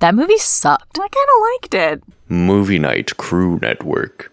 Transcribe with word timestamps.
That 0.00 0.14
movie 0.14 0.38
sucked. 0.38 0.98
I 0.98 1.08
kind 1.08 1.12
of 1.12 1.42
liked 1.52 1.74
it. 1.74 2.02
Movie 2.28 2.78
Night 2.78 3.16
Crew 3.16 3.58
Network. 3.60 4.32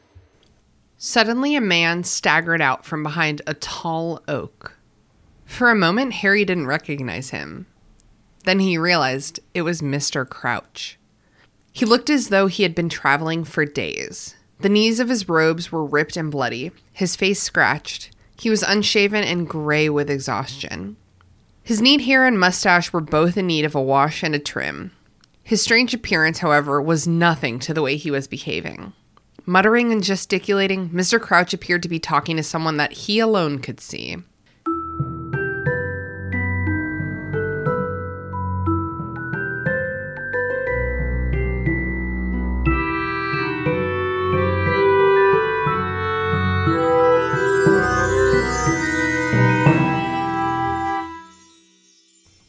Suddenly, 0.98 1.56
a 1.56 1.62
man 1.62 2.04
staggered 2.04 2.62
out 2.62 2.86
from 2.86 3.04
behind 3.04 3.42
a 3.48 3.56
tall 3.56 4.22
oak. 4.28 4.74
For 5.46 5.70
a 5.70 5.76
moment, 5.76 6.14
Harry 6.14 6.46
didn't 6.46 6.68
recognize 6.68 7.32
him. 7.32 7.66
Then 8.44 8.60
he 8.60 8.78
realized 8.78 9.40
it 9.54 9.64
was 9.64 9.82
Mr. 9.82 10.28
Crouch. 10.28 11.00
He 11.72 11.86
looked 11.86 12.10
as 12.10 12.30
though 12.30 12.48
he 12.48 12.64
had 12.64 12.76
been 12.76 12.90
traveling 12.90 13.44
for 13.44 13.66
days. 13.66 14.36
The 14.60 14.70
knees 14.70 15.00
of 15.00 15.10
his 15.10 15.28
robes 15.28 15.72
were 15.72 15.86
ripped 15.86 16.16
and 16.16 16.32
bloody, 16.32 16.72
his 16.94 17.16
face 17.16 17.42
scratched. 17.42 18.12
He 18.38 18.50
was 18.50 18.64
unshaven 18.64 19.24
and 19.24 19.50
gray 19.50 19.90
with 19.90 20.10
exhaustion. 20.10 20.96
His 21.64 21.82
neat 21.82 22.02
hair 22.02 22.26
and 22.26 22.40
mustache 22.40 22.94
were 22.94 23.02
both 23.02 23.36
in 23.36 23.48
need 23.48 23.66
of 23.66 23.76
a 23.76 23.82
wash 23.82 24.24
and 24.24 24.36
a 24.36 24.40
trim. 24.40 24.92
His 25.46 25.62
strange 25.62 25.94
appearance, 25.94 26.40
however, 26.40 26.82
was 26.82 27.08
nothing 27.08 27.60
to 27.60 27.74
the 27.74 27.84
way 27.84 27.98
he 27.98 28.10
was 28.10 28.28
behaving. 28.28 28.94
Muttering 29.46 29.92
and 29.92 30.04
gesticulating, 30.04 30.90
Mr. 30.90 31.22
Crouch 31.22 31.54
appeared 31.54 31.84
to 31.84 31.90
be 31.90 32.00
talking 32.00 32.36
to 32.38 32.42
someone 32.42 32.78
that 32.78 32.92
he 32.92 33.20
alone 33.20 33.60
could 33.60 33.80
see. 33.80 34.18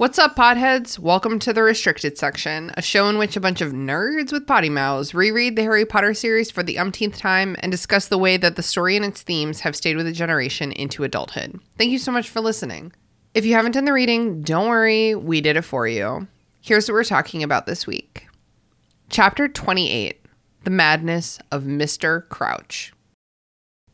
What's 0.06 0.20
up, 0.20 0.36
potheads? 0.36 1.00
Welcome 1.00 1.40
to 1.40 1.52
the 1.52 1.64
restricted 1.64 2.16
section, 2.16 2.70
a 2.76 2.80
show 2.80 3.08
in 3.08 3.18
which 3.18 3.36
a 3.36 3.40
bunch 3.40 3.60
of 3.60 3.72
nerds 3.72 4.30
with 4.30 4.46
potty 4.46 4.70
mouths 4.70 5.14
reread 5.14 5.56
the 5.56 5.62
Harry 5.62 5.84
Potter 5.84 6.14
series 6.14 6.48
for 6.48 6.62
the 6.62 6.78
umpteenth 6.78 7.18
time 7.18 7.56
and 7.58 7.72
discuss 7.72 8.06
the 8.06 8.16
way 8.16 8.36
that 8.36 8.54
the 8.54 8.62
story 8.62 8.94
and 8.94 9.04
its 9.04 9.22
themes 9.22 9.62
have 9.62 9.74
stayed 9.74 9.96
with 9.96 10.06
a 10.06 10.12
generation 10.12 10.70
into 10.70 11.02
adulthood. 11.02 11.58
Thank 11.76 11.90
you 11.90 11.98
so 11.98 12.12
much 12.12 12.30
for 12.30 12.40
listening. 12.40 12.92
If 13.34 13.44
you 13.44 13.54
haven't 13.54 13.72
done 13.72 13.84
the 13.84 13.92
reading, 13.92 14.42
don't 14.42 14.68
worry, 14.68 15.16
we 15.16 15.40
did 15.40 15.56
it 15.56 15.62
for 15.62 15.88
you. 15.88 16.28
Here's 16.60 16.86
what 16.86 16.94
we're 16.94 17.02
talking 17.02 17.42
about 17.42 17.66
this 17.66 17.84
week 17.84 18.28
Chapter 19.10 19.48
28 19.48 20.24
The 20.62 20.70
Madness 20.70 21.40
of 21.50 21.64
Mr. 21.64 22.28
Crouch. 22.28 22.92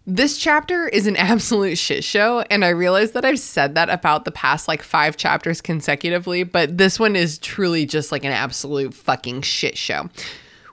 This 0.06 0.36
chapter 0.36 0.88
is 0.88 1.06
an 1.06 1.16
absolute 1.32 1.78
shit 1.78 2.02
show, 2.02 2.40
and 2.50 2.64
I 2.64 2.70
realize 2.70 3.12
that 3.12 3.24
I've 3.24 3.38
said 3.38 3.74
that 3.76 3.88
about 3.88 4.24
the 4.24 4.32
past 4.32 4.66
like 4.68 4.82
five 4.82 5.16
chapters 5.16 5.60
consecutively, 5.60 6.42
but 6.42 6.76
this 6.76 6.98
one 6.98 7.14
is 7.14 7.38
truly 7.38 7.86
just 7.86 8.10
like 8.10 8.24
an 8.24 8.32
absolute 8.32 8.94
fucking 8.94 9.42
shit 9.42 9.78
show. 9.78 10.08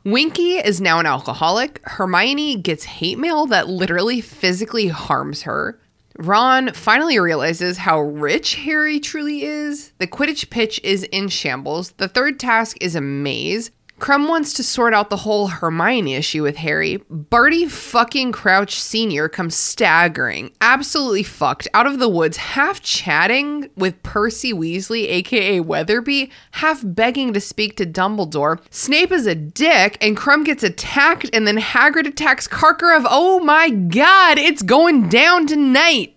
Winky 0.04 0.54
is 0.54 0.82
now 0.82 1.00
an 1.00 1.06
alcoholic. 1.06 1.82
Hermione 1.84 2.56
gets 2.56 2.86
hate 2.86 3.20
mail 3.20 3.46
that 3.48 3.68
literally 3.68 4.22
physically 4.22 4.88
harms 4.88 5.44
her. 5.44 5.80
Ron 6.18 6.74
finally 6.74 7.20
realizes 7.20 7.78
how 7.78 8.02
rich 8.02 8.56
Harry 8.56 9.00
truly 9.00 9.44
is. 9.44 9.92
The 10.00 10.08
Quidditch 10.08 10.50
pitch 10.50 10.82
is 10.84 11.04
in 11.04 11.30
shambles. 11.30 11.92
The 11.92 12.08
third 12.08 12.40
task 12.40 12.78
is 12.82 12.96
a 12.96 13.02
maze. 13.02 13.72
Krum 14.00 14.30
wants 14.30 14.54
to 14.54 14.64
sort 14.64 14.94
out 14.94 15.10
the 15.10 15.18
whole 15.18 15.48
Hermione 15.48 16.16
issue 16.16 16.42
with 16.42 16.56
Harry. 16.58 16.98
Barty 17.10 17.68
fucking 17.68 18.32
Crouch 18.32 18.80
Sr. 18.80 19.28
comes 19.28 19.56
staggering, 19.56 20.52
absolutely 20.62 21.24
fucked, 21.24 21.68
out 21.74 21.86
of 21.86 22.00
the 22.00 22.10
woods, 22.10 22.38
half 22.38 22.82
chatting 22.82 23.70
with 23.76 24.02
Percy 24.02 24.54
Weasley, 24.54 25.08
aka 25.10 25.60
Weatherby, 25.60 26.32
half 26.52 26.82
begging 26.84 27.34
to 27.34 27.42
speak 27.42 27.76
to 27.76 27.86
Dumbledore. 27.86 28.60
Snape 28.70 29.12
is 29.12 29.28
a 29.28 29.36
dick, 29.36 29.98
and 30.02 30.16
Krum 30.16 30.46
gets 30.46 30.64
attacked, 30.64 31.30
and 31.34 31.46
then 31.46 31.58
Hagrid 31.58 32.08
attacks 32.08 32.48
Karkaroff. 32.48 33.06
Oh 33.10 33.40
my 33.42 33.70
god, 33.70 34.38
it's 34.38 34.62
going 34.62 35.10
down 35.10 35.46
tonight! 35.46 36.16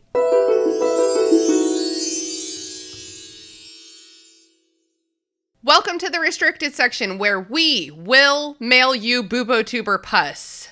Welcome 5.65 5.99
to 5.99 6.11
the 6.11 6.19
restricted 6.19 6.75
section 6.75 7.19
where 7.19 7.39
we 7.39 7.93
will 7.95 8.56
mail 8.59 8.97
you 8.97 9.23
Bubotuber 9.23 10.03
pus. 10.03 10.71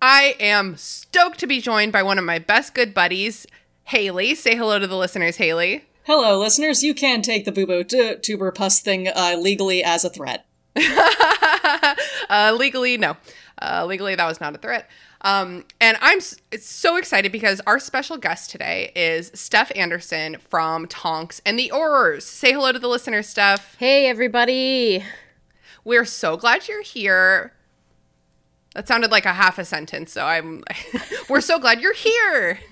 I 0.00 0.36
am 0.40 0.78
stoked 0.78 1.38
to 1.40 1.46
be 1.46 1.60
joined 1.60 1.92
by 1.92 2.02
one 2.02 2.18
of 2.18 2.24
my 2.24 2.38
best 2.38 2.72
good 2.72 2.94
buddies, 2.94 3.46
Haley. 3.84 4.34
Say 4.34 4.56
hello 4.56 4.78
to 4.78 4.86
the 4.86 4.96
listeners, 4.96 5.36
Haley. 5.36 5.84
Hello, 6.04 6.40
listeners. 6.40 6.82
You 6.82 6.94
can 6.94 7.20
take 7.20 7.44
the 7.44 7.52
Boobo 7.52 7.86
t- 7.86 8.16
tuber 8.22 8.50
pus 8.52 8.80
thing 8.80 9.06
uh, 9.06 9.36
legally 9.38 9.84
as 9.84 10.02
a 10.02 10.08
threat. 10.08 10.46
uh, 12.30 12.56
legally, 12.58 12.96
no. 12.96 13.18
Uh, 13.60 13.84
legally, 13.84 14.14
that 14.14 14.26
was 14.26 14.40
not 14.40 14.54
a 14.54 14.58
threat. 14.58 14.88
Um, 15.22 15.64
and 15.80 15.96
I'm 16.00 16.20
so 16.20 16.96
excited 16.96 17.30
because 17.30 17.60
our 17.66 17.78
special 17.78 18.16
guest 18.16 18.50
today 18.50 18.90
is 18.96 19.30
Steph 19.34 19.70
Anderson 19.76 20.36
from 20.50 20.86
Tonks 20.88 21.40
and 21.46 21.58
the 21.58 21.70
Aurors. 21.72 22.22
Say 22.22 22.52
hello 22.52 22.72
to 22.72 22.78
the 22.78 22.88
listeners, 22.88 23.28
Steph. 23.28 23.76
Hey, 23.76 24.06
everybody. 24.08 25.04
We're 25.84 26.04
so 26.04 26.36
glad 26.36 26.66
you're 26.66 26.82
here. 26.82 27.52
That 28.74 28.88
sounded 28.88 29.10
like 29.10 29.26
a 29.26 29.32
half 29.32 29.58
a 29.58 29.64
sentence, 29.64 30.12
so 30.12 30.24
I'm. 30.24 30.64
we're 31.28 31.40
so 31.40 31.58
glad 31.58 31.80
you're 31.80 31.94
here. 31.94 32.58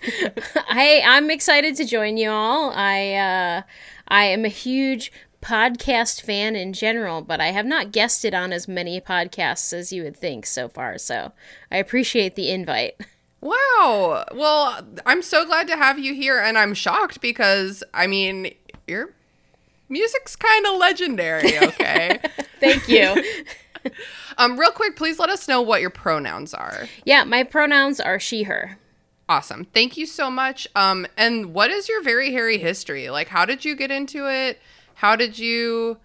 Hey, 0.69 1.03
I'm 1.03 1.31
excited 1.33 1.75
to 1.77 1.85
join 1.85 2.17
you 2.17 2.31
all. 2.31 2.71
I 2.71 3.15
uh, 3.15 3.63
I 4.07 4.25
am 4.27 4.45
a 4.45 4.49
huge 4.49 5.13
podcast 5.43 6.21
fan 6.21 6.55
in 6.57 6.73
general, 6.73 7.23
but 7.23 7.41
I 7.41 7.49
have 7.49 7.67
not 7.67 7.93
guested 7.93 8.35
on 8.35 8.53
as 8.53 8.69
many 8.69 9.01
podcasts 9.01 9.73
as 9.73 9.93
you 9.93 10.03
would 10.03 10.17
think 10.17 10.47
so 10.47 10.69
far. 10.69 10.99
So 10.99 11.33
I 11.71 11.79
appreciate 11.79 12.35
the 12.37 12.51
invite. 12.51 12.95
Wow. 13.43 14.27
Well, 14.35 14.87
I'm 15.07 15.23
so 15.23 15.47
glad 15.47 15.67
to 15.69 15.77
have 15.79 15.99
you 15.99 16.13
here, 16.13 16.39
and 16.39 16.59
I'm 16.59 16.75
shocked 16.75 17.23
because 17.23 17.83
I 17.95 18.07
mean, 18.07 18.55
your 18.87 19.15
music's 19.89 20.37
kind 20.37 20.67
of 20.67 20.77
legendary. 20.77 21.57
Okay. 21.63 22.21
Thank 22.61 22.87
you. 22.87 23.25
um, 24.39 24.61
real 24.61 24.73
quick, 24.73 24.95
please 24.95 25.19
let 25.19 25.31
us 25.31 25.49
know 25.49 25.63
what 25.63 25.81
your 25.81 25.89
pronouns 25.89 26.53
are. 26.53 26.87
yeah, 27.07 27.25
my 27.25 27.43
pronouns 27.43 27.99
are 27.99 28.21
she, 28.21 28.43
her. 28.43 28.77
Awesome. 29.31 29.65
Thank 29.65 29.97
you 29.97 30.05
so 30.05 30.31
much. 30.31 30.69
Um, 30.75 31.07
and 31.17 31.55
what 31.55 31.71
is 31.71 31.89
your 31.89 32.03
very 32.03 32.33
Harry 32.33 32.59
history? 32.59 33.09
Like, 33.09 33.29
how 33.29 33.47
did 33.47 33.65
you 33.65 33.75
get 33.75 33.91
into 33.91 34.31
it? 34.31 34.59
How 35.01 35.17
did 35.17 35.39
you 35.39 35.97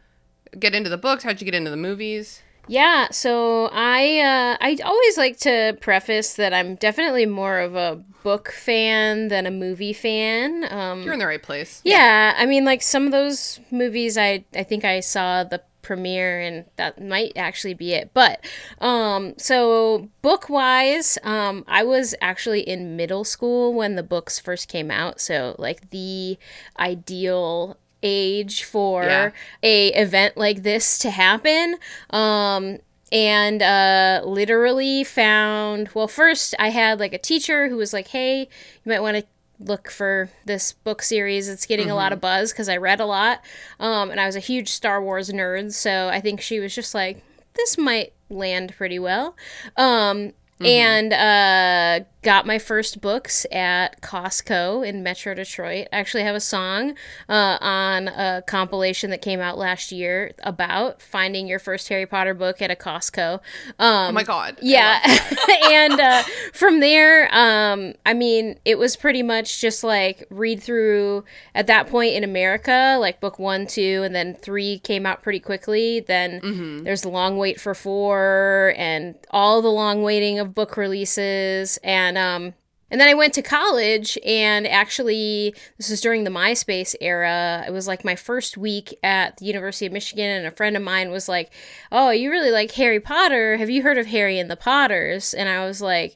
get 0.58 0.74
into 0.74 0.90
the 0.90 0.98
books? 0.98 1.26
How 1.26 1.32
did 1.32 1.42
you 1.42 1.46
get 1.46 1.54
into 1.54 1.70
the 1.70 1.76
movies? 1.76 2.42
Yeah, 2.70 3.10
so 3.12 3.66
I 3.74 4.20
uh, 4.20 4.58
I 4.62 4.78
always 4.86 5.18
like 5.18 5.38
to 5.40 5.78
preface 5.82 6.36
that 6.36 6.54
I'm 6.54 6.76
definitely 6.76 7.26
more 7.26 7.60
of 7.60 7.76
a 7.76 8.02
book 8.24 8.54
fan 8.54 9.28
than 9.28 9.46
a 9.46 9.52
movie 9.52 9.92
fan. 9.92 10.66
Um, 10.72 11.04
You're 11.04 11.12
in 11.12 11.20
the 11.20 11.28
right 11.28 11.44
place. 11.44 11.82
Yeah, 11.84 12.36
I 12.38 12.46
mean, 12.46 12.64
like 12.64 12.82
some 12.82 13.06
of 13.06 13.12
those 13.12 13.60
movies, 13.70 14.18
I 14.18 14.46
I 14.56 14.64
think 14.64 14.86
I 14.86 15.02
saw 15.02 15.44
the 15.44 15.62
premiere, 15.82 16.40
and 16.40 16.64
that 16.78 17.04
might 17.04 17.34
actually 17.36 17.74
be 17.74 17.92
it. 17.92 18.12
But 18.14 18.46
um, 18.80 19.34
so 19.38 20.08
book 20.22 20.50
wise, 20.50 21.18
um, 21.24 21.66
I 21.68 21.84
was 21.84 22.16
actually 22.22 22.62
in 22.62 22.96
middle 22.96 23.26
school 23.26 23.74
when 23.74 23.96
the 23.96 24.04
books 24.04 24.40
first 24.40 24.70
came 24.70 24.90
out. 24.90 25.20
So 25.20 25.58
like 25.60 25.90
the 25.90 26.40
ideal 26.80 27.78
age 28.06 28.64
for 28.64 29.04
Yeah. 29.04 29.32
a 29.64 29.88
event 29.90 30.38
like 30.38 30.62
this 30.64 30.98
to 31.00 31.10
happen. 31.10 31.76
Um, 32.12 32.78
and 33.12 33.62
uh, 33.62 34.22
literally 34.26 35.04
found 35.04 35.90
well 35.94 36.08
first 36.08 36.56
i 36.58 36.70
had 36.70 37.00
like 37.00 37.14
a 37.14 37.20
teacher 37.20 37.70
who 37.70 37.78
was 37.78 37.94
like 37.94 38.08
hey 38.08 38.40
you 38.40 38.48
might 38.92 39.00
want 39.00 39.16
to 39.16 39.24
look 39.60 39.90
for 39.90 40.30
this 40.46 40.74
book 40.74 41.02
series. 41.02 41.48
It's 41.48 41.66
getting 41.66 41.90
a 41.90 41.96
lot 41.96 42.12
of 42.12 42.20
buzz 42.20 42.52
because 42.52 42.68
i 42.68 42.76
read 42.78 43.00
a 43.00 43.06
lot. 43.06 43.42
Um, 43.80 44.10
and 44.12 44.20
i 44.20 44.26
was 44.26 44.36
a 44.36 44.40
huge 44.42 44.70
star 44.70 45.02
wars 45.02 45.30
nerd 45.30 45.72
so 45.72 46.10
i 46.10 46.20
think 46.20 46.42
she 46.42 46.60
was 46.60 46.74
just 46.76 46.94
like 46.96 47.24
this 47.54 47.78
might 47.78 48.12
land 48.30 48.74
pretty 48.76 49.00
well. 49.00 49.36
Um, 49.78 50.34
and 50.60 51.14
uh, 51.14 52.06
got 52.26 52.46
my 52.46 52.58
first 52.60 53.00
books 53.02 53.46
at 53.52 54.02
costco 54.02 54.86
in 54.86 55.04
metro 55.04 55.34
detroit. 55.36 55.88
I 55.94 55.98
actually 56.00 56.24
have 56.24 56.36
a 56.36 56.40
song 56.42 56.96
uh, 57.30 57.58
on 57.62 58.08
a 58.08 58.44
compilation 58.48 59.12
that 59.12 59.22
came 59.22 59.40
out 59.40 59.58
last 59.58 59.92
year 59.92 60.34
about 60.44 61.02
finding 61.02 61.48
your 61.48 61.60
first 61.60 61.88
harry 61.88 62.06
potter 62.08 62.34
book 62.34 62.62
at 62.62 62.72
a 62.72 62.76
costco. 62.76 63.36
Um, 63.80 64.10
Oh 64.10 64.12
my 64.12 64.24
god. 64.24 64.58
Yeah. 64.62 65.00
and 65.66 66.00
uh, 66.00 66.24
from 66.52 66.80
there 66.80 67.30
um, 67.34 67.94
i 68.06 68.14
mean 68.14 68.58
it 68.66 68.78
was 68.80 68.96
pretty 68.96 69.22
much 69.22 69.62
just 69.62 69.84
like 69.84 70.26
read 70.30 70.62
through 70.62 71.24
at 71.54 71.68
that 71.68 71.88
point 71.88 72.14
in 72.16 72.24
america 72.24 72.98
like 73.00 73.22
book 73.22 73.38
one 73.38 73.68
two 73.68 74.02
and 74.04 74.16
then 74.16 74.34
three 74.34 74.80
came 74.80 75.06
out 75.06 75.22
pretty 75.22 75.40
quickly. 75.40 76.00
Then 76.00 76.42
Mm-hmm. 76.42 76.84
there's 76.84 77.02
the 77.04 77.10
long 77.10 77.38
wait 77.38 77.60
for 77.62 77.74
four 77.76 78.74
and 78.78 79.16
all 79.30 79.62
the 79.62 79.70
long 79.70 80.02
waiting 80.02 80.40
of 80.40 80.56
book 80.56 80.76
releases. 80.78 81.78
And 81.84 82.15
um, 82.18 82.54
And 82.92 83.02
then 83.02 83.10
I 83.10 83.14
went 83.14 83.34
to 83.34 83.42
college, 83.42 84.18
and 84.24 84.68
actually, 84.68 85.56
this 85.78 85.90
was 85.90 86.02
during 86.02 86.24
the 86.24 86.30
MySpace 86.30 86.96
era. 87.02 87.64
It 87.68 87.72
was 87.72 87.88
like 87.88 88.06
my 88.06 88.16
first 88.16 88.58
week 88.58 88.98
at 89.02 89.38
the 89.38 89.46
University 89.46 89.86
of 89.86 89.92
Michigan, 89.92 90.30
and 90.30 90.46
a 90.46 90.52
friend 90.52 90.78
of 90.78 90.84
mine 90.84 91.10
was 91.12 91.28
like, 91.28 91.52
Oh, 91.92 92.12
you 92.12 92.30
really 92.30 92.52
like 92.52 92.72
Harry 92.74 93.00
Potter. 93.00 93.58
Have 93.58 93.70
you 93.70 93.82
heard 93.82 93.98
of 93.98 94.08
Harry 94.08 94.38
and 94.40 94.50
the 94.52 94.56
Potters? 94.56 95.34
And 95.34 95.50
I 95.50 95.66
was 95.66 95.82
like, 95.82 96.16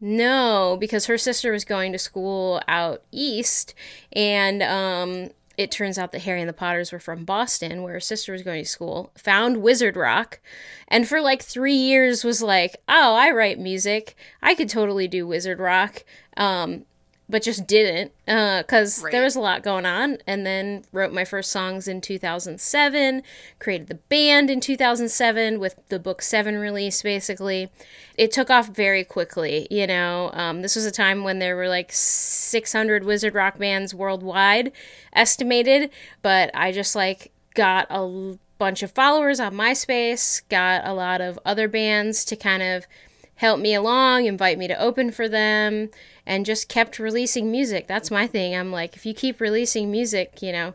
no, 0.00 0.78
because 0.80 1.06
her 1.06 1.18
sister 1.18 1.52
was 1.52 1.64
going 1.64 1.92
to 1.92 1.98
school 1.98 2.62
out 2.66 3.02
east, 3.12 3.74
and 4.12 4.62
um, 4.62 5.30
it 5.60 5.70
turns 5.70 5.98
out 5.98 6.12
that 6.12 6.22
Harry 6.22 6.40
and 6.40 6.48
the 6.48 6.54
Potters 6.54 6.90
were 6.90 6.98
from 6.98 7.26
Boston, 7.26 7.82
where 7.82 7.92
her 7.92 8.00
sister 8.00 8.32
was 8.32 8.42
going 8.42 8.62
to 8.62 8.68
school, 8.68 9.12
found 9.14 9.58
Wizard 9.58 9.94
Rock, 9.94 10.40
and 10.88 11.06
for 11.06 11.20
like 11.20 11.42
three 11.42 11.74
years 11.74 12.24
was 12.24 12.40
like, 12.40 12.78
oh, 12.88 13.14
I 13.14 13.30
write 13.30 13.58
music. 13.58 14.16
I 14.40 14.54
could 14.54 14.70
totally 14.70 15.06
do 15.06 15.26
Wizard 15.26 15.58
Rock. 15.58 16.02
Um, 16.38 16.86
but 17.30 17.42
just 17.42 17.66
didn't 17.66 18.12
because 18.26 19.02
Right. 19.02 19.12
there 19.12 19.22
was 19.22 19.36
a 19.36 19.40
lot 19.40 19.62
going 19.62 19.86
on 19.86 20.18
and 20.26 20.44
then 20.44 20.84
wrote 20.92 21.12
my 21.12 21.24
first 21.24 21.50
songs 21.50 21.86
in 21.88 22.00
2007 22.00 23.22
created 23.58 23.86
the 23.88 23.94
band 23.94 24.50
in 24.50 24.60
2007 24.60 25.60
with 25.60 25.76
the 25.88 25.98
book 25.98 26.22
seven 26.22 26.56
release 26.56 27.02
basically 27.02 27.70
it 28.18 28.32
took 28.32 28.50
off 28.50 28.68
very 28.68 29.04
quickly 29.04 29.66
you 29.70 29.86
know 29.86 30.30
um, 30.34 30.62
this 30.62 30.74
was 30.76 30.84
a 30.84 30.90
time 30.90 31.22
when 31.24 31.38
there 31.38 31.56
were 31.56 31.68
like 31.68 31.90
600 31.92 33.04
wizard 33.04 33.34
rock 33.34 33.58
bands 33.58 33.94
worldwide 33.94 34.72
estimated 35.12 35.90
but 36.22 36.50
i 36.54 36.72
just 36.72 36.94
like 36.96 37.30
got 37.54 37.86
a 37.90 38.36
bunch 38.58 38.82
of 38.82 38.90
followers 38.90 39.40
on 39.40 39.54
myspace 39.54 40.42
got 40.48 40.86
a 40.86 40.92
lot 40.92 41.20
of 41.20 41.38
other 41.44 41.68
bands 41.68 42.24
to 42.24 42.36
kind 42.36 42.62
of 42.62 42.86
help 43.40 43.58
me 43.58 43.72
along, 43.72 44.26
invite 44.26 44.58
me 44.58 44.68
to 44.68 44.78
open 44.78 45.10
for 45.10 45.26
them, 45.26 45.88
and 46.26 46.44
just 46.44 46.68
kept 46.68 46.98
releasing 46.98 47.50
music. 47.50 47.86
That's 47.86 48.10
my 48.10 48.26
thing. 48.26 48.54
I'm 48.54 48.70
like, 48.70 48.96
if 48.96 49.06
you 49.06 49.14
keep 49.14 49.40
releasing 49.40 49.90
music, 49.90 50.42
you 50.42 50.52
know, 50.52 50.74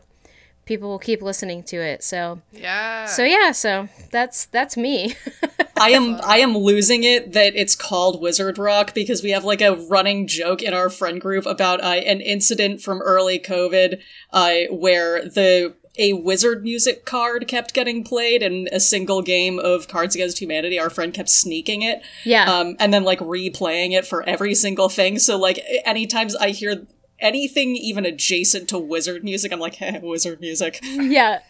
people 0.64 0.88
will 0.88 0.98
keep 0.98 1.22
listening 1.22 1.62
to 1.62 1.76
it. 1.76 2.02
So, 2.02 2.40
Yeah. 2.50 3.06
so 3.06 3.22
yeah, 3.22 3.52
so 3.52 3.88
that's 4.10 4.46
that's 4.46 4.76
me. 4.76 5.14
I 5.76 5.90
am 5.90 6.18
I 6.24 6.38
am 6.38 6.56
losing 6.58 7.04
it 7.04 7.34
that 7.34 7.54
it's 7.54 7.76
called 7.76 8.20
Wizard 8.20 8.58
Rock 8.58 8.94
because 8.94 9.22
we 9.22 9.30
have 9.30 9.44
like 9.44 9.60
a 9.60 9.76
running 9.76 10.26
joke 10.26 10.60
in 10.60 10.74
our 10.74 10.90
friend 10.90 11.20
group 11.20 11.46
about 11.46 11.80
uh, 11.84 12.00
an 12.04 12.20
incident 12.20 12.80
from 12.80 13.00
early 13.00 13.38
COVID 13.38 14.00
uh, 14.32 14.54
where 14.70 15.22
the 15.22 15.74
a 15.98 16.12
wizard 16.14 16.62
music 16.62 17.04
card 17.04 17.46
kept 17.48 17.72
getting 17.74 18.04
played 18.04 18.42
in 18.42 18.68
a 18.72 18.80
single 18.80 19.22
game 19.22 19.58
of 19.58 19.88
Cards 19.88 20.14
Against 20.14 20.38
Humanity. 20.40 20.78
Our 20.78 20.90
friend 20.90 21.12
kept 21.14 21.28
sneaking 21.28 21.82
it, 21.82 22.02
yeah. 22.24 22.44
um, 22.52 22.76
and 22.78 22.92
then 22.92 23.04
like 23.04 23.18
replaying 23.20 23.92
it 23.92 24.06
for 24.06 24.22
every 24.28 24.54
single 24.54 24.88
thing. 24.88 25.18
So 25.18 25.36
like 25.38 25.60
anytime 25.84 26.28
I 26.40 26.50
hear 26.50 26.86
anything 27.18 27.76
even 27.76 28.04
adjacent 28.04 28.68
to 28.68 28.78
wizard 28.78 29.24
music, 29.24 29.52
I'm 29.52 29.60
like, 29.60 29.74
hey, 29.76 29.98
wizard 30.02 30.40
music. 30.40 30.78
yeah. 30.82 31.40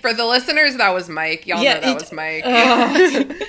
For 0.00 0.14
the 0.14 0.24
listeners, 0.24 0.76
that 0.76 0.90
was 0.94 1.08
Mike. 1.08 1.46
Y'all 1.46 1.62
Yeah, 1.62 1.74
know 1.74 1.80
that 1.80 1.88
it- 1.90 1.94
was 2.00 2.12
Mike. 3.32 3.46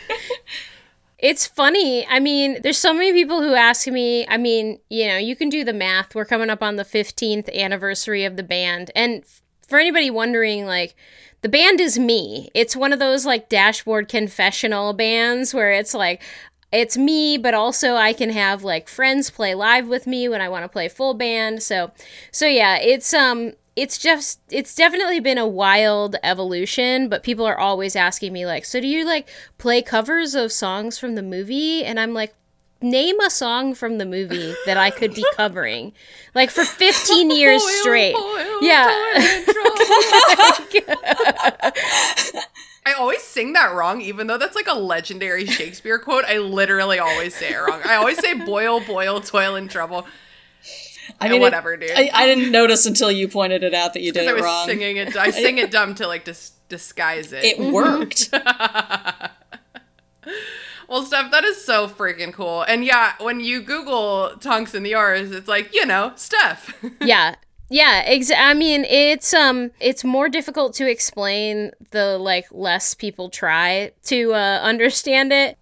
It's 1.20 1.46
funny. 1.46 2.04
I 2.08 2.20
mean, 2.20 2.58
there's 2.64 2.80
so 2.80 2.96
many 2.96 3.14
people 3.14 3.44
who 3.44 3.54
ask 3.54 3.86
me, 3.88 4.26
I 4.28 4.38
mean, 4.38 4.80
you 4.90 5.06
know, 5.08 5.18
you 5.18 5.36
can 5.36 5.50
do 5.50 5.64
the 5.64 5.72
math. 5.72 6.16
We're 6.16 6.26
coming 6.26 6.50
up 6.50 6.64
on 6.64 6.78
the 6.78 6.84
15th 6.84 7.54
anniversary 7.56 8.26
of 8.26 8.38
the 8.38 8.44
band. 8.44 8.90
And 8.96 9.22
f- 9.22 9.41
for 9.72 9.80
anybody 9.80 10.12
wondering, 10.12 10.68
like, 10.68 10.96
the 11.42 11.50
band 11.50 11.82
is 11.82 11.98
me. 11.98 12.52
It's 12.54 12.76
one 12.76 12.94
of 12.94 13.00
those 13.00 13.26
like 13.26 13.50
dashboard 13.50 14.08
confessional 14.08 14.94
bands 14.94 15.54
where 15.54 15.72
it's 15.72 15.94
like, 15.94 16.22
it's 16.72 16.98
me, 16.98 17.38
but 17.38 17.54
also 17.54 17.96
I 17.96 18.14
can 18.14 18.30
have 18.30 18.64
like 18.64 18.88
friends 18.88 19.30
play 19.30 19.56
live 19.56 19.88
with 19.88 20.06
me 20.06 20.30
when 20.30 20.42
I 20.42 20.50
want 20.50 20.64
to 20.64 20.70
play 20.70 20.88
full 20.88 21.14
band. 21.14 21.64
So, 21.64 21.92
so 22.32 22.46
yeah, 22.46 22.78
it's 22.78 23.14
um, 23.14 23.54
it's 23.76 23.98
just 23.98 24.42
it's 24.50 24.76
definitely 24.76 25.20
been 25.20 25.38
a 25.38 25.48
wild 25.48 26.16
evolution. 26.22 27.10
But 27.10 27.24
people 27.24 27.46
are 27.46 27.58
always 27.58 27.96
asking 27.96 28.34
me 28.34 28.46
like, 28.46 28.64
so 28.66 28.80
do 28.80 28.88
you 28.88 29.06
like 29.06 29.28
play 29.58 29.82
covers 29.82 30.36
of 30.36 30.52
songs 30.52 30.98
from 30.98 31.16
the 31.16 31.24
movie? 31.24 31.84
And 31.84 32.00
I'm 32.00 32.14
like, 32.14 32.36
name 32.82 33.20
a 33.20 33.30
song 33.30 33.74
from 33.74 33.98
the 33.98 34.06
movie 34.06 34.56
that 34.66 34.78
I 34.78 34.90
could 34.90 35.14
be 35.14 35.26
covering, 35.36 35.92
like 36.34 36.50
for 36.50 36.64
15 36.64 37.30
years 37.36 37.62
Boil, 37.62 37.72
straight. 37.82 38.14
boil, 38.16 38.64
yeah. 38.64 38.88
I 42.84 42.94
always 42.98 43.22
sing 43.22 43.54
that 43.54 43.74
wrong, 43.76 44.02
even 44.02 44.26
though 44.28 44.38
that's 44.40 44.56
like 44.56 44.68
a 44.68 44.74
legendary 44.74 45.46
Shakespeare 45.46 46.00
quote. 46.00 46.26
I 46.26 46.40
literally 46.40 46.98
always 47.00 47.36
say 47.36 47.54
it 47.54 47.58
wrong. 47.58 47.80
I 47.86 47.96
always 47.96 48.18
say 48.20 48.34
boil, 48.34 48.80
boil, 48.80 49.22
toil 49.22 49.56
and 49.56 49.70
trouble. 49.70 50.08
I 51.20 51.28
Yeah, 51.32 51.40
whatever, 51.40 51.78
dude. 51.78 51.92
I, 51.92 52.10
I 52.14 52.26
didn't 52.26 52.52
notice 52.52 52.86
until 52.88 53.12
you 53.12 53.28
pointed 53.28 53.64
it 53.64 53.74
out 53.76 53.94
that 53.94 54.02
you 54.02 54.12
did 54.12 54.26
Because 54.26 54.28
I 54.28 54.32
it 54.32 54.36
was 54.36 54.44
wrong. 54.44 54.66
singing 54.68 54.98
it. 54.98 55.16
I 55.16 55.30
sing 55.30 55.58
it 55.60 55.70
dumb 55.78 55.94
to 55.96 56.08
like 56.08 56.26
dis- 56.26 56.54
disguise 56.70 57.32
it. 57.34 57.44
It 57.44 57.60
worked. 57.60 58.34
Well, 60.92 61.06
Steph, 61.06 61.32
that 61.32 61.46
is 61.46 61.64
so 61.64 61.88
freaking 61.88 62.34
cool. 62.34 62.64
And 62.64 62.84
yeah, 62.84 63.14
when 63.22 63.40
you 63.40 63.62
Google 63.62 64.32
Tonks 64.42 64.74
and 64.74 64.86
the 64.86 64.92
Aurors, 64.92 65.32
it's 65.32 65.48
like, 65.48 65.74
you 65.74 65.86
know, 65.86 66.12
Steph. 66.18 66.78
yeah. 67.02 67.36
Yeah 67.70 68.04
ex- 68.06 68.34
i 68.38 68.54
mean 68.54 68.84
it's 68.84 69.34
um 69.34 69.72
it's 69.80 70.04
more 70.04 70.28
difficult 70.28 70.74
to 70.74 70.92
explain 70.92 71.72
the 71.92 72.18
like 72.18 72.46
less 72.52 72.94
people 72.94 73.30
try 73.30 73.94
to 74.08 74.34
uh 74.34 74.60
understand 74.62 75.32
it. 75.32 75.58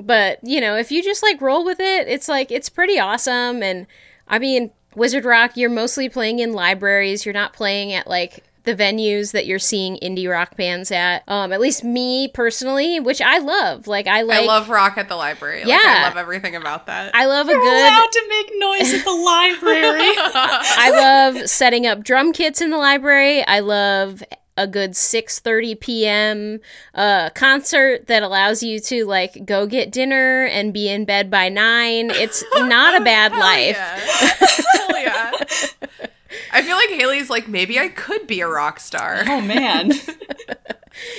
But 0.00 0.40
you 0.42 0.60
know 0.60 0.76
if 0.76 0.90
you 0.90 1.00
just 1.00 1.22
like 1.22 1.40
roll 1.40 1.64
with 1.64 1.78
it 1.78 2.08
it's 2.08 2.28
like 2.28 2.50
it's 2.50 2.68
pretty 2.68 2.98
awesome. 2.98 3.62
And 3.62 3.86
i 4.26 4.40
mean 4.40 4.72
wizard 4.96 5.24
rock 5.24 5.56
you're 5.56 5.70
mostly 5.70 6.08
playing 6.08 6.40
in 6.40 6.52
libraries. 6.52 7.24
You're 7.24 7.32
not 7.32 7.52
playing 7.52 7.92
at 7.92 8.08
like 8.08 8.42
the 8.68 8.74
venues 8.74 9.32
that 9.32 9.46
you're 9.46 9.58
seeing 9.58 9.96
indie 10.02 10.30
rock 10.30 10.54
bands 10.54 10.90
at 10.90 11.22
um 11.26 11.52
at 11.54 11.58
least 11.60 11.82
me 11.82 12.28
personally 12.28 13.00
which 13.00 13.22
i 13.22 13.38
love 13.38 13.86
like 13.86 14.06
i 14.06 14.20
like 14.20 14.42
I 14.42 14.46
love 14.46 14.68
rock 14.68 14.98
at 14.98 15.08
the 15.08 15.16
library. 15.16 15.60
Like, 15.60 15.68
Yeah. 15.68 16.00
I 16.04 16.08
love 16.08 16.18
everything 16.18 16.54
about 16.54 16.84
that. 16.86 17.14
I 17.14 17.24
love 17.24 17.48
a 17.48 17.52
You're 17.52 17.62
good 17.62 17.82
allowed 17.82 18.12
to 18.12 18.26
make 18.28 18.50
noise 18.56 18.92
at 18.92 19.04
the 19.04 19.10
library. 19.10 20.00
I 20.34 20.90
love 20.92 21.48
setting 21.48 21.86
up 21.86 22.04
drum 22.04 22.32
kits 22.34 22.60
in 22.60 22.70
the 22.70 22.76
library. 22.76 23.42
I 23.46 23.60
love 23.60 24.22
a 24.58 24.66
good 24.66 24.90
6:30 24.90 25.80
p.m. 25.80 26.60
uh 26.94 27.30
concert 27.30 28.06
that 28.08 28.22
allows 28.22 28.62
you 28.62 28.80
to 28.80 29.06
like 29.06 29.46
go 29.46 29.66
get 29.66 29.90
dinner 29.92 30.44
and 30.44 30.74
be 30.74 30.88
in 30.90 31.04
bed 31.06 31.30
by 31.30 31.48
9. 31.48 32.10
It's 32.10 32.44
not 32.56 33.00
a 33.00 33.04
bad 33.04 33.32
Hell 33.32 33.40
life. 33.40 33.76
Yeah. 33.76 34.48
Hell 34.74 34.98
yeah. 35.00 36.08
I 36.52 36.62
feel 36.62 36.76
like 36.76 36.90
Haley's 36.90 37.30
like, 37.30 37.48
maybe 37.48 37.78
I 37.78 37.88
could 37.88 38.26
be 38.26 38.40
a 38.40 38.48
rock 38.48 38.80
star. 38.80 39.22
oh 39.26 39.40
man. 39.40 39.92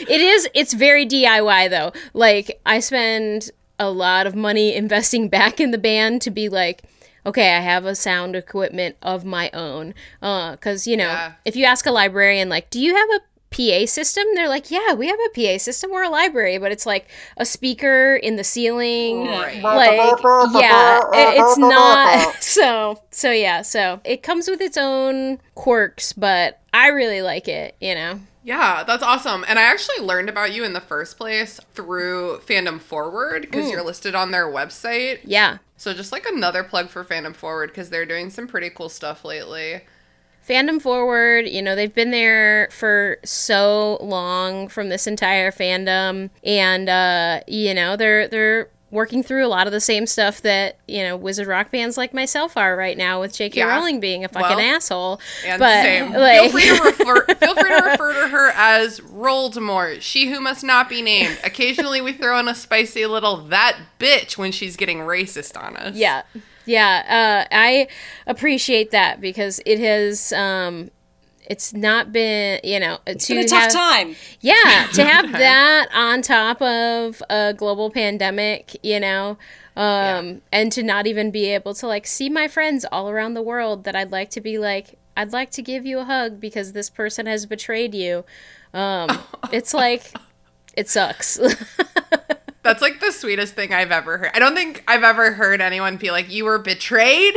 It 0.09 0.19
is 0.19 0.49
it's 0.53 0.73
very 0.73 1.05
DIY 1.05 1.69
though. 1.69 1.93
Like 2.13 2.59
I 2.65 2.79
spend 2.81 3.49
a 3.77 3.89
lot 3.89 4.27
of 4.27 4.35
money 4.35 4.75
investing 4.75 5.29
back 5.29 5.61
in 5.61 5.71
the 5.71 5.77
band 5.77 6.21
to 6.23 6.31
be 6.31 6.49
like 6.49 6.83
okay, 7.25 7.53
I 7.55 7.59
have 7.59 7.85
a 7.85 7.95
sound 7.95 8.35
equipment 8.35 8.97
of 9.01 9.23
my 9.23 9.49
own. 9.53 9.93
Uh 10.21 10.57
cuz 10.57 10.85
you 10.85 10.97
know, 10.97 11.07
Yeah. 11.07 11.33
if 11.45 11.55
you 11.55 11.63
ask 11.65 11.85
a 11.85 11.91
librarian 11.91 12.49
like, 12.49 12.69
"Do 12.69 12.81
you 12.81 12.93
have 12.95 13.09
a 13.09 13.21
PA 13.51 13.85
system?" 13.85 14.25
They're 14.35 14.49
like, 14.49 14.71
"Yeah, 14.71 14.93
we 14.93 15.07
have 15.07 15.19
a 15.19 15.29
PA 15.35 15.57
system. 15.57 15.91
We're 15.91 16.03
a 16.03 16.09
library, 16.09 16.57
but 16.57 16.71
it's 16.71 16.85
like 16.85 17.07
a 17.37 17.45
speaker 17.45 18.15
in 18.15 18.35
the 18.35 18.43
ceiling." 18.43 19.27
Right. 19.27 19.61
Like, 19.61 20.21
yeah, 20.61 21.01
it's 21.13 21.57
not 21.57 22.33
so 22.41 23.01
so 23.11 23.31
yeah, 23.31 23.61
so 23.61 24.01
it 24.03 24.23
comes 24.23 24.47
with 24.47 24.61
its 24.61 24.77
own 24.77 25.39
quirks, 25.55 26.13
but 26.13 26.61
I 26.73 26.87
really 26.87 27.21
like 27.21 27.47
it, 27.47 27.75
you 27.79 27.95
know. 27.95 28.19
Yeah, 28.43 28.83
that's 28.83 29.03
awesome. 29.03 29.45
And 29.47 29.59
I 29.59 29.63
actually 29.63 30.03
learned 30.05 30.29
about 30.29 30.53
you 30.53 30.63
in 30.63 30.73
the 30.73 30.81
first 30.81 31.17
place 31.17 31.59
through 31.73 32.39
Fandom 32.39 32.79
Forward 32.79 33.41
because 33.41 33.67
mm. 33.67 33.71
you're 33.71 33.83
listed 33.83 34.15
on 34.15 34.31
their 34.31 34.47
website. 34.47 35.19
Yeah. 35.23 35.57
So 35.77 35.93
just 35.93 36.11
like 36.11 36.25
another 36.25 36.63
plug 36.63 36.89
for 36.89 37.03
Fandom 37.03 37.35
Forward 37.35 37.69
because 37.69 37.89
they're 37.89 38.05
doing 38.05 38.29
some 38.29 38.47
pretty 38.47 38.69
cool 38.69 38.89
stuff 38.89 39.25
lately. 39.25 39.81
Fandom 40.49 40.81
forward 40.81 41.47
you 41.47 41.61
know 41.61 41.75
they've 41.75 41.93
been 41.93 42.11
there 42.11 42.67
for 42.71 43.17
so 43.23 43.97
long 44.01 44.67
from 44.67 44.89
this 44.89 45.05
entire 45.07 45.51
fandom 45.51 46.29
and 46.43 46.89
uh 46.89 47.39
you 47.47 47.73
know 47.73 47.95
they're 47.95 48.27
they're 48.27 48.69
working 48.91 49.21
through 49.21 49.45
a 49.45 49.47
lot 49.47 49.67
of 49.67 49.71
the 49.71 49.79
same 49.79 50.07
stuff 50.07 50.41
that 50.41 50.75
you 50.87 51.03
know 51.03 51.15
wizard 51.15 51.45
rock 51.45 51.69
bands 51.71 51.95
like 51.95 52.11
myself 52.11 52.57
are 52.57 52.75
right 52.75 52.97
now 52.97 53.19
with 53.21 53.31
jk 53.33 53.53
Yeah. 53.53 53.65
rowling 53.67 53.99
being 53.99 54.25
a 54.25 54.27
fucking 54.27 54.57
Well, 54.57 54.75
asshole 54.75 55.21
And 55.45 55.59
but 55.59 55.83
same. 55.83 56.11
like 56.13 56.39
feel 56.41 56.49
free 56.49 56.65
to 56.77 56.83
refer 56.83 57.25
feel 57.35 57.53
free 57.53 57.69
to 57.69 57.83
refer 57.85 58.13
to 58.23 58.27
her 58.29 58.49
as 58.55 58.99
Voldemort, 59.01 60.01
she 60.01 60.31
who 60.31 60.39
must 60.41 60.63
not 60.63 60.89
be 60.89 61.03
named. 61.03 61.37
Occasionally 61.43 62.01
we 62.01 62.13
throw 62.13 62.39
in 62.39 62.47
a 62.47 62.55
spicy 62.55 63.05
little 63.05 63.37
that 63.49 63.77
bitch 63.99 64.39
when 64.39 64.51
she's 64.51 64.75
getting 64.75 64.97
racist 64.99 65.55
on 65.61 65.77
us. 65.77 65.95
Yeah. 65.95 66.23
Yeah. 66.69 67.45
Uh, 67.47 67.47
I 67.51 67.87
appreciate 68.27 68.91
that 68.91 69.19
because 69.19 69.59
it 69.65 69.79
has, 69.79 70.31
um, 70.33 70.91
it's 71.49 71.73
not 71.73 72.11
been 72.13 72.59
you 72.63 72.79
know 72.79 72.99
to 73.07 73.33
Been 73.33 73.43
a 73.45 73.47
tough 73.47 73.63
have, 73.63 73.71
time. 73.73 74.15
yeah 74.39 74.87
to 74.93 75.03
have 75.03 75.31
that 75.45 75.89
on 75.95 76.21
top 76.21 76.61
of 76.61 77.23
a 77.29 77.53
global 77.57 77.89
pandemic 77.89 78.77
you 78.83 78.99
know 78.99 79.37
um 79.75 80.41
and 80.51 80.71
to 80.71 80.83
not 80.83 81.07
even 81.07 81.31
be 81.31 81.45
able 81.47 81.73
to 81.73 81.87
like 81.87 82.05
see 82.05 82.29
my 82.29 82.47
friends 82.47 82.85
all 82.91 83.09
around 83.09 83.33
the 83.33 83.41
world 83.41 83.83
that 83.85 83.95
i'd 83.95 84.11
like 84.11 84.29
to 84.29 84.41
be 84.41 84.59
like 84.59 84.99
i'd 85.17 85.33
like 85.33 85.49
to 85.51 85.63
give 85.63 85.87
you 85.87 85.97
a 85.99 86.05
hug 86.05 86.39
because 86.39 86.73
this 86.73 86.89
person 86.89 87.25
has 87.25 87.47
betrayed 87.47 87.95
you 87.95 88.23
um 88.75 89.09
it's 89.51 89.73
like 89.73 90.13
it 90.77 90.87
sucks 90.87 91.39
That's 92.63 92.81
like 92.81 92.99
the 92.99 93.11
sweetest 93.11 93.53
thing 93.55 93.73
I've 93.73 93.91
ever 93.91 94.17
heard. 94.17 94.31
I 94.33 94.39
don't 94.39 94.55
think 94.55 94.83
I've 94.87 95.03
ever 95.03 95.31
heard 95.33 95.61
anyone 95.61 95.97
be 95.97 96.11
like, 96.11 96.29
"You 96.31 96.45
were 96.45 96.59
betrayed." 96.59 97.35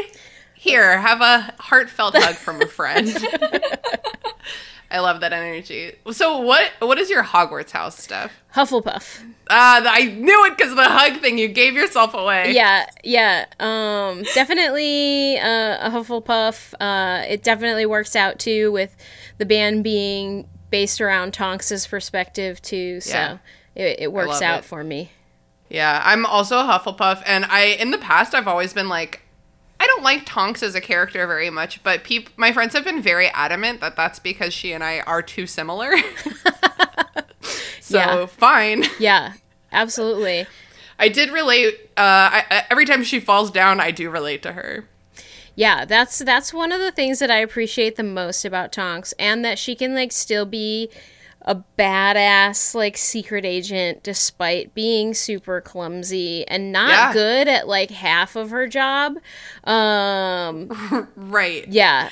Here, 0.55 0.99
have 1.01 1.21
a 1.21 1.55
heartfelt 1.59 2.15
hug 2.17 2.37
from 2.37 2.61
a 2.63 2.67
friend. 2.67 3.09
I 4.91 4.99
love 5.01 5.21
that 5.21 5.33
energy. 5.33 5.93
So, 6.11 6.39
what 6.39 6.71
what 6.81 6.99
is 6.99 7.09
your 7.09 7.23
Hogwarts 7.25 7.71
house, 7.71 7.99
Steph? 7.99 8.31
hufflepuff 8.55 9.23
Ah, 9.49 9.79
th- 9.81 9.91
I 9.91 10.13
knew 10.15 10.45
it 10.45 10.57
because 10.57 10.73
of 10.73 10.77
the 10.77 10.85
hug 10.85 11.21
thing. 11.23 11.39
You 11.39 11.49
gave 11.49 11.73
yourself 11.75 12.13
away. 12.13 12.53
yeah 12.53 12.85
yeah 13.03 13.47
um 13.59 14.23
definitely 14.35 15.39
uh, 15.39 15.89
a 15.89 15.91
hufflepuff 15.91 16.75
uh 16.79 17.25
it 17.27 17.43
definitely 17.43 17.87
works 17.87 18.15
out 18.15 18.39
too 18.39 18.71
with 18.73 18.95
the 19.39 19.47
band 19.47 19.83
being 19.85 20.47
based 20.71 21.01
around 21.01 21.33
tonks's 21.33 21.87
perspective 21.87 22.61
too 22.61 23.01
so 23.01 23.15
Yeah. 23.17 23.39
It, 23.75 23.97
it 24.01 24.13
works 24.13 24.43
out 24.43 24.61
it. 24.61 24.65
for 24.65 24.83
me 24.85 25.11
Yeah, 25.69 26.03
I'm 26.05 26.27
also 26.27 26.59
a 26.59 26.63
Hufflepuff, 26.65 27.23
and 27.27 27.45
I 27.47 27.65
in 27.81 27.91
the 27.91 27.99
past 27.99 28.35
I've 28.35 28.49
always 28.49 28.73
been 28.75 28.89
like, 28.89 29.23
I 29.81 29.87
don't 29.87 30.03
like 30.03 30.25
Tonks 30.27 30.63
as 30.63 30.75
a 30.75 30.81
character 30.81 31.27
very 31.27 31.51
much, 31.51 31.83
but 31.83 32.05
peop- 32.05 32.31
my 32.37 32.53
friends 32.53 32.75
have 32.75 32.85
been 32.85 33.03
very 33.03 33.29
adamant 33.29 33.81
that 33.81 33.97
that's 33.97 34.19
because 34.19 34.53
she 34.55 34.73
and 34.73 34.85
I 34.85 35.01
are 35.01 35.23
too 35.23 35.47
similar. 35.47 35.93
so 37.81 37.99
Yeah. 37.99 38.27
fine. 38.27 38.85
yeah 38.99 39.35
absolutely 39.73 40.47
I 40.99 41.09
did 41.09 41.31
relate. 41.33 41.75
Uh, 41.97 42.01
I, 42.39 42.45
I, 42.51 42.65
every 42.71 42.85
time 42.85 43.03
she 43.03 43.19
falls 43.19 43.51
down, 43.51 43.81
I 43.81 43.91
do 43.91 44.09
relate 44.09 44.43
to 44.43 44.53
her. 44.53 44.85
yeah 45.57 45.85
that's 45.85 46.19
that's 46.21 46.55
one 46.55 46.71
of 46.73 46.81
the 46.81 46.91
things 46.93 47.19
that 47.19 47.31
i 47.31 47.37
appreciate 47.39 47.97
the 47.97 48.03
most 48.03 48.45
about 48.45 48.73
tonks 48.73 49.13
and 49.19 49.45
that 49.45 49.59
she 49.59 49.75
can 49.75 49.95
like 49.95 50.11
still 50.13 50.47
be 50.47 50.89
a 51.45 51.57
badass 51.79 52.75
like 52.75 52.97
secret 52.97 53.45
agent 53.45 54.03
despite 54.03 54.75
being 54.75 55.13
super 55.15 55.61
clumsy 55.61 56.47
and 56.49 56.71
not 56.73 56.91
Yeah. 56.91 57.13
good 57.13 57.49
at 57.49 57.67
like 57.69 57.91
half 57.91 58.37
of 58.37 58.51
her 58.51 58.69
job 58.69 59.17
um 59.65 61.09
Right. 61.17 61.67
yeah 61.69 62.11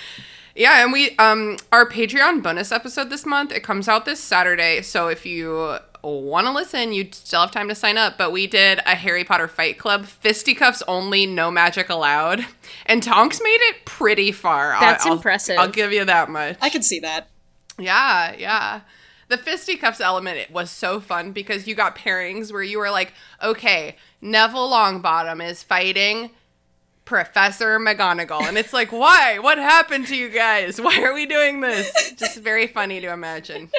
Yeah, 0.55 0.83
and 0.83 0.93
we 0.93 1.17
um 1.17 1.59
our 1.73 1.89
Patreon 1.89 2.43
bonus 2.43 2.73
episode 2.73 3.09
this 3.11 3.25
month, 3.25 3.53
it 3.53 3.63
comes 3.63 3.89
out 3.89 4.05
this 4.05 4.21
Saturday. 4.21 4.83
So 4.83 5.09
if 5.09 5.25
you 5.25 5.79
want 6.03 6.47
to 6.47 6.53
listen, 6.53 6.93
you 6.93 7.09
still 7.13 7.43
have 7.43 7.51
time 7.53 7.69
to 7.69 7.75
sign 7.75 7.97
up, 7.99 8.17
but 8.19 8.33
we 8.33 8.47
did 8.47 8.81
a 8.87 8.95
Harry 8.97 9.23
Potter 9.23 9.47
Fight 9.47 9.79
Club, 9.79 10.07
fisticuffs 10.07 10.83
only, 10.89 11.25
no 11.27 11.51
magic 11.51 11.89
allowed. 11.91 12.45
And 12.87 13.03
Tonks 13.03 13.41
made 13.43 13.59
it 13.71 13.85
pretty 13.85 14.33
far. 14.33 14.77
That's 14.81 15.07
I'll- 15.07 15.13
impressive. 15.15 15.59
I'll 15.59 15.69
give 15.69 15.93
you 15.93 16.05
that 16.07 16.29
much. 16.31 16.57
I 16.61 16.69
can 16.71 16.83
see 16.83 17.01
that. 17.01 17.29
Yeah, 17.79 18.35
yeah. 18.37 18.81
The 19.31 19.39
fisticuffs 19.39 20.01
element 20.01 20.39
it 20.39 20.51
was 20.51 20.73
so 20.73 20.99
fun 20.99 21.31
because 21.31 21.69
you 21.69 21.77
got 21.77 21.97
pairings 21.97 22.53
where 22.53 22.65
you 22.65 22.81
were 22.81 22.91
like, 22.91 23.13
okay, 23.41 23.95
Neville 24.21 24.69
Longbottom 24.69 25.41
is 25.49 25.63
fighting 25.63 26.31
Professor 27.05 27.79
McGonagall. 27.79 28.43
And 28.43 28.59
it's 28.59 28.73
like, 28.73 28.91
why? 28.91 29.39
What 29.39 29.59
happened 29.59 30.09
to 30.09 30.17
you 30.17 30.31
guys? 30.31 30.81
Why 30.81 31.01
are 31.03 31.15
we 31.15 31.27
doing 31.27 31.61
this? 31.61 32.13
Just 32.17 32.39
very 32.39 32.67
funny 32.67 33.01
to 33.01 33.13
imagine. 33.13 33.71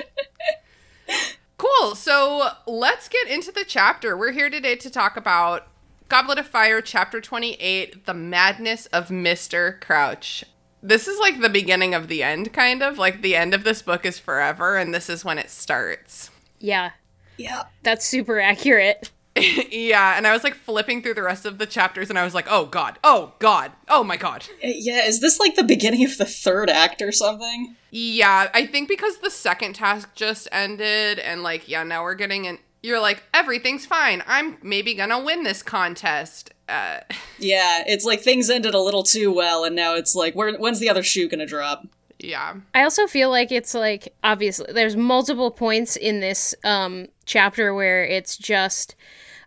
Cool. 1.58 1.96
So 1.96 2.52
let's 2.66 3.10
get 3.10 3.28
into 3.28 3.52
the 3.52 3.66
chapter. 3.68 4.16
We're 4.16 4.32
here 4.32 4.50
today 4.50 4.78
to 4.78 4.90
talk 4.90 5.18
about 5.18 5.68
Goblet 6.08 6.40
of 6.40 6.48
Fire, 6.48 6.82
Chapter 6.82 7.20
28 7.20 8.06
The 8.06 8.14
Madness 8.14 8.86
of 8.88 9.10
Mr. 9.10 9.80
Crouch. 9.82 10.46
This 10.84 11.08
is 11.08 11.20
like 11.20 11.40
the 11.42 11.50
beginning 11.50 11.94
of 11.94 12.08
the 12.08 12.24
end, 12.24 12.54
kind 12.54 12.82
of. 12.82 12.98
Like 12.98 13.22
the 13.22 13.36
end 13.36 13.54
of 13.54 13.64
this 13.64 13.82
book 13.82 14.06
is 14.06 14.18
forever, 14.20 14.78
and 14.78 14.94
this 14.94 15.10
is 15.10 15.24
when 15.26 15.38
it 15.38 15.50
starts. 15.50 16.30
yeah 16.60 16.92
Yeah. 17.38 17.64
that's 17.84 18.06
super 18.06 18.40
accurate 18.40 19.12
yeah, 19.72 20.18
and 20.18 20.28
I 20.28 20.34
was 20.34 20.44
like 20.44 20.56
flipping 20.56 21.02
through 21.02 21.14
the 21.14 21.24
rest 21.24 21.46
of 21.46 21.58
the 21.58 21.66
chapters, 21.66 22.10
and 22.10 22.20
I 22.20 22.26
was 22.26 22.34
like, 22.36 22.48
oh 22.50 22.66
god, 22.66 23.00
oh 23.02 23.32
god, 23.40 23.72
oh 23.88 24.04
my 24.04 24.18
god. 24.18 24.44
Uh, 24.62 24.68
Yeah, 24.68 25.06
is 25.06 25.22
this 25.22 25.40
like 25.40 25.56
the 25.56 25.64
beginning 25.64 26.04
of 26.04 26.18
the 26.18 26.26
third 26.26 26.70
act 26.70 27.02
or 27.02 27.14
something? 27.14 27.78
Yeah, 27.92 28.50
I 28.54 28.66
think 28.66 28.90
because 28.90 29.20
the 29.20 29.30
second 29.30 29.76
task 29.76 30.10
just 30.16 30.50
ended, 30.52 31.18
and 31.18 31.44
like, 31.44 31.70
yeah, 31.70 31.84
now 31.84 32.04
we're 32.04 32.16
getting 32.16 32.44
in. 32.44 32.60
You're 32.84 33.00
like, 33.00 33.24
everything's 33.34 33.86
fine. 33.86 34.24
I'm 34.26 34.58
maybe 34.64 34.94
gonna 34.96 35.22
win 35.24 35.44
this 35.44 35.62
contest. 35.64 36.52
Uh, 36.68 37.00
Yeah, 37.40 37.84
it's 37.88 38.06
like 38.06 38.22
things 38.22 38.50
ended 38.50 38.74
a 38.76 38.80
little 38.80 39.04
too 39.04 39.32
well, 39.34 39.64
and 39.64 39.76
now 39.76 39.96
it's 39.96 40.16
like, 40.16 40.36
where, 40.36 40.54
when's 40.58 40.80
the 40.80 40.90
other 40.90 41.04
shoe 41.04 41.28
gonna 41.28 41.46
drop? 41.46 41.86
yeah. 42.20 42.54
I 42.76 42.84
also 42.84 43.08
feel 43.08 43.32
like 43.32 43.52
it's 43.52 43.74
like 43.74 44.14
obviously 44.24 44.72
there's 44.74 44.96
multiple 44.96 45.50
points 45.50 45.96
in 45.96 46.20
this 46.20 46.54
um 46.64 47.08
chapter 47.26 47.74
where 47.74 48.06
it's 48.06 48.38
just 48.38 48.96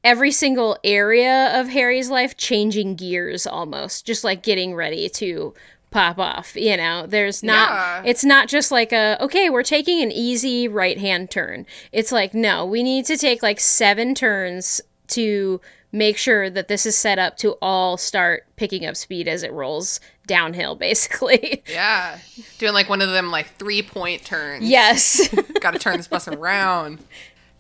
every 0.03 0.33
single 0.33 0.77
area 0.83 1.59
of 1.59 1.69
Harry's 1.69 2.11
life 2.11 2.37
changing 2.37 2.97
gears 2.97 3.47
almost, 3.47 4.05
just 4.05 4.25
like 4.25 4.43
getting 4.43 4.75
ready 4.75 5.09
to 5.09 5.55
pop 5.95 6.19
off, 6.19 6.55
you 6.57 6.77
know. 6.77 7.07
There's 7.07 7.43
not 7.43 7.71
Yeah. 7.71 8.03
it's 8.05 8.25
not 8.25 8.49
just 8.49 8.71
like 8.71 8.93
a 8.93 9.17
okay, 9.21 9.49
we're 9.49 9.63
taking 9.63 10.03
an 10.03 10.13
easy 10.13 10.69
right-hand 10.69 11.31
turn. 11.31 11.65
It's 11.93 12.13
like 12.13 12.35
no, 12.35 12.67
we 12.67 12.83
need 12.83 13.07
to 13.07 13.17
take 13.17 13.43
like 13.43 13.59
7 13.61 14.15
turns 14.15 14.81
to 15.09 15.61
make 15.93 16.19
sure 16.19 16.51
that 16.51 16.67
this 16.67 16.85
is 16.87 16.99
set 16.99 17.19
up 17.21 17.37
to 17.37 17.53
all 17.63 17.97
start 17.97 18.45
picking 18.57 18.85
up 18.85 18.97
speed 18.97 19.29
as 19.29 19.45
it 19.45 19.53
rolls 19.53 20.01
downhill 20.27 20.75
basically. 20.89 21.63
Yeah. 21.71 22.19
Doing 22.59 22.75
like 22.75 22.89
one 22.89 23.01
of 23.01 23.11
them 23.11 23.31
like 23.31 23.47
three 23.57 23.81
point 23.83 24.25
turns. 24.25 24.69
yes. 24.69 25.29
Gotta 25.61 25.79
turn 25.79 25.97
this 25.97 26.09
bus 26.09 26.27
around. 26.29 26.99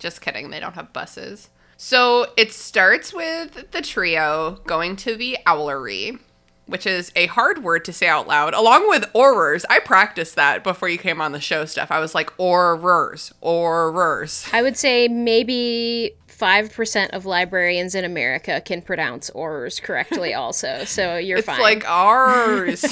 Just 0.00 0.20
kidding, 0.20 0.50
they 0.50 0.58
don't 0.60 0.74
have 0.74 0.92
buses. 0.92 1.48
So 1.76 2.26
it 2.36 2.52
starts 2.52 3.14
with 3.14 3.70
the 3.70 3.80
trio 3.82 4.58
going 4.66 4.96
to 4.96 5.14
the 5.16 5.38
owlery, 5.46 6.18
which 6.66 6.86
is 6.86 7.12
a 7.14 7.26
hard 7.26 7.62
word 7.62 7.84
to 7.84 7.92
say 7.92 8.08
out 8.08 8.26
loud, 8.26 8.54
along 8.54 8.88
with 8.88 9.04
Aurors. 9.14 9.64
I 9.68 9.80
practiced 9.80 10.34
that 10.36 10.64
before 10.64 10.88
you 10.88 10.96
came 10.98 11.20
on 11.20 11.32
the 11.32 11.40
show 11.40 11.64
Steph. 11.64 11.90
I 11.90 12.00
was 12.00 12.14
like, 12.14 12.30
Aurors, 12.38 13.32
Aurors. 13.42 14.48
I 14.52 14.62
would 14.62 14.76
say 14.76 15.08
maybe 15.08 16.12
5% 16.28 17.10
of 17.10 17.26
librarians 17.26 17.94
in 17.94 18.04
America 18.04 18.60
can 18.60 18.82
pronounce 18.82 19.30
orrs 19.30 19.80
correctly, 19.80 20.34
also. 20.34 20.84
So 20.84 21.16
you're 21.16 21.42
fine. 21.42 21.54
It's 21.54 21.62
fine. 21.62 21.62
like 21.62 21.88
ours. 21.88 22.80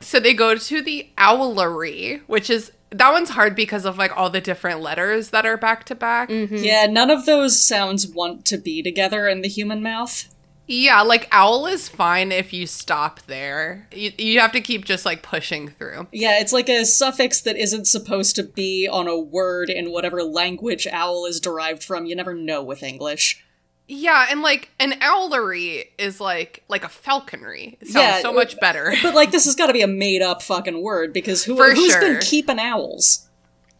so 0.00 0.20
they 0.20 0.34
go 0.34 0.56
to 0.56 0.82
the 0.82 1.08
owlery, 1.18 2.22
which 2.26 2.50
is 2.50 2.72
that 2.90 3.12
one's 3.12 3.30
hard 3.30 3.54
because 3.54 3.84
of 3.84 3.98
like 3.98 4.16
all 4.16 4.30
the 4.30 4.40
different 4.40 4.80
letters 4.80 5.30
that 5.30 5.44
are 5.44 5.58
back 5.58 5.84
to 5.84 5.94
back. 5.94 6.30
Mm-hmm. 6.30 6.56
Yeah, 6.56 6.86
none 6.86 7.10
of 7.10 7.26
those 7.26 7.60
sounds 7.60 8.06
want 8.06 8.46
to 8.46 8.56
be 8.56 8.82
together 8.82 9.28
in 9.28 9.42
the 9.42 9.48
human 9.48 9.82
mouth. 9.82 10.28
Yeah, 10.70 11.00
like 11.00 11.26
owl 11.32 11.66
is 11.66 11.88
fine 11.88 12.30
if 12.30 12.52
you 12.52 12.66
stop 12.66 13.22
there. 13.22 13.88
You, 13.90 14.12
you 14.18 14.40
have 14.40 14.52
to 14.52 14.60
keep 14.60 14.84
just 14.84 15.06
like 15.06 15.22
pushing 15.22 15.68
through. 15.68 16.06
Yeah, 16.12 16.38
it's 16.40 16.52
like 16.52 16.68
a 16.68 16.84
suffix 16.84 17.40
that 17.40 17.56
isn't 17.56 17.86
supposed 17.86 18.36
to 18.36 18.42
be 18.42 18.86
on 18.86 19.08
a 19.08 19.18
word 19.18 19.70
in 19.70 19.90
whatever 19.90 20.22
language 20.22 20.86
owl 20.92 21.24
is 21.24 21.40
derived 21.40 21.82
from. 21.82 22.04
You 22.04 22.14
never 22.16 22.34
know 22.34 22.62
with 22.62 22.82
English. 22.82 23.42
Yeah, 23.90 24.26
and 24.30 24.42
like 24.42 24.68
an 24.78 24.92
owlery 25.00 25.86
is 25.96 26.20
like 26.20 26.62
like 26.68 26.84
a 26.84 26.90
falconry. 26.90 27.78
It 27.80 27.86
sounds 27.88 27.94
Yeah, 28.04 28.20
so 28.20 28.34
much 28.34 28.60
better. 28.60 28.92
But 29.02 29.14
like, 29.14 29.30
this 29.30 29.46
has 29.46 29.54
got 29.54 29.68
to 29.68 29.72
be 29.72 29.80
a 29.80 29.86
made 29.86 30.20
up 30.20 30.42
fucking 30.42 30.82
word 30.82 31.14
because 31.14 31.44
who, 31.44 31.56
For 31.56 31.74
who's 31.74 31.92
sure. 31.92 32.00
been 32.02 32.20
keeping 32.20 32.58
owls? 32.58 33.24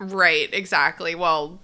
right, 0.00 0.48
exactly. 0.54 1.14
Well, 1.14 1.60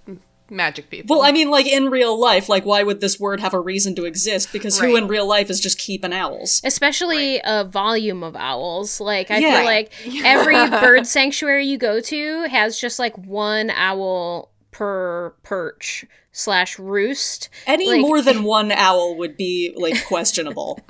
magic 0.49 0.89
people. 0.89 1.17
Well, 1.17 1.25
I 1.25 1.31
mean, 1.31 1.49
like 1.49 1.67
in 1.67 1.89
real 1.89 2.19
life, 2.19 2.49
like 2.49 2.65
why 2.65 2.83
would 2.83 3.01
this 3.01 3.19
word 3.19 3.39
have 3.39 3.53
a 3.53 3.59
reason 3.59 3.95
to 3.95 4.05
exist? 4.05 4.51
Because 4.53 4.79
who 4.79 4.95
in 4.95 5.07
real 5.07 5.27
life 5.27 5.49
is 5.49 5.59
just 5.59 5.77
keeping 5.79 6.13
owls? 6.13 6.61
Especially 6.63 7.41
a 7.43 7.63
volume 7.63 8.23
of 8.23 8.35
owls. 8.35 8.99
Like, 8.99 9.31
I 9.31 9.37
Yeah. 9.39 9.57
feel 9.57 9.65
like 9.65 9.91
every 10.23 10.69
bird 10.69 11.07
sanctuary 11.07 11.65
you 11.65 11.77
go 11.77 11.99
to 11.99 12.43
has 12.49 12.79
just 12.79 12.99
like 12.99 13.17
one 13.17 13.69
owl 13.71 14.51
per 14.77 15.29
perch 15.41 16.03
slash 16.33 16.77
roost. 16.77 17.47
Any 17.65 17.87
Like- 17.87 18.01
more 18.01 18.21
than 18.21 18.43
one 18.43 18.73
owl 18.73 19.15
would 19.17 19.37
be 19.37 19.73
like 19.77 20.03
questionable. 20.05 20.79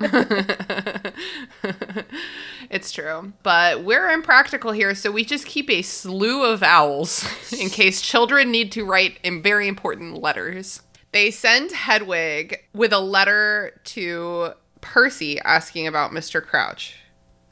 It's 2.68 2.90
true. 2.90 3.32
But 3.44 3.84
we're 3.84 4.10
impractical 4.10 4.72
here, 4.72 4.92
so 4.96 5.12
we 5.12 5.24
just 5.24 5.46
keep 5.46 5.70
a 5.70 5.82
slew 5.82 6.44
of 6.44 6.64
owls 6.64 7.24
in 7.60 7.68
case 7.70 8.00
children 8.02 8.50
need 8.50 8.72
to 8.72 8.84
write 8.84 9.18
in 9.22 9.40
very 9.40 9.68
important 9.68 10.20
letters. 10.20 10.82
They 11.12 11.30
send 11.30 11.70
Hedwig 11.70 12.58
with 12.74 12.92
a 12.92 12.98
letter 12.98 13.80
to 13.84 14.50
Percy 14.80 15.38
asking 15.40 15.86
about 15.86 16.10
Mr. 16.10 16.44
Crouch. 16.44 16.96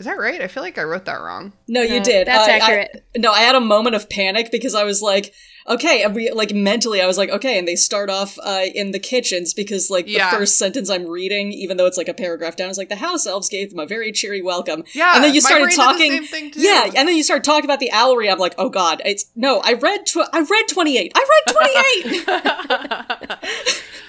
Is 0.00 0.06
that 0.06 0.18
right? 0.18 0.40
I 0.42 0.48
feel 0.48 0.64
like 0.64 0.78
I 0.78 0.82
wrote 0.82 1.04
that 1.04 1.20
wrong. 1.20 1.52
No, 1.68 1.80
you 1.82 1.98
No, 2.00 2.04
did. 2.04 2.26
that's 2.26 2.48
I- 2.48 2.52
I- 2.52 2.56
accurate. 2.56 3.04
no, 3.16 3.30
I 3.30 3.42
had 3.42 3.54
a 3.54 3.60
moment 3.60 3.94
of 3.94 4.10
panic 4.10 4.50
because 4.50 4.74
I 4.74 4.82
was 4.82 5.00
like, 5.00 5.32
okay, 5.66 6.02
and 6.02 6.14
we, 6.14 6.30
like 6.30 6.52
mentally, 6.54 7.00
I 7.00 7.06
was 7.06 7.16
like, 7.18 7.30
okay, 7.30 7.58
and 7.58 7.66
they 7.66 7.76
start 7.76 8.10
off 8.10 8.38
uh, 8.42 8.62
in 8.74 8.90
the 8.92 8.98
kitchens 8.98 9.54
because 9.54 9.90
like 9.90 10.06
the 10.06 10.12
Yeah. 10.12 10.30
first 10.30 10.58
sentence 10.58 10.90
I'm 10.90 11.06
reading, 11.06 11.52
even 11.52 11.76
though 11.76 11.86
it's 11.86 11.96
like 11.96 12.08
a 12.08 12.14
paragraph 12.14 12.56
down, 12.56 12.70
is 12.70 12.78
like 12.78 12.88
the 12.88 12.96
house 12.96 13.26
elves 13.26 13.48
gave 13.48 13.70
them 13.70 13.78
a 13.78 13.86
very 13.86 14.12
cheery 14.12 14.42
welcome. 14.42 14.84
Yeah, 14.92 15.14
and 15.14 15.24
then 15.24 15.34
you 15.34 15.40
started 15.40 15.70
the 15.70 15.76
talking. 15.76 16.10
same 16.12 16.24
thing, 16.24 16.50
too. 16.50 16.60
Yeah, 16.60 16.84
and 16.96 17.08
then 17.08 17.16
you 17.16 17.22
start 17.22 17.44
talking 17.44 17.64
about 17.64 17.80
the 17.80 17.90
owlery. 17.92 18.30
I'm 18.30 18.38
like, 18.38 18.54
oh 18.58 18.68
god, 18.68 19.00
it's 19.04 19.26
no. 19.34 19.60
I 19.64 19.72
read. 19.74 20.06
Tw- 20.06 20.28
I 20.32 20.40
read 20.40 20.68
28. 20.68 21.12
I 21.14 21.26
read 21.46 22.24
28. 22.26 23.80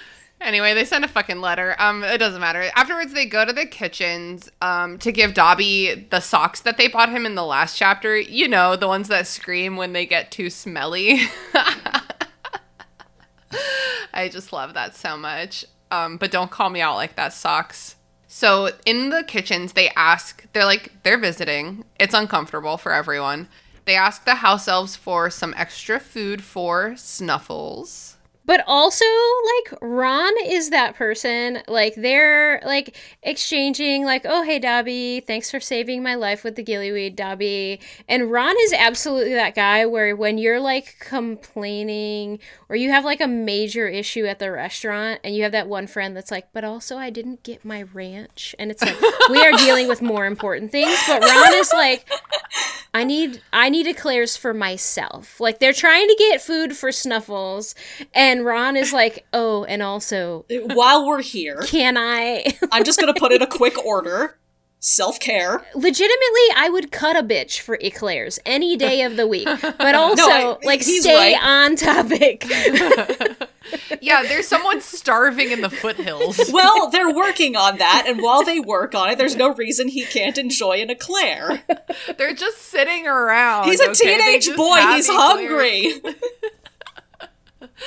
Anyway, 0.45 0.75
they 0.75 0.85
send 0.85 1.03
a 1.03 1.07
fucking 1.07 1.41
letter. 1.41 1.75
Um, 1.79 2.03
it 2.03 2.19
doesn't 2.19 2.39
matter. 2.39 2.69
Afterwards, 2.75 3.13
they 3.13 3.25
go 3.25 3.45
to 3.45 3.51
the 3.51 3.65
kitchens 3.65 4.47
um, 4.61 4.99
to 4.99 5.11
give 5.11 5.33
Dobby 5.33 6.07
the 6.11 6.19
socks 6.19 6.61
that 6.61 6.77
they 6.77 6.87
bought 6.87 7.09
him 7.09 7.25
in 7.25 7.33
the 7.33 7.43
last 7.43 7.75
chapter. 7.75 8.15
You 8.15 8.47
know, 8.47 8.75
the 8.75 8.87
ones 8.87 9.07
that 9.07 9.25
scream 9.25 9.75
when 9.75 9.93
they 9.93 10.05
get 10.05 10.29
too 10.29 10.51
smelly. 10.51 11.21
I 14.13 14.29
just 14.29 14.53
love 14.53 14.75
that 14.75 14.95
so 14.95 15.17
much. 15.17 15.65
Um, 15.89 16.17
but 16.17 16.29
don't 16.29 16.51
call 16.51 16.69
me 16.69 16.79
out 16.79 16.95
like 16.95 17.15
that, 17.15 17.33
socks. 17.33 17.95
So 18.27 18.69
in 18.85 19.09
the 19.09 19.23
kitchens, 19.23 19.73
they 19.73 19.89
ask, 19.95 20.45
they're 20.53 20.65
like, 20.65 20.91
they're 21.01 21.17
visiting. 21.17 21.85
It's 21.99 22.13
uncomfortable 22.13 22.77
for 22.77 22.91
everyone. 22.91 23.47
They 23.85 23.95
ask 23.95 24.25
the 24.25 24.35
house 24.35 24.67
elves 24.67 24.95
for 24.95 25.31
some 25.31 25.55
extra 25.57 25.99
food 25.99 26.43
for 26.43 26.95
Snuffles. 26.97 28.14
But 28.45 28.63
also, 28.67 29.05
like, 29.05 29.79
Ron 29.81 30.31
is 30.45 30.69
that 30.69 30.95
person. 30.95 31.59
Like, 31.67 31.95
they're, 31.95 32.61
like, 32.65 32.95
exchanging, 33.23 34.05
like, 34.05 34.25
oh, 34.25 34.43
hey, 34.43 34.59
Dobby, 34.59 35.21
thanks 35.25 35.49
for 35.49 35.59
saving 35.59 36.03
my 36.03 36.15
life 36.15 36.43
with 36.43 36.55
the 36.55 36.63
gillyweed, 36.63 37.15
Dobby. 37.15 37.79
And 38.07 38.31
Ron 38.31 38.55
is 38.61 38.73
absolutely 38.73 39.33
that 39.33 39.55
guy 39.55 39.85
where 39.85 40.15
when 40.15 40.37
you're, 40.37 40.59
like, 40.59 40.97
complaining 40.99 42.39
or 42.69 42.75
you 42.75 42.91
have, 42.91 43.03
like, 43.03 43.21
a 43.21 43.27
major 43.27 43.87
issue 43.87 44.25
at 44.25 44.39
the 44.39 44.51
restaurant 44.51 45.21
and 45.23 45.35
you 45.35 45.43
have 45.43 45.51
that 45.51 45.67
one 45.67 45.87
friend 45.87 46.15
that's 46.15 46.31
like, 46.31 46.47
but 46.53 46.63
also 46.63 46.97
I 46.97 47.09
didn't 47.09 47.43
get 47.43 47.65
my 47.65 47.83
ranch. 47.93 48.55
And 48.59 48.69
it's 48.71 48.81
like, 48.81 48.95
we 49.29 49.43
are 49.43 49.51
dealing 49.53 49.87
with 49.87 50.01
more 50.01 50.25
important 50.25 50.71
things. 50.71 50.97
But 51.07 51.21
Ron 51.21 51.53
is 51.55 51.71
like, 51.73 52.07
I 52.93 53.03
need 53.03 53.41
I 53.51 53.69
need 53.69 53.87
eclairs 53.87 54.37
for 54.37 54.53
myself. 54.53 55.39
Like 55.41 55.59
they're 55.59 55.73
trying 55.73 56.07
to 56.07 56.15
get 56.17 56.41
food 56.41 56.77
for 56.77 56.93
Snuffles, 56.93 57.75
and 58.13 58.34
Ron 58.43 58.75
is 58.75 58.91
like, 58.91 59.25
"Oh, 59.33 59.63
and 59.65 59.81
also, 59.83 60.45
While 60.49 61.05
we're 61.05 61.21
here, 61.21 61.61
can 61.67 61.95
I?" 61.97 62.45
I'm 62.71 62.83
just 62.83 62.99
gonna 62.99 63.13
put 63.13 63.31
in 63.31 63.41
a 63.41 63.47
quick 63.47 63.77
order. 63.85 64.37
Self 64.81 65.19
care. 65.19 65.65
Legitimately, 65.73 66.47
I 66.55 66.69
would 66.71 66.91
cut 66.91 67.15
a 67.15 67.23
bitch 67.23 67.59
for 67.59 67.75
eclairs 67.81 68.37
any 68.45 68.77
day 68.77 69.01
of 69.01 69.15
the 69.15 69.25
week, 69.25 69.47
but 69.61 69.95
also 69.95 70.21
I- 70.21 70.57
like 70.63 70.83
stay 70.83 71.33
right. 71.33 71.43
on 71.43 71.75
topic. 71.75 72.45
Yeah, 73.99 74.21
there's 74.21 74.47
someone 74.47 74.79
starving 74.79 75.49
in 75.49 75.61
the 75.61 75.71
foothills. 75.71 76.39
Well, 76.53 76.91
they're 76.91 77.11
working 77.11 77.55
on 77.55 77.79
that, 77.79 78.05
and 78.07 78.21
while 78.21 78.43
they 78.43 78.59
work 78.59 78.93
on 78.93 79.09
it, 79.09 79.17
there's 79.17 79.35
no 79.35 79.55
reason 79.55 79.87
he 79.87 80.05
can't 80.05 80.37
enjoy 80.37 80.81
an 80.81 80.91
eclair. 80.91 81.63
They're 82.15 82.35
just 82.35 82.61
sitting 82.61 83.07
around. 83.07 83.65
He's 83.65 83.79
a 83.81 83.89
okay? 83.89 84.17
Teenage 84.17 84.55
boy, 84.55 84.77
he's 84.93 85.09
eclairs. 85.09 85.09
hungry. 85.09 85.93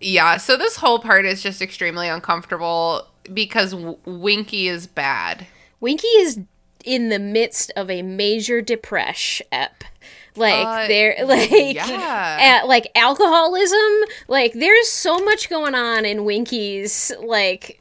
Yeah, 0.00 0.36
so 0.36 0.56
this 0.58 0.76
whole 0.76 0.98
part 0.98 1.24
is 1.24 1.42
just 1.42 1.62
extremely 1.62 2.08
uncomfortable 2.08 3.06
because 3.32 3.70
w- 3.70 3.96
Winky 4.04 4.68
is 4.68 4.86
bad. 4.86 5.46
Winky 5.80 6.06
is 6.08 6.38
in 6.84 7.08
the 7.08 7.18
midst 7.18 7.72
of 7.76 7.90
a 7.90 8.02
major 8.02 8.60
depression. 8.60 9.46
Ep. 9.50 9.84
Like 10.36 10.66
Uh, 10.66 10.86
they're 10.86 11.16
like 11.24 11.50
yeah. 11.74 12.36
at, 12.38 12.68
like 12.68 12.88
alcoholism. 12.94 14.04
Like 14.28 14.52
there's 14.52 14.88
so 14.88 15.18
much 15.18 15.48
going 15.48 15.74
on 15.74 16.04
in 16.04 16.26
Winky's 16.26 17.10
like 17.22 17.80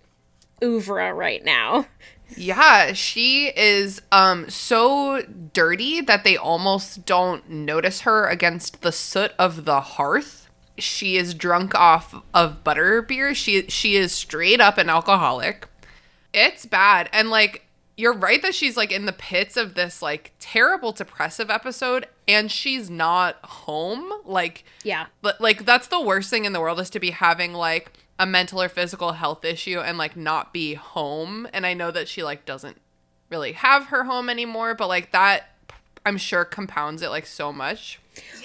oeuvre 0.64 1.14
right 1.14 1.44
now. 1.44 1.88
Yeah, 2.36 2.94
she 2.94 3.48
is 3.56 4.02
um 4.12 4.50
so 4.50 5.22
dirty 5.54 6.02
that 6.02 6.24
they 6.24 6.38
almost 6.38 7.06
don't 7.06 7.48
notice 7.50 8.02
her 8.02 8.28
against 8.28 8.82
the 8.82 8.92
soot 8.92 9.34
of 9.38 9.66
the 9.66 9.82
hearth. 9.82 10.45
She 10.78 11.18
is 11.18 11.34
drunk 11.34 11.74
off 11.76 12.16
of 12.34 12.64
butter 12.64 13.02
beer. 13.02 13.34
She 13.34 13.68
she 13.70 13.96
is 13.96 14.12
straight 14.12 14.60
up 14.60 14.78
an 14.78 14.90
alcoholic. 14.90 15.68
It's 16.34 16.66
bad. 16.66 17.10
And 17.14 17.30
like 17.30 17.66
you're 17.98 18.14
right 18.14 18.42
that 18.42 18.54
she's 18.54 18.76
like 18.76 18.92
in 18.92 19.06
the 19.06 19.14
pits 19.14 19.56
of 19.56 19.76
this 19.76 20.02
like 20.02 20.34
terrible 20.40 20.92
depressive 20.92 21.50
episode 21.50 22.06
and 22.28 22.52
she's 22.52 22.90
not 22.90 23.38
home. 23.44 24.12
Like 24.26 24.66
Yeah. 24.84 25.06
but 25.22 25.40
like 25.40 25.66
that's 25.66 25.88
the 25.88 26.02
worst 26.02 26.30
thing 26.30 26.44
in 26.46 26.52
the 26.54 26.60
world 26.60 26.80
is 26.82 26.90
to 26.90 27.00
be 27.00 27.12
having 27.12 27.54
like 27.54 27.94
a 28.20 28.26
mental 28.26 28.62
or 28.62 28.68
physical 28.70 29.14
health 29.14 29.44
issue 29.46 29.80
and 29.80 29.98
like 29.98 30.16
not 30.16 30.54
be 30.54 30.74
home 30.76 31.46
and 31.52 31.66
i 31.66 31.74
know 31.74 31.92
that 31.92 32.08
she 32.08 32.24
like 32.24 32.46
doesn't 32.46 32.80
really 33.30 33.52
have 33.52 33.88
her 33.88 34.06
home 34.06 34.30
anymore 34.30 34.74
but 34.74 34.88
like 34.88 35.12
that 35.12 35.50
i'm 36.06 36.16
sure 36.18 36.46
compounds 36.46 37.02
it 37.02 37.10
like 37.10 37.26
so 37.26 37.52
much 37.52 38.00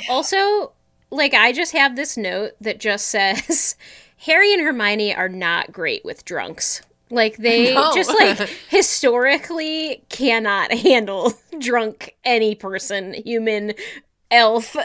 Also, 0.09 0.73
like 1.11 1.35
I 1.35 1.53
just 1.53 1.73
have 1.73 1.96
this 1.96 2.16
note 2.16 2.53
that 2.61 2.81
just 2.81 3.09
says 3.09 3.77
Harry 4.18 4.53
and 4.53 4.62
Hermione 4.62 5.14
are 5.14 5.29
not 5.29 5.73
great 5.73 6.05
with 6.05 6.25
drunks. 6.25 6.83
Like 7.11 7.37
they 7.38 7.75
No. 7.75 7.92
just 7.94 8.11
like 8.11 8.38
historically 8.68 10.03
cannot 10.09 10.73
handle 10.79 11.33
drunk 11.59 12.14
any 12.25 12.55
person, 12.55 13.14
human, 13.14 13.75
elf. 14.31 14.77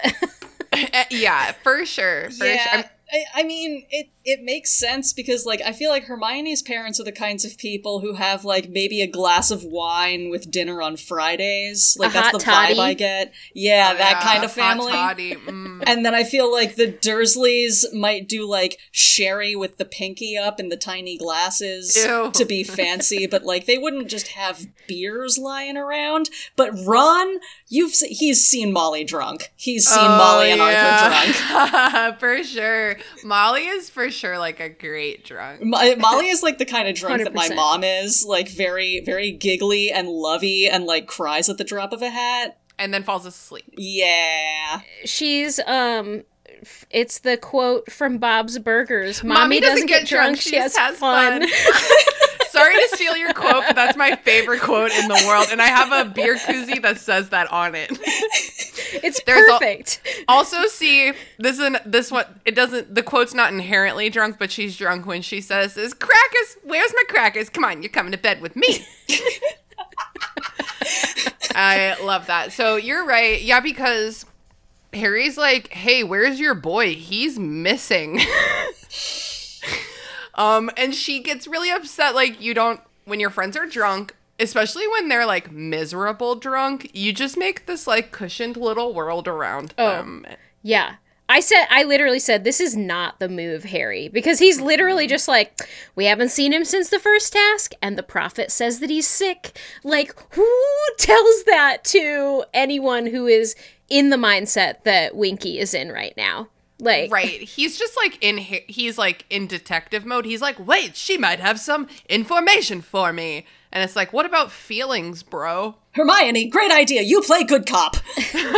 Yeah 1.09 1.53
for 1.63 1.85
sure 1.85 2.29
for 2.31 2.45
yeah, 2.45 2.57
sure 2.57 2.73
I'm- 2.79 2.89
I, 3.15 3.41
I 3.41 3.43
mean, 3.43 3.85
it 3.89 4.09
it 4.25 4.41
makes 4.41 4.71
sense 4.71 5.13
because 5.13 5.45
like 5.45 5.61
I 5.61 5.71
feel 5.71 5.89
like 5.91 6.05
Hermione's 6.05 6.61
parents 6.63 6.99
are 6.99 7.03
the 7.03 7.11
kinds 7.11 7.45
of 7.45 7.57
people 7.57 7.99
who 7.99 8.13
have 8.13 8.43
like 8.43 8.69
maybe 8.69 9.01
a 9.01 9.07
glass 9.07 9.51
of 9.51 9.63
wine 9.63 10.29
with 10.29 10.49
dinner 10.49 10.81
on 10.81 10.97
Fridays. 10.97 11.95
Like 11.99 12.11
A 12.11 12.13
that's 12.13 12.25
hot 12.27 12.39
the 12.39 12.43
toddy? 12.43 12.73
vibe 12.75 12.79
I 12.79 12.93
get. 12.95 13.33
Yeah, 13.53 13.91
oh, 13.93 13.97
that 13.97 14.17
yeah, 14.17 14.21
kind 14.21 14.43
of 14.43 14.49
hot 14.49 14.55
family. 14.59 14.91
toddy, 14.91 15.35
mm. 15.47 15.83
And 15.85 16.05
then 16.05 16.15
I 16.15 16.23
feel 16.23 16.51
like 16.51 16.75
the 16.75 16.87
Dursleys 16.91 17.85
might 17.93 18.27
do 18.27 18.47
like 18.47 18.79
sherry 18.91 19.55
with 19.55 19.77
the 19.77 19.85
pinky 19.85 20.37
up 20.37 20.59
in 20.59 20.69
the 20.69 20.77
tiny 20.77 21.17
glasses 21.17 21.95
Ew. 21.95 22.31
to 22.33 22.45
be 22.45 22.63
fancy, 22.63 23.27
but 23.27 23.43
like 23.43 23.65
they 23.67 23.77
wouldn't 23.77 24.09
just 24.09 24.29
have 24.29 24.65
beers 24.87 25.37
lying 25.37 25.77
around. 25.77 26.29
But 26.55 26.71
Ron, 26.85 27.37
you've 27.67 27.93
se- 27.93 28.09
he's 28.13 28.45
seen 28.45 28.73
Molly 28.73 29.03
drunk. 29.03 29.51
He's 29.55 29.87
seen 29.87 29.99
Oh, 30.01 30.17
Molly 30.17 30.51
and 30.51 30.61
Arthur 30.61 31.09
drunk. 31.09 31.91
drunk 31.91 32.19
for 32.19 32.43
sure 32.43 32.95
molly 33.23 33.65
is 33.65 33.89
for 33.89 34.09
sure 34.09 34.37
like 34.37 34.59
a 34.59 34.69
great 34.69 35.23
drunk 35.25 35.61
Mo- 35.63 35.95
Molly 35.97 36.27
is 36.29 36.43
like 36.43 36.57
the 36.57 36.65
kind 36.65 36.87
of 36.87 36.95
drunk 37.01 37.23
that 37.23 37.33
my 37.33 37.49
mom 37.53 37.83
is, 37.83 38.25
like 38.27 38.49
very, 38.49 39.01
very 39.05 39.31
giggly 39.31 39.91
and 39.91 40.07
lovey 40.07 40.67
and 40.67 40.85
like 40.85 41.07
cries 41.07 41.49
at 41.49 41.57
the 41.57 41.63
drop 41.63 41.91
of 41.93 42.01
a 42.01 42.09
hat. 42.09 42.57
and 42.77 42.93
then 42.93 43.03
falls 43.03 43.25
asleep 43.25 43.65
Yeah. 43.77 44.81
She's 45.05 45.59
um 45.61 46.23
it's 46.89 47.19
the 47.19 47.37
quote 47.37 47.91
from 47.91 48.17
Bob's 48.17 48.57
Burgers. 48.59 49.23
Mommy, 49.23 49.39
Mommy 49.39 49.59
doesn't, 49.59 49.85
get, 49.87 50.07
drunk, 50.07 50.37
she 50.39 50.55
has, 50.55 50.75
fun. 50.97 51.45
Sorry 52.49 52.75
to 52.75 52.89
steal 52.93 53.15
your 53.17 53.33
quote, 53.33 53.63
but 53.67 53.75
that's 53.75 53.97
my 53.97 54.15
favorite 54.15 54.61
quote 54.61 54.91
in 54.91 55.07
the 55.07 55.23
world. 55.27 55.47
And 55.51 55.61
I 55.61 55.65
have 55.67 55.91
a 56.07 56.09
beer 56.09 56.35
koozie 56.37 56.81
that 56.81 56.97
says 56.99 57.29
that 57.29 57.51
on 57.51 57.75
it. 57.75 57.91
it's 59.03 59.21
There's 59.23 59.49
al- 59.49 59.59
perfect. 59.59 60.01
Also, 60.27 60.65
see, 60.67 61.13
this 61.37 61.57
is 61.57 61.65
an, 61.65 61.77
this 61.85 62.11
one. 62.11 62.25
It 62.45 62.55
doesn't. 62.55 62.93
The 62.93 63.03
quote's 63.03 63.33
not 63.33 63.51
inherently 63.51 64.09
drunk, 64.09 64.37
but 64.39 64.51
she's 64.51 64.77
drunk 64.77 65.05
when 65.05 65.21
she 65.21 65.41
says, 65.41 65.77
"Is 65.77 65.93
crackers? 65.93 66.57
Where's 66.63 66.93
my 66.93 67.03
crackers? 67.07 67.49
Come 67.49 67.63
on, 67.63 67.81
you're 67.81 67.89
coming 67.89 68.11
to 68.11 68.17
bed 68.17 68.41
with 68.41 68.55
me." 68.55 68.85
I 71.55 71.95
love 72.03 72.27
that. 72.27 72.51
So 72.51 72.75
you're 72.75 73.05
right. 73.05 73.41
Yeah, 73.41 73.59
because 73.59 74.25
Harry's 74.93 75.37
like, 75.37 75.69
"Hey, 75.69 76.03
where's 76.03 76.39
your 76.39 76.55
boy? 76.55 76.95
He's 76.95 77.39
missing." 77.39 78.19
um, 80.35 80.69
and 80.77 80.93
she 80.93 81.21
gets 81.21 81.47
really 81.47 81.71
upset. 81.71 82.15
Like, 82.15 82.41
you 82.41 82.53
don't 82.53 82.81
when 83.05 83.19
your 83.19 83.29
friends 83.29 83.55
are 83.55 83.65
drunk. 83.65 84.15
Especially 84.39 84.87
when 84.87 85.07
they're 85.07 85.25
like 85.25 85.51
miserable 85.51 86.35
drunk, 86.35 86.91
you 86.93 87.13
just 87.13 87.37
make 87.37 87.65
this 87.65 87.87
like 87.87 88.11
cushioned 88.11 88.57
little 88.57 88.93
world 88.93 89.27
around 89.27 89.73
Oh. 89.77 89.91
them. 89.91 90.25
Yeah. 90.61 90.95
I 91.27 91.39
said 91.39 91.65
I 91.71 91.83
literally 91.83 92.19
said 92.19 92.43
this 92.43 92.61
is 92.61 92.75
not 92.75 93.19
the 93.19 93.29
move, 93.29 93.63
Harry, 93.63 94.09
because 94.09 94.37
he's 94.37 94.61
literally 94.61 95.05
mm-hmm. 95.05 95.11
just 95.11 95.27
like, 95.27 95.59
we 95.95 96.05
haven't 96.05 96.29
seen 96.29 96.53
him 96.53 96.63
since 96.63 96.89
the 96.89 96.99
first 96.99 97.33
task, 97.33 97.71
and 97.81 97.97
the 97.97 98.03
prophet 98.03 98.51
says 98.51 98.79
that 98.79 98.91
he's 98.91 99.07
sick. 99.07 99.57
Like, 99.83 100.13
who 100.35 100.47
tells 100.99 101.43
that 101.45 101.83
to 101.85 102.43
anyone 102.53 103.07
who 103.07 103.25
is 103.25 103.55
in 103.89 104.11
the 104.11 104.17
mindset 104.17 104.83
that 104.83 105.15
Winky 105.15 105.57
is 105.57 105.73
in 105.73 105.91
right 105.91 106.13
now? 106.15 106.49
Like, 106.77 107.11
Right. 107.11 107.41
He's 107.41 107.79
just 107.79 107.95
like 107.97 108.17
in 108.21 108.37
he's 108.37 108.97
like 108.97 109.25
in 109.29 109.47
detective 109.47 110.05
mode. 110.05 110.25
He's 110.25 110.41
like, 110.41 110.59
"Wait, 110.59 110.95
she 110.95 111.17
might 111.17 111.39
have 111.39 111.59
some 111.59 111.87
information 112.09 112.81
for 112.81 113.13
me." 113.13 113.45
And 113.75 113.83
it's 113.83 113.95
like, 113.95 114.13
what 114.13 114.25
about 114.25 114.53
feelings, 114.53 115.21
bro? 115.21 115.75
Hermione, 115.91 116.47
great 116.47 116.71
idea. 116.71 117.01
You 117.01 117.21
play 117.21 117.43
good 117.43 117.67
cop. 117.67 117.97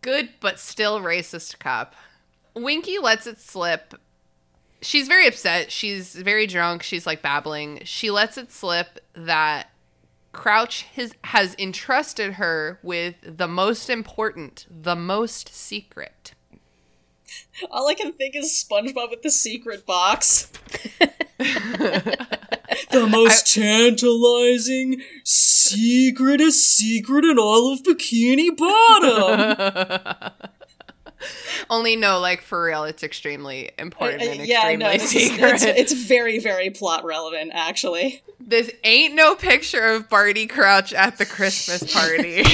Good, 0.00 0.28
but 0.38 0.60
still 0.60 1.00
racist 1.00 1.58
cop. 1.58 1.96
Winky 2.54 2.98
lets 2.98 3.26
it 3.26 3.40
slip. 3.40 3.94
She's 4.80 5.08
very 5.08 5.26
upset. 5.26 5.72
She's 5.72 6.14
very 6.14 6.46
drunk. 6.46 6.84
She's 6.84 7.04
like 7.04 7.20
babbling. 7.20 7.80
She 7.82 8.10
lets 8.10 8.38
it 8.38 8.52
slip 8.52 9.00
that 9.14 9.70
Crouch 10.30 10.82
has, 10.94 11.14
has 11.24 11.56
entrusted 11.58 12.34
her 12.34 12.78
with 12.84 13.16
the 13.22 13.48
most 13.48 13.90
important, 13.90 14.66
the 14.70 14.94
most 14.94 15.52
secret. 15.52 16.12
All 17.70 17.88
I 17.88 17.94
can 17.94 18.12
think 18.12 18.36
is 18.36 18.46
SpongeBob 18.68 19.10
with 19.10 19.22
the 19.22 19.30
secret 19.30 19.84
box. 19.86 20.46
the 21.38 23.06
most 23.08 23.52
tantalizing, 23.54 25.00
secretest 25.24 26.76
secret 26.76 27.24
in 27.24 27.38
all 27.38 27.72
of 27.72 27.82
Bikini 27.82 28.56
Bottom. 28.56 30.32
Only 31.70 31.96
no, 31.96 32.20
like 32.20 32.42
for 32.42 32.62
real, 32.64 32.84
it's 32.84 33.02
extremely 33.02 33.70
important 33.78 34.22
and 34.22 34.40
Uh, 34.40 34.44
yeah, 34.44 34.70
extremely 34.70 34.84
no, 34.84 34.90
is- 34.92 35.08
secret. 35.10 35.52
it's, 35.54 35.64
it's 35.92 35.92
very, 35.92 36.38
very 36.38 36.70
plot 36.70 37.04
relevant, 37.04 37.50
actually. 37.54 38.22
This 38.40 38.70
ain't 38.84 39.14
no 39.14 39.34
picture 39.34 39.82
of 39.82 40.08
Barty 40.08 40.46
Crouch 40.46 40.92
at 40.92 41.18
the 41.18 41.26
Christmas 41.26 41.92
party. 41.92 42.44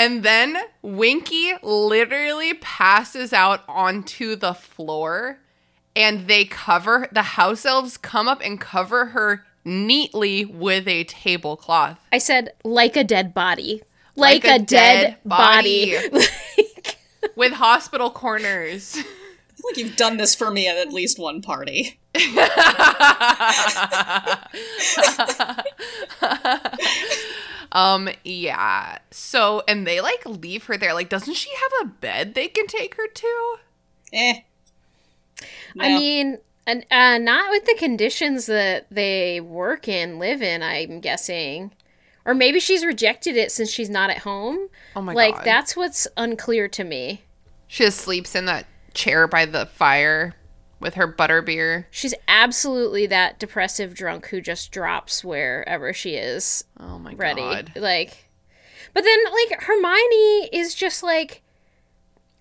And 0.00 0.22
then 0.22 0.56
Winky 0.80 1.52
literally 1.62 2.54
passes 2.54 3.34
out 3.34 3.62
onto 3.68 4.34
the 4.34 4.54
floor 4.54 5.40
and 5.94 6.26
they 6.26 6.46
cover 6.46 7.06
the 7.12 7.20
house 7.20 7.66
elves 7.66 7.98
come 7.98 8.26
up 8.26 8.40
and 8.42 8.58
cover 8.58 9.06
her 9.06 9.44
neatly 9.62 10.46
with 10.46 10.88
a 10.88 11.04
tablecloth. 11.04 11.98
I 12.10 12.16
said 12.16 12.54
like 12.64 12.96
a 12.96 13.04
dead 13.04 13.34
body. 13.34 13.82
Like, 14.16 14.44
a, 14.44 14.58
dead, 14.58 15.18
body. 15.24 15.96
with 17.36 17.52
hospital 17.52 18.10
corners. 18.10 18.96
Like 18.96 19.76
you've 19.76 19.96
done 19.96 20.16
this 20.16 20.34
for 20.34 20.50
me 20.50 20.66
at 20.66 20.78
at 20.78 20.94
least 20.94 21.18
one 21.18 21.42
party. 21.42 22.00
um 27.72 28.08
yeah. 28.24 28.98
So 29.10 29.62
and 29.68 29.86
they 29.86 30.00
like 30.00 30.24
leave 30.26 30.64
her 30.64 30.76
there. 30.76 30.94
Like 30.94 31.08
doesn't 31.08 31.34
she 31.34 31.50
have 31.50 31.88
a 31.88 31.90
bed 31.90 32.34
they 32.34 32.48
can 32.48 32.66
take 32.66 32.96
her 32.96 33.06
to? 33.06 33.56
Eh. 34.12 34.40
I 35.78 35.88
mean, 35.88 36.38
and, 36.66 36.84
uh, 36.90 37.18
not 37.18 37.50
with 37.50 37.64
the 37.64 37.76
conditions 37.78 38.46
that 38.46 38.86
they 38.90 39.40
work 39.40 39.88
in, 39.88 40.18
live 40.18 40.42
in, 40.42 40.62
I'm 40.62 41.00
guessing. 41.00 41.72
Or 42.24 42.34
maybe 42.34 42.60
she's 42.60 42.84
rejected 42.84 43.36
it 43.36 43.50
since 43.50 43.70
she's 43.70 43.88
not 43.88 44.10
at 44.10 44.18
home. 44.18 44.68
Oh 44.94 45.00
my 45.00 45.14
like, 45.14 45.36
god. 45.36 45.44
that's 45.44 45.76
what's 45.76 46.06
unclear 46.16 46.68
to 46.68 46.84
me. 46.84 47.22
She 47.66 47.84
just 47.84 47.98
sleeps 47.98 48.34
in 48.34 48.44
that 48.44 48.66
chair 48.94 49.26
by 49.26 49.46
the 49.46 49.66
fire 49.66 50.34
with 50.80 50.94
her 50.94 51.06
butterbeer. 51.12 51.84
She's 51.90 52.14
absolutely 52.26 53.06
that 53.06 53.38
depressive 53.38 53.94
drunk 53.94 54.28
who 54.28 54.40
just 54.40 54.72
drops 54.72 55.22
wherever 55.22 55.92
she 55.92 56.14
is 56.14 56.64
Oh 56.78 56.98
my 56.98 57.14
ready. 57.14 57.40
god. 57.42 57.72
Like, 57.76 58.28
but 58.94 59.04
then, 59.04 59.18
like, 59.48 59.62
Hermione 59.62 60.48
is 60.52 60.74
just 60.74 61.02
like 61.02 61.42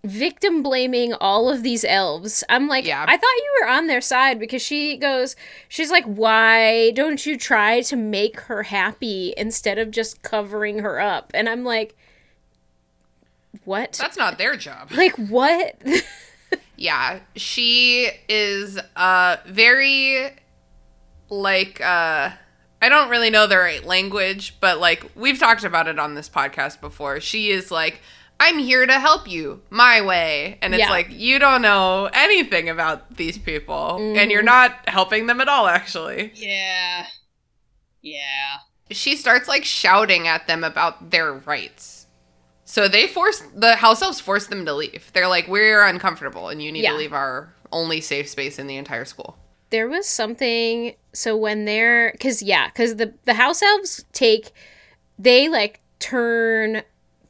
victim 0.05 0.63
blaming 0.63 1.11
all 1.13 1.49
of 1.49 1.61
these 1.61 1.83
elves. 1.83 2.41
I'm 2.47 2.67
like, 2.69 2.85
Yeah. 2.85 3.03
I 3.05 3.17
thought 3.17 3.35
you 3.35 3.57
were 3.61 3.67
on 3.67 3.87
their 3.87 3.99
side 3.99 4.39
because 4.39 4.61
she 4.61 4.95
goes, 4.95 5.35
she's 5.67 5.91
like, 5.91 6.05
why 6.05 6.91
don't 6.91 7.25
you 7.25 7.37
try 7.37 7.81
to 7.81 7.95
make 7.97 8.39
her 8.41 8.63
happy 8.63 9.33
instead 9.35 9.77
of 9.77 9.91
just 9.91 10.21
covering 10.21 10.79
her 10.79 11.01
up? 11.01 11.31
And 11.33 11.49
I'm 11.49 11.65
like, 11.65 11.97
what? 13.65 13.93
That's 13.99 14.17
not 14.17 14.37
their 14.37 14.55
job. 14.55 14.91
like, 14.91 15.15
what? 15.17 15.75
Yeah, 16.81 17.19
she 17.35 18.09
is 18.29 18.79
uh 18.95 19.35
very 19.45 20.31
like 21.29 21.81
uh 21.81 22.31
I 22.81 22.87
don't 22.87 23.09
really 23.09 23.29
know 23.29 23.47
the 23.47 23.57
right 23.57 23.83
language, 23.83 24.55
but 24.61 24.79
like 24.79 25.05
we've 25.13 25.37
talked 25.37 25.65
about 25.65 25.89
it 25.89 25.99
on 25.99 26.15
this 26.15 26.29
podcast 26.29 26.79
before. 26.79 27.19
She 27.19 27.49
is 27.51 27.69
like 27.69 27.99
I'm 28.39 28.57
here 28.59 28.85
to 28.85 28.93
help 28.97 29.27
you 29.29 29.61
my 29.69 30.01
way. 30.01 30.57
And 30.61 30.73
it's 30.73 30.79
Yeah. 30.79 30.89
like 30.89 31.07
you 31.11 31.37
don't 31.37 31.61
know 31.61 32.09
anything 32.13 32.69
about 32.69 33.17
these 33.17 33.37
people 33.37 33.97
and 34.15 34.31
you're 34.31 34.41
not 34.41 34.87
helping 34.87 35.25
them 35.27 35.41
at 35.41 35.49
all 35.49 35.67
actually. 35.67 36.31
Yeah. 36.35 37.07
Yeah. 38.01 38.59
She 38.91 39.17
starts 39.17 39.49
like 39.49 39.65
shouting 39.65 40.29
at 40.29 40.47
them 40.47 40.63
about 40.63 41.11
their 41.11 41.33
rights. 41.33 41.98
So 42.71 42.87
they 42.87 43.07
force 43.07 43.41
the 43.55 43.75
house 43.77 44.03
elves 44.03 44.19
force 44.19 44.45
them 44.45 44.63
to 44.67 44.73
leave. 44.75 45.09
They're 45.13 45.27
like, 45.27 45.47
We're 45.47 45.83
uncomfortable 45.83 46.49
and 46.49 46.61
you 46.61 46.71
need 46.71 46.83
Yeah. 46.83 46.91
to 46.91 46.97
leave 46.97 47.13
our 47.13 47.51
only 47.71 47.99
safe 47.99 48.29
space 48.29 48.59
in 48.59 48.67
the 48.67 48.77
entire 48.77 49.05
school. 49.05 49.37
there 49.71 49.87
was 49.89 50.07
something 50.07 50.93
so 51.13 51.35
when 51.35 51.65
they're 51.65 52.11
because 52.11 52.41
yeah 52.43 52.67
because 52.67 52.95
the 52.97 53.13
the 53.25 53.33
house 53.35 53.61
elves 53.63 54.03
take 54.13 54.51
they 55.19 55.47
like 55.49 55.79
turn 55.99 56.81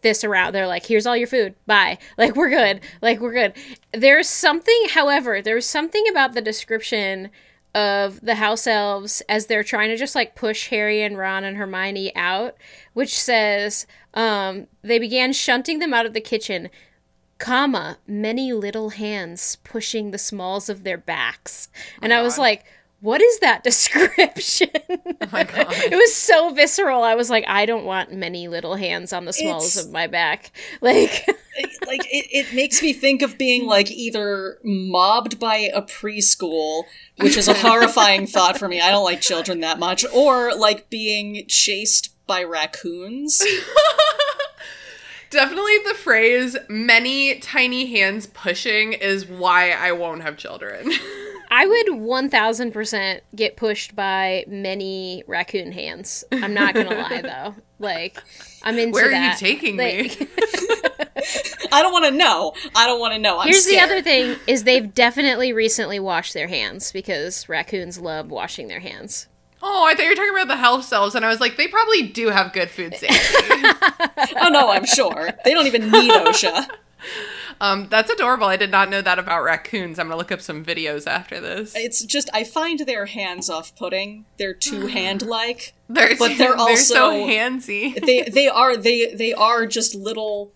this 0.02 0.24
around 0.24 0.54
they're 0.54 0.68
like 0.68 0.86
here's 0.86 1.06
all 1.06 1.18
your 1.18 1.28
food 1.28 1.54
bye 1.68 1.98
like 2.18 2.36
we're 2.38 2.50
good 2.50 2.80
like 3.02 3.20
we're 3.20 3.34
good 3.34 3.54
there's 3.94 4.30
something 4.30 4.82
however 4.92 5.42
there's 5.42 5.66
something 5.66 6.06
about 6.10 6.34
the 6.34 6.42
description 6.42 7.30
of 7.76 8.22
the 8.22 8.36
house 8.36 8.66
elves 8.66 9.22
as 9.30 9.46
they're 9.46 9.64
trying 9.64 9.90
to 9.90 9.98
just 9.98 10.16
like 10.16 10.36
push 10.36 10.70
harry 10.70 11.02
and 11.04 11.18
ron 11.18 11.44
and 11.44 11.58
hermione 11.58 12.16
out 12.16 12.56
which 12.94 13.18
says 13.18 13.86
um, 14.16 14.66
they 14.82 14.98
began 14.98 15.32
shunting 15.32 15.78
them 15.78 15.94
out 15.94 16.06
of 16.06 16.14
the 16.14 16.22
kitchen 16.22 16.70
comma 17.38 17.98
many 18.08 18.52
little 18.52 18.90
hands 18.90 19.58
pushing 19.64 20.12
the 20.12 20.18
smalls 20.18 20.68
of 20.68 20.84
their 20.84 20.98
backs 20.98 21.70
and 22.02 22.12
i 22.14 22.22
was 22.22 22.38
God. 22.38 22.42
like 22.42 22.66
what 23.02 23.22
is 23.22 23.40
that 23.40 23.64
description? 23.64 24.70
Oh 24.90 25.28
my 25.32 25.44
god. 25.44 25.68
it 25.70 25.96
was 25.96 26.14
so 26.16 26.52
visceral. 26.54 27.04
I 27.04 27.16
was 27.16 27.30
like 27.30 27.46
i 27.48 27.66
don't 27.66 27.86
want 27.86 28.12
many 28.14 28.48
little 28.48 28.76
hands 28.76 29.14
on 29.14 29.26
the 29.26 29.34
smalls 29.34 29.76
It's- 29.76 29.86
of 29.86 29.92
my 29.92 30.08
back. 30.08 30.52
Like 30.82 31.28
like 31.86 32.06
it, 32.06 32.28
it 32.32 32.54
makes 32.56 32.82
me 32.82 32.94
think 32.94 33.22
of 33.22 33.38
being 33.38 33.66
like 33.66 33.92
either 33.92 34.60
mobbed 34.64 35.40
by 35.40 35.58
a 35.74 35.82
preschool 35.82 36.84
which 37.18 37.36
is 37.36 37.50
a 37.50 37.54
horrifying 37.54 38.28
thought 38.28 38.58
for 38.58 38.70
me. 38.70 38.80
I 38.80 38.92
don't 38.92 39.04
like 39.04 39.20
children 39.20 39.60
that 39.60 39.78
much. 39.78 40.06
Or 40.14 40.56
like 40.56 40.90
being 40.90 41.44
chased 41.48 42.16
by 42.28 42.44
raccoons. 42.44 43.42
Definitely 45.32 45.78
the 45.88 45.94
phrase 45.96 46.58
many 46.70 47.40
tiny 47.40 47.86
hands 47.88 48.26
pushing 48.28 48.94
is 48.94 49.28
why 49.28 49.72
I 49.72 49.92
won't 49.92 50.24
have 50.24 50.38
children. 50.38 50.92
I 51.52 51.66
would 51.66 51.88
1000% 51.88 53.22
get 53.36 53.58
pushed 53.58 53.96
by 53.96 54.46
many 54.48 55.24
raccoon 55.28 55.72
hands. 55.72 56.24
I'm 56.32 56.54
not 56.54 56.74
gonna 56.76 56.96
lie 56.96 57.22
though. 57.24 57.56
Like 57.80 58.22
i'm 58.64 58.78
into 58.78 58.94
Where 58.94 59.08
are 59.12 59.12
you 59.30 59.34
taking 59.38 59.78
Like- 59.78 60.20
me? 60.20 60.28
i 61.72 61.82
don't 61.82 61.92
want 61.92 62.06
to 62.06 62.12
know. 62.12 62.54
I 62.76 62.86
don't 62.88 63.00
want 63.00 63.14
to 63.14 63.20
know. 63.20 63.40
I'm 63.40 63.48
Here's 63.48 63.66
the 63.66 63.80
other 63.80 64.02
thing 64.02 64.36
is 64.48 64.64
they've 64.64 64.94
definitely 64.94 65.54
recently 65.54 66.00
washed 66.00 66.34
their 66.34 66.48
hands 66.48 66.92
because 66.92 67.48
raccoons 67.50 68.00
love 68.00 68.32
washing 68.32 68.68
their 68.68 68.80
hands. 68.80 69.28
Oh, 69.62 69.86
I 69.86 69.94
thought 69.94 70.04
you 70.04 70.10
were 70.10 70.16
talking 70.16 70.34
about 70.34 70.48
the 70.48 70.56
house 70.56 70.90
elves, 70.94 71.16
and 71.16 71.26
I 71.26 71.28
was 71.28 71.42
like, 71.42 71.58
they 71.58 71.68
probably 71.68 72.04
do 72.04 72.30
have 72.30 72.54
good 72.54 72.70
food 72.70 72.96
safety. 72.96 73.18
oh 74.40 74.48
no 74.50 74.70
i'm 74.70 74.86
sure. 74.86 75.32
They 75.44 75.52
don't 75.54 75.68
even 75.68 75.92
need 75.92 76.12
osha 76.12 76.68
um, 77.62 77.88
that's 77.90 78.10
adorable. 78.10 78.48
I 78.48 78.56
did 78.58 78.72
not 78.72 78.90
know 78.90 79.02
that 79.02 79.20
about 79.20 79.44
raccoons. 79.44 80.00
I'm 80.00 80.08
gonna 80.08 80.18
look 80.18 80.32
up 80.32 80.42
some 80.42 80.64
videos 80.64 81.06
after 81.08 81.40
this. 81.42 81.76
it's 81.76 82.04
just 82.06 82.30
i 82.34 82.44
find 82.44 82.80
their 82.82 83.06
hands 83.06 83.50
off-putting 83.50 84.26
they're 84.38 84.54
too 84.54 84.88
hand-like 84.98 85.74
They're, 85.90 86.16
but 86.18 86.38
they're 86.38 86.56
they're 86.56 86.78
so 86.78 87.12
also- 87.12 87.28
handsy. 87.28 88.00
they 88.06 88.24
they 88.24 88.48
are 88.48 88.78
they 88.78 89.14
they 89.14 89.34
are 89.34 89.66
just 89.66 89.94
little 89.96 90.54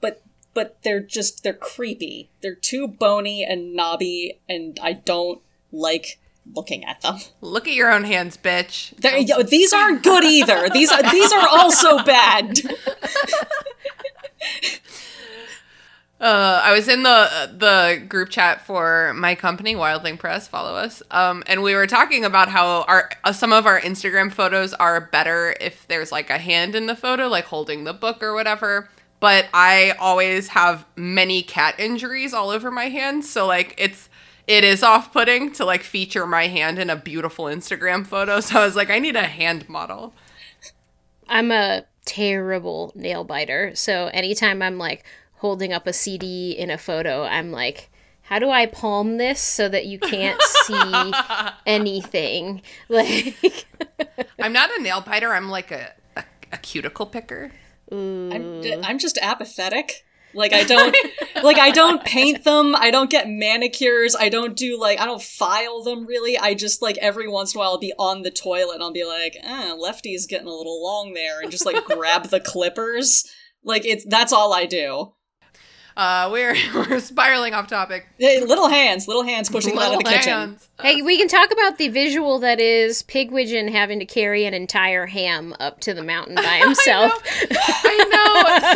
but 0.00 0.22
but 0.54 0.78
they're 0.82 1.00
just 1.00 1.42
they're 1.42 1.52
creepy 1.54 2.30
they're 2.42 2.54
too 2.54 2.86
bony 2.88 3.44
and 3.44 3.74
knobby 3.74 4.38
and 4.48 4.78
i 4.82 4.92
don't 4.92 5.40
like 5.72 6.18
looking 6.54 6.84
at 6.84 7.00
them 7.02 7.16
Look 7.42 7.68
at 7.68 7.74
your 7.74 7.92
own 7.92 8.04
hands, 8.04 8.38
bitch. 8.38 8.94
Yo, 9.28 9.42
these 9.42 9.72
aren't 9.74 10.02
good 10.02 10.24
either 10.24 10.68
these 10.70 10.90
are 10.90 11.02
these 11.10 11.30
are 11.32 11.46
also 11.48 12.02
bad 12.04 12.58
Uh, 16.20 16.60
I 16.64 16.72
was 16.72 16.88
in 16.88 17.04
the 17.04 17.50
the 17.56 18.04
group 18.08 18.28
chat 18.28 18.66
for 18.66 19.12
my 19.14 19.36
company, 19.36 19.76
Wildling 19.76 20.18
Press. 20.18 20.48
Follow 20.48 20.74
us. 20.74 21.00
Um, 21.12 21.44
and 21.46 21.62
we 21.62 21.74
were 21.74 21.86
talking 21.86 22.24
about 22.24 22.48
how 22.48 22.82
our 22.82 23.10
uh, 23.22 23.32
some 23.32 23.52
of 23.52 23.66
our 23.66 23.80
Instagram 23.80 24.32
photos 24.32 24.74
are 24.74 25.00
better 25.00 25.54
if 25.60 25.86
there's 25.86 26.10
like 26.10 26.28
a 26.28 26.38
hand 26.38 26.74
in 26.74 26.86
the 26.86 26.96
photo, 26.96 27.28
like 27.28 27.44
holding 27.44 27.84
the 27.84 27.92
book 27.92 28.20
or 28.20 28.34
whatever. 28.34 28.88
But 29.20 29.46
I 29.54 29.94
always 30.00 30.48
have 30.48 30.84
many 30.96 31.42
cat 31.42 31.76
injuries 31.78 32.34
all 32.34 32.50
over 32.50 32.70
my 32.72 32.88
hands, 32.88 33.30
so 33.30 33.46
like 33.46 33.74
it's 33.78 34.08
it 34.48 34.64
is 34.64 34.82
off-putting 34.82 35.52
to 35.52 35.64
like 35.64 35.82
feature 35.84 36.26
my 36.26 36.48
hand 36.48 36.80
in 36.80 36.90
a 36.90 36.96
beautiful 36.96 37.44
Instagram 37.44 38.04
photo. 38.04 38.40
So 38.40 38.60
I 38.60 38.64
was 38.64 38.74
like, 38.74 38.90
I 38.90 38.98
need 38.98 39.14
a 39.14 39.22
hand 39.22 39.68
model. 39.68 40.14
I'm 41.28 41.52
a 41.52 41.84
terrible 42.06 42.92
nail 42.96 43.22
biter. 43.22 43.72
So 43.74 44.06
anytime 44.06 44.62
I'm 44.62 44.78
like 44.78 45.04
holding 45.38 45.72
up 45.72 45.86
a 45.86 45.92
CD 45.92 46.52
in 46.52 46.70
a 46.70 46.78
photo, 46.78 47.22
I'm 47.24 47.50
like, 47.50 47.90
how 48.22 48.38
do 48.38 48.50
I 48.50 48.66
palm 48.66 49.16
this 49.16 49.40
so 49.40 49.68
that 49.68 49.86
you 49.86 49.98
can't 49.98 50.40
see 50.42 51.12
anything? 51.66 52.62
Like, 52.88 53.66
I'm 54.38 54.52
not 54.52 54.70
a 54.76 54.82
nail 54.82 55.00
biter. 55.00 55.32
I'm 55.32 55.48
like 55.48 55.70
a 55.70 55.92
a, 56.16 56.24
a 56.52 56.58
cuticle 56.58 57.06
picker. 57.06 57.52
I'm, 57.90 58.62
I'm 58.84 58.98
just 58.98 59.18
apathetic. 59.18 60.04
Like 60.34 60.52
I 60.52 60.64
don't 60.64 60.94
like 61.42 61.58
I 61.58 61.70
don't 61.70 62.04
paint 62.04 62.44
them, 62.44 62.74
I 62.76 62.90
don't 62.90 63.10
get 63.10 63.28
manicures, 63.28 64.14
I 64.14 64.28
don't 64.28 64.54
do 64.54 64.78
like 64.78 65.00
I 65.00 65.06
don't 65.06 65.22
file 65.22 65.82
them 65.82 66.06
really. 66.06 66.36
I 66.36 66.54
just 66.54 66.82
like 66.82 66.98
every 66.98 67.28
once 67.28 67.54
in 67.54 67.58
a 67.58 67.60
while 67.60 67.70
I'll 67.70 67.78
be 67.78 67.94
on 67.98 68.22
the 68.22 68.30
toilet 68.30 68.74
and 68.74 68.82
I'll 68.82 68.92
be 68.92 69.04
like, 69.04 69.38
eh, 69.42 69.72
lefty's 69.72 70.26
getting 70.26 70.46
a 70.46 70.54
little 70.54 70.82
long 70.82 71.14
there 71.14 71.40
and 71.40 71.50
just 71.50 71.64
like 71.64 71.82
grab 71.84 72.24
the 72.24 72.40
clippers. 72.40 73.24
Like 73.64 73.86
it's 73.86 74.04
that's 74.04 74.32
all 74.32 74.52
I 74.52 74.66
do. 74.66 75.14
Uh, 75.98 76.28
we're 76.30 76.54
we're 76.74 77.00
spiraling 77.00 77.54
off 77.54 77.66
topic. 77.66 78.06
Hey, 78.18 78.40
little 78.40 78.68
hands, 78.68 79.08
little 79.08 79.24
hands 79.24 79.50
pushing 79.50 79.74
them 79.74 79.80
out 79.82 79.92
of 79.94 79.98
the 79.98 80.04
Little 80.04 80.12
kitchen. 80.12 80.32
hands. 80.32 80.68
hey, 80.80 81.02
we 81.02 81.18
can 81.18 81.26
talk 81.26 81.50
about 81.50 81.76
the 81.76 81.88
visual 81.88 82.38
that 82.38 82.60
is 82.60 83.02
Pigwidgeon 83.02 83.68
having 83.72 83.98
to 83.98 84.04
carry 84.06 84.44
an 84.44 84.54
entire 84.54 85.06
ham 85.06 85.56
up 85.58 85.80
to 85.80 85.92
the 85.94 86.04
mountain 86.04 86.36
by 86.36 86.42
himself. 86.64 87.20
I 87.50 88.06
know. 88.12 88.24
So 88.68 88.74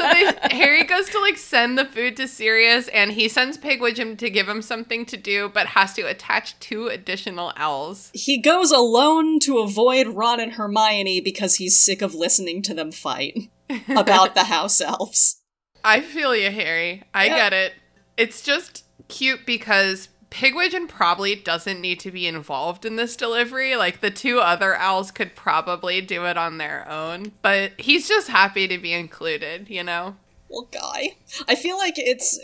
they, 0.49 0.57
Harry 0.57 0.83
goes 0.85 1.09
to 1.11 1.21
like 1.21 1.37
send 1.37 1.79
the 1.79 1.85
food 1.85 2.17
to 2.17 2.27
Sirius, 2.27 2.89
and 2.89 3.13
he 3.13 3.29
sends 3.29 3.57
Pigwidgeon 3.57 4.19
to 4.19 4.29
give 4.31 4.49
him 4.49 4.61
something 4.63 5.05
to 5.07 5.17
do, 5.17 5.49
but 5.49 5.69
has 5.69 5.93
to 5.95 6.03
attach 6.03 6.59
two 6.59 6.89
additional 6.89 7.53
owls. 7.57 8.11
He 8.15 8.39
goes 8.41 8.73
alone 8.73 9.39
to 9.41 9.59
avoid 9.59 10.09
Ron 10.09 10.41
and 10.41 10.53
Hermione 10.55 11.21
because 11.21 11.57
he's 11.57 11.79
sick 11.79 12.03
of 12.03 12.15
listening 12.15 12.63
to 12.63 12.75
them 12.75 12.91
fight 12.91 13.49
about 13.89 14.35
the 14.35 14.45
house 14.45 14.81
elves. 14.81 15.42
I 15.85 16.01
feel 16.01 16.35
you, 16.35 16.51
Harry. 16.51 17.03
I 17.15 17.27
Yeah. 17.27 17.37
get 17.37 17.53
it. 17.53 17.75
It's 18.17 18.43
just 18.43 18.85
cute 19.09 19.45
because 19.47 20.09
Pigwidgeon 20.31 20.89
probably 20.89 21.35
doesn't 21.35 21.81
need 21.81 22.01
to 22.01 22.11
be 22.11 22.27
involved 22.27 22.85
in 22.87 22.97
this 22.97 23.17
delivery. 23.17 23.77
Like 23.77 24.01
the 24.01 24.11
two 24.11 24.41
other 24.41 24.75
owls 24.77 25.11
could 25.11 25.35
probably 25.37 26.01
do 26.01 26.25
it 26.25 26.39
on 26.39 26.59
their 26.59 26.89
own, 26.89 27.33
but 27.43 27.73
he's 27.79 28.09
just 28.09 28.29
happy 28.29 28.67
to 28.69 28.79
be 28.79 28.93
included, 28.93 29.69
you 29.69 29.83
know? 29.83 30.17
Well, 30.49 30.69
guy, 30.71 31.17
I 31.49 31.55
feel 31.55 31.77
like 31.77 31.95
it's 31.99 32.39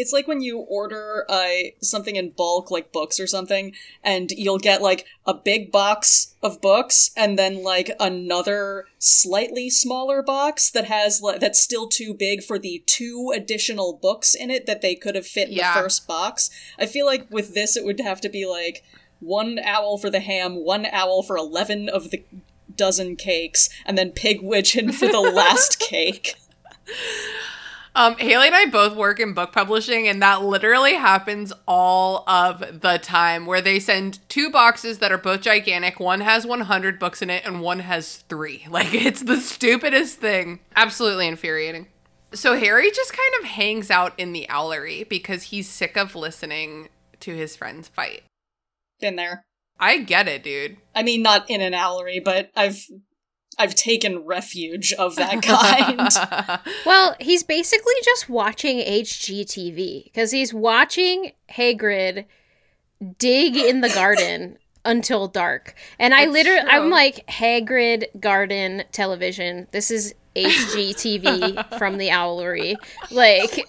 it's 0.00 0.12
like 0.12 0.26
when 0.26 0.40
you 0.40 0.58
order 0.58 1.24
uh, 1.28 1.48
something 1.82 2.16
in 2.16 2.30
bulk, 2.30 2.70
like 2.70 2.92
books 2.92 3.20
or 3.20 3.26
something, 3.26 3.74
and 4.02 4.30
you'll 4.30 4.58
get 4.58 4.82
like 4.82 5.06
a 5.26 5.34
big 5.34 5.70
box 5.70 6.34
of 6.42 6.60
books, 6.60 7.10
and 7.16 7.38
then 7.38 7.62
like 7.62 7.90
another 8.00 8.86
slightly 8.98 9.68
smaller 9.70 10.22
box 10.22 10.70
that 10.70 10.86
has 10.86 11.20
like, 11.20 11.40
that's 11.40 11.60
still 11.60 11.88
too 11.88 12.14
big 12.14 12.42
for 12.42 12.58
the 12.58 12.82
two 12.86 13.32
additional 13.34 13.92
books 13.92 14.34
in 14.34 14.50
it 14.50 14.66
that 14.66 14.80
they 14.80 14.94
could 14.94 15.14
have 15.14 15.26
fit 15.26 15.48
in 15.48 15.54
Yeah. 15.54 15.74
the 15.74 15.82
first 15.82 16.06
box. 16.06 16.50
I 16.78 16.86
feel 16.86 17.06
like 17.06 17.30
with 17.30 17.54
this, 17.54 17.76
it 17.76 17.84
would 17.84 18.00
have 18.00 18.20
to 18.22 18.28
be 18.28 18.46
like 18.46 18.82
one 19.20 19.58
owl 19.62 19.98
for 19.98 20.10
the 20.10 20.20
ham, 20.20 20.64
one 20.64 20.86
owl 20.86 21.22
for 21.22 21.36
eleven 21.36 21.88
of 21.88 22.10
the 22.10 22.24
dozen 22.74 23.16
cakes, 23.16 23.68
and 23.84 23.98
then 23.98 24.10
pig 24.10 24.40
Pigwidgeon 24.40 24.94
for 24.94 25.06
the 25.08 25.20
last 25.34 25.78
cake. 25.78 26.34
Um, 27.94 28.16
Haley 28.18 28.46
and 28.46 28.54
I 28.54 28.66
both 28.66 28.94
work 28.94 29.18
in 29.18 29.34
book 29.34 29.52
publishing, 29.52 30.06
and 30.06 30.22
that 30.22 30.42
literally 30.42 30.94
happens 30.94 31.52
all 31.66 32.28
of 32.28 32.80
the 32.80 32.98
time 32.98 33.46
where 33.46 33.60
they 33.60 33.80
send 33.80 34.20
two 34.28 34.50
boxes 34.50 34.98
that 34.98 35.10
are 35.10 35.18
both 35.18 35.40
gigantic. 35.40 35.98
One 35.98 36.20
has 36.20 36.46
100 36.46 36.98
books 37.00 37.20
in 37.20 37.30
it, 37.30 37.44
and 37.44 37.60
one 37.60 37.80
has 37.80 38.18
three. 38.28 38.66
Like, 38.70 38.94
it's 38.94 39.22
the 39.22 39.40
stupidest 39.40 40.18
thing. 40.18 40.60
Absolutely 40.76 41.26
infuriating. 41.26 41.88
So, 42.32 42.56
Harry 42.56 42.90
just 42.92 43.12
kind 43.12 43.32
of 43.40 43.50
hangs 43.50 43.90
out 43.90 44.14
in 44.16 44.32
the 44.32 44.46
owlery 44.48 45.08
because 45.08 45.44
he's 45.44 45.68
sick 45.68 45.96
of 45.96 46.14
listening 46.14 46.88
to 47.18 47.34
his 47.34 47.56
friends 47.56 47.88
fight. 47.88 48.22
Been 49.00 49.16
there. 49.16 49.42
I 49.78 49.98
get 49.98 50.28
it, 50.28 50.44
dude. 50.44 50.76
I 50.94 51.02
mean, 51.02 51.22
not 51.22 51.50
in 51.50 51.60
an 51.60 51.72
owlery, 51.72 52.22
but 52.22 52.50
I've 52.54 52.80
I've 53.60 53.74
taken 53.74 54.24
refuge 54.24 54.92
of 54.94 55.16
that 55.16 55.42
kind. 55.42 56.60
Well, 56.86 57.14
he's 57.20 57.42
basically 57.42 57.94
just 58.02 58.28
watching 58.28 58.78
HGTV 58.78 60.04
because 60.04 60.30
he's 60.30 60.54
watching 60.54 61.32
Hagrid 61.50 62.24
dig 63.18 63.56
in 63.56 63.82
the 63.82 63.90
garden 63.90 64.56
until 64.84 65.28
dark. 65.28 65.74
And 65.98 66.14
I 66.14 66.26
literally, 66.26 66.62
true. 66.62 66.70
I'm 66.70 66.90
like, 66.90 67.26
Hagrid 67.26 68.04
garden 68.18 68.84
television. 68.92 69.66
This 69.72 69.90
is 69.90 70.14
HGTV 70.36 71.78
from 71.78 71.98
the 71.98 72.08
Owlery. 72.08 72.76
Like, 73.10 73.66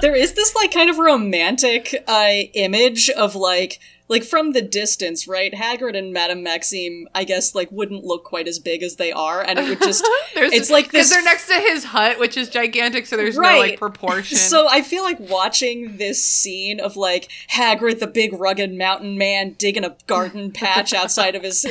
there 0.00 0.14
is 0.14 0.32
this 0.32 0.54
like 0.56 0.72
kind 0.72 0.90
of 0.90 0.98
romantic 0.98 2.04
uh, 2.08 2.28
image 2.54 3.10
of 3.10 3.34
like 3.36 3.78
like 4.14 4.22
from 4.22 4.52
the 4.52 4.62
distance, 4.62 5.26
right? 5.26 5.52
Hagrid 5.52 5.98
and 5.98 6.12
Madame 6.12 6.44
Maxime, 6.44 7.08
I 7.16 7.24
guess, 7.24 7.52
like 7.52 7.68
wouldn't 7.72 8.04
look 8.04 8.22
quite 8.22 8.46
as 8.46 8.60
big 8.60 8.84
as 8.84 8.94
they 8.94 9.10
are, 9.10 9.42
and 9.42 9.58
it 9.58 9.68
would 9.68 9.80
just 9.82 10.04
it's 10.36 10.70
like 10.70 10.84
because 10.84 11.08
this 11.08 11.10
they're 11.10 11.24
next 11.24 11.48
to 11.48 11.54
his 11.54 11.82
hut, 11.82 12.20
which 12.20 12.36
is 12.36 12.48
gigantic, 12.48 13.06
so 13.06 13.16
there's 13.16 13.36
no 13.36 13.42
like 13.42 13.78
proportion. 13.78 14.38
So 14.54 14.68
I 14.68 14.82
feel 14.82 15.02
like 15.02 15.18
watching 15.18 15.96
this 15.96 16.24
scene 16.24 16.78
of 16.78 16.96
like 16.96 17.28
Hagrid, 17.50 17.98
the 17.98 18.06
big 18.06 18.32
rugged 18.32 18.72
mountain 18.72 19.18
man, 19.18 19.56
digging 19.58 19.84
a 19.84 19.96
garden 20.06 20.52
patch 20.54 20.92
outside 20.92 21.34
of 21.34 21.42
his 21.42 21.66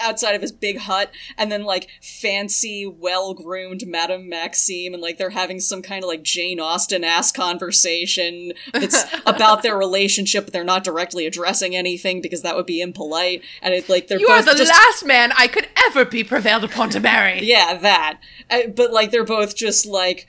outside 0.00 0.34
of 0.34 0.42
his 0.42 0.50
big 0.50 0.78
hut, 0.78 1.12
and 1.38 1.52
then 1.52 1.62
like 1.62 1.88
fancy, 2.02 2.86
well 2.86 3.34
groomed 3.34 3.86
Madame 3.86 4.28
Maxime, 4.28 4.94
and 4.94 5.02
like 5.02 5.16
they're 5.16 5.30
having 5.30 5.60
some 5.60 5.80
kind 5.80 6.02
of 6.02 6.08
like 6.08 6.24
Jane 6.24 6.58
Austen 6.58 7.04
ass 7.04 7.30
conversation 7.30 8.52
that's 8.72 9.04
about 9.26 9.62
their 9.62 9.76
relationship, 9.76 10.46
but 10.46 10.52
they're 10.52 10.64
not 10.64 10.82
directly 10.82 11.24
addressing 11.24 11.76
anything 11.84 12.20
because 12.20 12.42
that 12.42 12.56
would 12.56 12.66
be 12.66 12.80
impolite. 12.80 13.42
And 13.62 13.74
it's 13.74 13.88
like 13.88 14.08
they're 14.08 14.18
you 14.18 14.28
are 14.28 14.42
both 14.42 14.52
the 14.52 14.58
just 14.58 14.72
last 14.72 15.04
man 15.04 15.32
I 15.36 15.48
could 15.48 15.68
ever 15.86 16.04
be 16.04 16.24
prevailed 16.24 16.64
upon 16.64 16.90
to 16.90 17.00
marry. 17.00 17.40
yeah, 17.42 17.76
that. 17.78 18.18
Uh, 18.50 18.68
but 18.74 18.92
like 18.92 19.10
they're 19.10 19.24
both 19.24 19.56
just 19.56 19.86
like 19.86 20.26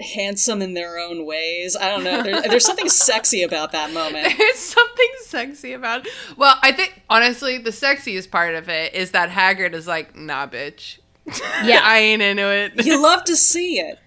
handsome 0.00 0.62
in 0.62 0.74
their 0.74 0.98
own 0.98 1.26
ways. 1.26 1.76
I 1.76 1.88
don't 1.88 2.04
know. 2.04 2.22
There, 2.22 2.42
there's 2.48 2.64
something 2.64 2.88
sexy 2.88 3.42
about 3.42 3.72
that 3.72 3.92
moment. 3.92 4.34
There's 4.38 4.58
something 4.58 5.08
sexy 5.24 5.72
about 5.72 6.06
it. 6.06 6.12
Well, 6.36 6.56
I 6.62 6.72
think 6.72 7.02
honestly, 7.10 7.58
the 7.58 7.70
sexiest 7.70 8.30
part 8.30 8.54
of 8.54 8.68
it 8.68 8.94
is 8.94 9.10
that 9.12 9.30
Hagrid 9.30 9.74
is 9.74 9.86
like, 9.86 10.16
nah, 10.16 10.46
bitch. 10.46 10.98
Yeah. 11.62 11.80
I 11.82 11.98
ain't 11.98 12.22
into 12.22 12.50
it. 12.50 12.86
You 12.86 13.02
love 13.02 13.24
to 13.24 13.36
see 13.36 13.78
it. 13.80 13.98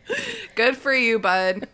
Good 0.55 0.75
for 0.75 0.93
you, 0.93 1.19
bud. 1.19 1.67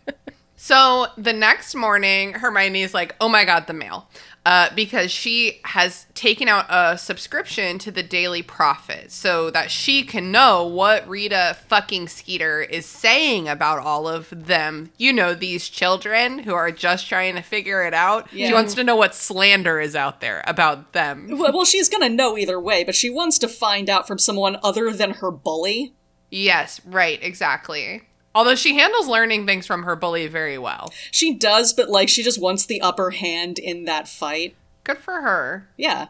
so 0.56 1.06
the 1.16 1.32
next 1.32 1.74
morning, 1.74 2.34
Hermione's 2.34 2.92
like, 2.92 3.16
oh 3.20 3.28
my 3.28 3.44
god, 3.44 3.66
the 3.66 3.72
mail. 3.72 4.08
Uh, 4.48 4.70
because 4.74 5.10
she 5.10 5.60
has 5.64 6.06
taken 6.14 6.48
out 6.48 6.64
a 6.70 6.96
subscription 6.96 7.78
to 7.78 7.90
the 7.90 8.02
Daily 8.02 8.40
Prophet 8.40 9.12
so 9.12 9.50
that 9.50 9.70
she 9.70 10.02
can 10.02 10.32
know 10.32 10.66
what 10.66 11.06
Rita 11.06 11.58
fucking 11.66 12.08
Skeeter 12.08 12.62
is 12.62 12.86
saying 12.86 13.46
about 13.46 13.80
all 13.80 14.08
of 14.08 14.30
them. 14.46 14.90
You 14.96 15.12
know, 15.12 15.34
these 15.34 15.68
children 15.68 16.38
who 16.38 16.54
are 16.54 16.70
just 16.70 17.10
trying 17.10 17.34
to 17.34 17.42
figure 17.42 17.84
it 17.84 17.92
out. 17.92 18.30
She 18.30 18.54
wants 18.54 18.72
to 18.76 18.84
know 18.84 18.96
what 18.96 19.14
slander 19.14 19.80
is 19.80 19.94
out 19.94 20.22
there 20.22 20.42
about 20.46 20.94
them. 20.94 21.28
Well, 21.38 21.52
well, 21.52 21.66
she's 21.66 21.90
gonna 21.90 22.08
know 22.08 22.38
either 22.38 22.58
way, 22.58 22.84
but 22.84 22.94
she 22.94 23.10
wants 23.10 23.36
to 23.40 23.48
find 23.48 23.90
out 23.90 24.08
from 24.08 24.18
someone 24.18 24.56
other 24.62 24.94
than 24.94 25.10
her 25.10 25.30
bully. 25.30 25.92
Yes, 26.30 26.80
right, 26.86 27.22
exactly. 27.22 28.07
Although 28.38 28.54
she 28.54 28.76
handles 28.76 29.08
learning 29.08 29.46
things 29.46 29.66
from 29.66 29.82
her 29.82 29.96
bully 29.96 30.28
very 30.28 30.56
well. 30.58 30.94
She 31.10 31.34
does, 31.34 31.72
but 31.72 31.90
like 31.90 32.08
she 32.08 32.22
just 32.22 32.40
wants 32.40 32.64
the 32.64 32.80
upper 32.80 33.10
hand 33.10 33.58
in 33.58 33.84
that 33.86 34.06
fight. 34.06 34.54
Good 34.84 34.98
for 34.98 35.22
her. 35.22 35.68
Yeah. 35.76 36.06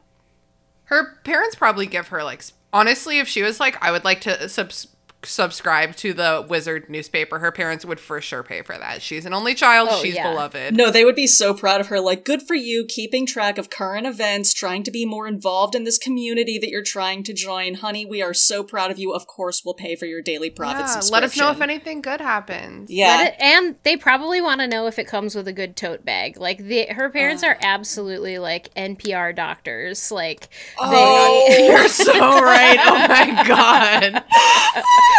Her 0.84 1.14
parents 1.24 1.56
probably 1.56 1.86
give 1.86 2.08
her 2.08 2.22
like 2.22 2.44
honestly 2.70 3.18
if 3.18 3.28
she 3.28 3.40
was 3.40 3.58
like 3.58 3.82
I 3.82 3.90
would 3.90 4.04
like 4.04 4.20
to 4.20 4.46
subs- 4.46 4.88
subscribe 5.28 5.94
to 5.96 6.12
the 6.12 6.44
Wizard 6.48 6.88
newspaper, 6.88 7.38
her 7.38 7.52
parents 7.52 7.84
would 7.84 8.00
for 8.00 8.20
sure 8.20 8.42
pay 8.42 8.62
for 8.62 8.76
that. 8.78 9.02
She's 9.02 9.24
an 9.26 9.34
only 9.34 9.54
child, 9.54 9.88
Oh, 9.92 10.02
she's 10.02 10.14
yeah. 10.14 10.30
beloved. 10.30 10.74
No, 10.76 10.90
they 10.90 11.04
would 11.04 11.14
be 11.16 11.26
so 11.26 11.54
proud 11.54 11.80
of 11.80 11.88
her. 11.88 12.00
Like, 12.00 12.24
good 12.24 12.42
for 12.42 12.54
you, 12.54 12.84
keeping 12.88 13.26
track 13.26 13.58
of 13.58 13.70
current 13.70 14.06
events, 14.06 14.52
trying 14.52 14.82
to 14.84 14.90
be 14.90 15.04
more 15.04 15.26
involved 15.28 15.74
in 15.74 15.84
this 15.84 15.98
community 15.98 16.58
that 16.58 16.70
you're 16.70 16.82
trying 16.82 17.22
to 17.24 17.32
join. 17.32 17.74
Honey, 17.74 18.04
we 18.06 18.22
are 18.22 18.34
so 18.34 18.62
proud 18.62 18.90
of 18.90 18.98
you. 18.98 19.12
Of 19.12 19.26
course, 19.26 19.62
we'll 19.64 19.74
pay 19.74 19.94
for 19.96 20.06
your 20.06 20.22
Daily 20.22 20.50
Prophet 20.50 20.86
Yeah, 20.86 21.00
let 21.12 21.22
us 21.22 21.36
know 21.36 21.50
if 21.50 21.60
anything 21.60 22.00
good 22.00 22.20
happens. 22.20 22.90
Yeah. 22.90 23.26
It, 23.26 23.34
and 23.38 23.76
they 23.82 23.96
probably 23.96 24.40
want 24.40 24.60
to 24.60 24.66
know 24.66 24.86
if 24.86 24.98
it 24.98 25.06
comes 25.06 25.34
with 25.34 25.46
a 25.48 25.52
good 25.52 25.76
tote 25.76 26.04
bag. 26.04 26.38
Like 26.38 26.58
the, 26.58 26.86
her 26.86 27.10
parents 27.10 27.42
Uh. 27.42 27.48
are 27.48 27.58
absolutely 27.62 28.38
like 28.38 28.72
NPR 28.74 29.34
doctors. 29.36 30.10
Like 30.10 30.48
Oh. 30.78 31.56
You're 31.68 31.88
so 31.88 32.12
right. 32.18 32.78
Oh 32.80 33.08
my 33.08 33.44
god. 33.48 34.24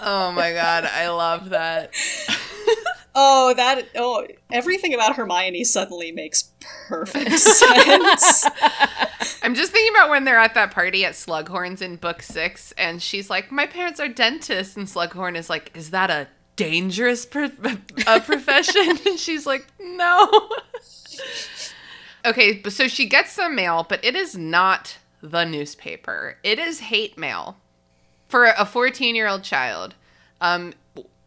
oh 0.00 0.32
my 0.32 0.52
god, 0.52 0.84
I 0.84 1.08
love 1.08 1.50
that. 1.50 1.92
Oh, 3.16 3.54
that 3.54 3.88
oh, 3.94 4.26
everything 4.50 4.92
about 4.92 5.14
Hermione 5.14 5.62
suddenly 5.62 6.10
makes 6.10 6.50
perfect 6.88 7.30
sense. 7.38 8.44
I'm 9.40 9.54
just 9.54 9.70
thinking 9.70 9.94
about 9.94 10.10
when 10.10 10.24
they're 10.24 10.38
at 10.38 10.54
that 10.54 10.72
party 10.72 11.04
at 11.04 11.12
Slughorn's 11.12 11.80
in 11.80 11.94
book 11.96 12.22
six, 12.22 12.72
and 12.72 13.00
she's 13.00 13.30
like, 13.30 13.52
"My 13.52 13.66
parents 13.66 14.00
are 14.00 14.08
dentists," 14.08 14.76
and 14.76 14.88
Slughorn 14.88 15.36
is 15.36 15.48
like, 15.48 15.70
"Is 15.76 15.90
that 15.90 16.10
a 16.10 16.26
dangerous 16.56 17.24
pro- 17.24 17.50
a 18.08 18.20
profession?" 18.20 18.98
and 19.06 19.18
she's 19.18 19.46
like, 19.46 19.68
"No." 19.80 20.48
okay, 22.24 22.64
so 22.64 22.88
she 22.88 23.06
gets 23.06 23.30
some 23.30 23.54
mail, 23.54 23.86
but 23.88 24.04
it 24.04 24.16
is 24.16 24.36
not 24.36 24.98
the 25.22 25.44
newspaper. 25.44 26.38
It 26.42 26.58
is 26.58 26.80
hate 26.80 27.16
mail 27.16 27.58
for 28.34 28.46
a 28.46 28.66
14 28.66 29.14
year 29.14 29.28
old 29.28 29.44
child. 29.44 29.94
Um, 30.40 30.72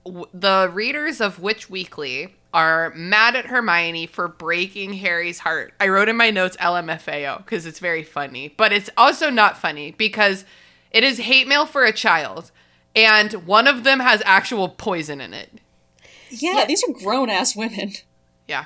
w- 0.04 0.26
the 0.34 0.70
readers 0.74 1.22
of 1.22 1.39
Witch 1.39 1.70
Weekly 1.70 2.36
are 2.54 2.91
mad 2.98 3.34
at 3.34 3.46
Hermione 3.46 4.08
for 4.08 4.28
breaking 4.28 4.96
Harry's 4.96 5.39
heart. 5.39 5.74
I 5.80 5.88
wrote 5.88 6.10
in 6.10 6.17
my 6.17 6.32
notes 6.32 6.58
LMFAO 6.58 7.38
because 7.38 7.65
it's 7.65 7.80
very 7.80 8.04
funny, 8.04 8.54
but 8.58 8.74
it's 8.74 8.89
also 8.98 9.30
not 9.30 9.58
funny 9.58 9.91
because 9.91 10.43
it 10.91 11.06
is 11.06 11.20
hate 11.20 11.48
mail 11.48 11.65
for 11.65 11.86
a 11.86 11.93
child, 11.93 12.52
and 12.93 13.32
one 13.46 13.67
of 13.67 13.86
them 13.86 14.02
has 14.02 14.22
actual 14.26 14.67
poison 14.67 15.22
in 15.22 15.34
it. 15.34 15.62
yeah, 16.30 16.65
these 16.65 16.84
are 16.84 16.91
grown 16.91 17.30
ass 17.30 17.56
women. 17.56 17.93
Yeah. 18.50 18.65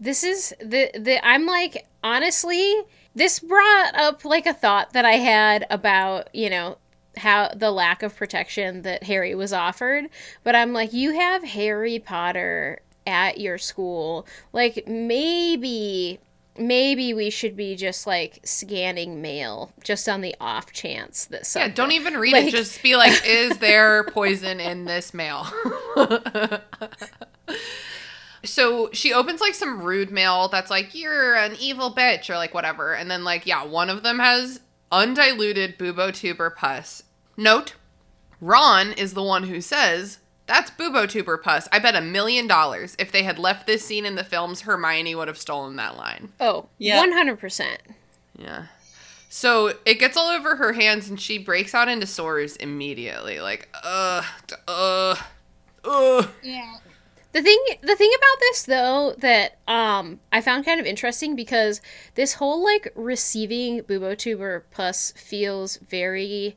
this 0.00 0.24
is 0.24 0.54
the 0.60 0.90
the 0.98 1.20
I'm 1.22 1.44
like 1.44 1.86
honestly 2.02 2.84
this 3.14 3.38
brought 3.38 3.94
up 3.94 4.24
like 4.24 4.46
a 4.46 4.54
thought 4.54 4.94
that 4.94 5.04
I 5.04 5.16
had 5.16 5.66
about, 5.70 6.34
you 6.34 6.48
know, 6.50 6.76
how 7.16 7.48
the 7.54 7.70
lack 7.70 8.02
of 8.02 8.14
protection 8.16 8.82
that 8.82 9.04
Harry 9.04 9.34
was 9.34 9.52
offered, 9.52 10.04
but 10.44 10.54
I'm 10.54 10.72
like 10.72 10.92
you 10.92 11.12
have 11.14 11.42
Harry 11.44 11.98
Potter 11.98 12.80
at 13.06 13.38
your 13.40 13.58
school. 13.58 14.26
Like 14.52 14.86
maybe 14.86 16.18
maybe 16.58 17.12
we 17.12 17.28
should 17.28 17.54
be 17.54 17.76
just 17.76 18.06
like 18.06 18.40
scanning 18.42 19.20
mail 19.20 19.72
just 19.84 20.08
on 20.08 20.22
the 20.22 20.34
off 20.40 20.72
chance 20.72 21.26
that 21.26 21.44
so 21.46 21.60
Yeah, 21.60 21.68
don't 21.68 21.92
even 21.92 22.16
read 22.16 22.32
like- 22.32 22.46
it. 22.46 22.50
Just 22.50 22.82
be 22.82 22.96
like, 22.96 23.12
is 23.26 23.58
there 23.58 24.04
poison 24.04 24.58
in 24.58 24.86
this 24.86 25.12
mail? 25.12 25.46
so 28.44 28.90
she 28.92 29.12
opens 29.12 29.40
like 29.40 29.54
some 29.54 29.82
rude 29.82 30.10
mail 30.10 30.48
that's 30.48 30.70
like, 30.70 30.94
you're 30.94 31.34
an 31.36 31.56
evil 31.60 31.92
bitch, 31.94 32.30
or 32.30 32.36
like 32.36 32.54
whatever. 32.54 32.94
And 32.94 33.10
then, 33.10 33.24
like, 33.24 33.46
yeah, 33.46 33.64
one 33.64 33.90
of 33.90 34.02
them 34.02 34.18
has 34.18 34.60
undiluted 34.92 35.78
bubotuber 35.78 36.54
pus. 36.54 37.02
Note 37.36 37.74
Ron 38.40 38.92
is 38.92 39.14
the 39.14 39.22
one 39.22 39.44
who 39.44 39.60
says, 39.60 40.18
that's 40.46 40.70
Bubotuber 40.70 41.42
pus. 41.42 41.68
I 41.72 41.78
bet 41.78 41.96
a 41.96 42.00
million 42.00 42.46
dollars 42.46 42.94
if 42.98 43.10
they 43.10 43.22
had 43.24 43.38
left 43.38 43.66
this 43.66 43.84
scene 43.84 44.06
in 44.06 44.14
the 44.14 44.24
films, 44.24 44.62
Hermione 44.62 45.14
would 45.14 45.28
have 45.28 45.38
stolen 45.38 45.76
that 45.76 45.96
line. 45.96 46.32
Oh, 46.38 46.66
Yeah. 46.78 47.04
100%. 47.04 47.78
Yeah. 48.38 48.66
So 49.28 49.74
it 49.84 49.98
gets 49.98 50.16
all 50.16 50.28
over 50.28 50.56
her 50.56 50.72
hands 50.74 51.08
and 51.10 51.20
she 51.20 51.38
breaks 51.38 51.74
out 51.74 51.88
into 51.88 52.06
sores 52.06 52.56
immediately. 52.56 53.40
Like, 53.40 53.68
uh, 53.82 54.22
uh, 54.68 55.16
uh. 55.84 56.26
The 57.32 57.42
thing 57.42 57.62
the 57.82 57.96
thing 57.96 58.10
about 58.16 58.40
this 58.40 58.62
though 58.62 59.14
that 59.18 59.58
um 59.68 60.20
I 60.32 60.40
found 60.40 60.64
kind 60.64 60.80
of 60.80 60.86
interesting 60.86 61.36
because 61.36 61.82
this 62.14 62.34
whole 62.34 62.64
like 62.64 62.90
receiving 62.94 63.82
bubotuber 63.82 64.62
pus 64.70 65.12
feels 65.12 65.76
very 65.76 66.56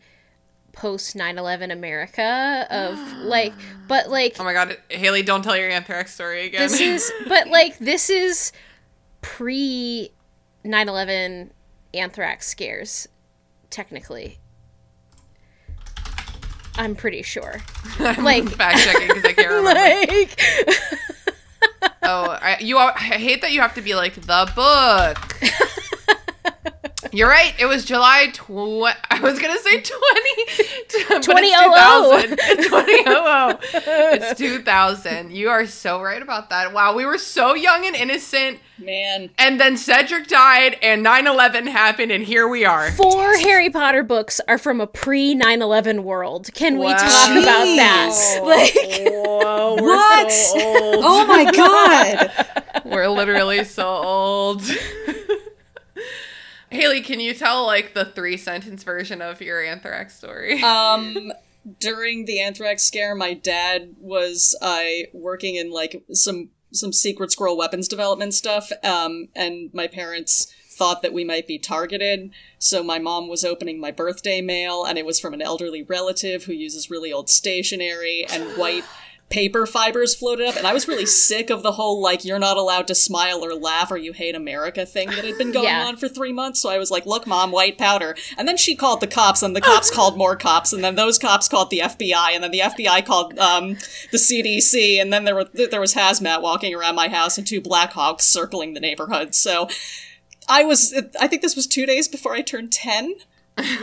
post 0.74 1.16
9/11 1.16 1.72
America 1.72 2.68
of 2.70 2.98
like 3.18 3.54
but 3.88 4.10
like 4.10 4.36
Oh 4.40 4.44
my 4.44 4.54
god, 4.54 4.78
Haley, 4.90 5.24
don't 5.24 5.44
tell 5.44 5.58
your 5.58 5.70
anthrax 5.70 6.14
story 6.14 6.46
again. 6.46 6.62
this 6.62 6.80
is 6.80 7.12
but 7.28 7.48
like 7.48 7.78
this 7.80 8.10
is 8.10 8.52
pre 9.22 10.12
9/11 10.66 11.50
anthrax 11.94 12.48
scares 12.48 13.08
technically. 13.70 14.40
I'm 16.76 16.96
pretty 16.96 17.24
sure. 17.24 17.58
like 18.00 18.48
fact 18.50 18.80
checking 18.80 19.08
because 19.10 19.26
I 19.26 19.34
can't 19.34 19.50
remember. 19.50 19.74
like 20.14 20.40
oh, 22.04 22.38
I, 22.42 22.58
you. 22.62 22.78
all- 22.78 22.94
I 22.96 23.00
hate 23.00 23.42
that 23.42 23.52
you 23.52 23.60
have 23.62 23.74
to 23.76 23.82
be 23.82 23.96
like 23.96 24.16
the 24.16 24.50
book. 24.56 25.38
You're 27.12 27.30
right. 27.30 27.54
It 27.60 27.66
was 27.66 27.86
July 27.86 28.28
tw- 28.34 28.50
I 29.12 29.20
was 29.22 29.40
gonna 29.40 29.58
say 29.60 29.82
twenty. 29.82 30.46
2000. 31.22 32.38
It's 32.40 32.68
2000. 32.68 33.60
It's 34.22 34.38
2000. 34.40 35.32
You 35.32 35.50
are 35.50 35.66
so 35.66 36.02
right 36.02 36.22
about 36.22 36.50
that. 36.50 36.74
Wow, 36.74 36.94
we 36.96 37.06
were 37.06 37.18
so 37.18 37.54
young 37.56 37.86
and 37.86 37.96
innocent, 37.96 38.60
Man. 38.78 39.30
and 39.38 39.60
then 39.60 39.78
Cedric 39.78 40.28
died, 40.28 40.78
and 40.82 41.06
9/11 41.06 41.68
happened, 41.68 42.12
and 42.12 42.24
here 42.24 42.48
we 42.48 42.66
are. 42.66 42.92
Four 42.92 43.34
Harry 43.38 43.70
Potter 43.70 44.04
books 44.04 44.40
are 44.48 44.58
from 44.58 44.80
a 44.82 44.88
pre 44.88 45.36
9 45.36 45.62
11 45.62 46.04
world. 46.04 46.50
Can 46.54 46.78
we 46.80 46.86
Wow. 46.86 46.98
talk 46.98 47.30
about 47.32 47.66
that? 47.76 48.40
Like, 48.44 48.74
Whoa, 49.12 49.76
What? 49.80 50.32
so. 50.32 50.60
Oh 50.62 51.26
my 51.28 51.52
god. 51.52 52.32
We're 52.86 53.08
literally 53.10 53.64
so 53.64 53.88
old. 53.88 54.62
Haley, 56.72 57.02
can 57.02 57.20
you 57.20 57.34
tell 57.34 57.66
like 57.66 57.94
the 57.94 58.06
three 58.06 58.38
sentence 58.38 58.84
version 58.84 59.22
of 59.22 59.42
your 59.42 59.64
anthrax 59.64 60.16
story? 60.18 60.62
um 60.64 61.32
during 61.80 62.26
the 62.26 62.40
anthrax 62.40 62.84
scare 62.84 63.14
my 63.14 63.34
dad 63.34 63.96
was 64.00 64.56
uh 64.62 64.84
working 65.14 65.56
in 65.56 65.72
like 65.72 66.04
some 66.14 66.50
some 66.72 66.94
secret 66.94 67.32
squirrel 67.32 67.58
weapons 67.58 67.88
development 67.88 68.34
stuff 68.34 68.72
um 68.84 69.28
and 69.36 69.70
my 69.74 69.86
parents 69.86 70.54
thought 70.72 71.02
that 71.02 71.12
we 71.12 71.26
might 71.26 71.48
be 71.48 71.60
targeted 71.60 72.32
so 72.58 72.82
my 72.82 72.98
mom 72.98 73.28
was 73.28 73.44
opening 73.44 73.80
my 73.80 73.92
birthday 73.92 74.40
mail 74.40 74.86
and 74.86 74.98
it 74.98 75.06
was 75.06 75.20
from 75.20 75.34
an 75.34 75.42
elderly 75.42 75.84
relative 75.84 76.46
who 76.46 76.54
uses 76.54 76.90
really 76.90 77.12
old 77.12 77.30
stationery 77.30 78.26
and 78.32 78.58
white 78.58 78.86
paper 79.30 79.68
fibers 79.68 80.16
floated 80.16 80.48
up 80.48 80.56
and 80.56 80.66
i 80.66 80.74
was 80.74 80.88
really 80.88 81.06
sick 81.06 81.52
of 81.52 81.62
the 81.62 81.74
whole 81.74 82.02
like 82.02 82.26
you're 82.26 82.40
not 82.40 82.58
allowed 82.58 82.88
to 82.88 82.96
smile 82.96 83.46
or 83.46 83.54
laugh 83.54 83.92
or 83.92 83.98
you 83.98 84.12
hate 84.12 84.34
america 84.34 84.86
thing 84.88 85.08
that 85.10 85.24
had 85.24 85.38
been 85.38 85.52
going 85.52 85.66
Yeah. 85.66 85.86
on 85.86 85.98
for 85.98 86.08
three 86.10 86.34
months. 86.34 86.60
So 86.62 86.70
i 86.70 86.80
was 86.80 86.90
like 86.90 87.06
look 87.06 87.28
mom 87.28 87.52
white 87.52 87.78
powder. 87.78 88.16
And 88.38 88.48
then 88.48 88.58
she 88.58 88.76
called 88.76 89.02
the 89.02 89.08
cops 89.08 89.44
and 89.44 89.56
the 89.56 89.62
cops 89.62 89.92
called 89.92 90.18
more 90.18 90.36
cops 90.36 90.74
and 90.74 90.84
then 90.84 90.96
those 90.96 91.20
cops 91.20 91.48
called 91.48 91.70
the 91.70 91.80
fbi 91.80 92.34
and 92.34 92.44
then 92.44 92.50
the 92.52 92.60
fbi 92.62 93.06
called 93.06 93.38
um, 93.38 93.76
the 94.12 94.18
cdc 94.18 95.00
and 95.00 95.14
then 95.14 95.26
there 95.26 95.36
were 95.36 95.46
there 95.54 95.80
was 95.82 95.94
hazmat 95.94 96.42
walking 96.42 96.74
around 96.74 96.96
my 96.96 97.08
house 97.08 97.38
and 97.38 97.46
two 97.46 97.62
blackhawks 97.62 98.22
circling 98.22 98.74
the 98.74 98.80
neighborhood. 98.80 99.36
So 99.36 99.70
i 100.48 100.64
was 100.64 100.94
i 101.22 101.28
think 101.28 101.44
this 101.44 101.56
was 101.56 101.68
two 101.68 101.86
days 101.86 102.08
before 102.08 102.34
i 102.34 102.42
turned 102.42 102.72
10 102.72 103.14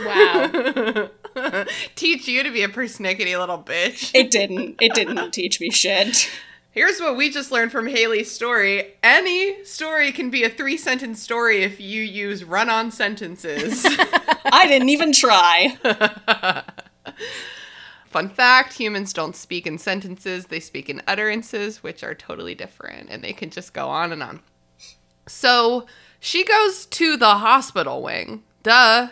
wow. 0.05 1.09
Teach 1.95 2.27
you 2.27 2.43
to 2.43 2.51
be 2.51 2.63
a 2.63 2.67
persnickety 2.69 3.37
little 3.39 3.61
bitch. 3.61 4.11
it 4.13 4.31
didn't 4.31 4.81
it 4.81 4.93
didn't 4.93 5.31
teach 5.33 5.59
me 5.59 5.69
shit 5.69 6.29
Here's 6.71 6.99
what 6.99 7.17
we 7.17 7.31
just 7.31 7.51
learned 7.51 7.71
from 7.71 7.87
Haley's 7.87 8.31
story. 8.31 8.93
Any 9.01 9.63
story 9.65 10.11
can 10.11 10.29
be 10.29 10.43
a 10.43 10.49
three 10.49 10.77
sentence 10.77 11.19
story 11.21 11.63
if 11.63 11.79
you 11.79 12.03
use 12.03 12.43
run 12.43 12.69
on 12.69 12.91
sentences. 12.91 13.83
i 14.45 14.67
didn't 14.67 14.89
even 14.89 15.11
try 15.11 15.75
Fun 18.05 18.29
fact 18.29 18.73
humans 18.73 19.11
don't 19.11 19.35
speak 19.35 19.67
in 19.67 19.77
sentences, 19.77 20.45
they 20.45 20.59
speak 20.59 20.89
in 20.89 21.01
utterances, 21.07 21.83
which 21.83 22.03
are 22.03 22.15
totally 22.15 22.55
different, 22.55 23.09
and 23.09 23.23
they 23.23 23.33
can 23.33 23.49
just 23.49 23.73
go 23.73 23.89
on 23.89 24.11
and 24.11 24.23
on. 24.23 24.39
So 25.27 25.85
she 26.19 26.45
goes 26.45 26.85
to 26.85 27.17
the 27.17 27.35
hospital 27.35 28.01
wing. 28.01 28.43
Duh. 28.63 29.09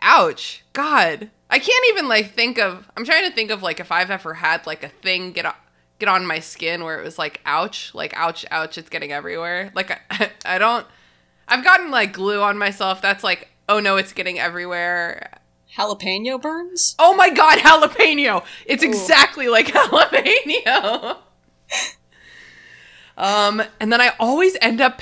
Ouch. 0.00 0.64
God. 0.72 1.30
I 1.50 1.58
can't 1.58 1.84
even 1.90 2.08
like 2.08 2.32
think 2.32 2.58
of 2.58 2.90
I'm 2.96 3.04
trying 3.04 3.28
to 3.28 3.34
think 3.34 3.50
of 3.50 3.62
like 3.62 3.80
if 3.80 3.90
I've 3.90 4.10
ever 4.10 4.34
had 4.34 4.66
like 4.66 4.82
a 4.84 4.88
thing 4.88 5.32
get 5.32 5.46
on 5.46 5.54
get 5.98 6.08
on 6.08 6.26
my 6.26 6.38
skin 6.40 6.84
where 6.84 6.98
it 7.00 7.04
was 7.04 7.18
like 7.18 7.40
ouch, 7.46 7.92
like 7.94 8.12
ouch, 8.16 8.44
ouch, 8.50 8.78
it's 8.78 8.88
getting 8.90 9.12
everywhere. 9.12 9.72
Like 9.74 9.90
I, 10.10 10.30
I 10.44 10.58
don't 10.58 10.86
I've 11.48 11.64
gotten 11.64 11.90
like 11.90 12.12
glue 12.12 12.42
on 12.42 12.58
myself 12.58 13.00
that's 13.00 13.24
like 13.24 13.48
oh 13.68 13.80
no, 13.80 13.96
it's 13.96 14.12
getting 14.12 14.38
everywhere. 14.38 15.38
jalapeno 15.76 16.40
burns 16.40 16.94
Oh 16.98 17.14
my 17.14 17.30
god, 17.30 17.58
jalapeno! 17.60 18.44
It's 18.66 18.82
exactly 18.82 19.48
like 19.48 19.66
jalapeno. 19.68 21.16
um, 23.16 23.62
and 23.80 23.92
then 23.92 24.00
I 24.00 24.12
always 24.20 24.56
end 24.60 24.80
up 24.80 25.00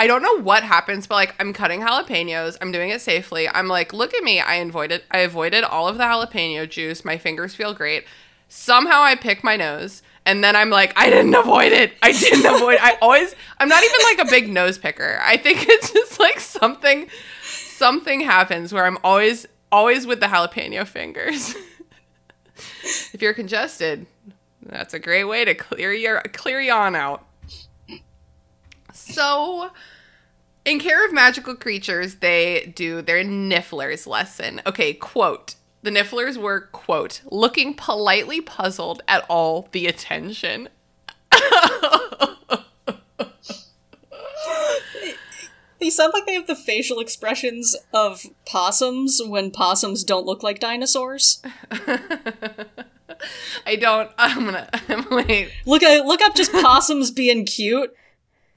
I 0.00 0.06
don't 0.06 0.22
know 0.22 0.40
what 0.40 0.62
happens, 0.62 1.06
but 1.06 1.16
like 1.16 1.34
I'm 1.38 1.52
cutting 1.52 1.82
jalapenos, 1.82 2.56
I'm 2.62 2.72
doing 2.72 2.88
it 2.88 3.02
safely. 3.02 3.46
I'm 3.50 3.68
like, 3.68 3.92
look 3.92 4.14
at 4.14 4.22
me, 4.24 4.40
I 4.40 4.54
avoided 4.54 5.02
I 5.10 5.18
avoided 5.18 5.62
all 5.62 5.88
of 5.88 5.98
the 5.98 6.04
jalapeno 6.04 6.66
juice. 6.66 7.04
My 7.04 7.18
fingers 7.18 7.54
feel 7.54 7.74
great. 7.74 8.06
Somehow 8.48 9.02
I 9.02 9.14
pick 9.14 9.44
my 9.44 9.56
nose, 9.56 10.02
and 10.24 10.42
then 10.42 10.56
I'm 10.56 10.70
like, 10.70 10.98
I 10.98 11.10
didn't 11.10 11.34
avoid 11.34 11.72
it. 11.72 11.92
I 12.02 12.12
didn't 12.12 12.46
avoid 12.56 12.78
I 12.80 12.96
always 13.02 13.34
I'm 13.58 13.68
not 13.68 13.84
even 13.84 14.00
like 14.04 14.26
a 14.26 14.30
big 14.30 14.48
nose 14.48 14.78
picker. 14.78 15.20
I 15.22 15.36
think 15.36 15.66
it's 15.68 15.92
just 15.92 16.18
like 16.18 16.40
something 16.40 17.06
something 17.44 18.22
happens 18.22 18.72
where 18.72 18.86
I'm 18.86 18.96
always 19.04 19.46
always 19.70 20.06
with 20.06 20.20
the 20.20 20.28
jalapeno 20.28 20.86
fingers. 20.86 21.54
if 23.12 23.20
you're 23.20 23.34
congested, 23.34 24.06
That's 24.62 24.94
a 24.94 24.98
great 24.98 25.24
way 25.24 25.44
to 25.44 25.54
clear 25.54 25.92
your 25.92 26.22
clear 26.32 26.62
yawn 26.62 26.96
out. 26.96 27.26
So, 29.00 29.70
in 30.64 30.78
Care 30.78 31.06
of 31.06 31.12
Magical 31.12 31.54
Creatures, 31.56 32.16
they 32.16 32.72
do 32.74 33.02
their 33.02 33.24
Nifflers 33.24 34.06
lesson. 34.06 34.60
Okay, 34.66 34.94
quote. 34.94 35.54
The 35.82 35.90
Nifflers 35.90 36.36
were, 36.36 36.68
quote, 36.72 37.22
looking 37.30 37.72
politely 37.74 38.40
puzzled 38.42 39.02
at 39.08 39.24
all 39.28 39.68
the 39.72 39.86
attention. 39.86 40.68
They 45.80 45.88
sound 45.88 46.12
like 46.12 46.26
they 46.26 46.34
have 46.34 46.46
the 46.46 46.54
facial 46.54 47.00
expressions 47.00 47.74
of 47.94 48.26
possums 48.46 49.20
when 49.24 49.50
possums 49.50 50.04
don't 50.04 50.26
look 50.26 50.42
like 50.42 50.60
dinosaurs. 50.60 51.42
I 53.66 53.76
don't. 53.76 54.10
I'm 54.18 54.44
gonna. 54.44 54.68
wait. 55.10 55.50
Look, 55.64 55.82
uh, 55.82 56.02
look 56.04 56.20
up 56.20 56.34
just 56.34 56.52
possums 56.52 57.10
being 57.10 57.46
cute. 57.46 57.94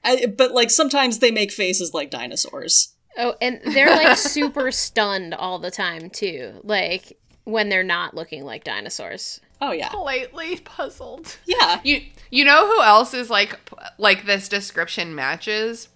I, 0.04 0.26
but 0.26 0.52
like 0.52 0.70
sometimes 0.70 1.18
they 1.18 1.30
make 1.30 1.50
faces 1.50 1.94
like 1.94 2.10
dinosaurs. 2.10 2.94
Oh, 3.16 3.34
and 3.40 3.60
they're 3.64 3.94
like 3.94 4.16
super 4.18 4.70
stunned 4.70 5.34
all 5.34 5.58
the 5.58 5.70
time 5.70 6.10
too. 6.10 6.60
Like 6.62 7.16
when 7.44 7.68
they're 7.68 7.82
not 7.84 8.14
looking 8.14 8.44
like 8.44 8.64
dinosaurs. 8.64 9.40
Oh 9.60 9.72
yeah, 9.72 9.88
Politely 9.88 10.56
puzzled. 10.58 11.38
yeah. 11.46 11.80
You 11.84 12.02
you 12.30 12.44
know 12.44 12.66
who 12.66 12.82
else 12.82 13.14
is 13.14 13.30
like 13.30 13.58
like 13.98 14.26
this 14.26 14.48
description 14.48 15.14
matches? 15.14 15.88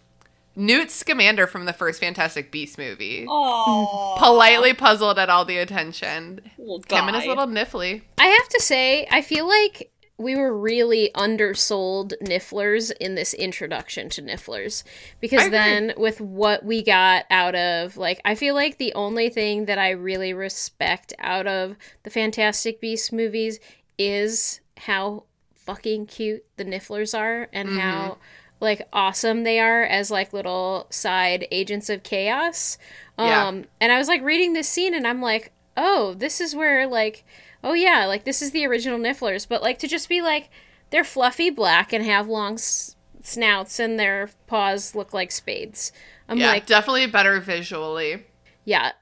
Newt 0.57 0.91
Scamander 0.91 1.47
from 1.47 1.67
the 1.67 1.73
first 1.73 2.01
Fantastic 2.01 2.51
Beast 2.51 2.79
movie. 2.79 3.27
Oh, 3.29 4.17
Politely 4.19 4.75
puzzled 4.75 5.17
at 5.17 5.31
all 5.31 5.45
the 5.45 5.57
attention. 5.59 6.41
little 6.59 6.83
Him 6.89 7.07
and 7.07 7.17
his 7.17 7.27
little 7.27 7.47
niffly. 7.47 8.03
I 8.19 8.27
have 8.27 8.49
to 8.49 8.61
say, 8.61 9.07
I 9.09 9.23
feel 9.23 9.47
like 9.47 9.93
we 10.19 10.35
were 10.35 10.57
really 10.57 11.11
undersold 11.15 12.13
Nifflers 12.21 12.91
in 13.01 13.15
this 13.15 13.35
introduction 13.35 14.09
to 14.11 14.23
Nifflers. 14.23 14.83
Because 15.21 15.51
then, 15.51 15.95
with 15.97 16.21
what 16.21 16.65
we 16.65 16.83
got 16.83 17.25
out 17.31 17.55
of, 17.55 17.97
like, 17.97 18.21
I 18.25 18.35
feel 18.35 18.55
like 18.55 18.79
the 18.79 18.93
only 18.95 19.29
thing 19.31 19.67
that 19.67 19.79
I 19.79 19.91
really 19.91 20.33
respect 20.33 21.15
out 21.21 21.47
of 21.47 21.77
the 22.03 22.11
Fantastic 22.11 22.81
Beasts 22.81 23.13
movies 23.13 23.61
is 23.97 24.61
how 24.77 25.25
fucking 25.55 26.07
cute 26.07 26.45
the 26.57 26.65
Nifflers 26.65 27.17
are 27.17 27.49
and 27.53 27.69
Mm-hmm. 27.69 27.79
how. 27.79 28.19
Like 28.61 28.89
awesome 28.93 29.45
they 29.45 29.61
are 29.61 29.85
as 29.85 30.11
like 30.11 30.33
little 30.33 30.89
side 30.91 31.47
agents 31.53 31.89
of 31.89 32.03
chaos. 32.03 32.77
Yeah. 33.17 33.47
Um 33.47 33.67
and 33.81 33.93
I 33.93 33.99
was 33.99 34.09
like 34.09 34.21
reading 34.23 34.53
this 34.53 34.69
scene 34.69 34.95
and 34.95 35.07
I'm 35.07 35.23
like, 35.23 35.53
oh, 35.77 36.15
this 36.15 36.41
is 36.41 36.57
where 36.57 36.85
like 36.89 37.25
oh 37.65 37.75
yeah, 37.75 38.07
like 38.07 38.25
this 38.25 38.43
is 38.43 38.51
the 38.53 38.67
original 38.67 38.99
Nifflers, 38.99 39.47
but 39.49 39.63
like 39.63 39.79
to 39.81 39.89
just 39.89 40.09
be 40.09 40.21
like 40.21 40.51
they're 40.91 41.05
fluffy 41.05 41.51
black 41.51 41.93
and 41.93 42.05
have 42.05 42.29
long 42.29 42.55
s- 42.55 42.97
snouts 43.23 43.79
and 43.79 43.99
their 43.99 44.31
paws 44.47 44.95
look 44.95 45.13
like 45.13 45.31
spades. 45.31 45.93
I'm 46.29 46.39
yeah, 46.39 46.49
like, 46.53 46.67
definitely 46.67 47.07
better 47.07 47.41
visually. 47.41 48.25
yeah, 48.65 48.93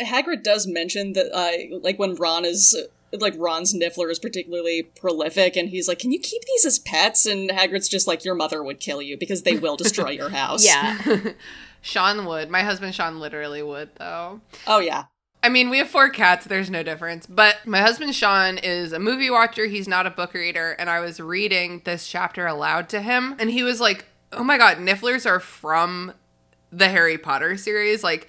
Hagrid 0.00 0.42
does 0.42 0.66
mention 0.66 1.14
that, 1.14 1.32
uh, 1.34 1.78
like 1.82 1.98
when 1.98 2.14
Ron 2.14 2.44
is 2.44 2.76
like 3.12 3.34
Ron's 3.38 3.72
Niffler 3.74 4.10
is 4.10 4.18
particularly 4.18 4.82
prolific, 4.82 5.56
and 5.56 5.68
he's 5.70 5.88
like, 5.88 5.98
"Can 5.98 6.12
you 6.12 6.18
keep 6.18 6.42
these 6.44 6.64
as 6.66 6.78
pets?" 6.78 7.24
And 7.26 7.50
Hagrid's 7.50 7.88
just 7.88 8.06
like, 8.06 8.24
"Your 8.24 8.34
mother 8.34 8.62
would 8.62 8.78
kill 8.80 9.00
you 9.00 9.16
because 9.16 9.42
they 9.42 9.56
will 9.56 9.76
destroy 9.76 10.10
your 10.10 10.28
house." 10.42 10.64
yeah, 10.64 10.98
Sean 11.82 12.24
would. 12.26 12.50
My 12.50 12.62
husband 12.62 12.94
Sean 12.94 13.18
literally 13.20 13.62
would 13.62 13.90
though. 13.96 14.40
Oh 14.66 14.80
yeah. 14.80 15.04
I 15.42 15.48
mean, 15.48 15.70
we 15.70 15.78
have 15.78 15.88
four 15.88 16.08
cats. 16.08 16.46
There's 16.46 16.70
no 16.70 16.82
difference. 16.82 17.26
But 17.26 17.66
my 17.66 17.80
husband 17.80 18.14
Sean 18.14 18.58
is 18.58 18.92
a 18.92 18.98
movie 18.98 19.30
watcher. 19.30 19.66
He's 19.66 19.86
not 19.86 20.06
a 20.06 20.10
book 20.10 20.34
reader. 20.34 20.72
And 20.72 20.90
I 20.90 21.00
was 21.00 21.20
reading 21.20 21.82
this 21.84 22.08
chapter 22.08 22.46
aloud 22.46 22.88
to 22.90 23.00
him, 23.00 23.36
and 23.38 23.50
he 23.50 23.62
was 23.62 23.80
like, 23.80 24.06
"Oh 24.32 24.42
my 24.42 24.58
god, 24.58 24.78
Nifflers 24.78 25.24
are 25.24 25.40
from 25.40 26.12
the 26.72 26.88
Harry 26.88 27.18
Potter 27.18 27.56
series. 27.56 28.02
Like, 28.02 28.28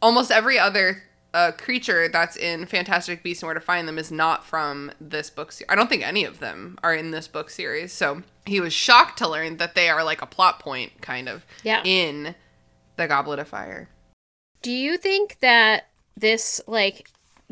almost 0.00 0.30
every 0.30 0.58
other 0.58 1.02
uh, 1.34 1.52
creature 1.52 2.08
that's 2.08 2.36
in 2.36 2.66
Fantastic 2.66 3.22
Beasts 3.22 3.42
and 3.42 3.48
Where 3.48 3.54
to 3.54 3.60
Find 3.60 3.86
Them 3.86 3.98
is 3.98 4.10
not 4.10 4.44
from 4.44 4.92
this 5.00 5.30
book 5.30 5.52
series. 5.52 5.70
I 5.70 5.74
don't 5.74 5.88
think 5.88 6.06
any 6.06 6.24
of 6.24 6.40
them 6.40 6.78
are 6.82 6.94
in 6.94 7.10
this 7.10 7.28
book 7.28 7.50
series. 7.50 7.92
So 7.92 8.22
he 8.46 8.60
was 8.60 8.72
shocked 8.72 9.18
to 9.18 9.28
learn 9.28 9.58
that 9.58 9.74
they 9.74 9.88
are 9.88 10.02
like 10.04 10.22
a 10.22 10.26
plot 10.26 10.58
point, 10.58 11.00
kind 11.00 11.28
of, 11.28 11.44
yeah. 11.62 11.82
in 11.84 12.34
the 12.96 13.06
Goblet 13.06 13.38
of 13.38 13.48
Fire. 13.48 13.88
Do 14.62 14.72
you 14.72 14.96
think 14.96 15.38
that 15.40 15.88
this 16.20 16.60
like 16.66 17.10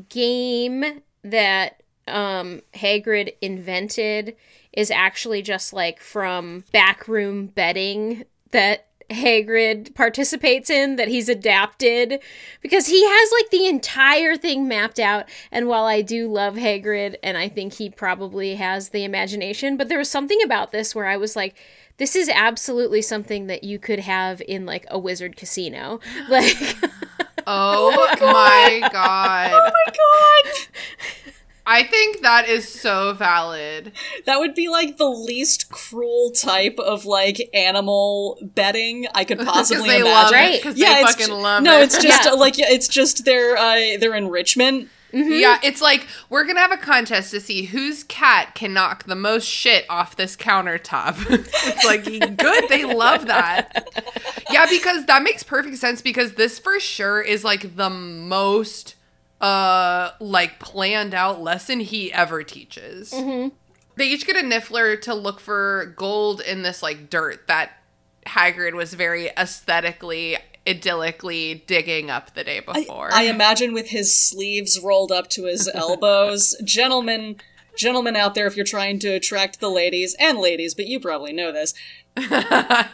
game 0.08 0.84
that 1.22 1.82
um 2.08 2.62
Hagrid 2.74 3.34
invented 3.40 4.36
is 4.72 4.90
actually 4.90 5.42
just 5.42 5.72
like 5.72 6.00
from 6.00 6.64
backroom 6.72 7.46
betting 7.46 8.24
that 8.50 8.86
Hagrid 9.10 9.94
participates 9.94 10.68
in 10.68 10.96
that 10.96 11.08
he's 11.08 11.28
adapted 11.28 12.20
because 12.60 12.86
he 12.86 13.04
has 13.04 13.32
like 13.32 13.50
the 13.50 13.66
entire 13.66 14.36
thing 14.36 14.66
mapped 14.66 14.98
out. 14.98 15.28
And 15.52 15.68
while 15.68 15.84
I 15.84 16.02
do 16.02 16.26
love 16.28 16.56
Hagrid 16.56 17.14
and 17.22 17.38
I 17.38 17.48
think 17.48 17.74
he 17.74 17.88
probably 17.88 18.56
has 18.56 18.88
the 18.90 19.04
imagination 19.04 19.76
but 19.76 19.88
there 19.88 19.98
was 19.98 20.10
something 20.10 20.42
about 20.44 20.72
this 20.72 20.94
where 20.94 21.06
I 21.06 21.16
was 21.16 21.36
like 21.36 21.54
this 21.98 22.14
is 22.14 22.28
absolutely 22.28 23.00
something 23.00 23.46
that 23.46 23.64
you 23.64 23.78
could 23.78 24.00
have 24.00 24.42
in 24.46 24.66
like 24.66 24.86
a 24.90 24.98
wizard 24.98 25.36
casino. 25.36 26.00
Like 26.28 26.56
Oh, 27.46 28.08
my 28.20 28.88
god. 28.92 29.50
Oh 29.52 29.70
my 29.86 29.92
god. 29.92 30.52
I 31.68 31.82
think 31.82 32.20
that 32.22 32.48
is 32.48 32.68
so 32.68 33.12
valid. 33.12 33.90
That 34.24 34.38
would 34.38 34.54
be 34.54 34.68
like 34.68 34.98
the 34.98 35.08
least 35.10 35.68
cruel 35.68 36.30
type 36.30 36.78
of 36.78 37.04
like 37.06 37.50
animal 37.52 38.38
betting 38.40 39.08
I 39.14 39.24
could 39.24 39.38
possibly 39.44 39.96
imagine. 39.96 40.04
love 40.04 40.30
Right. 40.30 40.64
it. 40.64 40.76
Yeah, 40.76 40.94
they 40.94 41.00
it's 41.00 41.10
fucking 41.12 41.26
ju- 41.26 41.34
love 41.34 41.62
no, 41.64 41.80
it. 41.80 41.84
it's 41.84 42.00
just 42.00 42.24
Yeah. 42.24 42.32
uh, 42.32 42.36
like 42.36 42.56
yeah, 42.56 42.66
it's 42.68 42.86
just 42.86 43.24
their 43.24 43.56
uh, 43.56 43.98
their 43.98 44.14
enrichment. 44.14 44.90
Yeah, 45.12 45.58
it's 45.62 45.80
like 45.80 46.06
we're 46.28 46.44
gonna 46.44 46.60
have 46.60 46.72
a 46.72 46.76
contest 46.76 47.30
to 47.30 47.40
see 47.40 47.64
whose 47.64 48.04
cat 48.04 48.54
can 48.54 48.72
knock 48.74 49.04
the 49.04 49.14
most 49.14 49.46
shit 49.48 49.86
off 49.88 50.16
this 50.16 50.36
countertop. 50.36 51.16
it's 51.30 51.84
like 51.84 52.04
good, 52.36 52.68
they 52.68 52.84
love 52.84 53.26
that. 53.26 53.88
Yeah, 54.50 54.66
because 54.68 55.06
that 55.06 55.22
makes 55.22 55.42
perfect 55.42 55.78
sense 55.78 56.02
because 56.02 56.34
this 56.34 56.58
for 56.58 56.78
sure 56.80 57.20
is 57.20 57.44
like 57.44 57.76
the 57.76 57.90
most 57.90 58.94
uh 59.40 60.10
like 60.20 60.58
planned 60.58 61.14
out 61.14 61.40
lesson 61.40 61.80
he 61.80 62.12
ever 62.12 62.42
teaches. 62.42 63.12
They 63.96 64.06
each 64.08 64.26
get 64.26 64.36
a 64.36 64.40
niffler 64.40 65.00
to 65.02 65.14
look 65.14 65.40
for 65.40 65.94
gold 65.96 66.40
in 66.40 66.62
this 66.62 66.82
like 66.82 67.08
dirt 67.08 67.46
that 67.46 67.72
Hagrid 68.26 68.74
was 68.74 68.92
very 68.92 69.28
aesthetically 69.38 70.36
idyllically 70.66 71.66
digging 71.66 72.10
up 72.10 72.34
the 72.34 72.44
day 72.44 72.60
before. 72.60 73.08
I 73.12 73.24
imagine 73.24 73.72
with 73.72 73.88
his 73.88 74.14
sleeves 74.14 74.80
rolled 74.82 75.12
up 75.12 75.28
to 75.30 75.44
his 75.44 75.70
elbows, 75.72 76.56
gentlemen, 76.64 77.36
gentlemen 77.76 78.16
out 78.16 78.34
there, 78.34 78.46
if 78.46 78.56
you're 78.56 78.64
trying 78.64 78.98
to 79.00 79.08
attract 79.08 79.60
the 79.60 79.70
ladies 79.70 80.16
and 80.18 80.38
ladies, 80.38 80.74
but 80.74 80.86
you 80.86 81.00
probably 81.00 81.32
know 81.32 81.52
this. 81.52 81.74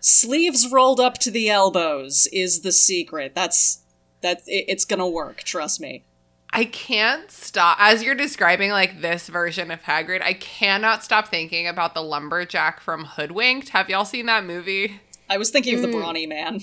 sleeves 0.00 0.70
rolled 0.70 1.00
up 1.00 1.18
to 1.18 1.30
the 1.30 1.50
elbows 1.50 2.28
is 2.32 2.60
the 2.60 2.72
secret. 2.72 3.34
That's 3.34 3.82
that. 4.22 4.42
It, 4.46 4.66
it's 4.68 4.84
gonna 4.84 5.08
work. 5.08 5.42
Trust 5.42 5.80
me. 5.80 6.04
I 6.52 6.64
can't 6.64 7.30
stop 7.30 7.76
as 7.80 8.02
you're 8.02 8.16
describing 8.16 8.72
like 8.72 9.00
this 9.00 9.28
version 9.28 9.70
of 9.70 9.82
Hagrid. 9.82 10.20
I 10.20 10.32
cannot 10.32 11.04
stop 11.04 11.28
thinking 11.28 11.68
about 11.68 11.94
the 11.94 12.02
lumberjack 12.02 12.80
from 12.80 13.04
Hoodwinked. 13.04 13.68
Have 13.68 13.88
y'all 13.88 14.04
seen 14.04 14.26
that 14.26 14.44
movie? 14.44 15.00
I 15.28 15.38
was 15.38 15.50
thinking 15.50 15.76
of 15.76 15.82
the 15.82 15.88
hmm. 15.88 15.98
brawny 15.98 16.26
man. 16.26 16.60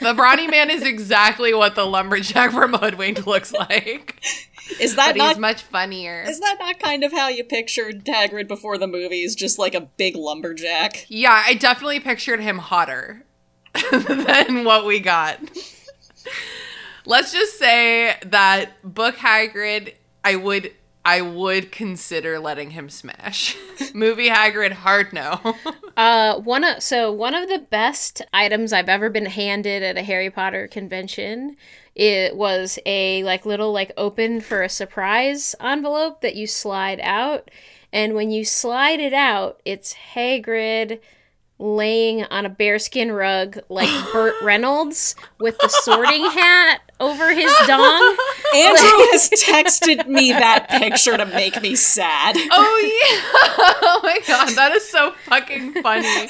The 0.00 0.14
brawny 0.14 0.46
man 0.46 0.70
is 0.70 0.82
exactly 0.82 1.52
what 1.54 1.74
the 1.74 1.84
lumberjack 1.84 2.52
from 2.52 2.72
Hoodwinked 2.74 3.26
looks 3.26 3.52
like, 3.52 4.22
Is 4.80 4.96
that 4.96 5.12
but 5.12 5.16
not 5.16 5.28
he's 5.30 5.38
much 5.38 5.62
funnier. 5.62 6.22
Is 6.22 6.40
that 6.40 6.56
not 6.60 6.78
kind 6.78 7.04
of 7.04 7.12
how 7.12 7.28
you 7.28 7.44
pictured 7.44 8.04
Hagrid 8.04 8.48
before 8.48 8.78
the 8.78 8.86
movies? 8.86 9.34
Just 9.34 9.58
like 9.58 9.74
a 9.74 9.80
big 9.80 10.16
lumberjack? 10.16 11.06
Yeah, 11.08 11.42
I 11.46 11.54
definitely 11.54 12.00
pictured 12.00 12.40
him 12.40 12.58
hotter 12.58 13.24
than 13.90 14.64
what 14.64 14.86
we 14.86 15.00
got. 15.00 15.40
Let's 17.04 17.32
just 17.32 17.58
say 17.58 18.16
that 18.26 18.70
book 18.82 19.16
Hagrid, 19.16 19.94
I 20.24 20.36
would 20.36 20.72
I 21.04 21.20
would 21.20 21.72
consider 21.72 22.38
letting 22.38 22.70
him 22.70 22.88
smash. 22.88 23.56
Movie 23.94 24.28
Hagrid, 24.28 24.72
hard 24.72 25.12
no. 25.12 25.56
Uh, 25.94 26.38
one 26.40 26.64
of 26.64 26.82
so 26.82 27.12
one 27.12 27.34
of 27.34 27.50
the 27.50 27.58
best 27.58 28.22
items 28.32 28.72
I've 28.72 28.88
ever 28.88 29.10
been 29.10 29.26
handed 29.26 29.82
at 29.82 29.98
a 29.98 30.02
Harry 30.02 30.30
Potter 30.30 30.66
convention. 30.66 31.54
It 31.94 32.34
was 32.34 32.78
a 32.86 33.22
like 33.24 33.44
little 33.44 33.72
like 33.72 33.92
open 33.98 34.40
for 34.40 34.62
a 34.62 34.70
surprise 34.70 35.54
envelope 35.60 36.22
that 36.22 36.34
you 36.34 36.46
slide 36.46 36.98
out, 37.02 37.50
and 37.92 38.14
when 38.14 38.30
you 38.30 38.42
slide 38.42 39.00
it 39.00 39.12
out, 39.12 39.60
it's 39.66 39.94
Hagrid 40.14 41.00
laying 41.62 42.24
on 42.24 42.44
a 42.44 42.48
bearskin 42.48 43.12
rug 43.12 43.56
like 43.68 43.88
Burt 44.12 44.34
Reynolds 44.42 45.14
with 45.38 45.56
the 45.58 45.68
sorting 45.68 46.24
hat 46.24 46.80
over 46.98 47.32
his 47.32 47.52
dong. 47.68 48.16
Andrew 48.54 49.06
has 49.12 49.30
texted 49.30 50.06
me 50.08 50.32
that 50.32 50.66
picture 50.68 51.16
to 51.16 51.24
make 51.24 51.62
me 51.62 51.76
sad. 51.76 52.36
oh 52.36 52.80
yeah. 52.82 53.38
Oh 53.84 54.00
my 54.02 54.18
god, 54.26 54.48
that 54.56 54.72
is 54.72 54.88
so 54.88 55.12
fucking 55.26 55.74
funny. 55.82 56.26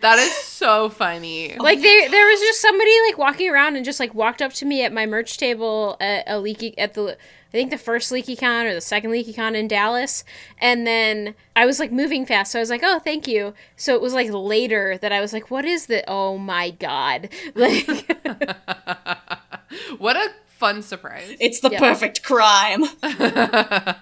That 0.00 0.18
is 0.18 0.32
so 0.34 0.90
funny. 0.90 1.56
like 1.56 1.80
they, 1.80 2.08
there 2.08 2.26
was 2.26 2.40
just 2.40 2.60
somebody 2.60 2.90
like 3.06 3.16
walking 3.16 3.48
around 3.48 3.76
and 3.76 3.84
just 3.84 3.98
like 3.98 4.14
walked 4.14 4.42
up 4.42 4.52
to 4.54 4.66
me 4.66 4.84
at 4.84 4.92
my 4.92 5.06
merch 5.06 5.38
table 5.38 5.96
at 6.00 6.24
a 6.26 6.38
leaky 6.38 6.76
at 6.78 6.94
the 6.94 7.16
I 7.50 7.52
think 7.52 7.70
the 7.70 7.78
first 7.78 8.12
LeakyCon 8.12 8.66
or 8.70 8.74
the 8.74 8.80
second 8.80 9.10
LeakyCon 9.10 9.56
in 9.56 9.66
Dallas, 9.66 10.22
and 10.58 10.86
then 10.86 11.34
I 11.56 11.66
was 11.66 11.80
like 11.80 11.90
moving 11.90 12.24
fast, 12.24 12.52
so 12.52 12.58
I 12.58 12.62
was 12.62 12.70
like, 12.70 12.82
"Oh, 12.84 13.00
thank 13.00 13.26
you." 13.26 13.54
So 13.76 13.94
it 13.96 14.00
was 14.00 14.14
like 14.14 14.30
later 14.32 14.96
that 14.98 15.10
I 15.12 15.20
was 15.20 15.32
like, 15.32 15.50
"What 15.50 15.64
is 15.64 15.86
the? 15.86 16.04
Oh 16.08 16.38
my 16.38 16.70
god!" 16.70 17.28
Like, 17.56 17.86
what 19.98 20.16
a 20.16 20.28
fun 20.46 20.82
surprise. 20.82 21.36
It's 21.40 21.58
the 21.60 21.70
Yeah. 21.70 21.80
perfect 21.80 22.22
crime. 22.22 22.84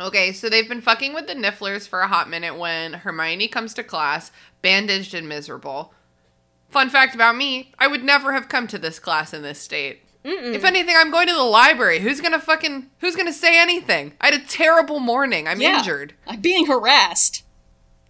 Okay, 0.00 0.32
so 0.32 0.48
they've 0.48 0.68
been 0.68 0.80
fucking 0.80 1.12
with 1.12 1.26
the 1.26 1.34
Nifflers 1.34 1.88
for 1.88 2.02
a 2.02 2.06
hot 2.06 2.30
minute 2.30 2.56
when 2.56 2.92
Hermione 2.92 3.48
comes 3.48 3.74
to 3.74 3.82
class, 3.82 4.30
bandaged 4.62 5.12
and 5.12 5.28
miserable. 5.28 5.92
Fun 6.70 6.88
fact 6.88 7.16
about 7.16 7.34
me, 7.34 7.72
I 7.80 7.88
would 7.88 8.04
never 8.04 8.32
have 8.32 8.48
come 8.48 8.68
to 8.68 8.78
this 8.78 9.00
class 9.00 9.34
in 9.34 9.42
this 9.42 9.58
state. 9.60 10.02
If 10.24 10.64
anything, 10.64 10.94
I'm 10.96 11.10
going 11.10 11.26
to 11.28 11.32
the 11.34 11.42
library. 11.42 12.00
Who's 12.00 12.20
gonna 12.20 12.40
fucking 12.40 12.90
who's 12.98 13.16
gonna 13.16 13.32
say 13.32 13.58
anything? 13.60 14.12
I 14.20 14.26
had 14.30 14.34
a 14.40 14.44
terrible 14.44 14.98
morning. 15.00 15.48
I'm 15.48 15.60
Yeah. 15.60 15.78
injured. 15.78 16.14
I'm 16.26 16.40
being 16.40 16.66
harassed. 16.66 17.44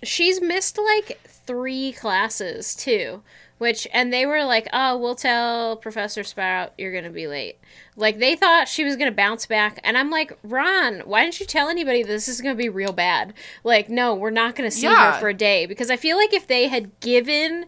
she's 0.04 0.40
missed 0.40 0.78
like 0.78 1.20
three 1.26 1.90
classes 1.92 2.76
too 2.76 3.20
which 3.58 3.84
and 3.92 4.12
they 4.12 4.24
were 4.24 4.44
like 4.44 4.68
oh 4.72 4.96
we'll 4.96 5.16
tell 5.16 5.74
professor 5.76 6.22
sprout 6.22 6.72
you're 6.78 6.92
gonna 6.92 7.10
be 7.10 7.26
late 7.26 7.58
like 7.96 8.20
they 8.20 8.36
thought 8.36 8.68
she 8.68 8.84
was 8.84 8.94
gonna 8.94 9.10
bounce 9.10 9.44
back 9.46 9.80
and 9.82 9.98
i'm 9.98 10.08
like 10.08 10.38
ron 10.44 11.00
why 11.00 11.24
didn't 11.24 11.40
you 11.40 11.46
tell 11.46 11.68
anybody 11.68 12.04
this 12.04 12.28
is 12.28 12.40
gonna 12.40 12.54
be 12.54 12.68
real 12.68 12.92
bad 12.92 13.34
like 13.64 13.88
no 13.88 14.14
we're 14.14 14.30
not 14.30 14.54
gonna 14.54 14.70
see 14.70 14.86
Yeah. 14.86 15.14
her 15.14 15.18
for 15.18 15.30
a 15.30 15.34
day 15.34 15.66
because 15.66 15.90
i 15.90 15.96
feel 15.96 16.16
like 16.16 16.32
if 16.32 16.46
they 16.46 16.68
had 16.68 17.00
given 17.00 17.64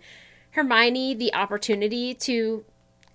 hermione 0.53 1.15
the 1.15 1.35
opportunity 1.35 2.15
to 2.15 2.65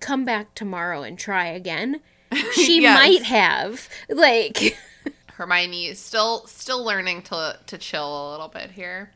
come 0.00 0.24
back 0.24 0.54
tomorrow 0.54 1.02
and 1.02 1.18
try 1.18 1.46
again 1.46 2.00
she 2.52 2.82
Yes. 2.82 2.94
might 2.98 3.22
have 3.24 3.88
like 4.08 4.76
Hermione 5.34 5.86
is 5.86 5.98
still 5.98 6.46
still 6.46 6.84
learning 6.84 7.22
to 7.22 7.58
to 7.66 7.78
chill 7.78 8.30
a 8.30 8.32
little 8.32 8.48
bit 8.48 8.70
here. 8.72 9.12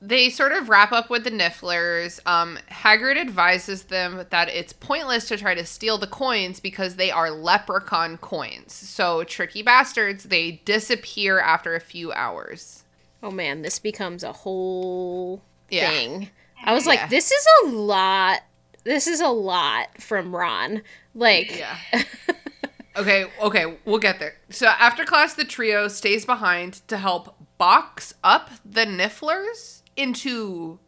They 0.00 0.30
sort 0.30 0.52
of 0.52 0.68
wrap 0.68 0.92
up 0.92 1.10
with 1.10 1.24
the 1.24 1.30
Nifflers. 1.30 2.20
Um, 2.24 2.56
Hagrid 2.70 3.16
advises 3.16 3.84
them 3.84 4.24
that 4.30 4.48
it's 4.48 4.72
pointless 4.72 5.26
to 5.26 5.36
try 5.36 5.56
to 5.56 5.66
steal 5.66 5.98
the 5.98 6.06
coins 6.06 6.60
because 6.60 6.94
they 6.94 7.10
are 7.10 7.32
leprechaun 7.32 8.16
coins. 8.18 8.72
So 8.72 9.24
tricky 9.24 9.60
bastards, 9.62 10.24
they 10.24 10.62
disappear 10.64 11.40
after 11.40 11.74
a 11.74 11.80
few 11.80 12.12
hours. 12.12 12.84
oh 13.24 13.32
man 13.32 13.62
this 13.62 13.78
becomes 13.80 14.22
a 14.22 14.32
whole 14.32 15.42
Yeah. 15.68 15.90
thing. 15.90 16.30
I 16.64 16.74
was 16.74 16.86
like, 16.86 17.10
this 17.10 17.30
is 17.32 17.46
a 17.64 17.66
lot. 17.70 18.40
This 18.88 19.06
is 19.06 19.20
a 19.20 19.28
lot 19.28 20.00
from 20.00 20.34
Ron. 20.34 20.80
Like, 21.14 21.58
Yeah. 21.58 21.76
okay, 22.96 23.26
okay, 23.38 23.76
we'll 23.84 23.98
get 23.98 24.18
there. 24.18 24.36
So 24.48 24.66
after 24.66 25.04
class, 25.04 25.34
the 25.34 25.44
trio 25.44 25.88
stays 25.88 26.24
behind 26.24 26.80
to 26.88 26.96
help 26.96 27.36
box 27.58 28.14
up 28.24 28.48
the 28.64 28.86
Nifflers 28.86 29.82
into 29.94 30.78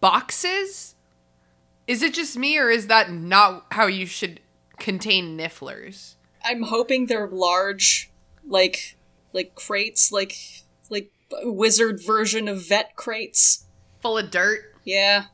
boxes. 0.00 0.94
Is 1.86 2.02
it 2.02 2.14
just 2.14 2.38
me, 2.38 2.56
or 2.56 2.70
is 2.70 2.86
that 2.86 3.12
not 3.12 3.66
how 3.72 3.88
you 3.88 4.06
should 4.06 4.40
contain 4.78 5.36
Nifflers? 5.36 6.14
I'm 6.42 6.62
hoping 6.62 7.06
they're 7.06 7.28
large, 7.28 8.10
like 8.48 8.96
like 9.34 9.54
crates, 9.54 10.12
like 10.12 10.34
like 10.88 11.10
wizard 11.42 12.00
version 12.02 12.48
of 12.48 12.66
vet 12.66 12.96
crates. 12.96 13.66
Full 14.00 14.16
of 14.16 14.30
dirt? 14.30 14.60
Yeah. 14.82 15.26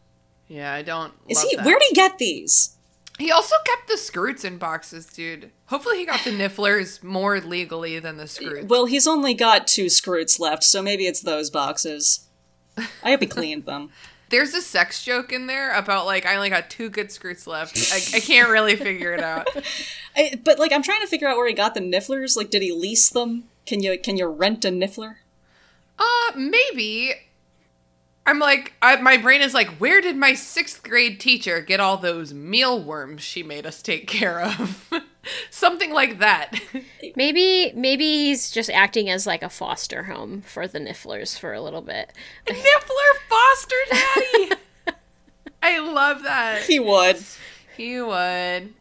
Yeah, 0.49 0.73
I 0.73 0.83
don't. 0.83 1.13
Is 1.29 1.39
love 1.39 1.47
he? 1.51 1.57
that. 1.57 1.67
Where'd 1.67 1.83
he 1.89 1.95
get 1.95 2.19
these? 2.19 2.77
He 3.19 3.33
also 3.33 3.57
kept 3.65 3.89
the 3.89 3.95
Skrewts 3.95 4.45
in 4.45 4.59
boxes, 4.59 5.07
dude. 5.07 5.51
Hopefully, 5.67 5.99
he 5.99 6.07
got 6.07 6.25
the 6.25 6.31
Nifflers 6.31 7.03
more 7.03 7.41
legally 7.41 7.99
than 7.99 8.17
the 8.17 8.25
Skrewts. 8.25 8.69
Well, 8.69 8.87
he's 8.87 9.07
only 9.07 9.35
got 9.35 9.67
two 9.67 9.87
skrewts 9.87 10.39
left, 10.39 10.63
so 10.63 10.83
maybe 10.83 11.07
it's 11.07 11.21
those 11.21 11.51
boxes. 11.51 12.29
I 12.77 13.11
hope 13.11 13.21
he 13.21 13.27
cleaned 13.27 13.67
them. 13.67 13.91
There's 14.31 14.55
a 14.55 14.61
sex 14.61 15.03
joke 15.03 15.33
in 15.33 15.47
there 15.47 15.75
about 15.75 16.05
like 16.05 16.27
I 16.27 16.37
only 16.37 16.51
got 16.51 16.71
two 16.71 16.91
good 16.91 17.09
Skrewts 17.09 17.47
left. 17.47 17.91
I, 17.93 18.19
I 18.19 18.21
can't 18.21 18.51
really 18.51 18.77
figure 18.77 19.13
it 19.13 19.23
out. 19.23 19.49
I, 20.17 20.39
but 20.45 20.59
like, 20.59 20.71
I'm 20.71 20.83
trying 20.83 21.01
to 21.01 21.07
figure 21.07 21.27
out 21.27 21.39
where 21.39 21.49
he 21.49 21.55
got 21.55 21.75
the 21.75 21.81
nifflers. 21.81 22.37
Like, 22.37 22.51
did 22.51 22.63
he 22.63 22.71
lease 22.73 23.09
them? 23.09 23.45
Can 23.67 23.83
you 23.83 23.99
can 23.99 24.17
you 24.17 24.27
rent 24.27 24.65
a 24.65 24.69
niffler? 24.69 25.17
Uh, 25.99 26.33
maybe. 26.37 27.15
I'm 28.29 28.39
like, 28.39 28.75
I, 28.83 28.97
my 28.97 29.17
brain 29.17 29.41
is 29.41 29.55
like, 29.55 29.69
where 29.81 30.03
did 30.03 30.15
my 30.15 30.35
sixth 30.35 30.83
grade 30.83 31.19
teacher 31.19 31.63
get 31.63 31.81
all 31.81 31.97
those 31.97 32.35
mealworms 32.35 33.23
she 33.23 33.43
made 33.43 33.65
us 33.65 33.81
take 33.81 34.07
care 34.07 34.39
of? 34.43 34.93
Something 35.51 35.95
like 35.95 36.19
that. 36.19 36.61
maybe, 37.17 37.73
maybe 37.75 38.05
he's 38.05 38.51
just 38.51 38.69
acting 38.69 39.09
as 39.09 39.27
like 39.27 39.43
a 39.43 39.49
foster 39.49 40.03
home 40.03 40.43
for 40.43 40.69
the 40.69 40.79
Nifflers 40.79 41.39
for 41.39 41.55
a 41.55 41.63
little 41.63 41.81
bit. 41.81 42.13
Niffler 42.47 43.15
foster 43.31 43.77
daddy. 43.91 44.53
I 45.63 45.79
love 45.79 46.23
that. 46.25 46.65
He 46.65 46.79
would. 46.79 47.17
He 47.79 47.99
would. 48.03 48.75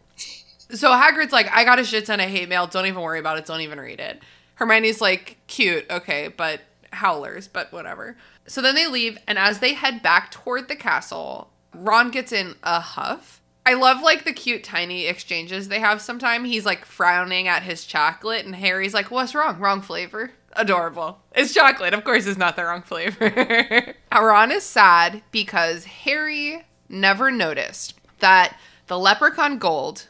So 0.72 0.92
Hagrid's 0.92 1.32
like, 1.32 1.50
I 1.54 1.64
got 1.64 1.80
a 1.80 1.86
shit 1.86 2.06
ton 2.06 2.20
of 2.20 2.30
hate 2.30 2.50
mail. 2.50 2.68
Don't 2.68 2.86
even 2.86 3.02
worry 3.02 3.20
about 3.20 3.38
it. 3.38 3.46
Don't 3.46 3.62
even 3.62 3.80
read 3.80 4.02
it. 4.02 4.22
Hermione's 4.56 5.00
like, 5.00 5.38
cute, 5.48 5.86
okay, 5.90 6.28
but 6.28 6.60
howlers, 6.92 7.48
but 7.48 7.72
whatever. 7.72 8.18
So 8.48 8.62
then 8.62 8.76
they 8.76 8.88
leave, 8.88 9.18
and 9.28 9.38
as 9.38 9.60
they 9.60 9.74
head 9.74 10.02
back 10.02 10.32
toward 10.32 10.68
the 10.68 10.76
castle, 10.76 11.50
Ron 11.74 12.12
gets 12.12 12.32
in 12.32 12.56
a 12.64 12.80
huff. 12.80 13.42
I 13.66 13.74
love 13.74 14.02
like 14.02 14.24
the 14.24 14.32
cute 14.32 14.64
tiny 14.64 15.06
exchanges 15.08 15.68
they 15.68 15.80
have 15.80 16.02
sometime. 16.02 16.46
He's 16.46 16.66
like 16.66 16.86
frowning 16.86 17.50
at 17.50 17.64
his 17.64 17.84
chocolate, 17.84 18.46
and 18.46 18.56
Harry's 18.56 18.94
like, 18.94 19.12
What's 19.12 19.36
wrong? 19.36 19.60
Wrong 19.60 19.82
flavor. 19.82 20.32
Adorable. 20.54 21.20
It's 21.36 21.54
chocolate. 21.54 21.94
Of 21.94 22.04
course, 22.04 22.26
it's 22.26 22.38
not 22.38 22.56
the 22.56 22.64
wrong 22.64 22.82
flavor. 22.82 23.94
Ron 24.12 24.52
is 24.52 24.64
sad 24.64 25.22
because 25.32 25.84
Harry 25.84 26.64
never 26.90 27.30
noticed 27.30 27.96
that 28.20 28.58
the 28.88 28.98
leprechaun 28.98 29.58
gold 29.58 30.08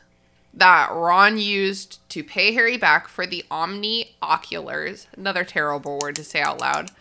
that 0.54 0.90
Ron 0.92 1.38
used 1.38 2.08
to 2.10 2.24
pay 2.24 2.54
Harry 2.54 2.78
back 2.78 3.08
for 3.08 3.28
the 3.28 3.44
Omnioculars, 3.52 5.08
another 5.16 5.44
terrible 5.44 6.00
word 6.02 6.16
to 6.16 6.24
say 6.24 6.42
out 6.42 6.60
loud. 6.60 6.92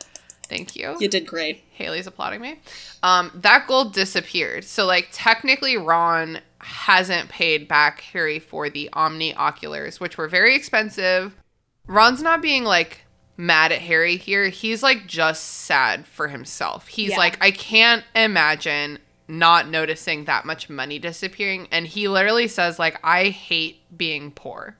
Thank 0.46 0.74
you. 0.76 0.96
You 0.98 1.08
did 1.08 1.26
great. 1.26 1.62
Haley's 1.70 2.06
applauding 2.06 2.40
me. 2.40 2.60
Um, 3.02 3.30
that 3.34 3.66
gold 3.66 3.92
disappeared. 3.92 4.64
So, 4.64 4.86
like, 4.86 5.08
technically, 5.12 5.76
Ron 5.76 6.40
hasn't 6.60 7.28
paid 7.28 7.68
back 7.68 8.00
Harry 8.12 8.38
for 8.38 8.70
the 8.70 8.88
Omnioculars, 8.92 10.00
which 10.00 10.16
were 10.16 10.28
very 10.28 10.54
expensive. 10.54 11.34
Ron's 11.86 12.22
not 12.22 12.42
being 12.42 12.64
like 12.64 13.02
mad 13.36 13.70
at 13.72 13.80
Harry 13.82 14.16
here. 14.16 14.48
He's 14.48 14.82
like 14.82 15.06
just 15.06 15.44
sad 15.44 16.06
for 16.06 16.28
himself. 16.28 16.88
He's 16.88 17.10
Yeah. 17.10 17.18
like, 17.18 17.36
I 17.40 17.50
can't 17.50 18.02
imagine 18.14 18.98
not 19.28 19.68
noticing 19.68 20.24
that 20.24 20.44
much 20.44 20.68
money 20.70 20.98
disappearing. 20.98 21.68
And 21.70 21.86
he 21.86 22.08
literally 22.08 22.48
says, 22.48 22.78
like, 22.78 22.98
I 23.04 23.24
hate 23.28 23.80
being 23.96 24.30
poor. 24.30 24.76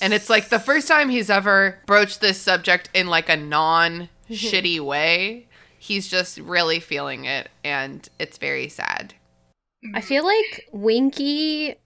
And 0.00 0.12
it's 0.12 0.28
like 0.28 0.48
the 0.50 0.58
first 0.58 0.88
time 0.88 1.08
he's 1.08 1.30
ever 1.30 1.78
broached 1.86 2.20
this 2.20 2.38
subject 2.40 2.90
in 2.92 3.06
like 3.06 3.28
a 3.30 3.36
non 3.36 4.08
shitty 4.30 4.80
way. 4.84 5.46
He's 5.78 6.08
just 6.08 6.38
really 6.38 6.80
feeling 6.80 7.24
it 7.24 7.48
and 7.62 8.08
it's 8.18 8.38
very 8.38 8.68
sad. 8.68 9.14
I 9.94 10.00
feel 10.00 10.24
like 10.24 10.68
Winky 10.72 11.76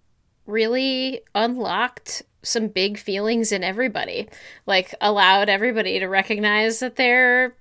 really 0.46 1.20
unlocked 1.34 2.22
some 2.42 2.68
big 2.68 2.98
feelings 2.98 3.52
in 3.52 3.62
everybody. 3.62 4.28
Like 4.66 4.94
allowed 5.00 5.48
everybody 5.48 5.98
to 5.98 6.06
recognize 6.06 6.80
that 6.80 6.96
they're 6.96 7.54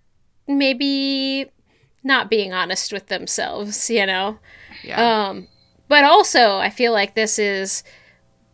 maybe 0.47 1.51
not 2.03 2.29
being 2.29 2.53
honest 2.53 2.93
with 2.93 3.07
themselves, 3.07 3.89
you 3.89 4.05
know. 4.05 4.39
Yeah. 4.83 5.27
Um 5.29 5.47
but 5.87 6.03
also 6.03 6.57
I 6.57 6.69
feel 6.69 6.93
like 6.93 7.15
this 7.15 7.37
is 7.37 7.83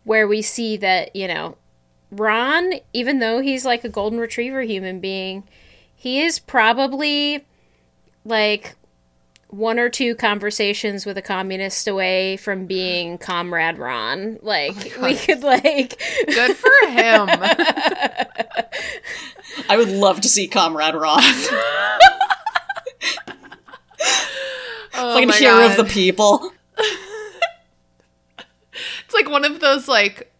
where 0.04 0.26
we 0.26 0.42
see 0.42 0.76
that, 0.78 1.14
you 1.14 1.28
know, 1.28 1.56
Ron, 2.10 2.74
even 2.92 3.18
though 3.18 3.40
he's 3.40 3.64
like 3.64 3.84
a 3.84 3.88
golden 3.88 4.18
retriever 4.18 4.62
human 4.62 5.00
being, 5.00 5.44
he 5.96 6.22
is 6.22 6.38
probably 6.38 7.44
like 8.24 8.76
one 9.48 9.78
or 9.78 9.88
two 9.88 10.14
conversations 10.14 11.06
with 11.06 11.16
a 11.16 11.22
communist 11.22 11.88
away 11.88 12.36
from 12.36 12.66
being 12.66 13.16
comrade 13.18 13.78
Ron. 13.78 14.38
Like 14.42 14.96
oh 14.98 15.04
we 15.04 15.16
could 15.16 15.42
like 15.42 16.00
Good 16.26 16.56
for 16.56 16.70
him. 16.88 17.28
I 19.68 19.76
would 19.76 19.88
love 19.88 20.20
to 20.20 20.28
see 20.28 20.46
Comrade 20.48 20.94
Ron, 20.94 21.22
Oh 24.98 25.14
like 25.14 25.24
a 25.24 25.26
my 25.26 25.36
hero 25.36 25.66
of 25.66 25.76
the 25.76 25.84
people. 25.84 26.52
It's 29.04 29.14
like 29.14 29.28
one 29.30 29.44
of 29.44 29.60
those 29.60 29.88
like 29.88 30.32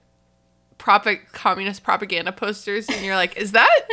prop- 0.78 1.06
communist 1.32 1.82
propaganda 1.82 2.32
posters 2.32 2.88
and 2.88 3.04
you're 3.04 3.16
like, 3.16 3.36
is 3.36 3.52
that 3.52 3.88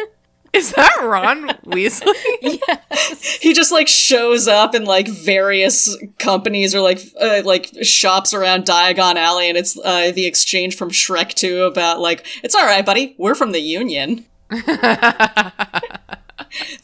Is 0.53 0.71
that 0.73 0.99
Ron 1.01 1.47
Weasley? 1.65 2.13
yes. 2.41 3.37
he 3.41 3.53
just 3.53 3.71
like 3.71 3.87
shows 3.87 4.47
up 4.47 4.75
in 4.75 4.85
like 4.85 5.07
various 5.07 5.97
companies 6.19 6.75
or 6.75 6.81
like 6.81 7.01
uh, 7.19 7.41
like 7.43 7.73
shops 7.81 8.35
around 8.35 8.65
Diagon 8.65 9.15
Alley, 9.15 9.49
and 9.49 9.57
it's 9.57 9.77
uh, 9.79 10.11
the 10.11 10.27
exchange 10.27 10.77
from 10.77 10.91
Shrek 10.91 11.33
2 11.33 11.63
about 11.63 11.99
like 11.99 12.25
it's 12.43 12.53
all 12.53 12.65
right, 12.65 12.85
buddy. 12.85 13.15
We're 13.17 13.33
from 13.33 13.51
the 13.51 13.61
Union. 13.61 14.27
they 14.49 14.61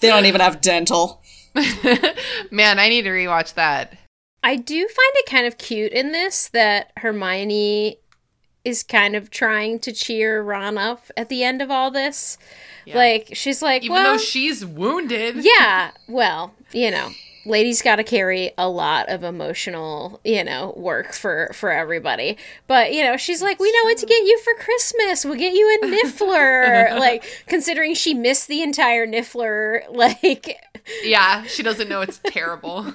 don't 0.02 0.26
even 0.26 0.42
have 0.42 0.62
dental. 0.62 1.22
Man, 2.52 2.80
I 2.80 2.90
need 2.90 3.04
to 3.04 3.10
rewatch 3.10 3.54
that. 3.54 3.98
I 4.42 4.56
do 4.56 4.80
find 4.80 5.12
it 5.16 5.30
kind 5.30 5.46
of 5.46 5.60
cute 5.60 5.92
in 5.92 6.12
this 6.12 6.48
that 6.50 6.92
Hermione 6.98 7.98
is 8.66 8.84
kind 8.84 9.16
of 9.16 9.30
trying 9.30 9.80
to 9.80 9.92
cheer 9.92 10.42
Ron 10.42 10.78
up 10.78 11.06
at 11.16 11.30
the 11.30 11.44
end 11.44 11.62
of 11.62 11.70
all 11.70 11.92
this. 11.92 12.38
Like 12.96 13.30
she's 13.34 13.62
like, 13.62 13.84
Even 13.84 13.96
well, 13.96 14.14
though 14.14 14.18
she's 14.18 14.66
wounded. 14.66 15.36
yeah, 15.44 15.92
well, 16.08 16.54
you 16.72 16.92
know, 16.92 17.12
ladies 17.46 17.82
got 17.82 17.98
to 17.98 18.04
carry 18.04 18.52
a 18.58 18.70
lot 18.70 19.10
of 19.10 19.24
emotional, 19.24 20.20
you 20.24 20.44
know, 20.44 20.74
work 20.78 21.14
for 21.14 21.52
for 21.54 21.72
everybody. 21.72 22.38
But 22.68 22.94
you 22.94 23.04
know, 23.04 23.18
she's 23.18 23.42
like, 23.42 23.60
we 23.60 23.72
know 23.72 23.84
what 23.86 23.98
to 23.98 24.06
get 24.06 24.24
you 24.26 24.40
for 24.40 24.54
Christmas. 24.64 25.26
We'll 25.26 25.36
get 25.36 25.54
you 25.54 25.80
a 25.82 25.86
Niffler. 25.88 27.00
like 27.00 27.44
considering 27.48 27.94
she 27.94 28.14
missed 28.14 28.48
the 28.48 28.62
entire 28.62 29.08
Niffler, 29.08 29.82
like 29.92 30.58
Yeah, 31.04 31.44
she 31.44 31.64
doesn't 31.64 31.90
know 31.90 32.02
it's 32.02 32.20
terrible. 32.24 32.86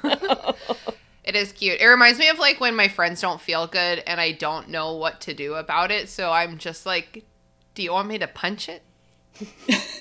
it 1.24 1.34
is 1.34 1.52
cute. 1.52 1.80
It 1.80 1.86
reminds 1.86 2.18
me 2.18 2.28
of 2.28 2.38
like 2.38 2.60
when 2.60 2.76
my 2.76 2.88
friends 2.88 3.20
don't 3.20 3.40
feel 3.40 3.66
good 3.66 4.02
and 4.06 4.20
I 4.20 4.32
don't 4.32 4.68
know 4.68 4.94
what 4.96 5.20
to 5.22 5.34
do 5.34 5.54
about 5.54 5.90
it. 5.90 6.08
So 6.08 6.32
I'm 6.32 6.58
just 6.58 6.86
like, 6.86 7.24
do 7.74 7.82
you 7.82 7.92
want 7.92 8.08
me 8.08 8.18
to 8.18 8.26
punch 8.28 8.68
it? 8.68 8.82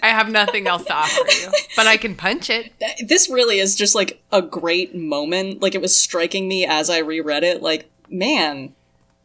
I 0.02 0.10
have 0.10 0.30
nothing 0.30 0.68
else 0.68 0.84
to 0.86 0.94
offer 0.94 1.22
you, 1.42 1.52
but 1.76 1.88
I 1.88 1.98
can 1.98 2.16
punch 2.16 2.50
it. 2.50 2.72
This 3.06 3.30
really 3.30 3.60
is 3.60 3.76
just 3.76 3.96
like 3.96 4.22
a 4.32 4.42
great 4.42 4.96
moment. 4.96 5.62
Like 5.62 5.76
it 5.76 5.82
was 5.82 5.98
striking 5.98 6.48
me 6.48 6.66
as 6.66 6.90
I 6.90 7.00
reread 7.00 7.44
it. 7.44 7.62
Like, 7.62 7.90
man, 8.10 8.74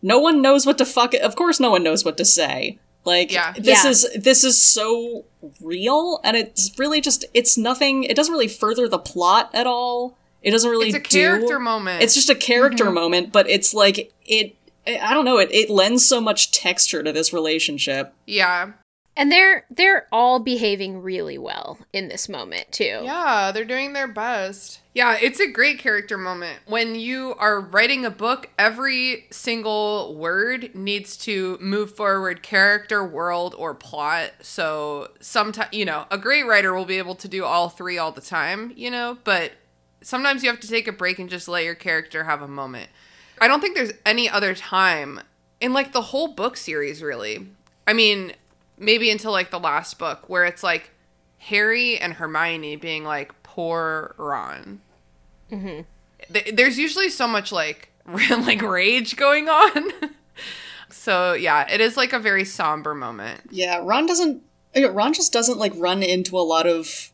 no 0.02 0.18
one 0.18 0.40
knows 0.40 0.64
what 0.66 0.78
to 0.78 0.84
fuck. 0.86 1.14
It 1.14 1.22
of 1.22 1.36
course, 1.36 1.60
no 1.60 1.70
one 1.70 1.82
knows 1.82 2.04
what 2.04 2.16
to 2.18 2.24
say. 2.24 2.78
Like, 3.04 3.32
Yeah. 3.32 3.52
this 3.52 3.84
Yeah. 3.84 3.90
is 3.90 4.08
this 4.16 4.44
is 4.44 4.60
so 4.60 5.24
real, 5.60 6.20
and 6.24 6.36
it's 6.36 6.70
really 6.78 7.00
just 7.00 7.24
it's 7.34 7.58
nothing. 7.58 8.04
It 8.04 8.16
doesn't 8.16 8.32
really 8.32 8.48
further 8.48 8.88
the 8.88 8.98
plot 8.98 9.50
at 9.54 9.66
all. 9.66 10.16
It 10.42 10.52
doesn't 10.52 10.70
really 10.70 10.90
It's 10.90 10.96
a 11.14 11.48
do- 11.48 11.58
moment. 11.58 12.02
It's 12.02 12.14
just 12.14 12.30
a 12.30 12.34
character 12.34 12.84
mm-hmm. 12.84 12.94
moment, 12.94 13.32
but 13.32 13.48
it's 13.48 13.74
like 13.74 14.12
it. 14.24 14.54
I 14.86 15.12
don't 15.12 15.24
know. 15.24 15.38
It 15.38 15.50
it 15.52 15.68
lends 15.68 16.06
so 16.06 16.20
much 16.20 16.50
texture 16.52 17.02
to 17.02 17.12
this 17.12 17.32
relationship. 17.32 18.14
yeah. 18.26 18.70
And 19.18 19.32
they're 19.32 19.66
they're 19.68 20.06
all 20.12 20.38
behaving 20.38 21.02
really 21.02 21.36
well 21.36 21.78
in 21.92 22.08
this 22.08 22.28
moment 22.28 22.70
too. 22.70 23.00
Yeah, 23.02 23.50
they're 23.52 23.64
doing 23.64 23.92
their 23.92 24.06
best. 24.06 24.80
Yeah, 24.94 25.18
it's 25.20 25.40
a 25.40 25.50
great 25.50 25.80
character 25.80 26.16
moment. 26.16 26.60
When 26.66 26.94
you 26.94 27.34
are 27.38 27.60
writing 27.60 28.06
a 28.06 28.10
book, 28.10 28.48
every 28.58 29.26
single 29.30 30.14
word 30.16 30.74
needs 30.74 31.16
to 31.18 31.58
move 31.60 31.94
forward 31.96 32.42
character, 32.42 33.04
world, 33.04 33.54
or 33.58 33.74
plot. 33.74 34.30
So 34.40 35.08
sometimes, 35.20 35.72
you 35.72 35.84
know, 35.84 36.06
a 36.10 36.18
great 36.18 36.46
writer 36.46 36.72
will 36.72 36.84
be 36.84 36.98
able 36.98 37.16
to 37.16 37.28
do 37.28 37.44
all 37.44 37.68
three 37.68 37.98
all 37.98 38.12
the 38.12 38.20
time, 38.20 38.72
you 38.76 38.90
know, 38.90 39.18
but 39.24 39.52
sometimes 40.00 40.42
you 40.42 40.50
have 40.50 40.60
to 40.60 40.68
take 40.68 40.86
a 40.86 40.92
break 40.92 41.18
and 41.18 41.28
just 41.28 41.48
let 41.48 41.64
your 41.64 41.74
character 41.74 42.24
have 42.24 42.40
a 42.40 42.48
moment. 42.48 42.88
I 43.40 43.48
don't 43.48 43.60
think 43.60 43.76
there's 43.76 43.92
any 44.06 44.28
other 44.28 44.54
time 44.54 45.20
in 45.60 45.72
like 45.72 45.92
the 45.92 46.02
whole 46.02 46.28
book 46.28 46.56
series, 46.56 47.02
really. 47.02 47.48
I 47.86 47.92
mean, 47.92 48.32
maybe 48.78 49.10
until 49.10 49.32
like 49.32 49.50
the 49.50 49.60
last 49.60 49.98
book 49.98 50.28
where 50.28 50.44
it's 50.44 50.62
like 50.62 50.90
Harry 51.38 51.98
and 51.98 52.14
Hermione 52.14 52.76
being 52.76 53.04
like, 53.04 53.32
poor 53.42 54.14
Ron. 54.18 54.80
Mm-hmm. 55.50 55.82
There's 56.54 56.78
usually 56.78 57.08
so 57.08 57.26
much 57.26 57.52
like 57.52 57.90
like 58.06 58.62
rage 58.62 59.16
going 59.16 59.48
on. 59.48 59.92
so 60.90 61.32
yeah, 61.32 61.70
it 61.70 61.80
is 61.80 61.96
like 61.96 62.12
a 62.12 62.18
very 62.18 62.44
somber 62.44 62.94
moment. 62.94 63.42
Yeah, 63.50 63.80
Ron 63.82 64.06
doesn't. 64.06 64.42
Ron 64.76 65.12
just 65.12 65.32
doesn't 65.32 65.58
like 65.58 65.72
run 65.76 66.02
into 66.02 66.38
a 66.38 66.40
lot 66.40 66.66
of 66.66 67.12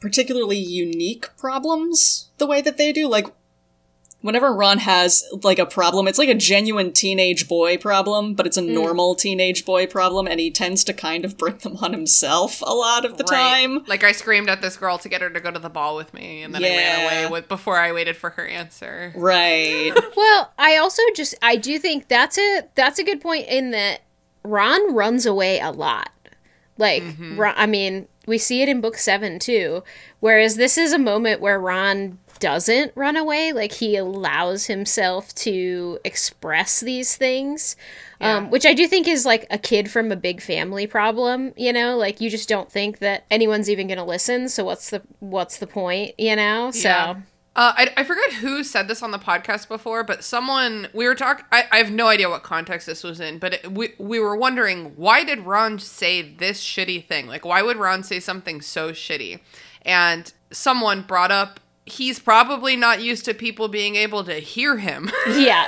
particularly 0.00 0.56
unique 0.56 1.36
problems 1.36 2.28
the 2.38 2.46
way 2.46 2.60
that 2.60 2.76
they 2.76 2.92
do. 2.92 3.08
Like, 3.08 3.26
whenever 4.20 4.52
Ron 4.52 4.78
has 4.78 5.24
like 5.42 5.58
a 5.58 5.66
problem, 5.66 6.08
it's 6.08 6.18
like 6.18 6.28
a 6.28 6.34
genuine 6.34 6.92
teenage 6.92 7.48
boy 7.48 7.76
problem, 7.76 8.34
but 8.34 8.46
it's 8.46 8.56
a 8.56 8.62
mm. 8.62 8.72
normal 8.72 9.14
teenage 9.14 9.64
boy 9.64 9.86
problem, 9.86 10.26
and 10.26 10.40
he 10.40 10.50
tends 10.50 10.84
to 10.84 10.92
kind 10.92 11.24
of 11.24 11.36
bring 11.36 11.56
them 11.58 11.76
on 11.76 11.92
himself 11.92 12.60
a 12.62 12.74
lot 12.74 13.04
of 13.04 13.16
the 13.16 13.24
time. 13.24 13.84
Like 13.86 14.04
I 14.04 14.12
screamed 14.12 14.48
at 14.48 14.62
this 14.62 14.76
girl 14.76 14.98
to 14.98 15.08
get 15.08 15.20
her 15.20 15.30
to 15.30 15.40
go 15.40 15.50
to 15.50 15.58
the 15.58 15.70
ball 15.70 15.96
with 15.96 16.12
me, 16.12 16.42
and 16.42 16.54
then 16.54 16.64
I 16.64 16.68
ran 16.68 17.06
away 17.06 17.30
with 17.30 17.48
before 17.48 17.78
I 17.78 17.92
waited 17.92 18.16
for 18.16 18.30
her 18.30 18.46
answer. 18.46 19.12
Right. 19.16 19.92
Well, 20.16 20.52
I 20.58 20.76
also 20.76 21.02
just 21.14 21.34
I 21.42 21.54
do 21.56 21.78
think 21.78 22.08
that's 22.08 22.38
a 22.38 22.62
that's 22.74 22.98
a 22.98 23.04
good 23.04 23.20
point 23.20 23.46
in 23.46 23.70
that 23.70 24.00
Ron 24.42 24.94
runs 24.94 25.26
away 25.26 25.60
a 25.60 25.70
lot. 25.70 26.10
Like 26.76 27.02
mm-hmm. 27.02 27.38
Ron, 27.38 27.54
I 27.56 27.66
mean, 27.66 28.08
we 28.26 28.36
see 28.38 28.62
it 28.62 28.68
in 28.68 28.80
book 28.80 28.96
7 28.96 29.38
too, 29.38 29.84
whereas 30.20 30.56
this 30.56 30.76
is 30.76 30.92
a 30.92 30.98
moment 30.98 31.40
where 31.40 31.60
Ron 31.60 32.18
doesn't 32.40 32.92
run 32.94 33.16
away, 33.16 33.52
like 33.52 33.72
he 33.72 33.96
allows 33.96 34.66
himself 34.66 35.34
to 35.36 35.98
express 36.04 36.80
these 36.80 37.16
things. 37.16 37.76
Um, 38.20 38.50
which 38.50 38.66
I 38.66 38.74
do 38.74 38.88
think 38.88 39.06
is 39.06 39.24
like 39.24 39.46
a 39.48 39.58
kid 39.58 39.88
from 39.88 40.10
a 40.10 40.16
big 40.16 40.42
family 40.42 40.88
problem, 40.88 41.52
you 41.56 41.72
know, 41.72 41.96
like 41.96 42.20
you 42.20 42.28
just 42.28 42.48
don't 42.48 42.70
think 42.70 42.98
that 42.98 43.24
anyone's 43.30 43.70
even 43.70 43.86
going 43.86 43.98
to 43.98 44.04
listen, 44.04 44.48
so 44.48 44.64
what's 44.64 44.90
the 44.90 45.02
what's 45.20 45.58
the 45.58 45.68
point, 45.68 46.18
you 46.18 46.34
know? 46.34 46.72
So 46.72 46.88
Yeah. 46.88 47.16
Uh, 47.58 47.72
I, 47.76 47.92
I 47.96 48.04
forget 48.04 48.34
who 48.34 48.62
said 48.62 48.86
this 48.86 49.02
on 49.02 49.10
the 49.10 49.18
podcast 49.18 49.66
before, 49.66 50.04
but 50.04 50.22
someone 50.22 50.86
we 50.94 51.08
were 51.08 51.16
talking. 51.16 51.44
I, 51.50 51.64
I 51.72 51.78
have 51.78 51.90
no 51.90 52.06
idea 52.06 52.28
what 52.30 52.44
context 52.44 52.86
this 52.86 53.02
was 53.02 53.18
in, 53.18 53.40
but 53.40 53.54
it, 53.54 53.72
we 53.72 53.94
we 53.98 54.20
were 54.20 54.36
wondering 54.36 54.92
why 54.94 55.24
did 55.24 55.40
Ron 55.40 55.80
say 55.80 56.22
this 56.22 56.62
shitty 56.62 57.04
thing? 57.06 57.26
Like, 57.26 57.44
why 57.44 57.62
would 57.62 57.76
Ron 57.76 58.04
say 58.04 58.20
something 58.20 58.60
so 58.60 58.92
shitty? 58.92 59.40
And 59.82 60.32
someone 60.52 61.02
brought 61.02 61.32
up 61.32 61.58
he's 61.92 62.18
probably 62.18 62.76
not 62.76 63.00
used 63.02 63.24
to 63.26 63.34
people 63.34 63.68
being 63.68 63.96
able 63.96 64.24
to 64.24 64.34
hear 64.34 64.76
him. 64.78 65.10
Yeah. 65.28 65.66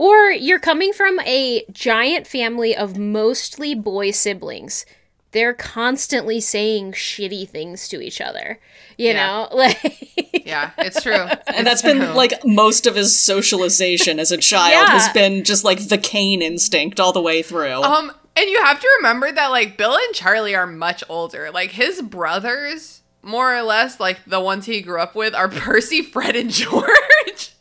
Or 0.00 0.30
you're 0.30 0.60
coming 0.60 0.92
from 0.92 1.18
a 1.20 1.64
giant 1.72 2.26
family 2.26 2.76
of 2.76 2.96
mostly 2.98 3.74
boy 3.74 4.12
siblings. 4.12 4.86
They're 5.32 5.54
constantly 5.54 6.40
saying 6.40 6.92
shitty 6.92 7.48
things 7.48 7.88
to 7.88 8.00
each 8.00 8.20
other. 8.20 8.60
You 8.96 9.08
Yeah. 9.08 9.26
know? 9.26 9.48
Like 9.56 10.46
yeah, 10.46 10.70
it's 10.78 11.02
true. 11.02 11.26
And 11.54 11.66
that's 11.66 11.82
been 11.82 12.14
like 12.14 12.32
most 12.44 12.86
of 12.86 12.94
his 12.94 13.18
socialization 13.18 14.20
as 14.20 14.30
a 14.30 14.36
child 14.38 14.86
Yeah. 14.88 14.98
has 14.98 15.12
been 15.12 15.42
just 15.44 15.64
like 15.64 15.88
the 15.88 15.98
Cain 15.98 16.42
instinct 16.42 17.00
all 17.00 17.12
the 17.12 17.20
way 17.20 17.42
through. 17.42 17.82
Um, 17.82 18.12
and 18.36 18.48
you 18.48 18.62
have 18.62 18.78
to 18.80 18.88
remember 18.98 19.32
that 19.32 19.48
like 19.48 19.76
Bill 19.76 19.96
and 19.96 20.14
Charlie 20.14 20.54
are 20.54 20.66
much 20.66 21.02
older. 21.08 21.50
Like 21.50 21.72
his 21.72 22.00
brothers, 22.02 22.97
more 23.22 23.54
or 23.54 23.62
less, 23.62 24.00
like 24.00 24.24
the 24.26 24.40
ones 24.40 24.66
he 24.66 24.80
grew 24.80 25.00
up 25.00 25.14
with, 25.14 25.34
are 25.34 25.48
Percy, 25.48 26.02
Fred, 26.02 26.36
and 26.36 26.50
George. 26.50 27.52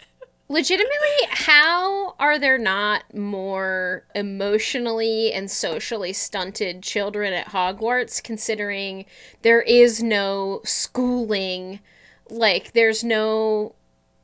legitimately 0.49 1.27
how 1.29 2.15
are 2.19 2.39
there 2.39 2.57
not 2.57 3.03
more 3.13 4.05
emotionally 4.15 5.31
and 5.33 5.51
socially 5.51 6.13
stunted 6.13 6.81
children 6.81 7.33
at 7.33 7.47
Hogwarts 7.47 8.23
considering 8.23 9.05
there 9.41 9.61
is 9.61 10.01
no 10.01 10.61
schooling 10.63 11.81
like 12.29 12.71
there's 12.71 13.03
no 13.03 13.75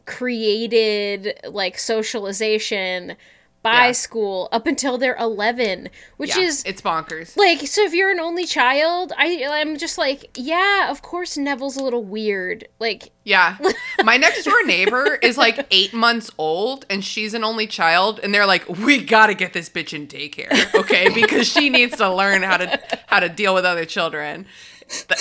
created 0.05 1.38
like 1.49 1.77
socialization 1.77 3.15
by 3.64 3.88
Yeah. 3.88 3.91
school 3.93 4.49
up 4.51 4.68
until 4.68 4.97
they're 4.97 5.16
11 5.18 5.89
which 6.18 6.36
yeah, 6.36 6.43
is 6.43 6.64
it's 6.66 6.82
bonkers. 6.82 7.36
like 7.38 7.61
so 7.61 7.82
if 7.84 7.93
you're 7.93 8.11
an 8.11 8.20
only 8.20 8.45
child 8.45 9.14
i 9.18 9.43
i'm 9.49 9.78
just 9.78 9.97
like 9.97 10.30
yeah 10.38 10.91
of 10.91 11.01
course 11.01 11.38
neville's 11.38 11.78
a 11.78 11.84
little 11.84 12.03
weird 12.03 12.68
like 12.80 13.09
Yeah. 13.24 13.57
My 14.03 14.18
next 14.18 14.43
door 14.43 14.64
neighbor 14.66 15.18
is 15.22 15.38
like 15.38 15.66
eight 15.72 15.93
months 15.93 16.30
old 16.38 16.86
and 16.89 17.03
she's 17.03 17.34
an 17.34 17.43
only 17.45 17.66
child 17.68 18.20
and 18.22 18.34
they're 18.34 18.45
like, 18.45 18.68
we 18.68 19.01
gotta 19.03 19.34
get 19.34 19.53
this 19.53 19.70
bitch 19.70 19.93
in 19.93 20.07
daycare, 20.07 20.51
okay? 20.76 21.07
Because 21.14 21.47
she 21.47 21.70
needs 21.70 21.95
to 21.97 22.14
learn 22.14 22.43
how 22.43 22.57
to 22.57 22.80
how 23.07 23.22
to 23.22 23.30
deal 23.30 23.53
with 23.55 23.64
other 23.64 23.86
children. 23.86 24.45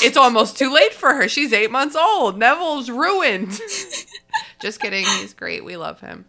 It's 0.03 0.17
almost 0.17 0.59
too 0.59 0.73
late 0.73 0.93
for 0.93 1.15
her. 1.15 1.29
She's 1.29 1.53
eight 1.53 1.71
months 1.71 1.95
old. 1.95 2.39
Neville's 2.39 2.91
ruined. 2.91 3.53
Just 4.61 4.81
kidding. 4.81 5.05
He's 5.05 5.33
great. 5.35 5.65
We 5.65 5.77
love 5.77 6.01
him. 6.01 6.25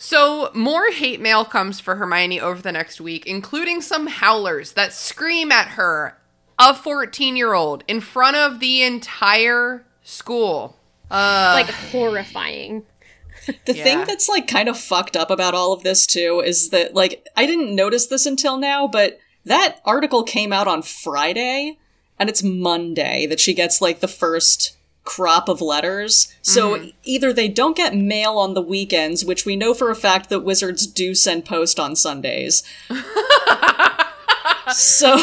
So, 0.00 0.50
more 0.54 0.92
hate 0.92 1.20
mail 1.20 1.44
comes 1.44 1.80
for 1.80 1.96
Hermione 1.96 2.40
over 2.40 2.62
the 2.62 2.70
next 2.70 3.00
week, 3.00 3.26
including 3.26 3.82
some 3.82 4.06
howlers 4.06 4.72
that 4.72 4.92
scream 4.92 5.50
at 5.50 5.70
her, 5.70 6.16
a 6.56 6.72
14 6.72 7.36
year 7.36 7.52
old, 7.52 7.82
in 7.88 8.00
front 8.00 8.36
of 8.36 8.60
the 8.60 8.82
entire 8.84 9.84
school. 10.04 10.76
Uh, 11.10 11.52
like 11.56 11.74
horrifying. 11.90 12.84
The 13.64 13.72
thing 13.72 14.04
that's 14.04 14.28
like 14.28 14.46
kind 14.46 14.68
of 14.68 14.78
fucked 14.78 15.16
up 15.16 15.30
about 15.30 15.54
all 15.54 15.72
of 15.72 15.82
this 15.82 16.06
too 16.06 16.42
is 16.44 16.68
that 16.68 16.94
like 16.94 17.26
I 17.34 17.46
didn't 17.46 17.74
notice 17.74 18.06
this 18.06 18.26
until 18.26 18.58
now, 18.58 18.86
but 18.86 19.18
that 19.44 19.80
article 19.84 20.22
came 20.22 20.52
out 20.52 20.68
on 20.68 20.82
Friday, 20.82 21.78
and 22.18 22.28
it's 22.28 22.42
Monday 22.42 23.26
that 23.26 23.40
she 23.40 23.54
gets 23.54 23.80
like 23.80 24.00
the 24.00 24.08
first 24.08 24.76
crop 25.08 25.48
of 25.48 25.62
letters. 25.62 26.34
So 26.42 26.76
mm-hmm. 26.76 26.90
either 27.02 27.32
they 27.32 27.48
don't 27.48 27.74
get 27.74 27.96
mail 27.96 28.36
on 28.36 28.52
the 28.52 28.60
weekends, 28.60 29.24
which 29.24 29.46
we 29.46 29.56
know 29.56 29.72
for 29.72 29.90
a 29.90 29.96
fact 29.96 30.28
that 30.28 30.40
wizards 30.40 30.86
do 30.86 31.14
send 31.14 31.46
post 31.46 31.80
on 31.80 31.96
Sundays. 31.96 32.62
so 34.70 35.16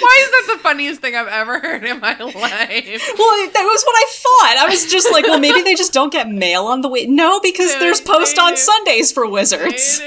Why 0.00 0.24
is 0.24 0.30
that 0.30 0.44
the 0.54 0.58
funniest 0.62 1.00
thing 1.00 1.16
I've 1.16 1.26
ever 1.26 1.58
heard 1.58 1.84
in 1.84 1.98
my 1.98 2.16
life? 2.16 2.32
Well, 2.32 3.50
that 3.50 3.64
was 3.64 3.82
what 3.82 3.96
I 3.96 4.06
thought. 4.08 4.56
I 4.60 4.66
was 4.70 4.86
just 4.86 5.10
like, 5.10 5.24
well, 5.24 5.40
maybe 5.40 5.62
they 5.62 5.74
just 5.74 5.92
don't 5.92 6.12
get 6.12 6.28
mail 6.28 6.66
on 6.66 6.82
the 6.82 6.88
week. 6.88 7.08
No, 7.08 7.40
because 7.40 7.72
Dude, 7.72 7.82
there's 7.82 8.00
post 8.00 8.38
on 8.38 8.52
do. 8.52 8.56
Sundays 8.58 9.10
for 9.10 9.28
wizards. 9.28 10.00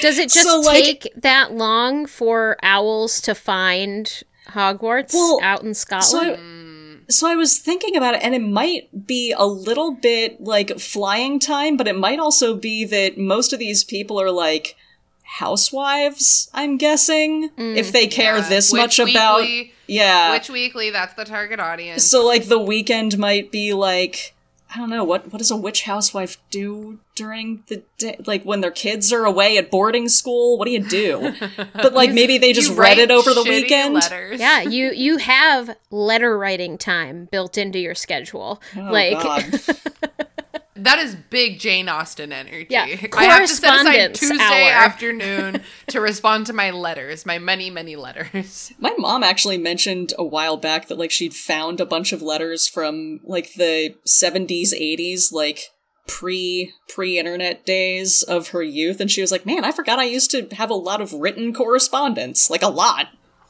Does 0.00 0.18
it 0.18 0.30
just 0.30 0.48
So, 0.48 0.60
like- 0.60 0.84
take 0.84 1.12
that 1.16 1.52
long 1.52 2.06
for 2.06 2.56
owls 2.62 3.20
to 3.22 3.34
find 3.34 4.22
Hogwarts 4.50 5.12
Well, 5.14 5.38
out 5.42 5.62
in 5.62 5.74
So, 5.74 6.00
Scotland? 6.00 7.04
I, 7.08 7.12
so 7.12 7.28
I 7.28 7.36
was 7.36 7.58
thinking 7.58 7.96
about 7.96 8.14
it, 8.14 8.22
and 8.22 8.34
it 8.34 8.42
might 8.42 9.06
be 9.06 9.32
a 9.36 9.46
little 9.46 9.92
bit 9.92 10.40
like 10.40 10.78
flying 10.78 11.38
time, 11.38 11.76
but 11.76 11.88
it 11.88 11.96
might 11.96 12.18
also 12.18 12.54
be 12.54 12.84
that 12.84 13.16
most 13.18 13.52
of 13.52 13.58
these 13.58 13.84
people 13.84 14.20
are 14.20 14.30
like 14.30 14.76
housewives. 15.24 16.50
I'm 16.54 16.76
guessing 16.76 17.50
mm. 17.50 17.76
if 17.76 17.92
they 17.92 18.06
care 18.06 18.36
Yeah, 18.38 18.48
this 18.48 18.72
Witch 18.72 18.80
much 18.80 18.98
about 18.98 19.46
yeah. 19.86 20.30
Witch 20.32 20.50
Weekly, 20.50 20.90
that's 20.90 21.14
the 21.14 21.24
target 21.24 21.60
audience. 21.60 22.04
so 22.04 22.26
like 22.26 22.46
the 22.46 22.58
weekend 22.58 23.18
might 23.18 23.50
be 23.50 23.72
like 23.72 24.34
I 24.74 24.78
don't 24.78 24.90
know 24.90 25.02
what 25.04 25.32
what 25.32 25.38
does 25.38 25.50
a 25.50 25.56
witch 25.56 25.82
housewife 25.82 26.36
do 26.50 26.98
during 27.14 27.62
the 27.68 27.82
day 27.96 28.16
like 28.26 28.42
when 28.44 28.60
their 28.60 28.70
kids 28.70 29.12
are 29.12 29.24
away 29.24 29.56
at 29.56 29.70
boarding 29.70 30.08
school 30.08 30.58
what 30.58 30.66
do 30.66 30.70
you 30.72 30.84
do 30.84 31.32
but 31.74 31.94
like 31.94 32.12
maybe 32.12 32.36
they 32.38 32.52
just 32.52 32.70
You 32.70 32.76
read 32.76 32.98
it 32.98 33.10
over 33.10 33.32
the 33.32 33.42
weekend 33.42 33.94
Letters. 33.94 34.38
yeah, 34.38 34.60
you 34.60 34.90
you 34.94 35.16
have 35.16 35.74
letter 35.90 36.36
writing 36.38 36.76
time 36.76 37.28
built 37.32 37.56
into 37.56 37.78
your 37.78 37.94
schedule. 37.94 38.60
Oh, 38.76 38.80
like 38.80 39.14
God. 39.22 39.60
That 40.78 40.98
is 40.98 41.14
big 41.14 41.58
Jane 41.58 41.88
Austen 41.88 42.32
energy. 42.32 42.66
Yeah, 42.70 42.84
I 43.12 43.24
have 43.24 43.42
to 43.42 43.48
set 43.48 43.80
aside 43.80 44.14
Tuesday 44.14 44.68
hour. 44.68 44.72
afternoon 44.72 45.62
to 45.88 46.00
respond 46.00 46.46
to 46.46 46.52
my 46.52 46.70
letters, 46.70 47.26
my 47.26 47.38
many, 47.38 47.70
many 47.70 47.96
letters. 47.96 48.72
My 48.78 48.94
mom 48.98 49.22
actually 49.22 49.58
mentioned 49.58 50.12
a 50.18 50.24
while 50.24 50.56
back 50.56 50.88
that 50.88 50.98
like 50.98 51.10
she'd 51.10 51.34
found 51.34 51.80
a 51.80 51.86
bunch 51.86 52.12
of 52.12 52.22
letters 52.22 52.68
from 52.68 53.20
like 53.24 53.54
the 53.54 53.94
70s, 54.06 54.72
80s, 54.72 55.32
like 55.32 55.60
pre 56.06 56.72
pre 56.88 57.18
internet 57.18 57.64
days 57.64 58.22
of 58.22 58.48
her 58.48 58.62
youth 58.62 59.00
and 59.00 59.10
she 59.10 59.20
was 59.20 59.30
like, 59.30 59.46
"Man, 59.46 59.64
I 59.64 59.72
forgot 59.72 59.98
I 59.98 60.04
used 60.04 60.30
to 60.32 60.48
have 60.54 60.70
a 60.70 60.74
lot 60.74 61.00
of 61.00 61.12
written 61.12 61.52
correspondence, 61.52 62.50
like 62.50 62.62
a 62.62 62.68
lot." 62.68 63.08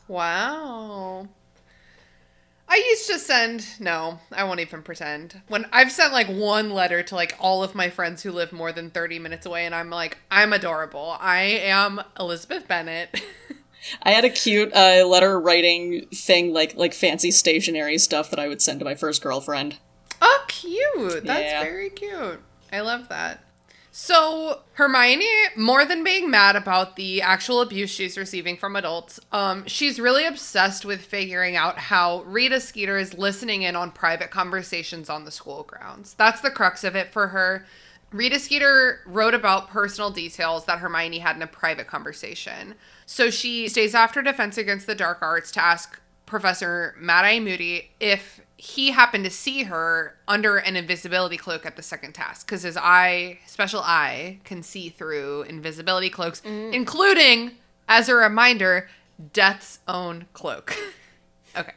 Wow. 0.08 1.28
I 2.70 2.76
used 2.90 3.06
to 3.08 3.18
send 3.18 3.80
no, 3.80 4.20
I 4.30 4.44
won't 4.44 4.60
even 4.60 4.82
pretend. 4.82 5.40
When 5.48 5.66
I've 5.72 5.90
sent 5.90 6.12
like 6.12 6.28
one 6.28 6.70
letter 6.70 7.02
to 7.02 7.14
like 7.14 7.34
all 7.40 7.62
of 7.62 7.74
my 7.74 7.88
friends 7.88 8.22
who 8.22 8.30
live 8.30 8.52
more 8.52 8.72
than 8.72 8.90
30 8.90 9.18
minutes 9.18 9.46
away 9.46 9.64
and 9.64 9.74
I'm 9.74 9.88
like, 9.90 10.18
I'm 10.30 10.52
adorable. 10.52 11.16
I 11.18 11.40
am 11.40 12.00
Elizabeth 12.20 12.68
Bennet. 12.68 13.20
I 14.02 14.10
had 14.10 14.24
a 14.24 14.30
cute 14.30 14.74
uh, 14.74 15.06
letter 15.06 15.40
writing 15.40 16.06
thing 16.14 16.52
like 16.52 16.74
like 16.76 16.92
fancy 16.92 17.30
stationery 17.30 17.96
stuff 17.96 18.28
that 18.30 18.38
I 18.38 18.48
would 18.48 18.60
send 18.60 18.80
to 18.80 18.84
my 18.84 18.94
first 18.96 19.22
girlfriend. 19.22 19.78
oh, 20.20 20.44
cute. 20.48 21.24
That's 21.24 21.40
Yeah. 21.52 21.62
very 21.62 21.88
cute. 21.90 22.40
I 22.72 22.80
love 22.80 23.08
that. 23.08 23.40
So 24.00 24.60
Hermione, 24.74 25.26
more 25.56 25.84
than 25.84 26.04
being 26.04 26.30
mad 26.30 26.54
about 26.54 26.94
the 26.94 27.20
actual 27.20 27.60
abuse 27.60 27.90
she's 27.90 28.16
receiving 28.16 28.56
from 28.56 28.76
adults, 28.76 29.18
um, 29.32 29.66
she's 29.66 29.98
really 29.98 30.24
obsessed 30.24 30.84
with 30.84 31.00
figuring 31.00 31.56
out 31.56 31.78
how 31.78 32.22
Rita 32.22 32.60
Skeeter 32.60 32.96
is 32.96 33.18
listening 33.18 33.62
in 33.62 33.74
on 33.74 33.90
private 33.90 34.30
conversations 34.30 35.10
on 35.10 35.24
the 35.24 35.32
school 35.32 35.64
grounds. 35.64 36.14
That's 36.14 36.40
the 36.40 36.52
crux 36.52 36.84
of 36.84 36.94
it 36.94 37.10
for 37.10 37.26
her. 37.26 37.66
Rita 38.12 38.38
Skeeter 38.38 39.00
wrote 39.04 39.34
about 39.34 39.68
personal 39.68 40.10
details 40.10 40.64
that 40.66 40.78
Hermione 40.78 41.18
had 41.18 41.34
in 41.34 41.42
a 41.42 41.48
private 41.48 41.88
conversation. 41.88 42.76
So 43.04 43.30
she 43.30 43.66
stays 43.66 43.96
after 43.96 44.22
Defense 44.22 44.56
Against 44.56 44.86
the 44.86 44.94
Dark 44.94 45.18
Arts 45.22 45.50
to 45.50 45.60
ask 45.60 46.00
Professor 46.24 46.94
Mad 47.00 47.24
Eye 47.24 47.40
Moody 47.40 47.90
if 47.98 48.42
he 48.58 48.90
happened 48.90 49.24
to 49.24 49.30
see 49.30 49.62
her 49.62 50.16
under 50.26 50.56
an 50.56 50.74
invisibility 50.74 51.36
cloak 51.36 51.64
at 51.64 51.76
the 51.76 51.82
second 51.82 52.12
task 52.12 52.44
because 52.44 52.62
his 52.62 52.76
eye, 52.76 53.38
special 53.46 53.80
eye, 53.80 54.40
can 54.42 54.64
see 54.64 54.88
through 54.88 55.42
invisibility 55.42 56.10
cloaks, 56.10 56.40
mm. 56.40 56.72
including, 56.72 57.52
as 57.88 58.08
a 58.08 58.16
reminder, 58.16 58.90
Death's 59.32 59.78
own 59.86 60.26
cloak. 60.32 60.76
okay. 61.56 61.72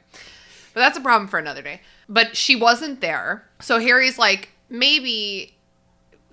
But 0.73 0.79
that's 0.79 0.97
a 0.97 1.01
problem 1.01 1.27
for 1.27 1.37
another 1.37 1.61
day. 1.61 1.81
But 2.09 2.35
she 2.35 2.55
wasn't 2.55 2.99
there. 2.99 3.45
So 3.59 3.79
Harry's 3.79 4.17
like, 4.17 4.49
maybe 4.67 5.55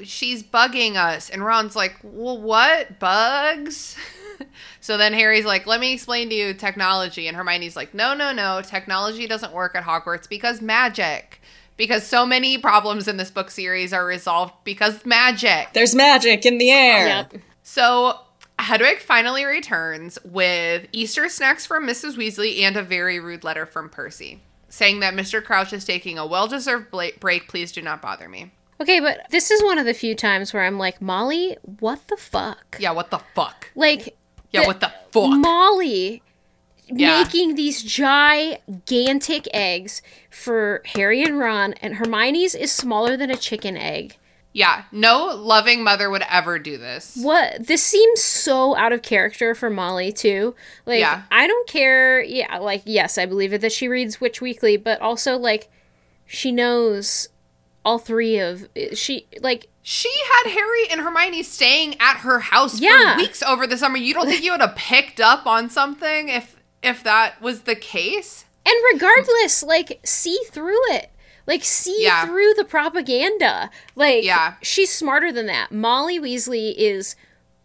she's 0.02 0.42
bugging 0.42 0.96
us. 0.96 1.30
And 1.30 1.44
Ron's 1.44 1.76
like, 1.76 1.96
well, 2.02 2.40
what? 2.40 2.98
Bugs? 2.98 3.96
so 4.80 4.96
then 4.96 5.12
Harry's 5.12 5.44
like, 5.44 5.66
let 5.66 5.80
me 5.80 5.92
explain 5.92 6.28
to 6.30 6.34
you 6.34 6.54
technology. 6.54 7.26
And 7.26 7.36
Hermione's 7.36 7.76
like, 7.76 7.94
no, 7.94 8.14
no, 8.14 8.32
no. 8.32 8.62
Technology 8.62 9.26
doesn't 9.26 9.52
work 9.52 9.74
at 9.74 9.84
Hogwarts 9.84 10.28
because 10.28 10.60
magic. 10.60 11.40
Because 11.76 12.04
so 12.04 12.26
many 12.26 12.58
problems 12.58 13.06
in 13.06 13.18
this 13.18 13.30
book 13.30 13.50
series 13.50 13.92
are 13.92 14.04
resolved 14.04 14.52
because 14.64 15.06
magic. 15.06 15.68
There's 15.74 15.94
magic 15.94 16.44
in 16.44 16.58
the 16.58 16.70
air. 16.70 17.06
Yep. 17.06 17.34
So 17.62 18.18
Hedwig 18.58 18.98
finally 18.98 19.44
returns 19.44 20.18
with 20.24 20.88
Easter 20.90 21.28
snacks 21.28 21.64
from 21.64 21.86
Mrs. 21.86 22.16
Weasley 22.16 22.62
and 22.62 22.76
a 22.76 22.82
very 22.82 23.20
rude 23.20 23.44
letter 23.44 23.64
from 23.64 23.88
Percy, 23.88 24.42
saying 24.68 24.98
that 25.00 25.14
Mr. 25.14 25.42
Crouch 25.42 25.72
is 25.72 25.84
taking 25.84 26.18
a 26.18 26.26
well-deserved 26.26 26.90
break. 26.90 27.48
Please 27.48 27.70
do 27.70 27.80
not 27.80 28.02
bother 28.02 28.28
me. 28.28 28.50
Okay, 28.80 29.00
but 29.00 29.20
this 29.30 29.50
is 29.50 29.62
one 29.62 29.78
of 29.78 29.86
the 29.86 29.94
few 29.94 30.14
times 30.14 30.52
where 30.52 30.62
I'm 30.64 30.78
like, 30.78 31.02
Molly, 31.02 31.56
what 31.80 32.06
the 32.08 32.16
fuck? 32.16 32.76
Yeah, 32.78 32.92
what 32.92 33.10
the 33.10 33.18
fuck? 33.34 33.70
Like, 33.74 34.16
Yeah, 34.50 34.66
what 34.66 34.80
the 34.80 34.92
fuck? 35.10 35.30
Molly 35.36 36.22
Yeah. 36.86 37.22
making 37.22 37.54
these 37.56 37.82
gigantic 37.82 39.48
eggs 39.52 40.00
for 40.30 40.82
Harry 40.94 41.22
and 41.22 41.38
Ron, 41.38 41.74
and 41.74 41.96
Hermione's 41.96 42.54
is 42.54 42.72
smaller 42.72 43.16
than 43.16 43.30
a 43.30 43.36
chicken 43.36 43.76
egg. 43.76 44.16
Yeah, 44.54 44.84
no 44.90 45.26
loving 45.26 45.82
mother 45.84 46.08
would 46.08 46.24
ever 46.30 46.58
do 46.58 46.78
this. 46.78 47.16
What 47.20 47.66
this 47.66 47.82
seems 47.82 48.22
so 48.22 48.74
out 48.76 48.92
of 48.92 49.02
character 49.02 49.54
for 49.54 49.68
Molly 49.70 50.10
too. 50.10 50.54
Like 50.86 51.00
Yeah. 51.00 51.22
I 51.30 51.46
don't 51.46 51.68
care. 51.68 52.22
Yeah, 52.22 52.56
like 52.58 52.82
yes, 52.86 53.18
I 53.18 53.26
believe 53.26 53.52
it 53.52 53.60
that 53.60 53.72
she 53.72 53.86
reads 53.88 54.20
Witch 54.20 54.40
Weekly, 54.40 54.76
but 54.78 55.00
also 55.00 55.36
like 55.36 55.68
she 56.26 56.50
knows 56.50 57.28
all 57.88 57.98
three 57.98 58.38
of 58.38 58.68
she 58.94 59.26
like 59.40 59.68
She 59.82 60.10
had 60.32 60.50
Harry 60.52 60.88
and 60.90 61.00
Hermione 61.00 61.42
staying 61.42 61.96
at 62.00 62.18
her 62.18 62.40
house 62.40 62.78
Yeah. 62.80 63.14
for 63.14 63.18
weeks 63.22 63.42
over 63.42 63.66
the 63.66 63.78
summer. 63.78 63.96
You 63.96 64.12
don't 64.14 64.26
think 64.28 64.42
you 64.44 64.52
would 64.52 64.60
have 64.60 64.76
picked 64.76 65.20
up 65.20 65.46
on 65.46 65.70
something 65.70 66.28
if 66.28 66.56
if 66.82 67.02
that 67.04 67.40
was 67.40 67.62
the 67.62 67.74
case? 67.74 68.44
and 68.66 68.76
regardless, 68.92 69.62
like 69.62 69.98
see 70.04 70.38
through 70.50 70.82
it. 70.90 71.10
Like 71.46 71.64
see 71.64 71.96
Yeah. 72.04 72.26
through 72.26 72.52
the 72.54 72.64
propaganda. 72.64 73.70
Like 73.94 74.24
Yeah. 74.24 74.54
she's 74.62 74.92
smarter 74.92 75.32
than 75.32 75.46
that. 75.46 75.72
Molly 75.72 76.20
Weasley 76.20 76.74
is 76.76 77.16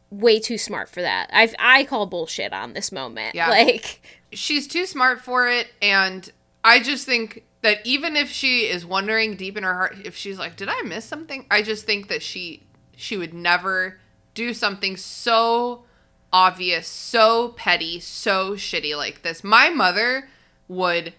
way 0.09 0.39
too 0.39 0.57
smart 0.57 0.87
for 0.89 1.01
that. 1.01 1.29
I 1.33 1.53
I 1.59 1.83
call 1.83 2.05
bullshit 2.05 2.53
on 2.53 2.71
this 2.73 2.91
moment. 2.91 3.35
Yeah. 3.35 3.49
Like 3.59 4.01
she's 4.31 4.67
too 4.67 4.85
smart 4.85 5.21
for 5.21 5.47
it 5.47 5.67
and 5.81 6.31
i 6.63 6.79
just 6.79 7.05
think 7.05 7.43
that 7.63 7.79
even 7.85 8.15
if 8.15 8.29
she 8.29 8.67
is 8.67 8.85
wondering 8.85 9.35
deep 9.35 9.57
in 9.57 9.63
her 9.63 9.73
heart 9.73 9.95
if 10.05 10.15
she's 10.15 10.37
like 10.37 10.55
did 10.55 10.69
i 10.69 10.81
miss 10.83 11.05
something? 11.05 11.45
I 11.49 11.63
just 11.63 11.85
think 11.85 12.07
that 12.09 12.21
she 12.21 12.63
she 12.95 13.17
would 13.17 13.33
never 13.33 13.99
do 14.35 14.53
something 14.53 14.95
so 14.95 15.85
obvious 16.31 16.87
so 16.87 17.49
petty 17.49 17.99
so 17.99 18.53
shitty 18.53 18.95
like 18.95 19.23
this. 19.23 19.43
My 19.43 19.69
mother 19.69 20.29
would 20.67 21.13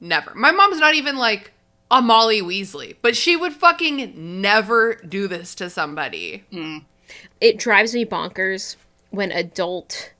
never. 0.00 0.34
My 0.34 0.50
mom's 0.50 0.78
not 0.78 0.94
even 0.94 1.16
like 1.16 1.52
a 1.90 2.02
molly 2.02 2.42
weasley 2.42 2.96
but 3.00 3.14
she 3.14 3.36
would 3.36 3.52
fucking 3.52 4.40
never 4.40 4.94
do 4.94 5.28
this 5.28 5.54
to 5.54 5.70
somebody. 5.70 6.44
Mm. 6.52 6.84
It 7.40 7.58
drives 7.58 7.94
me 7.94 8.04
bonkers 8.04 8.76
when 9.10 9.30
adult 9.30 10.12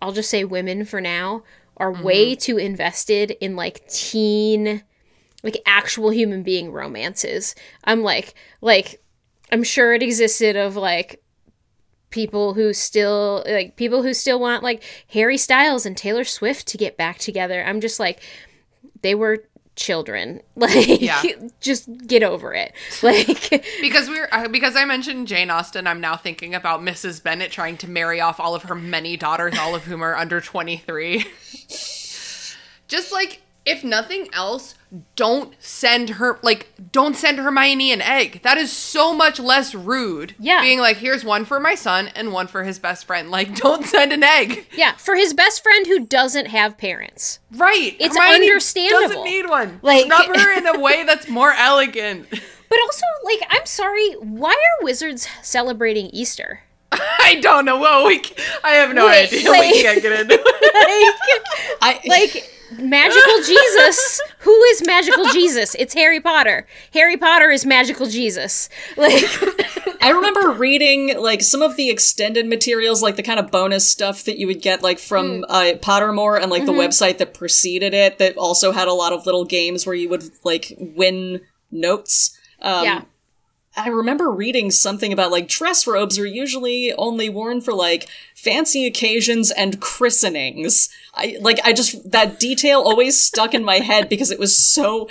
I'll 0.00 0.12
just 0.12 0.30
say 0.30 0.44
women 0.44 0.84
for 0.84 1.00
now 1.00 1.42
are 1.78 1.92
mm-hmm. 1.92 2.02
way 2.02 2.34
too 2.34 2.58
invested 2.58 3.32
in 3.40 3.56
like 3.56 3.86
teen 3.88 4.82
like 5.42 5.62
actual 5.66 6.10
human 6.10 6.42
being 6.42 6.72
romances. 6.72 7.54
I'm 7.84 8.02
like 8.02 8.34
like 8.60 9.02
I'm 9.50 9.62
sure 9.62 9.94
it 9.94 10.02
existed 10.02 10.56
of 10.56 10.76
like 10.76 11.22
people 12.10 12.54
who 12.54 12.72
still 12.72 13.44
like 13.46 13.76
people 13.76 14.02
who 14.02 14.14
still 14.14 14.40
want 14.40 14.62
like 14.62 14.82
Harry 15.10 15.38
Styles 15.38 15.86
and 15.86 15.96
Taylor 15.96 16.24
Swift 16.24 16.66
to 16.68 16.78
get 16.78 16.96
back 16.96 17.18
together. 17.18 17.62
I'm 17.64 17.80
just 17.80 18.00
like 18.00 18.20
they 19.02 19.14
were 19.14 19.44
children. 19.78 20.42
Like, 20.56 21.00
Yeah. 21.00 21.22
just 21.60 21.88
get 22.06 22.22
over 22.22 22.52
it. 22.52 22.74
Like, 23.02 23.50
Because 23.80 24.08
we're 24.08 24.28
uh, 24.32 24.48
because 24.48 24.74
I 24.76 24.84
mentioned 24.84 25.28
Jane 25.28 25.50
Austen, 25.50 25.86
I'm 25.86 26.00
now 26.00 26.16
thinking 26.16 26.54
about 26.54 26.80
Mrs. 26.82 27.22
Bennet 27.22 27.50
trying 27.50 27.76
to 27.78 27.88
marry 27.88 28.20
off 28.20 28.38
all 28.40 28.54
of 28.54 28.64
her 28.64 28.74
many 28.74 29.16
daughters, 29.16 29.56
all 29.58 29.74
of 29.74 29.84
whom 29.84 30.02
are 30.02 30.16
under 30.16 30.40
23. 30.40 31.24
Just 32.88 33.12
like 33.12 33.42
if 33.68 33.84
nothing 33.84 34.28
else, 34.32 34.74
don't 35.16 35.54
send 35.58 36.08
her 36.10 36.38
like 36.42 36.72
don't 36.92 37.14
send 37.14 37.38
Hermione 37.38 37.92
an 37.92 38.00
egg. 38.00 38.40
That 38.42 38.56
is 38.56 38.72
so 38.72 39.14
much 39.14 39.38
less 39.38 39.74
rude. 39.74 40.34
Yeah. 40.38 40.62
Being 40.62 40.80
like, 40.80 40.96
here's 40.96 41.24
one 41.24 41.44
for 41.44 41.60
my 41.60 41.74
son 41.74 42.08
and 42.14 42.32
one 42.32 42.46
for 42.46 42.64
his 42.64 42.78
best 42.78 43.04
friend. 43.06 43.30
Like, 43.30 43.54
don't 43.56 43.84
send 43.84 44.12
an 44.12 44.22
egg. 44.22 44.66
yeah, 44.76 44.92
for 44.96 45.14
his 45.14 45.34
best 45.34 45.62
friend 45.62 45.86
who 45.86 46.06
doesn't 46.06 46.46
have 46.46 46.78
parents. 46.78 47.38
Right. 47.52 47.96
It's 48.00 48.16
Hermione 48.16 48.46
understandable. 48.46 49.00
Doesn't 49.08 49.24
need 49.24 49.48
one. 49.48 49.80
Like- 49.82 50.06
Snub 50.06 50.34
her 50.36 50.58
in 50.58 50.66
a 50.66 50.78
way 50.80 51.04
that's 51.04 51.28
more 51.28 51.52
elegant. 51.52 52.26
But 52.30 52.78
also, 52.82 53.04
like, 53.24 53.40
I'm 53.50 53.64
sorry, 53.66 54.12
why 54.14 54.52
are 54.52 54.84
wizards 54.84 55.26
celebrating 55.42 56.06
Easter? 56.06 56.60
I 56.92 57.38
don't 57.42 57.64
know. 57.66 57.78
Well, 57.78 58.06
we, 58.06 58.22
I 58.64 58.70
have 58.72 58.94
no 58.94 59.08
idea. 59.08 59.50
wait. 59.50 59.72
We 59.72 59.82
can't 59.82 60.02
get 60.02 60.20
into 60.20 60.34
it. 60.38 60.40
Like, 60.42 61.78
I 61.82 62.00
like 62.06 62.50
magical 62.78 63.38
Jesus. 63.44 64.20
Who 64.40 64.62
is 64.64 64.82
magical 64.86 65.24
Jesus? 65.26 65.74
It's 65.76 65.94
Harry 65.94 66.20
Potter. 66.20 66.66
Harry 66.92 67.16
Potter 67.16 67.50
is 67.50 67.64
magical 67.64 68.06
Jesus. 68.06 68.68
Like, 68.96 69.22
I 70.02 70.10
remember 70.10 70.50
reading 70.50 71.16
like 71.18 71.42
some 71.42 71.62
of 71.62 71.76
the 71.76 71.88
extended 71.88 72.46
materials, 72.46 73.02
like 73.02 73.16
the 73.16 73.22
kind 73.22 73.38
of 73.38 73.50
bonus 73.50 73.88
stuff 73.88 74.24
that 74.24 74.38
you 74.38 74.46
would 74.46 74.60
get 74.60 74.82
like 74.82 74.98
from 74.98 75.44
uh, 75.48 75.72
Pottermore 75.80 76.40
and 76.40 76.50
like 76.50 76.66
the 76.66 76.72
website 76.72 77.18
that 77.18 77.34
preceded 77.34 77.94
it 77.94 78.18
that 78.18 78.36
also 78.36 78.72
had 78.72 78.88
a 78.88 78.92
lot 78.92 79.12
of 79.12 79.24
little 79.26 79.44
games 79.44 79.86
where 79.86 79.94
you 79.94 80.08
would 80.08 80.24
like 80.44 80.72
win 80.78 81.40
notes. 81.70 82.36
Um, 82.60 82.84
yeah. 82.84 83.02
I 83.78 83.88
remember 83.88 84.30
reading 84.30 84.70
something 84.70 85.12
about 85.12 85.30
like 85.30 85.46
dress 85.46 85.86
robes 85.86 86.18
are 86.18 86.26
usually 86.26 86.92
only 86.94 87.28
worn 87.28 87.60
for 87.60 87.72
like 87.72 88.08
fancy 88.34 88.86
occasions 88.86 89.50
and 89.52 89.80
christenings. 89.80 90.88
I 91.14 91.36
like 91.40 91.60
I 91.64 91.72
just 91.72 92.10
that 92.10 92.40
detail 92.40 92.80
always 92.80 93.20
stuck 93.20 93.54
in 93.54 93.64
my 93.64 93.76
head 93.76 94.08
because 94.08 94.30
it 94.30 94.38
was 94.38 94.56
so 94.56 95.08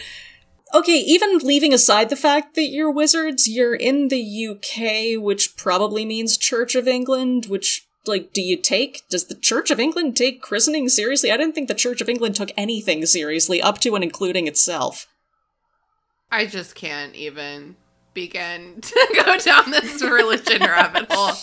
Okay, 0.73 0.97
even 0.97 1.37
leaving 1.37 1.73
aside 1.73 2.09
the 2.09 2.17
fact 2.17 2.55
that 2.55 2.67
you're 2.67 2.91
wizards, 2.91 3.47
you're 3.47 3.73
in 3.73 4.09
the 4.09 4.47
UK, 4.47 5.21
which 5.21 5.55
probably 5.55 6.03
means 6.03 6.37
Church 6.37 6.75
of 6.75 6.89
England, 6.89 7.45
which 7.45 7.87
like 8.05 8.33
do 8.33 8.41
you 8.41 8.57
take 8.57 9.03
does 9.09 9.25
the 9.25 9.35
Church 9.35 9.71
of 9.71 9.79
England 9.79 10.17
take 10.17 10.41
christening 10.41 10.89
seriously? 10.89 11.31
I 11.31 11.37
didn't 11.37 11.55
think 11.55 11.69
the 11.69 11.73
Church 11.73 12.01
of 12.01 12.09
England 12.09 12.35
took 12.35 12.51
anything 12.57 13.05
seriously 13.05 13.61
up 13.61 13.79
to 13.79 13.95
and 13.95 14.03
including 14.03 14.45
itself. 14.45 15.07
I 16.29 16.45
just 16.45 16.75
can't 16.75 17.15
even 17.15 17.77
begin 18.17 18.73
to 18.81 19.23
go 19.23 19.37
down 19.37 19.69
this 19.69 20.01
religion 20.01 20.63
rabbit 20.63 21.05
hole. 21.11 21.35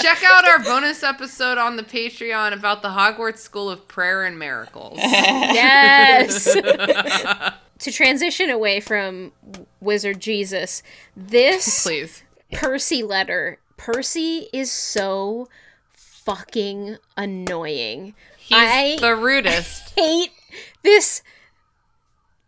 Check 0.00 0.22
out 0.24 0.46
our 0.46 0.60
bonus 0.60 1.02
episode 1.02 1.58
on 1.58 1.74
the 1.74 1.82
Patreon 1.82 2.52
about 2.52 2.82
the 2.82 2.90
Hogwarts 2.90 3.38
School 3.38 3.68
of 3.68 3.88
Prayer 3.88 4.24
and 4.24 4.38
Miracles. 4.38 4.96
Yes. 4.96 6.54
to 7.80 7.90
transition 7.90 8.48
away 8.48 8.78
from 8.78 9.32
Wizard 9.80 10.20
Jesus, 10.20 10.84
this 11.16 11.82
Please. 11.82 12.22
Percy 12.52 13.02
letter. 13.02 13.58
Percy 13.76 14.46
is 14.52 14.70
so 14.70 15.48
fucking 15.96 16.98
annoying. 17.16 18.14
He's 18.38 18.56
I 18.56 18.98
the 19.00 19.16
rudest. 19.16 19.94
hate 19.96 20.30
this 20.84 21.22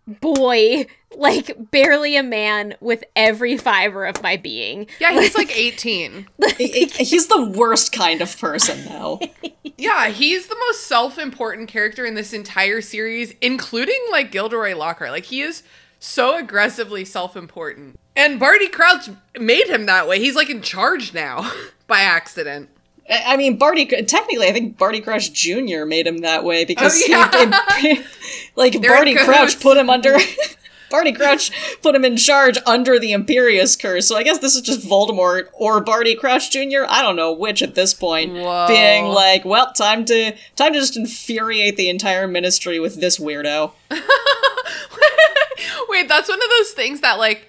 boy 0.06 0.86
like 1.16 1.70
barely 1.70 2.16
a 2.16 2.22
man 2.22 2.74
with 2.80 3.02
every 3.16 3.56
fiber 3.56 4.06
of 4.06 4.22
my 4.22 4.36
being. 4.36 4.86
Yeah, 5.00 5.12
he's 5.20 5.34
like 5.36 5.56
18. 5.56 6.26
He- 6.56 6.86
He's 6.86 7.26
the 7.28 7.44
worst 7.44 7.92
kind 7.92 8.20
of 8.22 8.38
person, 8.38 8.84
though. 8.86 9.20
Yeah, 9.76 10.08
he's 10.08 10.46
the 10.46 10.56
most 10.68 10.86
self-important 10.88 11.70
character 11.70 12.04
in 12.04 12.14
this 12.14 12.34
entire 12.34 12.82
series, 12.82 13.32
including 13.40 13.98
like 14.10 14.30
Gilderoy 14.30 14.74
Lockhart. 14.76 15.10
Like 15.10 15.24
he 15.24 15.40
is 15.40 15.62
so 15.98 16.36
aggressively 16.36 17.02
self-important. 17.06 17.98
And 18.14 18.38
Barty 18.38 18.68
Crouch 18.68 19.08
made 19.38 19.68
him 19.68 19.86
that 19.86 20.06
way. 20.06 20.18
He's 20.18 20.36
like 20.36 20.50
in 20.50 20.60
charge 20.60 21.14
now 21.14 21.50
by 21.86 22.00
accident. 22.00 22.68
I 23.08 23.22
I 23.28 23.36
mean, 23.38 23.56
Barty. 23.56 23.86
Technically, 23.86 24.48
I 24.48 24.52
think 24.52 24.76
Barty 24.76 25.00
Crouch 25.00 25.32
Jr. 25.32 25.86
made 25.86 26.06
him 26.06 26.18
that 26.18 26.44
way 26.44 26.66
because, 26.66 27.00
Oh, 27.02 27.06
yeah. 27.08 27.78
he, 27.78 28.02
like, 28.56 28.78
They're 28.82 28.90
Barty 28.94 29.14
Crouch 29.14 29.60
put 29.60 29.78
him 29.78 29.88
under. 29.88 30.18
Barty 30.90 31.12
Crouch 31.12 31.50
put 31.82 31.94
him 31.94 32.04
in 32.04 32.16
charge 32.16 32.58
under 32.66 32.98
the 32.98 33.12
Imperius 33.12 33.80
curse. 33.80 34.06
So 34.06 34.16
I 34.16 34.22
guess 34.22 34.38
this 34.38 34.54
is 34.54 34.62
just 34.62 34.86
Voldemort 34.86 35.48
or 35.52 35.80
Barty 35.80 36.14
Crouch 36.14 36.50
Jr. 36.50 36.84
I 36.88 37.00
don't 37.02 37.16
know 37.16 37.32
which 37.32 37.62
at 37.62 37.74
this 37.74 37.94
point. 37.94 38.34
Whoa. 38.34 38.66
Being 38.68 39.06
like, 39.06 39.44
well, 39.44 39.72
time 39.72 40.04
to 40.06 40.32
time 40.56 40.72
to 40.72 40.80
just 40.80 40.96
infuriate 40.96 41.76
the 41.76 41.88
entire 41.88 42.26
ministry 42.26 42.78
with 42.78 43.00
this 43.00 43.18
weirdo. 43.18 43.72
Wait, 45.88 46.08
that's 46.08 46.28
one 46.28 46.42
of 46.42 46.50
those 46.58 46.72
things 46.72 47.00
that 47.00 47.18
like 47.18 47.48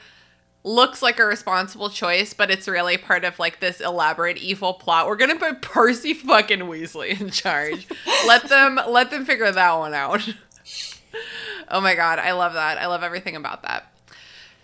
looks 0.63 1.01
like 1.01 1.19
a 1.19 1.25
responsible 1.25 1.89
choice, 1.89 2.33
but 2.33 2.51
it's 2.51 2.67
really 2.67 2.97
part 2.97 3.23
of 3.23 3.39
like 3.39 3.59
this 3.59 3.81
elaborate 3.81 4.37
evil 4.37 4.73
plot. 4.73 5.07
We're 5.07 5.15
gonna 5.15 5.37
put 5.37 5.61
Percy 5.61 6.13
fucking 6.13 6.59
Weasley 6.59 7.19
in 7.19 7.29
charge. 7.31 7.87
let 8.27 8.47
them 8.47 8.79
let 8.87 9.09
them 9.11 9.25
figure 9.25 9.51
that 9.51 9.73
one 9.73 9.93
out. 9.93 10.27
oh 11.69 11.81
my 11.81 11.95
god, 11.95 12.19
I 12.19 12.31
love 12.33 12.53
that. 12.53 12.77
I 12.77 12.87
love 12.87 13.03
everything 13.03 13.35
about 13.35 13.63
that. 13.63 13.87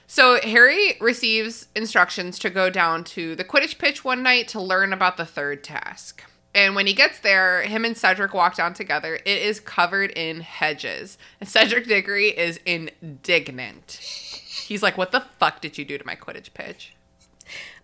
So 0.08 0.40
Harry 0.42 0.96
receives 1.02 1.68
instructions 1.76 2.40
to 2.40 2.50
go 2.50 2.70
down 2.70 3.04
to 3.06 3.36
the 3.36 3.44
Quidditch 3.44 3.78
pitch 3.78 4.04
one 4.06 4.24
night 4.24 4.48
to 4.50 4.62
learn 4.62 4.94
about 4.94 5.18
the 5.18 5.26
third 5.26 5.64
task. 5.64 6.24
And 6.56 6.76
when 6.76 6.88
he 6.88 6.94
gets 6.94 7.20
there, 7.20 7.62
him 7.64 7.84
and 7.86 7.96
Cedric 7.96 8.34
walk 8.34 8.56
down 8.56 8.74
together. 8.74 9.16
It 9.16 9.28
is 9.42 9.60
covered 9.60 10.12
in 10.12 10.40
hedges. 10.42 11.18
And 11.40 11.48
Cedric 11.48 11.88
Diggory 11.88 12.30
is 12.30 12.60
indignant. 12.66 13.92
He's 14.02 14.82
like, 14.82 14.98
What 14.98 15.12
the 15.12 15.22
fuck 15.40 15.62
did 15.62 15.78
you 15.78 15.86
do 15.86 15.98
to 15.98 16.06
my 16.06 16.16
Quidditch 16.16 16.54
pitch? 16.54 16.94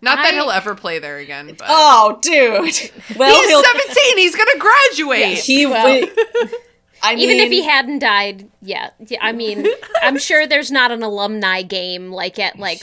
Not 0.00 0.16
that 0.16 0.34
he'll 0.34 0.50
ever 0.50 0.74
play 0.74 0.98
there 0.98 1.18
again, 1.18 1.46
but 1.58 1.66
Oh, 1.68 2.18
dude. 2.20 2.52
Well, 3.16 3.34
he's 3.34 3.48
he'll 3.48 3.62
17. 3.62 4.18
He's 4.18 4.34
gonna 4.36 4.58
graduate. 4.58 5.38
he. 5.38 5.66
Well- 5.66 6.06
I 7.04 7.14
Even 7.16 7.36
if 7.36 7.50
he 7.50 7.62
hadn't 7.62 7.98
died, 7.98 8.48
yeah. 8.62 8.90
yeah 9.06 9.18
I 9.20 9.32
mean, 9.32 9.66
I'm 10.02 10.18
sure 10.18 10.46
there's 10.46 10.70
not 10.70 10.90
an 10.90 11.02
alumni 11.02 11.62
game 11.62 12.10
like 12.10 12.38
at 12.38 12.58
like 12.58 12.82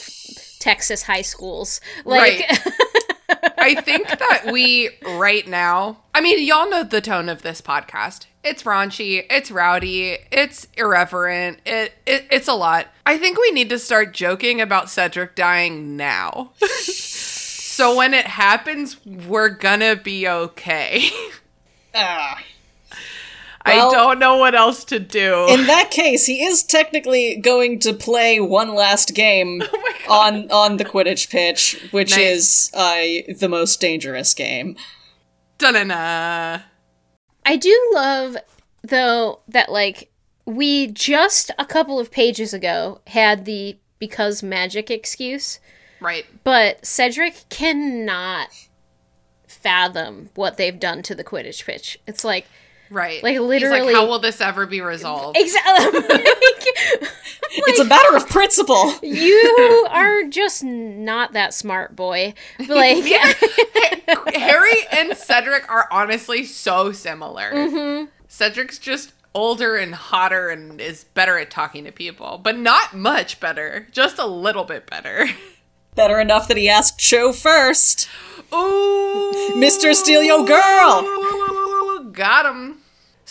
Texas 0.60 1.02
high 1.02 1.22
schools. 1.22 1.80
Like 2.04 2.44
I 3.58 3.74
think 3.80 4.08
that 4.08 4.52
we 4.52 4.90
right 5.04 5.46
now, 5.46 5.98
I 6.14 6.20
mean, 6.20 6.46
y'all 6.46 6.70
know 6.70 6.84
the 6.84 7.00
tone 7.00 7.28
of 7.28 7.42
this 7.42 7.60
podcast. 7.60 8.26
It's 8.44 8.62
raunchy, 8.62 9.26
it's 9.28 9.50
rowdy, 9.50 10.18
it's 10.30 10.68
irreverent, 10.76 11.58
it, 11.66 11.92
it 12.06 12.26
it's 12.30 12.48
a 12.48 12.54
lot. 12.54 12.86
I 13.04 13.18
think 13.18 13.38
we 13.40 13.50
need 13.50 13.70
to 13.70 13.78
start 13.78 14.14
joking 14.14 14.60
about 14.60 14.88
Cedric 14.88 15.34
dying 15.34 15.96
now. 15.96 16.52
so 16.82 17.96
when 17.96 18.14
it 18.14 18.26
happens, 18.26 19.04
we're 19.04 19.48
gonna 19.48 19.96
be 19.96 20.28
okay. 20.28 21.10
Ah. 21.94 22.38
I 22.38 22.44
Well- 23.66 23.90
don't 23.92 24.18
know 24.18 24.36
what 24.38 24.54
else 24.54 24.84
to 24.84 24.98
do. 24.98 25.46
In 25.48 25.66
that 25.66 25.90
case, 25.90 26.26
he 26.26 26.42
is 26.44 26.62
technically 26.62 27.36
going 27.36 27.78
to 27.80 27.92
play 27.92 28.40
one 28.40 28.74
last 28.74 29.14
game 29.14 29.62
on 30.08 30.50
on 30.50 30.76
the 30.78 30.84
Quidditch 30.84 31.30
pitch, 31.30 31.80
which 31.92 32.10
Nice. 32.12 32.18
is 32.20 32.70
uh, 32.74 33.32
the 33.38 33.48
most 33.48 33.80
dangerous 33.80 34.34
game. 34.34 34.76
Da-na-na. 35.58 36.60
I 37.46 37.56
do 37.56 37.90
love 37.94 38.36
though 38.82 39.40
that 39.48 39.70
like 39.70 40.10
we 40.44 40.88
just 40.88 41.50
a 41.58 41.64
couple 41.64 42.00
of 42.00 42.10
pages 42.10 42.52
ago 42.52 43.00
had 43.08 43.44
the 43.44 43.76
because 44.00 44.42
magic 44.42 44.90
excuse, 44.90 45.60
Right. 46.00 46.24
but 46.42 46.84
Cedric 46.84 47.44
cannot 47.48 48.48
fathom 49.46 50.30
what 50.34 50.56
they've 50.56 50.78
done 50.80 51.02
to 51.02 51.14
the 51.14 51.22
Quidditch 51.24 51.64
pitch. 51.64 51.98
It's 52.08 52.24
like 52.24 52.46
Right. 52.92 53.22
Like, 53.22 53.32
He's 53.32 53.40
literally- 53.40 53.94
how 53.94 54.06
will 54.06 54.18
this 54.18 54.40
ever 54.40 54.66
be 54.66 54.80
resolved? 54.80 55.36
exactly 55.38 56.00
it's 57.54 57.80
a 57.80 57.84
matter 57.84 58.16
of 58.16 58.28
principle. 58.28 58.94
you 59.02 59.86
are 59.90 60.24
just 60.24 60.62
not 60.64 61.32
that 61.32 61.54
smart, 61.54 61.96
boy. 61.96 62.34
Like 62.68 63.04
Harry 64.34 64.76
and 64.92 65.16
Cedric 65.16 65.70
are 65.70 65.88
honestly 65.90 66.44
so 66.44 66.92
similar. 66.92 67.50
Mm-hmm. 67.52 68.04
Cedric's 68.28 68.78
just 68.78 69.12
older 69.34 69.76
and 69.76 69.94
hotter 69.94 70.48
and 70.50 70.80
is 70.80 71.04
better 71.04 71.38
at 71.38 71.50
talking 71.50 71.84
to 71.84 71.92
people, 71.92 72.38
but 72.42 72.58
not 72.58 72.94
much 72.94 73.40
better. 73.40 73.88
Just 73.92 74.18
a 74.18 74.26
little 74.26 74.64
bit 74.64 74.86
better. 74.88 75.28
Better 75.94 76.20
enough 76.20 76.48
that 76.48 76.56
he 76.56 76.68
asked 76.68 76.98
Cho 76.98 77.32
first. 77.32 78.08
Ooh, 78.52 79.52
Mr. 79.56 79.94
Steal 79.94 80.22
Your 80.22 80.44
Girl. 80.46 82.10
Got 82.12 82.46
him. 82.46 82.81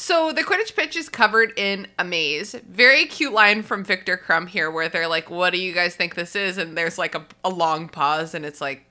So 0.02 0.32
the 0.32 0.41
Quidditch 0.41 0.76
pitch 0.76 0.95
is 0.95 1.10
covered 1.10 1.54
in 1.58 1.86
a 1.99 2.04
maze. 2.04 2.56
Very 2.68 3.06
cute 3.06 3.34
line 3.34 3.62
from 3.62 3.84
Viktor 3.84 4.18
Krum 4.18 4.47
here 4.47 4.72
where 4.72 4.89
they're 4.89 5.08
like, 5.08 5.30
What 5.30 5.52
do 5.52 5.60
you 5.60 5.74
guys 5.74 5.95
think 5.95 6.16
this 6.16 6.36
is? 6.36 6.58
And 6.58 6.76
there's 6.76 6.97
like 6.97 7.14
a, 7.14 7.24
a 7.43 7.49
long 7.49 7.88
pause 7.88 8.34
and 8.34 8.43
it's 8.43 8.60
like, 8.60 8.84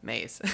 Maze. 0.00 0.40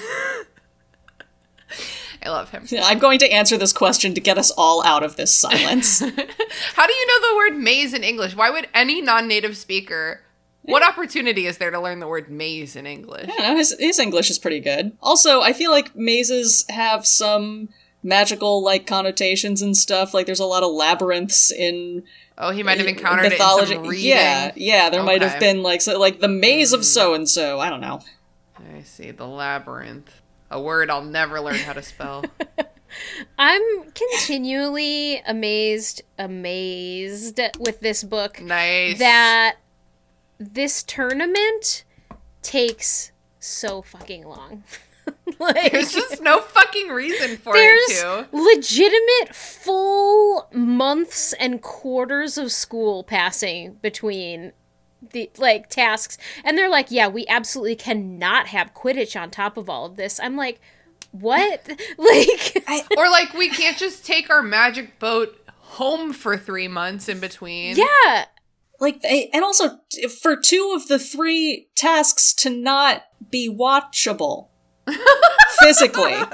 I 2.25 2.29
love 2.29 2.51
him. 2.51 2.67
I'm 2.83 2.99
going 2.99 3.21
to 3.21 3.31
answer 3.31 3.57
this 3.57 3.73
question 3.73 4.15
to 4.15 4.21
get 4.21 4.37
us 4.37 4.51
all 4.59 4.85
out 4.85 5.05
of 5.05 5.15
this 5.15 5.33
silence. 5.33 6.01
How 6.75 6.87
do 6.87 6.93
you 6.93 7.07
know 7.07 7.31
the 7.31 7.37
word 7.37 7.57
maze 7.57 7.95
in 7.95 8.03
English? 8.03 8.35
Why 8.35 8.51
would 8.51 8.67
any 8.75 9.01
non 9.01 9.29
native 9.29 9.57
speaker, 9.57 10.23
what 10.63 10.83
opportunity 10.83 11.47
is 11.47 11.59
there 11.59 11.71
to 11.71 11.79
learn 11.81 12.01
the 12.01 12.09
word 12.09 12.29
maze 12.29 12.75
in 12.75 12.87
English? 12.87 13.29
I 13.31 13.37
don't 13.37 13.43
know, 13.43 13.57
his, 13.57 13.77
his 13.79 14.01
English 14.01 14.29
is 14.29 14.41
pretty 14.41 14.59
good. 14.61 14.97
Also, 15.01 15.41
I 15.41 15.53
feel 15.53 15.71
like 15.71 15.95
mazes 15.95 16.65
have 16.69 17.07
some 17.07 17.69
magical 18.05 18.63
like 18.63 18.87
connotations 18.87 19.63
and 19.63 19.77
stuff. 19.77 20.15
Like 20.15 20.27
there's 20.27 20.41
a 20.41 20.45
lot 20.45 20.63
of 20.63 20.73
labyrinths 20.73 21.51
in 21.51 22.05
Oh, 22.37 22.51
he 22.51 22.63
might 22.63 22.79
have 22.79 22.87
encountered 22.89 23.31
mythology. 23.31 23.75
it 23.75 23.79
in 23.79 23.85
some 23.85 23.95
yeah, 23.95 24.53
yeah, 24.57 24.91
there 24.91 25.05
might 25.05 25.23
have 25.23 25.39
been 25.39 25.63
like 25.63 25.81
so, 25.81 25.99
like 25.99 26.21
the 26.21 26.29
maze 26.29 26.73
of 26.73 26.85
so 26.85 27.15
and 27.15 27.29
so. 27.29 27.61
I 27.61 27.71
don't 27.71 27.81
know. 27.81 28.01
I 28.57 28.83
see. 28.83 29.13
The 29.13 29.27
labyrinth. 29.27 30.21
A 30.51 30.61
word 30.61 30.91
I'll 30.91 31.05
never 31.05 31.41
learn 31.41 31.57
how 31.57 31.73
to 31.73 31.83
spell. 31.83 32.25
I'm 33.39 33.63
continually 33.93 35.21
amazed, 35.27 36.03
amazed 36.19 37.41
with 37.59 37.81
this 37.81 38.05
book 38.05 38.41
nice. 38.41 38.99
that 38.99 39.57
this 40.39 40.83
tournament 40.83 41.85
takes 42.43 43.13
so 43.39 43.83
fucking 43.83 44.27
long. 44.27 44.65
like, 45.39 45.73
There's 45.73 45.93
just 45.93 46.23
no 46.23 46.41
fucking 46.41 46.89
reason 46.89 47.37
for 47.37 47.53
there's 47.55 47.81
it 47.91 48.01
to. 48.03 48.29
legitimate 48.33 49.35
full 49.35 50.49
months 50.53 51.33
and 51.35 51.61
quarters 51.63 52.39
of 52.39 52.53
school 52.53 53.05
passing 53.05 53.75
between 53.83 54.53
the 55.13 55.31
like 55.39 55.69
tasks. 55.69 56.17
And 56.45 56.57
they're 56.57 56.71
like 56.71 56.91
yeah 56.91 57.09
we 57.09 57.27
absolutely 57.29 57.77
cannot 57.77 58.47
have 58.49 58.73
quidditch 58.75 59.21
on 59.21 59.31
top 59.31 59.57
of 59.57 59.69
all 59.69 59.87
of 59.87 59.97
this. 59.97 60.19
I'm 60.21 60.37
like 60.37 60.61
what? 61.11 61.69
Like 61.99 62.65
Or 62.97 63.09
like 63.11 63.35
we 63.35 63.49
can't 63.51 63.77
just 63.77 64.05
take 64.05 64.31
our 64.31 64.43
magic 64.43 64.99
boat 64.99 65.37
home 65.49 66.13
for 66.13 66.37
three 66.37 66.69
months 66.69 67.09
in 67.09 67.21
between. 67.21 67.77
yeah. 67.77 68.25
Like 68.81 69.03
they, 69.03 69.31
and 69.33 69.45
also 69.45 69.79
for 70.21 70.37
two 70.37 70.73
of 70.75 70.89
the 70.89 70.99
three 70.99 71.69
tasks 71.77 72.35
to 72.35 72.51
not 72.51 73.05
be 73.31 73.49
watchable 73.49 74.49
physically. 75.61 76.15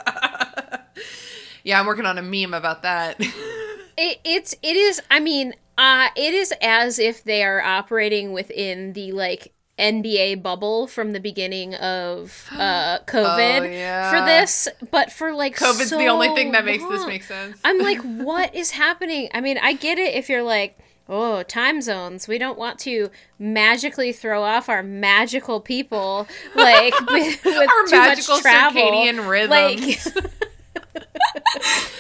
Yeah, 1.62 1.78
I'm 1.78 1.84
working 1.86 2.07
on 2.07 2.16
a 2.16 2.22
meme 2.22 2.55
about 2.55 2.82
that. 2.84 3.16
it, 3.20 4.18
it's 4.24 4.55
it 4.62 4.76
is 4.76 5.03
i 5.11 5.20
mean 5.20 5.53
uh 5.76 6.09
it 6.16 6.32
is 6.32 6.55
as 6.62 6.98
if 6.98 7.22
they 7.22 7.44
are 7.44 7.61
operating 7.61 8.32
within 8.32 8.94
the 8.94 9.12
like 9.12 9.53
NBA 9.78 10.42
bubble 10.42 10.86
from 10.86 11.12
the 11.12 11.20
beginning 11.20 11.74
of 11.74 12.48
uh 12.53 13.01
COVID 13.07 13.61
Oh, 13.61 13.64
yeah. 13.64 14.11
for 14.11 14.24
this, 14.24 14.68
but 14.90 15.12
for 15.12 15.32
like 15.34 15.57
COVID's 15.57 15.90
the 15.90 16.07
only 16.07 16.28
thing 16.34 16.53
that 16.53 16.64
makes 16.64 16.84
this 16.88 17.07
make 17.07 17.24
sense. 17.24 17.59
I'm 17.62 17.78
like, 17.78 18.01
what 18.01 18.55
is 18.55 18.70
happening? 18.72 19.28
I 19.34 19.40
mean, 19.42 19.59
I 19.59 19.74
get 19.74 19.98
it 19.98 20.14
if 20.14 20.28
you're 20.30 20.42
like, 20.42 20.78
oh, 21.11 21.42
time 21.42 21.82
zones. 21.82 22.26
We 22.28 22.38
don't 22.38 22.58
want 22.58 22.78
to 22.80 23.11
magically 23.38 24.12
throw 24.12 24.42
off 24.42 24.68
our 24.70 24.82
magical 24.82 25.61
people, 25.61 26.26
like 26.54 26.98
with, 27.08 27.44
with 27.44 27.68
Our 27.68 27.84
too 27.86 27.90
magical 27.96 28.36
much 28.36 28.42
travel. 28.42 28.80
circadian 28.80 29.28
rhythms. 29.28 30.14
Like, 30.14 30.24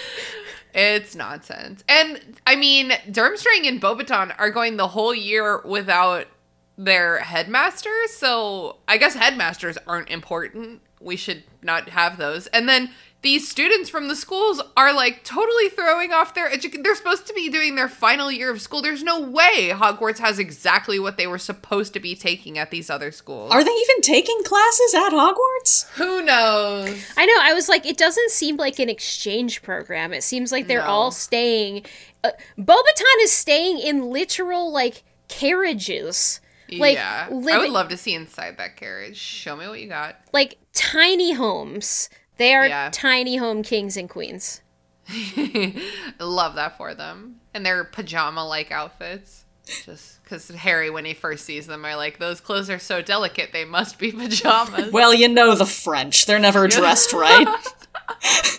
It's 0.72 1.16
nonsense. 1.16 1.82
And 1.88 2.38
I 2.46 2.54
mean, 2.54 2.90
Durmstrang 3.08 3.66
and 3.66 3.82
Beauxbatons 3.82 4.34
are 4.38 4.50
going 4.50 4.76
the 4.76 4.88
whole 4.88 5.12
year 5.14 5.60
without 5.64 6.26
their 6.78 7.18
headmasters, 7.18 8.12
so 8.12 8.76
I 8.86 8.96
guess 8.96 9.14
headmasters 9.14 9.76
aren't 9.86 10.10
important. 10.10 10.80
We 11.00 11.16
should 11.16 11.42
not 11.60 11.88
have 11.88 12.18
those. 12.18 12.46
And 12.48 12.68
then 12.68 12.90
these 13.22 13.46
students 13.48 13.90
from 13.90 14.08
the 14.08 14.16
schools 14.16 14.62
are 14.78 14.94
like 14.94 15.24
totally 15.24 15.68
throwing 15.68 16.10
off 16.10 16.32
their 16.34 16.48
edu- 16.48 16.82
they're 16.82 16.94
supposed 16.94 17.26
to 17.26 17.34
be 17.34 17.50
doing 17.50 17.74
their 17.74 17.88
final 17.88 18.32
year 18.32 18.50
of 18.50 18.62
school. 18.62 18.80
There's 18.80 19.02
no 19.02 19.20
way 19.20 19.70
Hogwarts 19.74 20.18
has 20.20 20.38
exactly 20.38 20.98
what 20.98 21.18
they 21.18 21.26
were 21.26 21.36
supposed 21.38 21.92
to 21.92 22.00
be 22.00 22.14
taking 22.14 22.56
at 22.58 22.70
these 22.70 22.88
other 22.88 23.12
schools. 23.12 23.52
Are 23.52 23.62
they 23.62 23.70
even 23.70 24.00
taking 24.00 24.42
classes 24.42 24.94
at 24.94 25.10
Hogwarts? 25.10 25.88
Who 25.96 26.22
knows? 26.24 27.04
I 27.16 27.26
know. 27.26 27.34
I 27.42 27.52
was 27.52 27.68
like, 27.68 27.84
it 27.84 27.98
doesn't 27.98 28.30
seem 28.30 28.56
like 28.56 28.78
an 28.78 28.88
exchange 28.88 29.62
program. 29.62 30.14
It 30.14 30.22
seems 30.22 30.50
like 30.50 30.66
they're 30.66 30.80
No. 30.80 30.86
all 30.86 31.10
staying. 31.10 31.84
Uh, 32.24 32.30
Beauxbatons 32.58 33.22
is 33.24 33.32
staying 33.32 33.80
in 33.80 34.08
literal 34.10 34.72
like 34.72 35.02
carriages. 35.28 36.40
Like, 36.72 36.94
yeah. 36.94 37.26
I 37.28 37.58
would 37.58 37.70
love 37.70 37.88
to 37.88 37.96
see 37.96 38.14
inside 38.14 38.56
that 38.58 38.76
carriage. 38.76 39.16
Show 39.16 39.56
me 39.56 39.66
what 39.66 39.80
you 39.80 39.88
got. 39.88 40.16
like 40.32 40.56
tiny 40.72 41.32
homes. 41.34 42.08
They 42.40 42.54
are 42.54 42.66
Yeah. 42.66 42.88
tiny 42.90 43.36
home 43.36 43.62
kings 43.62 43.98
and 43.98 44.08
queens. 44.08 44.62
Love 46.18 46.54
that 46.54 46.78
for 46.78 46.94
them. 46.94 47.36
And 47.52 47.66
their 47.66 47.84
pajama 47.84 48.46
like 48.46 48.72
outfits. 48.72 49.44
Just 49.84 50.22
because 50.24 50.48
Harry, 50.48 50.88
when 50.88 51.04
he 51.04 51.12
first 51.12 51.44
sees 51.44 51.66
them, 51.66 51.84
are 51.84 51.96
like, 51.96 52.18
those 52.18 52.40
clothes 52.40 52.70
are 52.70 52.78
so 52.78 53.02
delicate, 53.02 53.50
they 53.52 53.66
must 53.66 53.98
be 53.98 54.10
pajamas. 54.10 54.90
Well, 54.90 55.12
you 55.12 55.28
know 55.28 55.54
the 55.54 55.66
French. 55.66 56.24
They're 56.24 56.38
never 56.38 56.66
dressed 56.76 57.12
right. 57.12 57.46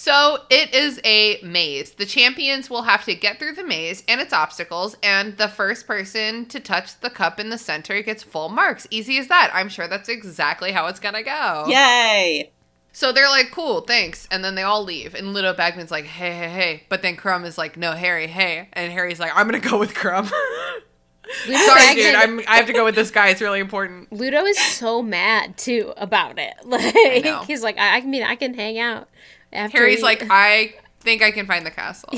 so 0.00 0.38
it 0.48 0.72
is 0.74 0.98
a 1.04 1.38
maze. 1.42 1.90
The 1.90 2.06
champions 2.06 2.70
will 2.70 2.84
have 2.84 3.04
to 3.04 3.14
get 3.14 3.38
through 3.38 3.52
the 3.52 3.62
maze 3.62 4.02
and 4.08 4.18
its 4.18 4.32
obstacles, 4.32 4.96
and 5.02 5.36
the 5.36 5.46
first 5.46 5.86
person 5.86 6.46
to 6.46 6.58
touch 6.58 6.98
the 7.00 7.10
cup 7.10 7.38
in 7.38 7.50
the 7.50 7.58
center 7.58 8.00
gets 8.00 8.22
full 8.22 8.48
marks. 8.48 8.86
Easy 8.90 9.18
as 9.18 9.28
that. 9.28 9.50
I'm 9.52 9.68
sure 9.68 9.86
that's 9.88 10.08
exactly 10.08 10.72
how 10.72 10.86
it's 10.86 11.00
gonna 11.00 11.22
go. 11.22 11.66
Yay! 11.68 12.50
So 12.92 13.12
they're 13.12 13.28
like, 13.28 13.50
cool, 13.50 13.82
thanks. 13.82 14.26
And 14.30 14.42
then 14.42 14.54
they 14.54 14.62
all 14.62 14.82
leave. 14.82 15.14
And 15.14 15.34
Ludo 15.34 15.52
Bagman's 15.52 15.90
like, 15.90 16.06
hey, 16.06 16.32
hey, 16.32 16.48
hey. 16.48 16.82
But 16.88 17.02
then 17.02 17.14
Krum 17.14 17.44
is 17.44 17.58
like, 17.58 17.76
no, 17.76 17.92
Harry, 17.92 18.26
hey. 18.26 18.68
And 18.72 18.90
Harry's 18.90 19.20
like, 19.20 19.32
I'm 19.34 19.48
going 19.48 19.60
to 19.60 19.68
go 19.68 19.78
with 19.78 19.94
Krum. 19.94 20.26
Sorry, 21.44 21.54
Bagman- 21.54 21.96
dude. 21.96 22.14
I'm, 22.14 22.40
I 22.48 22.56
have 22.56 22.66
to 22.66 22.72
go 22.72 22.84
with 22.84 22.96
this 22.96 23.10
guy. 23.12 23.28
It's 23.28 23.40
really 23.40 23.60
important. 23.60 24.12
Ludo 24.12 24.44
is 24.44 24.58
so 24.58 25.02
mad 25.02 25.56
too 25.56 25.92
about 25.96 26.38
it. 26.38 26.54
Like 26.64 27.46
he's 27.46 27.62
like, 27.62 27.78
I, 27.78 27.98
I 27.98 28.00
mean, 28.00 28.22
I 28.22 28.34
can 28.34 28.54
hang 28.54 28.78
out. 28.78 29.08
After 29.52 29.78
Harry's 29.78 29.98
he- 29.98 30.04
like, 30.04 30.24
I 30.30 30.74
think 31.00 31.22
I 31.22 31.30
can 31.30 31.46
find 31.46 31.64
the 31.66 31.70
castle. 31.70 32.12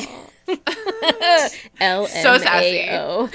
L 1.80 2.06
so 2.06 2.32
M 2.34 2.42
A 2.46 2.98
O. 2.98 3.30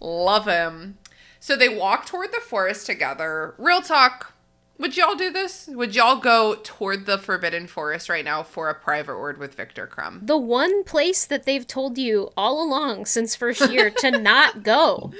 Love 0.00 0.46
him. 0.46 0.98
So 1.38 1.56
they 1.56 1.68
walk 1.68 2.06
toward 2.06 2.32
the 2.32 2.40
forest 2.40 2.86
together. 2.86 3.54
Real 3.58 3.80
talk. 3.80 4.34
Would 4.78 4.96
y'all 4.96 5.14
do 5.14 5.30
this? 5.30 5.68
Would 5.70 5.94
y'all 5.94 6.16
go 6.16 6.56
toward 6.62 7.04
the 7.04 7.18
Forbidden 7.18 7.66
Forest 7.66 8.08
right 8.08 8.24
now 8.24 8.42
for 8.42 8.70
a 8.70 8.74
private 8.74 9.18
word 9.18 9.36
with 9.38 9.54
Viktor 9.54 9.86
Krum? 9.86 10.26
The 10.26 10.38
one 10.38 10.84
place 10.84 11.26
that 11.26 11.44
they've 11.44 11.66
told 11.66 11.98
you 11.98 12.30
all 12.34 12.62
along 12.62 13.04
since 13.04 13.36
first 13.36 13.70
year 13.70 13.90
to 13.98 14.10
not 14.18 14.62
go. 14.62 15.12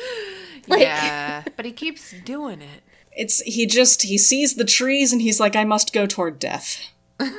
Like- 0.66 0.80
yeah, 0.80 1.44
but 1.56 1.66
he 1.66 1.72
keeps 1.72 2.14
doing 2.24 2.62
it. 2.62 2.82
It's 3.12 3.40
he 3.42 3.66
just 3.66 4.02
he 4.02 4.16
sees 4.16 4.54
the 4.54 4.64
trees 4.64 5.12
and 5.12 5.20
he's 5.20 5.40
like, 5.40 5.54
I 5.56 5.64
must 5.64 5.92
go 5.92 6.06
toward 6.06 6.38
death. 6.38 6.80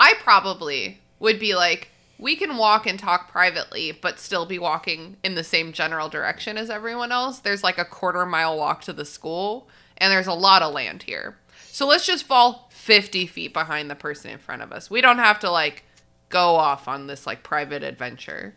I 0.00 0.14
probably 0.22 1.00
would 1.18 1.38
be 1.38 1.54
like, 1.54 1.90
we 2.18 2.34
can 2.36 2.56
walk 2.56 2.86
and 2.86 2.98
talk 2.98 3.30
privately, 3.30 3.92
but 3.92 4.18
still 4.18 4.44
be 4.44 4.58
walking 4.58 5.16
in 5.22 5.34
the 5.34 5.44
same 5.44 5.72
general 5.72 6.08
direction 6.08 6.58
as 6.58 6.70
everyone 6.70 7.12
else. 7.12 7.38
There's 7.38 7.62
like 7.62 7.78
a 7.78 7.84
quarter 7.84 8.26
mile 8.26 8.56
walk 8.56 8.80
to 8.82 8.92
the 8.92 9.04
school, 9.04 9.68
and 9.96 10.12
there's 10.12 10.26
a 10.26 10.32
lot 10.34 10.62
of 10.62 10.74
land 10.74 11.04
here. 11.04 11.36
So 11.70 11.86
let's 11.86 12.06
just 12.06 12.24
fall 12.24 12.68
50 12.72 13.26
feet 13.26 13.52
behind 13.52 13.90
the 13.90 13.94
person 13.94 14.30
in 14.30 14.38
front 14.38 14.62
of 14.62 14.72
us. 14.72 14.90
We 14.90 15.00
don't 15.00 15.18
have 15.18 15.38
to 15.40 15.50
like 15.50 15.84
go 16.28 16.56
off 16.56 16.88
on 16.88 17.06
this 17.06 17.26
like 17.26 17.42
private 17.42 17.82
adventure. 17.82 18.54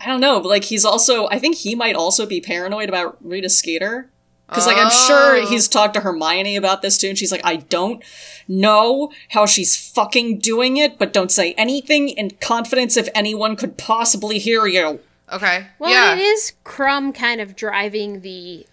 I 0.00 0.06
don't 0.06 0.20
know, 0.20 0.40
but 0.40 0.48
like 0.48 0.64
he's 0.64 0.84
also 0.84 1.28
I 1.28 1.38
think 1.38 1.56
he 1.56 1.74
might 1.74 1.94
also 1.94 2.26
be 2.26 2.40
paranoid 2.40 2.88
about 2.88 3.16
Rita 3.24 3.48
Skeeter. 3.48 4.10
Because 4.52 4.66
like 4.66 4.76
I'm 4.76 4.90
sure 4.90 5.36
Oh. 5.42 5.46
he's 5.48 5.66
talked 5.68 5.94
to 5.94 6.00
Hermione 6.00 6.56
about 6.56 6.82
this 6.82 6.98
too, 6.98 7.08
and 7.08 7.18
she's 7.18 7.32
like, 7.32 7.40
I 7.44 7.56
don't 7.56 8.02
know 8.48 9.10
how 9.30 9.46
she's 9.46 9.76
fucking 9.76 10.38
doing 10.38 10.76
it, 10.76 10.98
but 10.98 11.12
don't 11.12 11.32
say 11.32 11.54
anything 11.54 12.08
in 12.10 12.30
confidence 12.40 12.96
if 12.96 13.08
anyone 13.14 13.56
could 13.56 13.78
possibly 13.78 14.38
hear 14.38 14.66
you. 14.66 15.00
Okay. 15.32 15.66
Well, 15.78 15.90
yeah. 15.90 16.14
it 16.14 16.20
is 16.20 16.52
Krum 16.64 17.14
kind 17.14 17.40
of 17.40 17.56
driving 17.56 18.20
the 18.20 18.66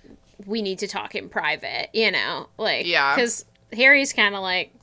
we 0.46 0.62
need 0.62 0.80
to 0.80 0.88
talk 0.88 1.16
in 1.16 1.30
private, 1.30 1.90
you 1.94 2.12
know? 2.12 2.48
Like, 2.58 2.86
Yeah. 2.86 3.16
Because 3.16 3.46
Harry's 3.74 4.14
kind 4.14 4.36
of 4.36 4.42
like, 4.42 4.74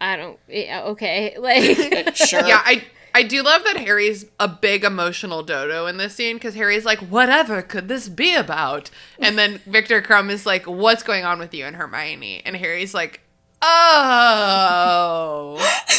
I 0.00 0.16
don't, 0.16 0.38
yeah, 0.48 0.82
okay. 0.88 1.36
Like, 1.40 2.14
Sure. 2.16 2.46
Yeah, 2.46 2.60
I 2.64 2.84
I 3.16 3.22
do 3.22 3.42
love 3.42 3.64
that 3.64 3.78
Harry's 3.78 4.26
a 4.38 4.46
big 4.46 4.84
emotional 4.84 5.42
dodo 5.42 5.86
in 5.86 5.96
this 5.96 6.14
scene 6.14 6.36
because 6.36 6.54
Harry's 6.54 6.84
like, 6.84 6.98
whatever 6.98 7.62
could 7.62 7.88
this 7.88 8.10
be 8.10 8.34
about? 8.34 8.90
And 9.18 9.38
then 9.38 9.56
Viktor 9.66 10.02
Krum 10.02 10.28
is 10.30 10.44
like, 10.44 10.66
what's 10.66 11.02
going 11.02 11.24
on 11.24 11.38
with 11.38 11.54
you 11.54 11.64
and 11.64 11.76
Hermione? 11.76 12.42
And 12.44 12.54
Harry's 12.56 12.92
like, 12.92 13.22
Oh, 13.62 15.54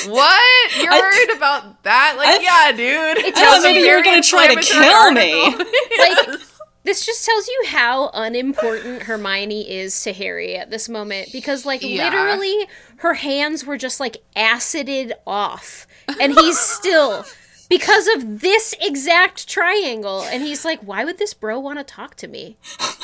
what? 0.10 0.78
You're 0.84 0.92
worried 0.92 1.36
about 1.36 1.82
that? 1.84 2.14
Like, 2.18 2.42
yeah, 2.44 2.72
dude. 2.72 3.26
It 3.26 3.34
tells 3.36 3.58
thought 3.58 3.64
maybe 3.64 3.80
you 3.80 3.88
you 3.88 3.96
were 3.96 4.04
gonna 4.04 4.22
try 4.22 4.54
to 4.54 4.62
kill 4.62 5.12
me. 5.12 5.56
Like, 5.98 6.40
this 6.84 7.04
just 7.06 7.26
tells 7.26 7.48
you 7.48 7.64
how 7.68 8.12
unimportant 8.14 9.02
Hermione 9.04 9.70
is 9.70 10.00
to 10.04 10.14
Harry 10.14 10.56
at 10.56 10.70
this 10.70 10.88
moment 10.88 11.30
because, 11.34 11.66
like, 11.66 11.82
Yeah. 11.82 12.06
literally, 12.06 12.68
her 12.98 13.16
hands 13.16 13.66
were 13.66 13.78
just 13.78 14.00
like 14.00 14.18
acided 14.36 15.14
off, 15.26 15.88
and 16.20 16.34
he's 16.34 16.60
still 16.60 17.26
because 17.70 18.08
of 18.16 18.42
this 18.42 18.74
exact 18.82 19.48
triangle. 19.48 20.24
And 20.24 20.44
he's 20.44 20.64
like, 20.66 20.82
"Why 20.82 21.06
would 21.06 21.18
this 21.18 21.34
bro 21.34 21.60
want 21.60 21.80
to 21.80 21.84
talk 21.84 22.16
to 22.16 22.28
me? 22.28 22.58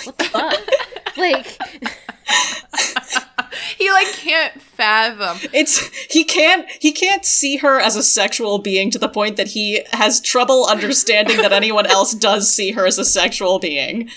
What 0.04 0.18
the 0.18 0.24
fuck?" 0.26 0.60
like, 1.18 1.58
he 3.78 3.91
like 3.91 4.08
can't 4.14 4.62
fathom. 4.62 5.49
It's 5.54 5.88
he 6.12 6.24
can't 6.24 6.70
he 6.80 6.91
can't 6.91 7.26
see 7.26 7.58
her 7.58 7.80
as 7.80 7.95
a 7.95 8.04
sexual 8.04 8.60
being 8.60 8.91
to 8.91 8.99
the 8.99 9.10
point 9.10 9.38
that 9.38 9.49
he 9.49 9.84
has 9.91 10.20
trouble 10.22 10.66
understanding 10.66 11.38
that 11.38 11.54
anyone 11.54 11.86
else 11.86 12.14
does 12.14 12.49
see 12.49 12.72
her 12.72 12.86
as 12.86 12.97
a 12.97 13.06
sexual 13.06 13.60
being. 13.60 14.10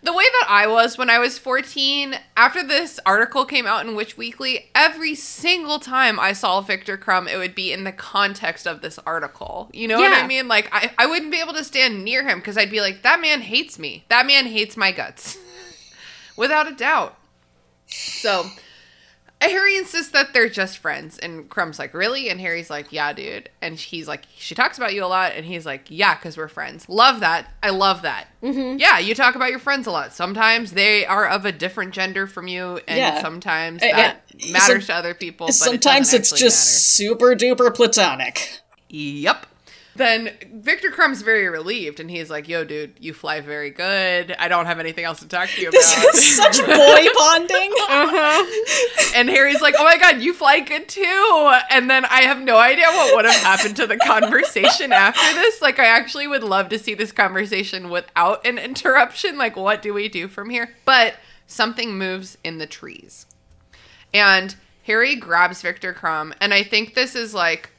The 0.00 0.12
way 0.12 0.24
that 0.24 0.46
I 0.48 0.68
was 0.68 0.96
when 0.96 1.10
I 1.10 1.18
was 1.18 1.38
14, 1.38 2.14
after 2.36 2.62
this 2.62 3.00
article 3.04 3.44
came 3.44 3.66
out 3.66 3.84
in 3.84 3.96
Witch 3.96 4.16
Weekly, 4.16 4.70
every 4.74 5.16
single 5.16 5.80
time 5.80 6.20
I 6.20 6.32
saw 6.32 6.60
Viktor 6.60 6.96
Krum, 6.96 7.28
it 7.28 7.36
would 7.36 7.54
be 7.54 7.72
in 7.72 7.82
the 7.82 7.90
context 7.90 8.66
of 8.66 8.80
this 8.80 8.98
article. 9.00 9.68
You 9.72 9.88
know 9.88 9.98
what 9.98 10.12
I 10.12 10.26
mean? 10.26 10.46
Like, 10.46 10.68
I, 10.72 10.92
I 10.98 11.06
wouldn't 11.06 11.32
be 11.32 11.40
able 11.40 11.54
to 11.54 11.64
stand 11.64 12.04
near 12.04 12.26
him 12.26 12.38
because 12.38 12.56
I'd 12.56 12.70
be 12.70 12.80
like, 12.80 13.02
that 13.02 13.20
man 13.20 13.40
hates 13.40 13.76
me. 13.76 14.04
That 14.08 14.24
man 14.26 14.46
hates 14.46 14.76
my 14.76 14.92
guts. 14.92 15.36
Without 16.36 16.70
a 16.70 16.74
doubt. 16.74 17.16
So, 17.86 18.44
Harry 19.40 19.76
insists 19.76 20.10
that 20.12 20.32
they're 20.32 20.48
just 20.48 20.78
friends, 20.78 21.16
and 21.18 21.48
Krum's 21.48 21.78
like, 21.78 21.94
"Really?" 21.94 22.28
And 22.28 22.40
Harry's 22.40 22.70
like, 22.70 22.92
"Yeah, 22.92 23.12
dude." 23.12 23.48
And 23.62 23.76
he's 23.76 24.08
like, 24.08 24.24
"She 24.36 24.54
talks 24.56 24.78
about 24.78 24.94
you 24.94 25.04
a 25.04 25.06
lot," 25.06 25.32
and 25.36 25.46
he's 25.46 25.64
like, 25.64 25.84
"Yeah, 25.88 26.16
because 26.16 26.36
we're 26.36 26.48
friends. 26.48 26.88
Love 26.88 27.20
that. 27.20 27.48
I 27.62 27.70
love 27.70 28.02
that. 28.02 28.26
Mm-hmm. 28.42 28.78
Yeah, 28.78 28.98
you 28.98 29.14
talk 29.14 29.36
about 29.36 29.50
your 29.50 29.60
friends 29.60 29.86
a 29.86 29.92
lot. 29.92 30.12
Sometimes 30.12 30.72
they 30.72 31.06
are 31.06 31.26
of 31.28 31.44
a 31.44 31.52
different 31.52 31.92
gender 31.94 32.26
from 32.26 32.48
you, 32.48 32.80
and 32.88 32.98
Yeah. 32.98 33.20
sometimes 33.22 33.80
Uh, 33.82 33.86
that 33.92 34.22
yeah. 34.34 34.52
matters 34.52 34.86
Some- 34.86 34.94
to 34.94 34.98
other 34.98 35.14
people. 35.14 35.46
But 35.46 35.54
Sometimes 35.54 36.12
it 36.12 36.20
it's 36.20 36.30
just 36.30 36.42
actually 37.00 37.06
super 37.06 37.34
duper 37.36 37.72
platonic. 37.74 38.60
Yep. 38.88 39.46
Then 39.98 40.30
Viktor 40.52 40.90
Krum's 40.90 41.22
very 41.22 41.48
relieved, 41.48 42.00
and 42.00 42.10
he's 42.10 42.30
like, 42.30 42.48
"Yo, 42.48 42.64
dude, 42.64 42.94
you 43.00 43.12
fly 43.12 43.40
very 43.40 43.70
good. 43.70 44.34
I 44.38 44.48
don't 44.48 44.66
have 44.66 44.78
anything 44.78 45.04
else 45.04 45.18
to 45.20 45.28
talk 45.28 45.48
to 45.50 45.60
you 45.60 45.70
This 45.70 45.92
about." 45.92 46.14
is 46.14 46.36
such 46.36 46.58
boy 46.64 47.06
bonding. 47.18 47.72
Uh-huh. 47.90 49.12
And 49.16 49.28
Harry's 49.28 49.60
like, 49.60 49.74
"Oh 49.78 49.84
my 49.84 49.98
god, 49.98 50.20
you 50.22 50.32
fly 50.32 50.60
good 50.60 50.88
too." 50.88 51.52
And 51.70 51.90
then 51.90 52.04
I 52.04 52.22
have 52.22 52.40
no 52.40 52.56
idea 52.58 52.86
what 52.86 53.16
would 53.16 53.24
have 53.24 53.42
happened 53.42 53.76
to 53.76 53.86
the 53.86 53.96
conversation 53.98 54.92
after 54.92 55.34
this. 55.34 55.60
Like 55.60 55.78
I 55.78 55.86
actually 55.86 56.26
would 56.28 56.44
love 56.44 56.68
to 56.70 56.78
see 56.78 56.94
this 56.94 57.12
conversation 57.12 57.90
without 57.90 58.46
an 58.46 58.58
interruption. 58.58 59.36
Like 59.36 59.56
what 59.56 59.82
do 59.82 59.92
we 59.92 60.08
do 60.08 60.28
from 60.28 60.50
here? 60.50 60.76
But 60.84 61.14
something 61.46 61.98
moves 61.98 62.38
in 62.44 62.58
the 62.58 62.66
trees. 62.66 63.26
And 64.14 64.54
Harry 64.84 65.16
grabs 65.16 65.60
Viktor 65.60 65.92
Krum, 65.92 66.32
and 66.40 66.54
I 66.54 66.62
think 66.62 66.94
this 66.94 67.14
is 67.14 67.34
like 67.34 67.70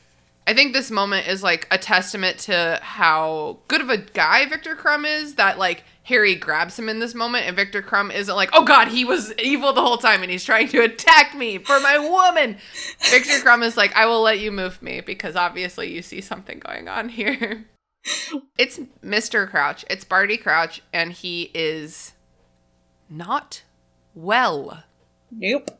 I 0.49 0.53
think 0.55 0.73
this 0.73 0.89
moment 0.89 1.27
is 1.27 1.43
like 1.43 1.67
a 1.69 1.77
testament 1.77 2.39
to 2.39 2.79
how 2.81 3.59
good 3.67 3.81
of 3.81 3.91
a 3.91 3.97
guy 3.97 4.47
Viktor 4.47 4.75
Krum 4.75 5.05
is 5.05 5.35
that 5.35 5.59
like 5.59 5.83
Harry 6.01 6.33
grabs 6.33 6.79
him 6.79 6.89
in 6.89 6.97
this 6.97 7.13
moment 7.13 7.45
and 7.45 7.55
Viktor 7.55 7.83
Krum 7.83 8.11
isn't 8.11 8.35
like, 8.35 8.49
"Oh 8.51 8.63
god, 8.65 8.87
he 8.87 9.05
was 9.05 9.31
evil 9.37 9.73
the 9.73 9.83
whole 9.83 9.99
time 9.99 10.23
and 10.23 10.31
he's 10.31 10.43
trying 10.43 10.67
to 10.69 10.81
attack 10.81 11.35
me 11.35 11.59
for 11.59 11.79
my 11.81 11.99
woman." 11.99 12.57
Viktor 13.11 13.45
Krum 13.45 13.63
is 13.63 13.77
like, 13.77 13.95
"I 13.95 14.07
will 14.07 14.23
let 14.23 14.39
you 14.39 14.51
move 14.51 14.81
me 14.81 15.01
because 15.01 15.35
obviously 15.35 15.93
you 15.93 16.01
see 16.01 16.19
something 16.19 16.57
going 16.57 16.87
on 16.87 17.09
here." 17.09 17.67
it's 18.57 18.79
Mr. 19.05 19.47
Crouch. 19.47 19.85
It's 19.87 20.03
Barty 20.03 20.37
Crouch 20.37 20.81
and 20.91 21.13
he 21.13 21.51
is 21.53 22.13
not 23.07 23.61
well. 24.15 24.83
nope. 25.29 25.79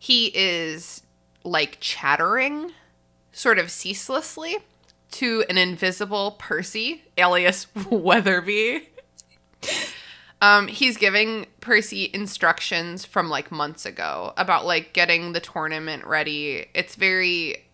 he 0.00 0.32
is 0.34 1.02
like 1.44 1.76
chattering 1.78 2.72
sort 3.34 3.58
of 3.58 3.70
ceaselessly 3.70 4.56
to 5.12 5.44
an 5.48 5.58
invisible 5.58 6.32
Percy, 6.38 7.02
alias 7.18 7.66
Weatherby. 7.90 8.88
Um, 10.40 10.68
he's 10.68 10.96
giving 10.96 11.46
Percy 11.60 12.10
instructions 12.12 13.04
from 13.04 13.28
like 13.28 13.50
months 13.50 13.86
ago 13.86 14.32
about 14.36 14.66
like 14.66 14.92
getting 14.92 15.32
the 15.32 15.40
tournament 15.40 16.04
ready. 16.04 16.66
It's 16.74 16.96
very 16.96 17.64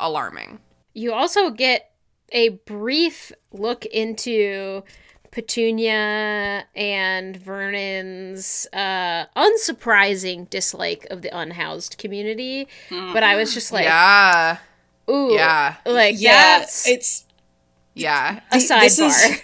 alarming. 0.00 0.58
you 0.94 1.12
also 1.12 1.50
get 1.50 1.90
a 2.32 2.48
brief 2.50 3.30
look 3.52 3.84
into 3.86 4.82
Petunia 5.30 6.66
and 6.74 7.36
Vernon's 7.36 8.66
uh, 8.72 9.24
unsurprising 9.36 10.50
dislike 10.50 11.06
of 11.10 11.22
the 11.22 11.36
unhoused 11.36 11.96
community. 11.98 12.68
But 12.90 13.22
I 13.22 13.36
was 13.36 13.54
just 13.54 13.72
like, 13.72 13.84
yeah. 13.84 14.58
Ooh, 15.10 15.32
Yeah. 15.34 15.76
like 15.86 16.16
Yeah, 16.18 16.58
that's 16.58 16.86
it's 16.86 17.24
Yeah. 17.94 18.40
a 18.50 18.58
th- 18.58 18.68
this 18.68 18.98
is- 18.98 19.12
sidebar. 19.12 19.42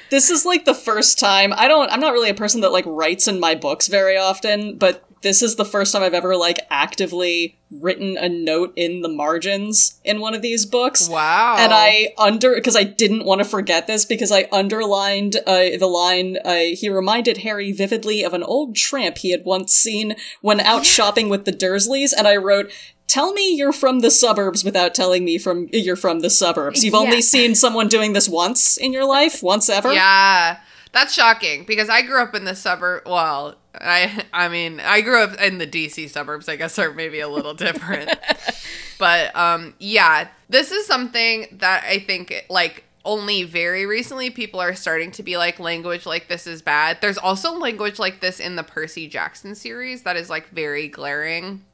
this 0.10 0.30
is 0.30 0.44
like 0.44 0.64
the 0.64 0.74
first 0.74 1.18
time 1.18 1.52
I 1.56 1.68
don't 1.68 1.90
I'm 1.90 2.00
not 2.00 2.12
really 2.12 2.30
a 2.30 2.34
person 2.34 2.60
that 2.62 2.72
like 2.72 2.84
writes 2.86 3.28
in 3.28 3.38
my 3.40 3.54
books 3.54 3.88
very 3.88 4.16
often, 4.16 4.76
but 4.78 5.04
this 5.22 5.42
is 5.42 5.56
the 5.56 5.64
first 5.64 5.90
time 5.92 6.02
I've 6.02 6.12
ever 6.12 6.36
like 6.36 6.58
actively 6.70 7.56
written 7.70 8.18
a 8.18 8.28
note 8.28 8.74
in 8.76 9.00
the 9.00 9.08
margins 9.08 9.98
in 10.04 10.20
one 10.20 10.34
of 10.34 10.42
these 10.42 10.66
books. 10.66 11.08
Wow. 11.08 11.56
And 11.58 11.72
I 11.72 12.12
under 12.18 12.54
because 12.54 12.76
I 12.76 12.84
didn't 12.84 13.24
want 13.24 13.40
to 13.40 13.44
forget 13.48 13.86
this 13.86 14.04
because 14.04 14.30
I 14.30 14.46
underlined 14.52 15.36
uh, 15.46 15.78
the 15.78 15.86
line. 15.86 16.36
Uh, 16.44 16.74
he 16.74 16.90
reminded 16.90 17.38
Harry 17.38 17.72
vividly 17.72 18.22
of 18.22 18.34
an 18.34 18.42
old 18.42 18.76
tramp 18.76 19.16
he 19.18 19.30
had 19.30 19.46
once 19.46 19.72
seen 19.72 20.14
when 20.42 20.60
out 20.60 20.84
shopping 20.84 21.30
with 21.30 21.46
the 21.46 21.52
Dursleys, 21.52 22.12
and 22.16 22.28
I 22.28 22.36
wrote. 22.36 22.70
Tell 23.06 23.32
me 23.32 23.54
you're 23.54 23.72
from 23.72 24.00
the 24.00 24.10
suburbs 24.10 24.64
without 24.64 24.94
telling 24.94 25.24
me 25.24 25.38
from 25.38 25.68
you're 25.72 25.96
from 25.96 26.20
the 26.20 26.30
suburbs. 26.30 26.84
You've 26.84 26.94
only 26.94 27.20
seen 27.20 27.54
someone 27.54 27.88
doing 27.88 28.12
this 28.12 28.28
once 28.28 28.76
in 28.76 28.92
your 28.92 29.04
life, 29.04 29.42
once 29.42 29.68
ever. 29.68 29.92
Yeah, 29.92 30.58
that's 30.92 31.12
shocking 31.12 31.64
because 31.64 31.88
I 31.88 32.02
grew 32.02 32.22
up 32.22 32.34
in 32.34 32.44
the 32.44 32.56
suburb. 32.56 33.02
Well, 33.06 33.56
I 33.74 34.24
I 34.32 34.48
mean 34.48 34.80
I 34.80 35.00
grew 35.00 35.22
up 35.22 35.40
in 35.40 35.58
the 35.58 35.66
DC 35.66 36.08
suburbs. 36.10 36.48
I 36.48 36.56
guess 36.56 36.78
are 36.78 36.92
maybe 36.92 37.20
a 37.20 37.28
little 37.28 37.54
different, 37.54 38.10
but 38.98 39.34
um 39.36 39.74
yeah, 39.78 40.28
this 40.48 40.72
is 40.72 40.86
something 40.86 41.46
that 41.52 41.84
I 41.84 41.98
think 41.98 42.46
like 42.48 42.84
only 43.04 43.42
very 43.44 43.84
recently 43.84 44.30
people 44.30 44.60
are 44.60 44.74
starting 44.74 45.10
to 45.10 45.22
be 45.22 45.36
like 45.36 45.60
language 45.60 46.06
like 46.06 46.28
this 46.28 46.46
is 46.46 46.62
bad. 46.62 46.98
There's 47.00 47.18
also 47.18 47.52
language 47.52 47.98
like 47.98 48.20
this 48.20 48.40
in 48.40 48.56
the 48.56 48.62
Percy 48.62 49.08
Jackson 49.08 49.54
series 49.54 50.02
that 50.02 50.16
is 50.16 50.30
like 50.30 50.48
very 50.48 50.88
glaring. 50.88 51.64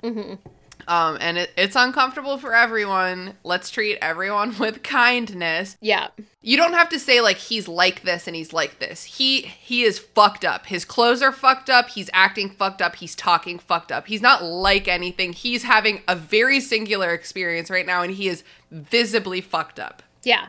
Um, 0.90 1.18
and 1.20 1.38
it, 1.38 1.52
it's 1.56 1.76
uncomfortable 1.76 2.36
for 2.36 2.52
everyone. 2.52 3.34
Let's 3.44 3.70
treat 3.70 3.96
everyone 4.02 4.56
with 4.58 4.82
kindness 4.82 5.76
yeah. 5.80 6.08
you 6.42 6.56
don't 6.56 6.72
have 6.72 6.88
to 6.88 6.98
say 6.98 7.20
like 7.20 7.36
he's 7.36 7.68
like 7.68 8.02
this 8.02 8.26
and 8.26 8.34
he's 8.34 8.52
like 8.52 8.80
this. 8.80 9.04
He 9.04 9.42
he 9.42 9.84
is 9.84 10.00
fucked 10.00 10.44
up. 10.44 10.66
His 10.66 10.84
clothes 10.84 11.22
are 11.22 11.30
fucked 11.30 11.70
up. 11.70 11.90
He's 11.90 12.10
acting 12.12 12.50
fucked 12.50 12.82
up. 12.82 12.96
He's 12.96 13.14
talking 13.14 13.60
fucked 13.60 13.92
up. 13.92 14.08
He's 14.08 14.20
not 14.20 14.42
like 14.42 14.88
anything. 14.88 15.32
He's 15.32 15.62
having 15.62 16.02
a 16.08 16.16
very 16.16 16.58
singular 16.58 17.14
experience 17.14 17.70
right 17.70 17.86
now 17.86 18.02
and 18.02 18.12
he 18.14 18.26
is 18.26 18.42
visibly 18.72 19.40
fucked 19.40 19.78
up. 19.78 20.02
Yeah. 20.24 20.48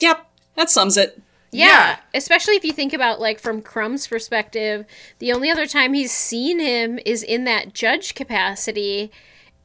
Yep, 0.00 0.26
that 0.56 0.68
sums 0.68 0.98
it. 0.98 1.22
Yeah, 1.50 1.66
Yeah. 1.66 1.96
especially 2.14 2.56
if 2.56 2.64
you 2.64 2.72
think 2.72 2.92
about 2.92 3.20
like 3.20 3.40
from 3.40 3.62
Krum's 3.62 4.06
perspective, 4.06 4.84
the 5.18 5.32
only 5.32 5.50
other 5.50 5.66
time 5.66 5.94
he's 5.94 6.12
seen 6.12 6.58
him 6.60 6.98
is 7.06 7.22
in 7.22 7.44
that 7.44 7.72
judge 7.72 8.14
capacity, 8.14 9.10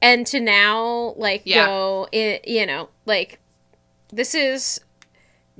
and 0.02 0.26
to 0.28 0.40
now 0.40 1.14
like 1.18 1.42
Yeah. 1.46 1.66
go 1.66 2.08
in, 2.12 2.40
you 2.46 2.66
know, 2.66 2.90
like 3.06 3.40
this 4.12 4.34
is 4.36 4.80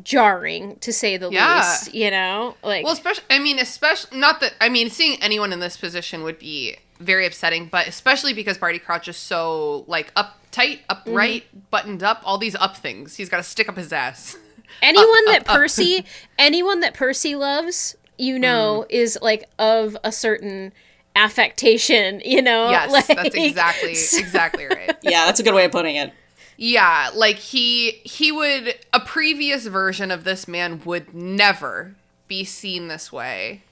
jarring 0.04 0.78
to 0.78 0.94
say 0.94 1.18
the 1.18 1.30
Yeah. 1.32 1.58
least. 1.58 1.94
You 1.94 2.12
know, 2.12 2.56
like 2.64 2.84
Well, 2.84 2.94
especially 2.94 3.24
I 3.30 3.40
mean, 3.40 3.60
especially 3.60 4.18
not 4.18 4.40
that 4.42 4.54
I 4.62 4.70
mean, 4.70 4.90
seeing 4.90 5.22
anyone 5.22 5.52
in 5.54 5.60
this 5.60 5.78
position 5.78 6.24
would 6.24 6.40
be 6.40 6.78
very 7.00 7.26
upsetting, 7.26 7.68
but 7.68 7.88
especially 7.88 8.34
because 8.34 8.58
Barty 8.58 8.80
Crouch 8.80 9.08
is 9.08 9.18
so 9.18 9.86
like 9.88 10.14
uptight, 10.16 10.80
upright, 10.90 11.70
buttoned 11.72 12.04
up, 12.04 12.22
all 12.24 12.38
these 12.38 12.56
up 12.56 12.78
things. 12.78 13.16
He's 13.16 13.30
got 13.30 13.38
to 13.38 13.44
stick 13.44 13.70
up 13.70 13.78
his 13.78 13.92
ass. 13.94 14.36
anyone 14.82 15.26
that 15.26 15.46
Percy, 15.46 16.06
anyone 16.40 16.80
that 16.82 16.94
Percy 16.94 17.36
loves, 17.36 17.96
you 18.18 18.38
know, 18.40 18.86
Mm. 18.90 18.92
is 18.92 19.18
like 19.22 19.44
of 19.60 19.96
a 20.04 20.12
certain 20.12 20.74
affectation. 21.18 22.22
You 22.24 22.42
know, 22.42 22.70
yes, 22.70 22.92
like, 23.08 23.08
that's 23.08 23.36
exactly 23.36 23.92
exactly 23.92 24.66
right. 24.66 24.96
Yeah, 25.04 25.26
that's 25.26 25.40
a 25.40 25.44
good 25.44 25.54
way 25.54 25.66
of 25.66 25.72
putting 25.72 25.96
it. 25.96 26.14
Yeah, 26.58 27.12
like 27.14 27.38
he 27.38 27.92
he 28.04 28.32
would 28.32 28.76
a 28.94 29.00
previous 29.00 29.68
version 29.68 30.12
of 30.12 30.24
this 30.24 30.48
man 30.48 30.82
would 30.86 31.14
never 31.14 31.96
be 32.28 32.44
seen 32.44 32.88
this 32.88 33.12
way 33.12 33.64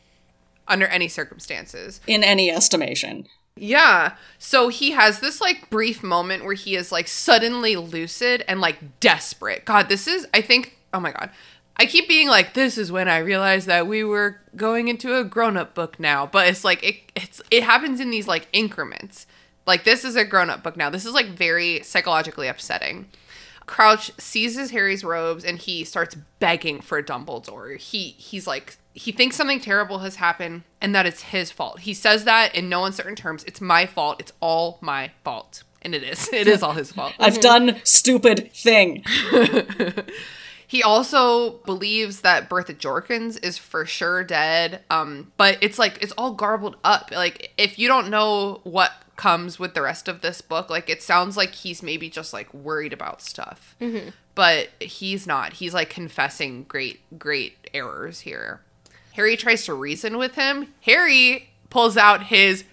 under 0.67 0.87
any 0.87 1.07
circumstances. 1.07 2.01
In 2.07 2.23
any 2.23 2.51
estimation. 2.51 3.27
Yeah. 3.57 4.15
So 4.37 4.67
he 4.67 4.91
has 4.91 5.19
this 5.19 5.39
like 5.39 5.69
brief 5.69 6.03
moment 6.03 6.43
where 6.43 6.55
he 6.55 6.75
is 6.75 6.91
like 6.91 7.07
suddenly 7.07 7.75
lucid 7.75 8.43
and 8.47 8.59
like 8.59 8.99
desperate. 8.99 9.65
God, 9.65 9.87
this 9.87 10.07
is, 10.07 10.27
I 10.33 10.41
think, 10.41 10.77
oh 10.93 10.99
my 10.99 11.11
God. 11.11 11.29
I 11.77 11.85
keep 11.85 12.07
being 12.07 12.27
like, 12.27 12.53
this 12.53 12.77
is 12.77 12.91
when 12.91 13.07
I 13.09 13.17
realized 13.17 13.67
that 13.67 13.87
we 13.87 14.03
were 14.03 14.39
going 14.55 14.87
into 14.87 15.17
a 15.17 15.23
grown 15.23 15.57
up 15.57 15.73
book 15.73 15.99
now. 15.99 16.25
But 16.25 16.47
it's 16.47 16.63
like, 16.63 16.83
it, 16.83 16.95
it's, 17.15 17.41
it 17.51 17.63
happens 17.63 17.99
in 17.99 18.11
these 18.11 18.27
like 18.27 18.47
increments. 18.53 19.27
Like, 19.67 19.83
this 19.83 20.05
is 20.05 20.15
a 20.15 20.23
grown 20.23 20.49
up 20.49 20.63
book 20.63 20.77
now. 20.77 20.89
This 20.89 21.05
is 21.05 21.13
like 21.13 21.27
very 21.27 21.81
psychologically 21.81 22.47
upsetting. 22.47 23.07
Crouch 23.65 24.11
seizes 24.17 24.71
Harry's 24.71 25.03
robes 25.03 25.43
and 25.43 25.57
he 25.57 25.83
starts 25.83 26.15
begging 26.39 26.81
for 26.81 27.01
Dumbledore. 27.01 27.77
He 27.79 28.09
he's 28.17 28.45
like 28.45 28.77
he 28.93 29.11
thinks 29.11 29.35
something 29.35 29.59
terrible 29.59 29.99
has 29.99 30.17
happened 30.17 30.63
and 30.79 30.93
that 30.93 31.05
it's 31.05 31.23
his 31.23 31.51
fault. 31.51 31.79
He 31.81 31.93
says 31.93 32.25
that 32.25 32.53
in 32.53 32.69
no 32.69 32.85
uncertain 32.85 33.15
terms. 33.15 33.43
It's 33.45 33.59
my 33.59 33.85
fault. 33.85 34.19
It's 34.19 34.33
all 34.39 34.77
my 34.81 35.11
fault. 35.23 35.63
And 35.81 35.93
it 35.95 36.03
is. 36.03 36.29
It 36.33 36.47
is 36.47 36.63
all 36.63 36.73
his 36.73 36.91
fault. 36.91 37.13
I've 37.19 37.33
mm-hmm. 37.33 37.41
done 37.41 37.81
stupid 37.83 38.51
thing. 38.53 39.03
He 40.75 40.83
also 40.83 41.51
believes 41.59 42.19
that 42.19 42.49
Bertha 42.49 42.73
Jorkins 42.73 43.41
is 43.41 43.57
for 43.57 43.85
sure 43.85 44.25
dead. 44.25 44.83
Um, 44.89 45.31
but 45.37 45.57
it's 45.61 45.79
like 45.79 45.97
it's 46.01 46.11
all 46.17 46.33
garbled 46.33 46.75
up. 46.83 47.11
Like 47.13 47.53
if 47.57 47.79
you 47.79 47.87
don't 47.87 48.09
know 48.09 48.59
what 48.65 48.91
comes 49.15 49.57
with 49.57 49.73
the 49.73 49.81
rest 49.81 50.09
of 50.09 50.19
this 50.19 50.41
book, 50.41 50.69
like 50.69 50.89
it 50.89 51.01
sounds 51.01 51.37
like 51.37 51.53
he's 51.53 51.81
maybe 51.81 52.09
just 52.09 52.33
like 52.33 52.53
worried 52.53 52.91
about 52.91 53.21
stuff. 53.21 53.77
But 54.35 54.67
he's 54.81 55.25
not. 55.25 55.53
He's 55.53 55.73
like 55.73 55.89
confessing 55.89 56.63
great, 56.63 56.99
great 57.17 57.69
errors 57.73 58.19
here. 58.19 58.59
Harry 59.13 59.37
tries 59.37 59.63
to 59.67 59.73
reason 59.73 60.17
with 60.17 60.35
him. 60.35 60.73
Harry 60.81 61.51
pulls 61.69 61.95
out 61.95 62.23
his 62.23 62.65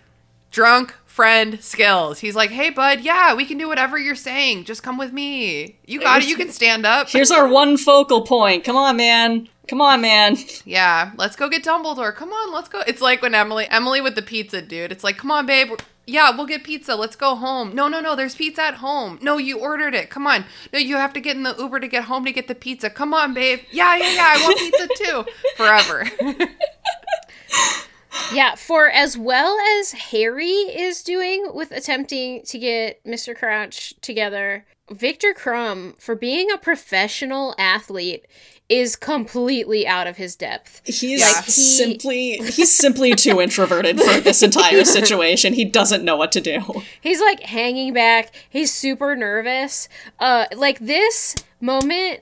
drunk 0.51 0.97
friend 1.13 1.63
skills. 1.63 2.21
He's 2.21 2.35
like, 2.35 2.51
"Hey, 2.51 2.71
bud, 2.71 3.01
yeah, 3.01 3.35
we 3.35 3.45
can 3.45 3.59
do 3.59 3.69
whatever 3.69 3.99
you're 3.99 4.15
saying. 4.15 4.65
Just 4.65 4.83
come 4.83 4.97
with 4.97 5.13
me. 5.13 5.77
You 5.87 6.01
got 6.01 6.23
it. 6.23 6.29
You 6.29 6.37
can 6.37 6.51
stand 6.51 6.87
up." 6.87 7.11
Here's 7.11 7.31
our 7.31 7.47
one 7.47 7.77
focal 7.77 8.23
point. 8.23 8.65
Come 8.65 8.77
on, 8.77 8.97
man. 8.97 9.49
Come 9.69 9.83
on, 9.83 10.01
man. 10.01 10.37
Yeah, 10.65 11.13
let's 11.17 11.37
go 11.37 11.49
get 11.49 11.65
Dumbledore. 11.65 12.15
Come 12.15 12.31
on, 12.31 12.53
let's 12.53 12.69
go. 12.69 12.83
It's 12.87 13.03
like 13.03 13.21
when 13.21 13.35
Emily, 13.35 13.67
Emily 13.71 14.01
with 14.01 14.15
the 14.15 14.23
pizza, 14.23 14.63
dude. 14.63 14.91
It's 14.91 15.05
like, 15.05 15.19
come 15.19 15.31
on, 15.31 15.47
babe. 15.47 15.79
Yeah, 16.07 16.35
we'll 16.37 16.47
get 16.47 16.65
pizza. 16.65 16.97
Let's 16.97 17.15
go 17.15 17.37
home. 17.37 17.75
No, 17.75 17.87
no, 17.89 18.01
no. 18.01 18.17
There's 18.17 18.35
pizza 18.35 18.63
at 18.63 18.75
home. 18.77 19.19
No, 19.23 19.39
you 19.39 19.59
ordered 19.59 19.95
it. 19.95 20.11
Come 20.11 20.27
on. 20.27 20.45
No, 20.73 20.79
you 20.79 20.97
have 20.97 21.13
to 21.13 21.21
get 21.21 21.37
in 21.37 21.45
the 21.45 21.55
Uber 21.57 21.79
to 21.79 21.87
get 21.89 22.05
home 22.05 22.25
to 22.25 22.33
get 22.33 22.49
the 22.49 22.55
pizza. 22.57 22.91
Come 22.91 23.15
on, 23.15 23.35
babe. 23.35 23.61
Yeah, 23.71 23.97
yeah, 23.97 24.15
yeah. 24.15 24.35
I 24.35 24.43
want 24.43 24.59
pizza 24.59 24.89
too. 24.97 25.25
Forever. 25.57 26.11
Yeah, 28.33 28.55
for 28.55 28.89
as 28.89 29.17
well 29.17 29.59
as 29.81 29.93
Harry 29.93 30.45
is 30.47 31.03
doing 31.03 31.47
with 31.55 31.71
attempting 31.73 32.43
to 32.45 32.59
get 32.59 33.03
Mr. 33.05 33.37
Crouch 33.37 33.95
together, 34.01 34.65
Viktor 34.91 35.35
Krum, 35.35 35.99
for 36.01 36.15
being 36.15 36.51
a 36.51 36.59
professional 36.59 37.55
athlete, 37.59 38.27
is 38.69 38.97
completely 38.97 39.87
out 39.87 40.07
of 40.07 40.17
his 40.17 40.35
depth. 40.37 40.81
He's 40.85 41.21
Yeah. 41.21 41.43
He- 41.43 41.51
simply 41.51 42.31
he's 42.39 42.73
simply 42.75 43.15
too 43.15 43.41
introverted 43.41 44.01
for 44.01 44.21
this 44.21 44.43
entire 44.43 44.85
situation. 44.85 45.53
He 45.53 45.65
doesn't 45.65 46.05
know 46.05 46.17
what 46.17 46.33
to 46.33 46.41
do. 46.41 46.83
He's 47.01 47.21
like 47.21 47.41
hanging 47.41 47.93
back. 47.93 48.33
He's 48.49 48.73
super 48.73 49.15
nervous. 49.15 49.89
Uh 50.19 50.47
like 50.55 50.79
this 50.79 51.35
moment 51.61 52.21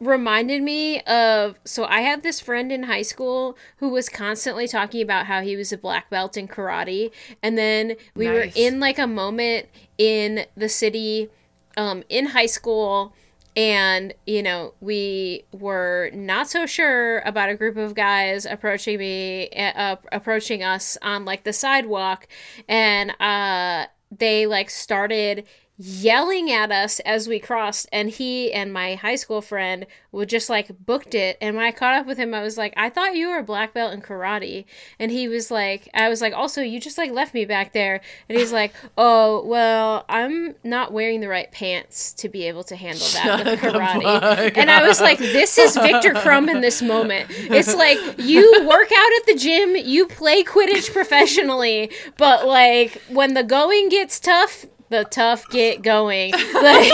reminded 0.00 0.62
me 0.62 1.00
of 1.02 1.58
so 1.64 1.84
I 1.84 2.00
had 2.02 2.22
this 2.22 2.40
friend 2.40 2.70
in 2.70 2.84
high 2.84 3.02
school 3.02 3.56
who 3.78 3.88
was 3.88 4.08
constantly 4.08 4.68
talking 4.68 5.02
about 5.02 5.26
how 5.26 5.42
he 5.42 5.56
was 5.56 5.72
a 5.72 5.78
black 5.78 6.08
belt 6.10 6.36
in 6.36 6.48
karate. 6.48 7.10
And 7.42 7.58
then 7.58 7.96
we 8.14 8.28
were 8.28 8.48
in 8.54 8.80
like 8.80 8.98
a 8.98 9.06
moment 9.06 9.66
in 9.96 10.46
the 10.56 10.68
city 10.68 11.28
um 11.76 12.04
in 12.08 12.26
high 12.26 12.46
school. 12.46 13.14
And 13.56 14.14
you 14.24 14.42
know 14.42 14.74
we 14.80 15.44
were 15.52 16.10
not 16.14 16.48
so 16.48 16.64
sure 16.64 17.18
about 17.20 17.50
a 17.50 17.56
group 17.56 17.76
of 17.76 17.94
guys 17.94 18.46
approaching 18.46 18.98
me 18.98 19.48
uh, 19.50 19.96
approaching 20.12 20.62
us 20.62 20.96
on 21.02 21.24
like 21.24 21.42
the 21.42 21.52
sidewalk. 21.52 22.28
And 22.68 23.10
uh 23.20 23.86
they 24.16 24.46
like 24.46 24.70
started 24.70 25.44
yelling 25.80 26.50
at 26.50 26.72
us 26.72 26.98
as 27.00 27.28
we 27.28 27.38
crossed 27.38 27.88
and 27.92 28.10
he 28.10 28.52
and 28.52 28.72
my 28.72 28.96
high 28.96 29.14
school 29.14 29.40
friend 29.40 29.86
would 30.10 30.28
just 30.28 30.50
like 30.50 30.84
booked 30.84 31.14
it. 31.14 31.38
And 31.40 31.54
when 31.54 31.64
i 31.64 31.70
caught 31.70 31.94
up 31.94 32.04
with 32.04 32.18
him 32.18 32.34
i 32.34 32.42
was 32.42 32.58
like 32.58 32.74
i 32.76 32.88
thought 32.88 33.14
you 33.14 33.28
were 33.28 33.38
a 33.38 33.44
black 33.44 33.74
belt 33.74 33.94
in 33.94 34.02
karate. 34.02 34.64
And 34.98 35.12
he 35.12 35.28
was 35.28 35.52
like 35.52 35.88
i 35.94 36.08
was 36.08 36.20
like 36.20 36.32
also 36.32 36.62
you 36.62 36.80
just 36.80 36.98
like 36.98 37.12
left 37.12 37.32
me 37.32 37.44
back 37.44 37.72
there. 37.72 38.00
And 38.28 38.36
he's 38.36 38.52
like 38.52 38.74
oh 38.98 39.44
well 39.44 40.04
i'm 40.08 40.56
not 40.64 40.92
wearing 40.92 41.20
the 41.20 41.28
right 41.28 41.50
pants 41.52 42.12
to 42.14 42.28
be 42.28 42.48
able 42.48 42.64
to 42.64 42.74
handle 42.74 43.06
that 43.14 43.44
with 43.44 43.60
karate. 43.60 44.56
and 44.56 44.70
i 44.70 44.82
was 44.82 45.00
like 45.00 45.18
this 45.18 45.58
is 45.58 45.76
viktor 45.76 46.12
krum 46.12 46.50
in 46.50 46.60
this 46.60 46.82
moment. 46.82 47.30
It's 47.30 47.74
like 47.74 47.98
you 48.18 48.66
work 48.66 48.90
out 48.90 49.12
at 49.20 49.26
the 49.26 49.36
gym 49.36 49.76
you 49.76 50.08
play 50.08 50.42
quidditch 50.42 50.92
professionally 50.92 51.92
but 52.16 52.48
like 52.48 53.00
when 53.08 53.34
the 53.34 53.44
going 53.44 53.90
gets 53.90 54.18
tough 54.18 54.66
the 54.88 55.04
tough 55.04 55.48
get 55.50 55.82
going. 55.82 56.32
Like, 56.54 56.92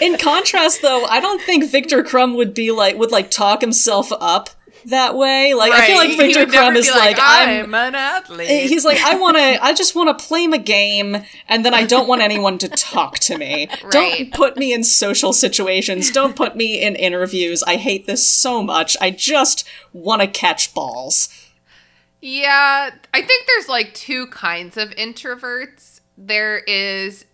In 0.00 0.16
contrast 0.18 0.82
though, 0.82 1.04
I 1.04 1.20
don't 1.20 1.40
think 1.42 1.70
Viktor 1.70 2.02
Krum 2.02 2.36
would 2.36 2.54
be 2.54 2.70
like 2.72 2.96
would 2.96 3.10
like 3.10 3.30
talk 3.30 3.60
himself 3.60 4.10
up 4.12 4.50
that 4.86 5.14
way. 5.14 5.54
Like 5.54 5.72
I 5.72 5.86
feel 5.86 5.96
like 5.96 6.16
Viktor 6.16 6.46
Krum 6.46 6.74
be 6.74 6.80
is 6.80 6.88
like, 6.88 7.16
I'm 7.20 7.66
I'm 7.66 7.74
an 7.74 7.94
athlete. 7.94 8.48
Eh, 8.48 8.66
he's 8.66 8.84
like, 8.84 8.98
I 8.98 9.16
want 9.20 9.36
to, 9.36 9.62
I 9.62 9.72
just 9.74 9.94
want 9.94 10.16
to 10.16 10.24
play 10.26 10.46
my 10.46 10.58
game, 10.58 11.16
and 11.48 11.64
then 11.64 11.74
I 11.74 11.84
don't 11.84 12.08
want 12.08 12.22
anyone 12.22 12.58
to 12.58 12.68
talk 12.68 13.18
to 13.20 13.38
me. 13.38 13.68
Right. 13.82 13.90
Don't 13.90 14.32
put 14.32 14.56
me 14.56 14.72
in 14.72 14.84
social 14.84 15.32
situations. 15.32 16.10
Don't 16.10 16.36
put 16.36 16.56
me 16.56 16.80
in 16.82 16.96
interviews. 16.96 17.62
I 17.62 17.76
hate 17.76 18.06
this 18.06 18.26
so 18.26 18.62
much. 18.62 18.96
I 19.00 19.10
just 19.10 19.66
want 19.92 20.22
to 20.22 20.28
catch 20.28 20.74
balls. 20.74 21.28
Yeah, 22.30 22.90
I 23.14 23.22
think 23.22 23.46
there's 23.46 23.70
like 23.70 23.94
two 23.94 24.26
kinds 24.26 24.76
of 24.76 24.90
introverts. 24.90 26.00
There 26.18 26.58
is 26.58 27.24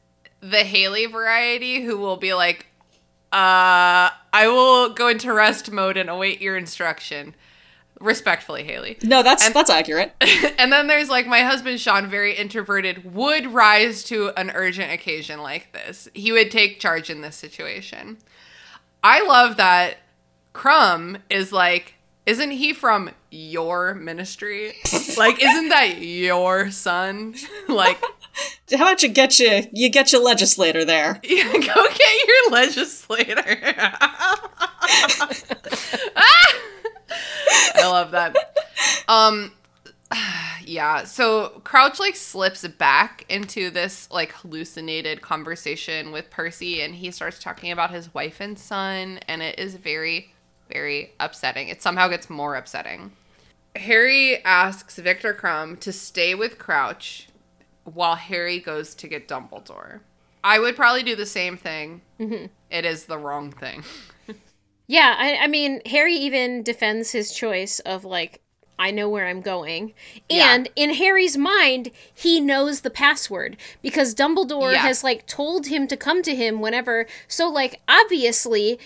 the 0.41 0.63
Haley 0.63 1.07
variety 1.07 1.83
who 1.83 1.99
will 1.99 2.17
be 2.17 2.33
like, 2.33 2.67
uh, 3.33 4.15
I 4.33 4.47
will 4.47 4.91
go 4.91 5.09
into 5.09 5.33
rest 5.33 5.73
mode 5.73 5.97
and 5.97 6.09
await 6.09 6.41
your 6.41 6.57
instruction. 6.57 7.35
Respectfully, 7.99 8.63
Haley. 8.63 8.97
No, 9.03 9.25
that's 9.25 9.51
that's 9.51 9.69
accurate. 9.69 10.13
and 10.59 10.73
then 10.73 10.87
there's 10.87 11.09
like 11.09 11.27
my 11.27 11.41
husband 11.41 11.81
Sean, 11.81 12.09
very 12.09 12.37
introverted, 12.37 13.15
would 13.15 13.49
rise 13.49 14.05
to 14.05 14.31
an 14.37 14.53
urgent 14.55 14.93
occasion 14.93 15.43
like 15.43 15.73
this. 15.73 16.07
He 16.15 16.31
would 16.31 16.53
take 16.53 16.79
charge 16.79 17.11
in 17.11 17.21
this 17.21 17.35
situation. 17.35 18.19
I 19.03 19.27
love 19.27 19.57
that 19.57 19.97
Krum 20.55 21.21
is 21.29 21.51
like, 21.51 21.94
isn't 22.27 22.53
he 22.53 22.73
from 22.73 23.11
your 23.31 23.95
ministry? 23.95 24.75
like, 25.19 25.43
isn't 25.43 25.69
that 25.69 25.99
your 25.99 26.71
son? 26.71 27.35
like, 27.69 28.03
How 28.71 28.85
about 28.85 29.03
you 29.03 29.09
get 29.09 29.39
you 29.39 29.65
you 29.73 29.89
get 29.91 30.13
your 30.13 30.23
legislator 30.23 30.85
there? 30.85 31.21
Yeah, 31.35 31.53
go 31.53 31.59
get 31.59 32.27
your 32.27 32.51
legislator. 32.51 33.61
I 37.77 37.83
love 37.83 38.11
that. 38.13 38.37
Um 39.09 39.53
yeah, 40.65 41.05
so 41.05 41.61
Crouch 41.65 42.01
like 42.01 42.17
slips 42.17 42.67
back 42.67 43.25
into 43.29 43.71
this 43.71 44.11
like 44.11 44.33
hallucinated 44.33 45.23
conversation 45.23 46.13
with 46.13 46.31
Percy 46.31 46.83
and 46.83 46.95
he 46.95 47.11
starts 47.11 47.39
talking 47.39 47.71
about 47.71 47.91
his 47.91 48.13
wife 48.15 48.41
and 48.41 48.59
son 48.59 49.21
and 49.29 49.43
it 49.43 49.59
is 49.59 49.77
very 49.77 50.34
very 50.75 51.13
upsetting. 51.21 51.69
It 51.69 51.81
somehow 51.81 52.09
gets 52.09 52.29
more 52.29 52.57
upsetting. 52.57 53.13
Harry 53.77 54.45
asks 54.45 54.97
Viktor 54.99 55.33
Krum 55.33 55.79
to 55.81 55.93
stay 55.93 56.35
with 56.35 56.59
Crouch 56.59 57.29
while 57.85 58.17
Harry 58.17 58.59
goes 58.61 58.95
to 58.97 59.09
get 59.09 59.27
Dumbledore. 59.29 60.01
I 60.43 60.59
would 60.59 60.77
probably 60.77 61.03
do 61.03 61.17
the 61.17 61.27
same 61.27 61.57
thing. 61.57 62.03
Mm-hmm. 62.21 62.47
It 62.71 62.85
is 62.85 63.07
the 63.07 63.17
wrong 63.19 63.51
thing. 63.53 63.85
yeah, 64.87 65.15
I, 65.19 65.37
I 65.45 65.47
mean, 65.47 65.81
Harry 65.87 66.15
even 66.17 66.63
defends 66.63 67.13
his 67.13 67.33
choice 67.33 67.79
of 67.81 68.05
like, 68.05 68.41
I 68.79 68.91
know 68.91 69.09
where 69.09 69.27
I'm 69.27 69.41
going. 69.41 69.95
Yeah. 70.29 70.53
And 70.55 70.69
in 70.75 70.95
Harry's 70.95 71.39
mind, 71.39 71.91
he 72.13 72.41
knows 72.41 72.81
the 72.81 72.91
password 72.91 73.57
because 73.83 74.15
Dumbledore 74.15 74.73
Yeah. 74.73 74.79
has 74.83 75.05
like 75.05 75.27
told 75.27 75.67
him 75.69 75.87
to 75.87 75.97
come 75.97 76.23
to 76.23 76.35
him 76.35 76.61
whenever. 76.61 77.07
So, 77.29 77.49
like, 77.49 77.81
obviously, 77.89 78.81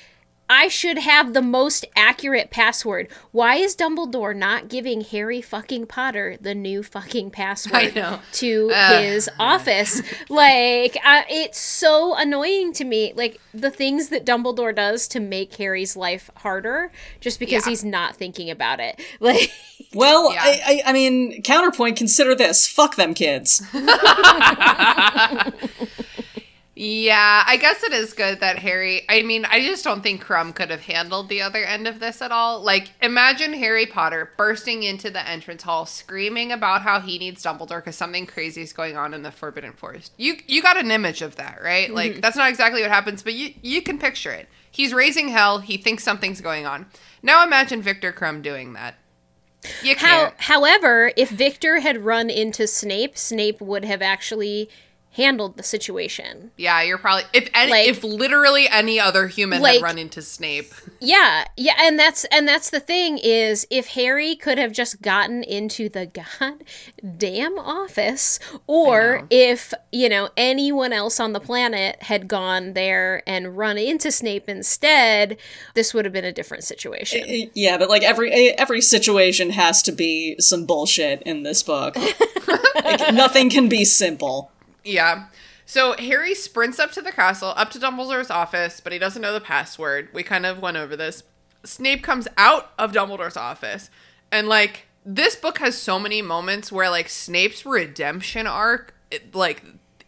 I 0.51 0.69
should 0.69 0.99
have 0.99 1.35
the 1.35 1.43
most 1.43 1.85
accurate 1.95 2.51
password. 2.51 3.09
Why 3.33 3.57
is 3.57 3.77
Dumbledore 3.77 4.35
not 4.35 4.69
giving 4.69 5.03
Harry 5.03 5.41
fucking 5.43 5.87
Potter 5.87 6.37
the 6.41 6.55
new 6.55 6.83
fucking 6.83 7.31
password 7.33 7.95
know. 7.95 8.21
to 8.33 8.71
Ugh. 8.75 9.03
his 9.03 9.29
office? 9.39 10.01
Like, 10.31 10.97
uh, 11.05 11.23
it's 11.29 11.59
so 11.59 12.15
annoying 12.15 12.73
to 12.75 12.85
me. 12.85 13.13
Like, 13.15 13.41
the 13.53 13.71
things 13.71 14.09
that 14.09 14.25
Dumbledore 14.25 14.75
does 14.75 15.07
to 15.09 15.21
make 15.21 15.55
Harry's 15.57 15.97
life 15.97 16.31
harder 16.37 16.93
just 17.21 17.39
because 17.39 17.67
Yeah. 17.67 17.71
he's 17.71 17.85
not 17.85 18.17
thinking 18.17 18.51
about 18.51 18.81
it. 18.81 19.01
Like, 19.21 19.51
Well, 19.95 20.33
Yeah. 20.33 20.43
I, 20.43 20.61
I, 20.67 20.83
I 20.87 20.93
mean, 20.93 21.43
counterpoint. 21.43 21.97
Consider 21.97 22.35
this: 22.35 22.67
fuck 22.69 22.97
them 22.97 23.15
kids. 23.15 23.63
Yeah, 26.81 27.43
I 27.45 27.57
guess 27.57 27.83
it 27.83 27.93
is 27.93 28.13
good 28.13 28.39
that 28.39 28.61
Harry. 28.61 29.05
I 29.09 29.23
mean, 29.23 29.45
I 29.47 29.63
just 29.63 29.83
don't 29.83 30.01
think 30.01 30.25
Krum 30.25 30.55
could 30.55 30.71
have 30.71 30.83
handled 30.83 31.29
the 31.29 31.43
other 31.43 31.65
end 31.65 31.89
of 31.89 31.99
this 31.99 32.23
at 32.23 32.31
all. 32.31 32.63
Like, 32.63 32.91
imagine 33.03 33.53
Harry 33.55 33.85
Potter 33.85 34.31
bursting 34.37 34.85
into 34.85 35.11
the 35.11 35.29
entrance 35.29 35.65
hall, 35.65 35.87
screaming 35.87 36.53
about 36.53 36.83
how 36.83 37.01
he 37.01 37.19
needs 37.19 37.43
Dumbledore 37.43 37.79
because 37.79 37.97
something 37.97 38.27
crazy 38.27 38.63
is 38.63 38.73
going 38.73 38.97
on 38.97 39.13
in 39.13 39.25
the 39.25 39.33
Forbidden 39.33 39.73
Forest. 39.73 40.13
You 40.19 40.37
you 40.47 40.63
got 40.63 40.77
an 40.77 40.93
image 40.93 41.21
of 41.21 41.35
that, 41.35 41.61
right? 41.61 41.87
Mm-hmm. 41.87 41.97
Like, 41.97 42.21
that's 42.21 42.37
not 42.37 42.49
exactly 42.49 42.81
what 42.81 42.93
happens, 42.93 43.25
but 43.25 43.35
you 43.35 43.55
you 43.61 43.83
can 43.83 43.99
picture 43.99 44.31
it. 44.31 44.49
He's 44.71 44.95
raising 44.95 45.31
hell. 45.31 45.59
He 45.59 45.79
thinks 45.79 46.05
something's 46.05 46.41
going 46.41 46.65
on. 46.65 46.87
Now 47.25 47.43
imagine 47.43 47.83
Viktor 47.83 48.13
Krum 48.13 48.41
doing 48.41 48.75
that. 48.75 48.95
You 49.83 49.97
can't. 49.97 50.33
however, 50.39 51.11
if 51.17 51.31
Viktor 51.31 51.81
had 51.81 52.05
run 52.05 52.31
into 52.31 52.69
Snape, 52.69 53.19
Snape 53.19 53.61
would 53.61 53.85
have 53.85 54.01
actually 54.01 54.71
handled 55.19 55.57
the 55.59 55.63
situation. 55.63 56.51
Yeah, 56.57 56.81
you're 56.83 56.97
probably 56.97 57.25
if 57.35 57.51
any, 57.53 57.71
Like- 57.71 57.89
if 57.89 58.03
literally 58.03 58.67
any 58.69 58.99
other 58.99 59.27
human 59.27 59.61
Like- 59.61 59.75
had 59.75 59.83
run 59.83 59.99
into 59.99 60.23
Snape. 60.23 60.73
Yeah, 61.01 61.45
yeah, 61.57 61.75
and 61.81 61.97
that's 61.97 62.25
and 62.25 62.49
that's 62.49 62.71
the 62.71 62.81
thing 62.81 63.19
is 63.19 63.65
if 63.71 63.87
Harry 63.91 64.35
could 64.35 64.59
have 64.59 64.73
just 64.73 65.01
gotten 65.01 65.45
into 65.45 65.89
the 65.89 66.07
goddamn 67.03 67.57
office, 67.57 68.41
or 68.67 69.25
if 69.31 69.73
you 69.93 70.09
know 70.09 70.31
anyone 70.37 70.93
else 70.93 71.21
on 71.21 71.35
the 71.35 71.39
planet 71.41 72.03
had 72.03 72.27
gone 72.27 72.73
there 72.73 73.23
and 73.29 73.57
run 73.57 73.79
into 73.79 74.11
Snape 74.11 74.49
instead, 74.49 75.37
this 75.75 75.95
would 75.95 76.05
have 76.05 76.13
been 76.13 76.25
a 76.25 76.33
different 76.33 76.65
situation. 76.65 77.23
Uh, 77.23 77.49
Yeah, 77.55 77.79
but 77.79 77.89
like 77.89 78.03
every 78.03 78.33
eh, 78.33 78.55
every 78.59 78.81
situation 78.81 79.51
has 79.51 79.83
to 79.83 79.93
be 79.93 80.35
some 80.41 80.67
bullshit 80.67 81.23
in 81.23 81.45
this 81.45 81.63
book. 81.63 81.95
like, 82.85 83.15
nothing 83.15 83.51
can 83.51 83.69
be 83.69 83.85
simple. 83.85 84.51
Yeah. 84.89 85.27
So 85.67 85.95
Harry 85.99 86.35
sprints 86.35 86.79
up 86.79 86.93
to 86.93 87.03
the 87.03 87.13
castle, 87.13 87.53
up 87.55 87.71
to 87.73 87.79
Dumbledore's 87.79 88.31
office, 88.31 88.81
but 88.81 88.93
he 88.93 88.99
doesn't 88.99 89.21
know 89.21 89.35
the 89.35 89.41
password. 89.41 90.09
We 90.15 90.23
kind 90.23 90.47
of 90.47 90.63
went 90.63 90.79
over 90.79 90.97
this. 90.97 91.23
Snape 91.63 92.03
comes 92.03 92.27
out 92.39 92.73
of 92.79 92.93
Dumbledore's 92.93 93.37
office, 93.37 93.91
and 94.33 94.49
like 94.49 94.87
this 95.05 95.37
book 95.37 95.59
has 95.59 95.77
so 95.77 95.99
many 95.99 96.23
moments 96.23 96.73
where 96.73 96.89
like 96.89 97.11
Snape's 97.11 97.67
redemption 97.67 98.47
arc, 98.47 98.95
it, 99.11 99.35
like 99.35 99.63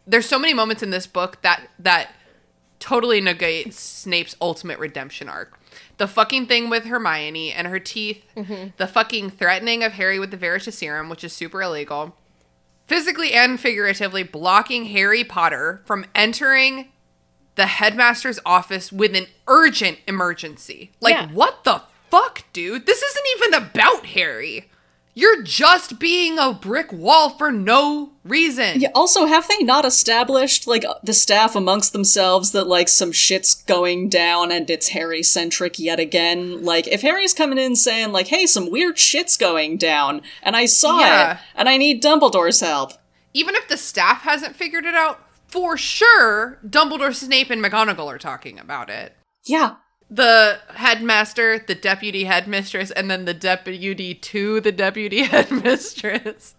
there's 0.07 0.27
so 0.27 0.39
many 0.39 0.55
moments 0.55 0.83
in 0.83 0.91
this 0.91 1.07
book 1.07 1.43
that 1.43 1.69
that 1.79 2.15
totally 2.79 3.21
negates 3.21 3.79
Snape's 3.79 4.37
ultimate 4.41 4.79
redemption 4.79 5.29
arc. 5.29 5.59
The 5.99 6.09
fucking 6.09 6.47
thing 6.47 6.71
with 6.71 6.85
Hermione 6.85 7.53
and 7.53 7.67
her 7.67 7.79
teeth, 7.79 8.25
mm-hmm. 8.35 8.69
the 8.79 8.87
fucking 8.87 9.31
threatening 9.31 9.85
of 9.85 9.93
Harry 9.93 10.19
with 10.19 10.31
the 10.31 10.39
Veritaserum, 10.39 11.11
which 11.11 11.23
is 11.23 11.35
super 11.35 11.61
illegal 11.61 12.17
physically 12.91 13.33
and 13.35 13.61
figuratively 13.61 14.25
blocking 14.25 14.87
Harry 14.87 15.23
Potter 15.23 15.81
from 15.85 16.05
entering 16.13 16.89
the 17.55 17.67
headmaster's 17.67 18.41
office 18.45 18.91
with 18.91 19.15
an 19.15 19.27
urgent 19.47 19.99
emergency. 20.09 20.91
Like, 21.01 21.15
Yeah. 21.15 21.29
what 21.29 21.63
the 21.63 21.83
fuck, 22.11 22.43
dude? 22.53 22.87
This 22.87 23.01
isn't 23.01 23.27
even 23.37 23.55
about 23.63 24.07
Harry. 24.07 24.69
You're 25.15 25.43
just 25.43 25.99
being 25.99 26.39
a 26.39 26.53
brick 26.53 26.93
wall 26.93 27.31
for 27.31 27.51
no 27.51 28.13
reason. 28.25 28.81
Yeah, 28.81 28.91
also, 28.95 29.27
have 29.27 29.49
they 29.49 29.59
not 29.65 29.85
established, 29.85 30.67
like, 30.67 30.85
uh, 30.85 30.95
the 31.03 31.13
staff 31.13 31.57
amongst 31.57 31.93
themselves 31.93 32.53
that, 32.53 32.69
like, 32.69 32.89
some 32.89 33.11
shit's 33.13 33.55
going 33.55 34.09
down 34.09 34.53
and 34.53 34.71
it's 34.71 34.89
Harry 34.91 35.23
centric 35.23 35.79
yet 35.79 35.99
again? 35.99 36.65
Like, 36.65 36.87
if 36.87 37.03
Harry's 37.03 37.35
coming 37.35 37.59
in 37.59 37.75
saying, 37.77 38.13
like, 38.13 38.29
hey, 38.29 38.47
some 38.47 38.71
weird 38.71 38.99
shit's 38.99 39.37
going 39.37 39.77
down, 39.79 40.23
and 40.43 40.57
I 40.57 40.67
saw 40.67 41.01
Yeah. 41.01 41.33
it, 41.33 41.39
and 41.57 41.69
I 41.69 41.77
need 41.77 42.03
Dumbledore's 42.03 42.61
help. 42.61 42.93
Even 43.35 43.55
if 43.57 43.69
the 43.69 43.77
staff 43.77 44.23
hasn't 44.23 44.57
figured 44.57 44.87
it 44.87 44.95
out, 44.95 45.21
for 45.49 45.77
sure, 45.77 46.59
Dumbledore, 46.65 47.15
Snape, 47.15 47.51
and 47.51 47.63
McGonagall 47.63 48.07
are 48.07 48.19
talking 48.19 48.59
about 48.59 48.89
it. 48.89 49.17
Yeah. 49.45 49.75
The 50.11 50.59
headmaster, 50.75 51.59
the 51.61 51.75
deputy 51.75 52.25
headmistress, 52.25 52.91
and 52.91 53.11
then 53.11 53.25
the 53.27 53.35
deputy 53.35 54.15
to 54.15 54.61
the 54.61 54.73
deputy 54.73 55.23
headmistress. 55.25 56.55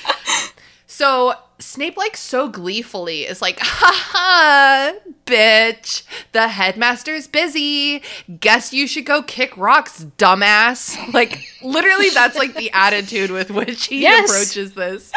so 0.86 1.34
Snape, 1.58 1.96
like, 1.98 2.16
so 2.16 2.48
gleefully 2.48 3.22
is 3.22 3.42
like, 3.42 3.58
ha 3.60 3.92
ha, 3.92 4.92
bitch, 5.26 6.04
the 6.32 6.48
headmaster's 6.48 7.26
busy. 7.26 8.02
Guess 8.40 8.72
you 8.72 8.86
should 8.86 9.04
go 9.04 9.22
kick 9.22 9.54
rocks, 9.58 10.06
dumbass. 10.16 10.96
Like, 11.12 11.38
literally, 11.62 12.08
that's 12.10 12.36
like 12.36 12.54
the 12.54 12.70
attitude 12.72 13.30
with 13.30 13.50
which 13.50 13.86
he 13.88 14.02
Yes. 14.02 14.30
approaches 14.30 14.72
this. 14.74 15.12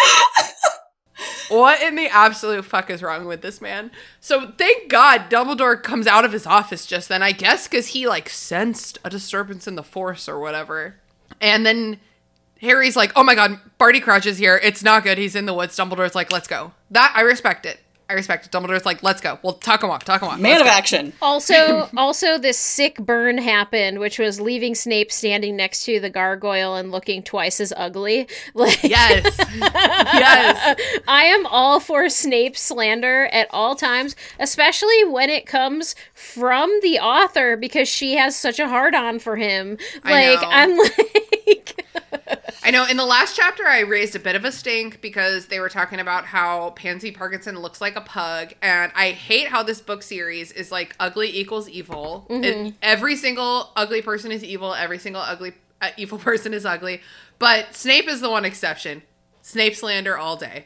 What 1.49 1.81
in 1.81 1.95
the 1.95 2.07
absolute 2.07 2.65
fuck 2.65 2.89
is 2.89 3.03
wrong 3.03 3.25
with 3.25 3.41
this 3.41 3.61
man? 3.61 3.91
So 4.19 4.51
thank 4.57 4.89
God 4.89 5.29
Dumbledore 5.29 5.81
comes 5.81 6.07
out 6.07 6.25
of 6.25 6.31
his 6.31 6.47
office 6.47 6.85
just 6.85 7.09
then, 7.09 7.21
I 7.21 7.31
guess, 7.31 7.67
because 7.67 7.87
he 7.87 8.07
like 8.07 8.29
sensed 8.29 8.97
a 9.03 9.09
disturbance 9.09 9.67
in 9.67 9.75
the 9.75 9.83
force 9.83 10.29
or 10.29 10.39
whatever. 10.39 10.95
And 11.41 11.65
then 11.65 11.99
Harry's 12.61 12.95
like, 12.95 13.11
"Oh 13.15 13.23
my 13.23 13.35
God, 13.35 13.59
Barty 13.77 13.99
Crouch 13.99 14.25
is 14.25 14.37
here. 14.37 14.59
It's 14.63 14.83
not 14.83 15.03
good. 15.03 15.17
He's 15.17 15.35
in 15.35 15.45
the 15.45 15.53
woods." 15.53 15.75
Dumbledore's 15.75 16.15
like, 16.15 16.31
"Let's 16.31 16.47
go." 16.47 16.71
That 16.91 17.13
I 17.15 17.21
respect 17.21 17.65
it. 17.65 17.79
I 18.09 18.13
respect 18.13 18.45
it. 18.45 18.51
Dumbledore's 18.51 18.85
like, 18.85 19.01
"Let's 19.01 19.21
go. 19.21 19.39
We'll 19.43 19.53
talk 19.53 19.81
him 19.83 19.89
walk. 19.89 20.03
Talk 20.03 20.21
him 20.21 20.27
walk." 20.27 20.39
Man 20.39 20.51
Let's 20.51 20.61
of 20.61 20.67
go." 20.67 20.71
action. 20.71 21.13
Also, 21.21 21.89
also 21.97 22.37
this 22.37 22.57
sick 22.57 22.97
burn 22.97 23.37
happened, 23.37 23.99
which 23.99 24.19
was 24.19 24.39
leaving 24.39 24.75
Snape 24.75 25.11
standing 25.11 25.55
next 25.55 25.85
to 25.85 25.99
the 25.99 26.09
gargoyle 26.09 26.75
and 26.75 26.91
looking 26.91 27.23
twice 27.23 27.59
as 27.59 27.73
ugly. 27.75 28.27
Like, 28.53 28.83
Yes. 28.83 29.35
yes. 29.57 31.01
I 31.07 31.25
am 31.25 31.45
all 31.47 31.79
for 31.79 32.09
Snape 32.09 32.55
slander 32.57 33.25
at 33.31 33.47
all 33.51 33.75
times, 33.75 34.15
especially 34.39 35.03
when 35.05 35.29
it 35.29 35.45
comes 35.45 35.95
from 36.13 36.69
the 36.81 36.99
author 36.99 37.57
because 37.57 37.87
she 37.87 38.15
has 38.15 38.35
such 38.35 38.59
a 38.59 38.67
hard 38.67 38.93
on 38.93 39.19
for 39.19 39.35
him. 39.37 39.77
I 40.03 40.11
Like 40.35 40.41
know. 40.41 40.49
I'm 40.51 40.77
like 40.77 41.85
I 42.65 42.71
know 42.71 42.85
in 42.85 42.95
the 42.97 43.05
last 43.05 43.35
chapter 43.35 43.65
I 43.65 43.81
raised 43.81 44.15
a 44.15 44.19
bit 44.19 44.35
of 44.35 44.45
a 44.45 44.51
stink 44.51 45.01
because 45.01 45.47
they 45.47 45.59
were 45.59 45.69
talking 45.69 45.99
about 45.99 46.25
how 46.25 46.71
Pansy 46.71 47.11
Parkinson 47.11 47.59
looks 47.59 47.81
like 47.81 47.92
a 47.95 48.01
pug 48.01 48.53
and 48.61 48.91
I 48.95 49.11
hate 49.11 49.47
how 49.47 49.63
this 49.63 49.81
book 49.81 50.03
series 50.03 50.51
is 50.51 50.71
like 50.71 50.95
ugly 50.99 51.35
equals 51.37 51.67
evil. 51.69 52.25
It- 52.29 52.73
every 52.81 53.15
single 53.15 53.71
ugly 53.75 54.01
person 54.01 54.31
is 54.31 54.43
evil, 54.43 54.73
every 54.73 54.99
single 54.99 55.21
ugly 55.21 55.53
uh, 55.81 55.89
evil 55.97 56.17
person 56.29 56.53
is 56.53 56.65
ugly, 56.65 57.01
but 57.39 57.75
Snape 57.75 58.07
is 58.07 58.21
the 58.21 58.29
one 58.29 58.45
exception. 58.45 59.03
Snape 59.41 59.75
slander 59.75 60.17
all 60.17 60.35
day. 60.37 60.65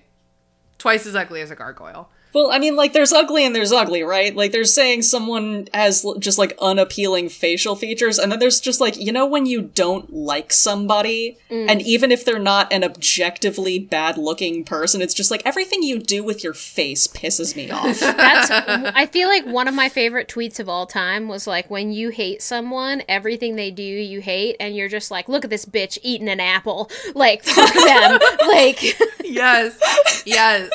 Twice 0.77 1.07
as 1.07 1.15
ugly 1.15 1.41
as 1.41 1.49
a 1.49 1.55
gargoyle. 1.55 2.09
Well, 2.33 2.51
I 2.51 2.59
mean, 2.59 2.75
like, 2.75 2.93
there's 2.93 3.13
ugly 3.13 3.45
and 3.45 3.55
there's 3.55 3.71
ugly, 3.71 4.03
right? 4.03 4.35
Like, 4.35 4.51
there's 4.51 4.73
saying 4.73 5.03
someone 5.03 5.67
has 5.73 6.05
just, 6.19 6.37
like, 6.37 6.55
unappealing 6.59 7.29
facial 7.29 7.75
features, 7.75 8.19
and 8.19 8.31
then 8.31 8.39
there's 8.39 8.59
just, 8.59 8.79
like, 8.79 8.97
you 8.97 9.11
know, 9.11 9.25
when 9.25 9.45
you 9.45 9.61
don't 9.61 10.11
like 10.13 10.53
somebody, 10.53 11.37
mm. 11.49 11.69
and 11.69 11.81
even 11.81 12.11
if 12.11 12.25
they're 12.25 12.39
not 12.39 12.71
an 12.71 12.83
objectively 12.83 13.79
bad 13.79 14.17
looking 14.17 14.63
person, 14.63 15.01
it's 15.01 15.13
just 15.13 15.31
like 15.31 15.41
everything 15.45 15.83
you 15.83 15.99
do 15.99 16.23
with 16.23 16.43
your 16.43 16.53
face 16.53 17.07
pisses 17.07 17.55
me 17.55 17.69
off. 17.71 17.99
that's 17.99 18.51
I 18.51 19.05
feel 19.05 19.27
like 19.27 19.45
one 19.45 19.67
of 19.67 19.73
my 19.73 19.89
favorite 19.89 20.27
tweets 20.27 20.59
of 20.59 20.69
all 20.69 20.85
time 20.85 21.27
was 21.27 21.47
like 21.47 21.69
when 21.69 21.91
you 21.91 22.09
hate 22.09 22.41
someone, 22.41 23.03
everything 23.07 23.55
they 23.55 23.71
do 23.71 23.83
you 23.83 24.21
hate 24.21 24.57
and 24.59 24.75
you're 24.75 24.89
just 24.89 25.11
like, 25.11 25.29
look 25.29 25.43
at 25.43 25.49
this 25.49 25.65
bitch 25.65 25.97
eating 26.01 26.29
an 26.29 26.39
apple. 26.39 26.89
Like 27.15 27.43
fuck 27.43 27.73
them. 27.73 28.19
Like 28.47 28.81
yes. 29.23 29.79
Yes. 30.25 30.69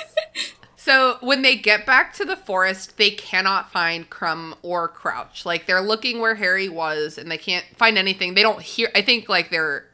So 0.85 1.19
when 1.21 1.43
they 1.43 1.55
get 1.55 1.87
back 1.87 2.13
to 2.15 2.25
the 2.25 2.35
forest, 2.35 2.97
they 2.97 3.13
cannot 3.13 3.71
find 3.71 4.11
Krum 4.11 4.55
or 4.63 4.89
Crouch. 4.89 5.47
Like 5.47 5.67
they're 5.67 5.81
looking 5.81 6.19
where 6.19 6.35
Harry 6.35 6.69
was 6.69 7.19
and 7.19 7.31
they 7.31 7.39
can't 7.39 7.65
find 7.77 7.97
anything. 7.97 8.35
They 8.35 8.43
don't 8.43 8.61
hear 8.61 8.91
I 8.93 9.01
think 9.01 9.29
like 9.29 9.51
they're 9.51 9.87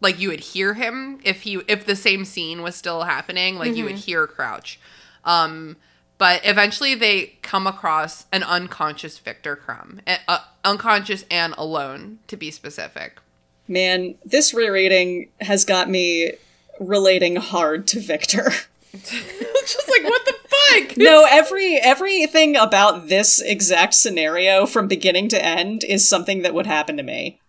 like 0.00 0.20
you 0.20 0.28
would 0.28 0.38
hear 0.38 0.74
him 0.74 1.18
if 1.24 1.42
he 1.42 1.60
if 1.66 1.86
the 1.86 1.96
same 1.96 2.24
scene 2.24 2.62
was 2.62 2.76
still 2.76 3.02
happening, 3.02 3.56
like 3.56 3.74
you 3.74 3.82
would 3.82 3.96
hear 3.96 4.28
Crouch. 4.28 4.78
Um 5.24 5.76
but 6.18 6.40
eventually 6.44 6.94
they 6.94 7.36
come 7.42 7.66
across 7.66 8.26
an 8.30 8.44
unconscious 8.44 9.18
Viktor 9.18 9.56
Krum. 9.56 10.02
Uh, 10.28 10.38
unconscious 10.64 11.24
and 11.32 11.52
alone 11.58 12.20
to 12.28 12.36
be 12.36 12.52
specific. 12.52 13.18
Man, 13.66 14.14
this 14.24 14.54
rereading 14.54 15.30
has 15.40 15.64
got 15.64 15.90
me 15.90 16.34
relating 16.78 17.34
hard 17.34 17.88
to 17.88 17.98
Viktor. 17.98 18.52
Just 18.92 19.88
like 19.90 20.04
what 20.04 20.24
the 20.24 20.34
fuck? 20.48 20.96
no, 20.96 21.26
every 21.28 21.76
everything 21.76 22.56
about 22.56 23.08
this 23.08 23.40
exact 23.40 23.94
scenario 23.94 24.64
from 24.64 24.88
beginning 24.88 25.28
to 25.28 25.44
end 25.44 25.84
is 25.84 26.08
something 26.08 26.42
that 26.42 26.54
would 26.54 26.66
happen 26.66 26.96
to 26.96 27.02
me. 27.02 27.40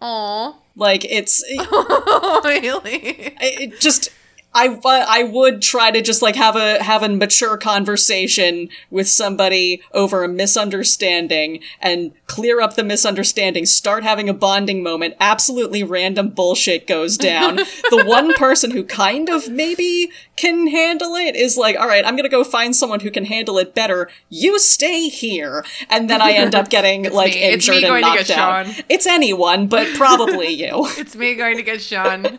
Aw. 0.00 0.54
Like 0.76 1.04
it's 1.04 1.44
really? 1.50 3.34
it 3.40 3.80
just 3.80 4.10
I 4.54 4.78
I 4.84 5.24
would 5.24 5.62
try 5.62 5.90
to 5.90 6.00
just 6.00 6.22
like 6.22 6.34
have 6.36 6.56
a 6.56 6.82
have 6.82 7.02
a 7.02 7.08
mature 7.08 7.56
conversation 7.56 8.70
with 8.90 9.08
somebody 9.08 9.82
over 9.92 10.24
a 10.24 10.28
misunderstanding 10.28 11.60
and 11.80 12.12
clear 12.26 12.60
up 12.60 12.74
the 12.74 12.82
misunderstanding. 12.82 13.66
Start 13.66 14.02
having 14.02 14.28
a 14.28 14.34
bonding 14.34 14.82
moment. 14.82 15.14
Absolutely 15.20 15.82
random 15.82 16.30
bullshit 16.30 16.86
goes 16.86 17.16
down. 17.16 17.56
the 17.90 18.04
one 18.06 18.34
person 18.34 18.70
who 18.70 18.84
kind 18.84 19.28
of 19.28 19.48
maybe 19.48 20.10
can 20.36 20.66
handle 20.68 21.14
it 21.14 21.36
is 21.36 21.56
like, 21.56 21.78
all 21.78 21.86
right, 21.86 22.04
I'm 22.04 22.16
gonna 22.16 22.28
go 22.28 22.42
find 22.42 22.74
someone 22.74 23.00
who 23.00 23.10
can 23.10 23.26
handle 23.26 23.58
it 23.58 23.74
better. 23.74 24.08
You 24.30 24.58
stay 24.58 25.08
here, 25.08 25.64
and 25.90 26.08
then 26.08 26.22
I 26.22 26.32
end 26.32 26.54
up 26.54 26.68
getting 26.70 27.12
like 27.12 27.34
me. 27.34 27.42
It's 27.42 27.68
injured 27.68 27.84
and 27.84 28.00
knocked 28.00 28.28
get 28.28 28.38
out. 28.38 28.66
Sean. 28.66 28.84
It's 28.88 29.06
anyone, 29.06 29.66
but 29.68 29.86
probably 29.94 30.48
you. 30.48 30.88
It's 30.98 31.14
me 31.14 31.34
going 31.36 31.56
to 31.56 31.62
get 31.62 31.80
Sean. 31.80 32.38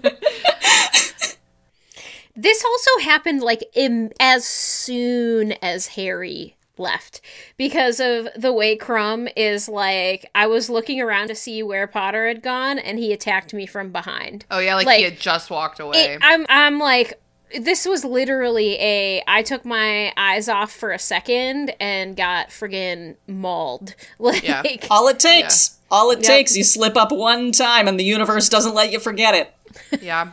This 2.42 2.64
also 2.64 2.92
happened 3.04 3.42
like 3.42 3.64
Im- 3.76 4.12
as 4.20 4.46
soon 4.46 5.54
as 5.62 5.88
Harry 5.88 6.56
left 6.78 7.20
because 7.58 8.00
of 8.00 8.30
the 8.38 8.54
way 8.54 8.78
Krum 8.78 9.30
is 9.36 9.68
like 9.68 10.30
I 10.34 10.48
was 10.48 10.70
looking 10.70 11.02
around 11.02 11.28
to 11.28 11.36
see 11.36 11.62
where 11.62 11.86
Potter 11.88 12.28
had 12.28 12.42
gone 12.42 12.80
and 12.80 12.98
he 12.98 13.12
attacked 13.12 13.54
me 13.54 13.66
from 13.66 13.92
behind. 13.92 14.46
Oh 14.50 14.60
yeah, 14.60 14.76
like, 14.76 14.86
Like, 14.86 14.98
he 15.00 15.04
had 15.04 15.20
just 15.20 15.50
walked 15.50 15.80
away. 15.82 16.14
It- 16.14 16.20
I'm 16.24 16.46
I'm 16.48 16.80
like 16.80 17.20
this 17.60 17.86
was 17.86 18.06
literally 18.06 18.76
a 18.80 19.24
I 19.28 19.42
took 19.44 19.66
my 19.66 20.14
eyes 20.16 20.48
off 20.48 20.72
for 20.72 20.92
a 20.92 21.00
second 21.00 21.74
and 21.80 22.16
got 22.16 22.50
friggin' 22.50 23.16
mauled. 23.28 23.96
Like 24.20 24.44
Yeah. 24.44 24.64
All 24.90 25.08
it 25.10 25.20
takes. 25.20 25.80
All 25.92 26.12
it 26.12 26.24
takes. 26.24 26.56
You 26.56 26.64
slip 26.64 26.96
up 26.96 27.12
one 27.12 27.52
time 27.52 27.88
and 27.90 28.00
the 28.00 28.04
universe 28.06 28.48
doesn't 28.48 28.76
let 28.76 28.92
you 28.92 29.00
forget 29.00 29.34
it. 29.36 30.02
yeah. 30.02 30.32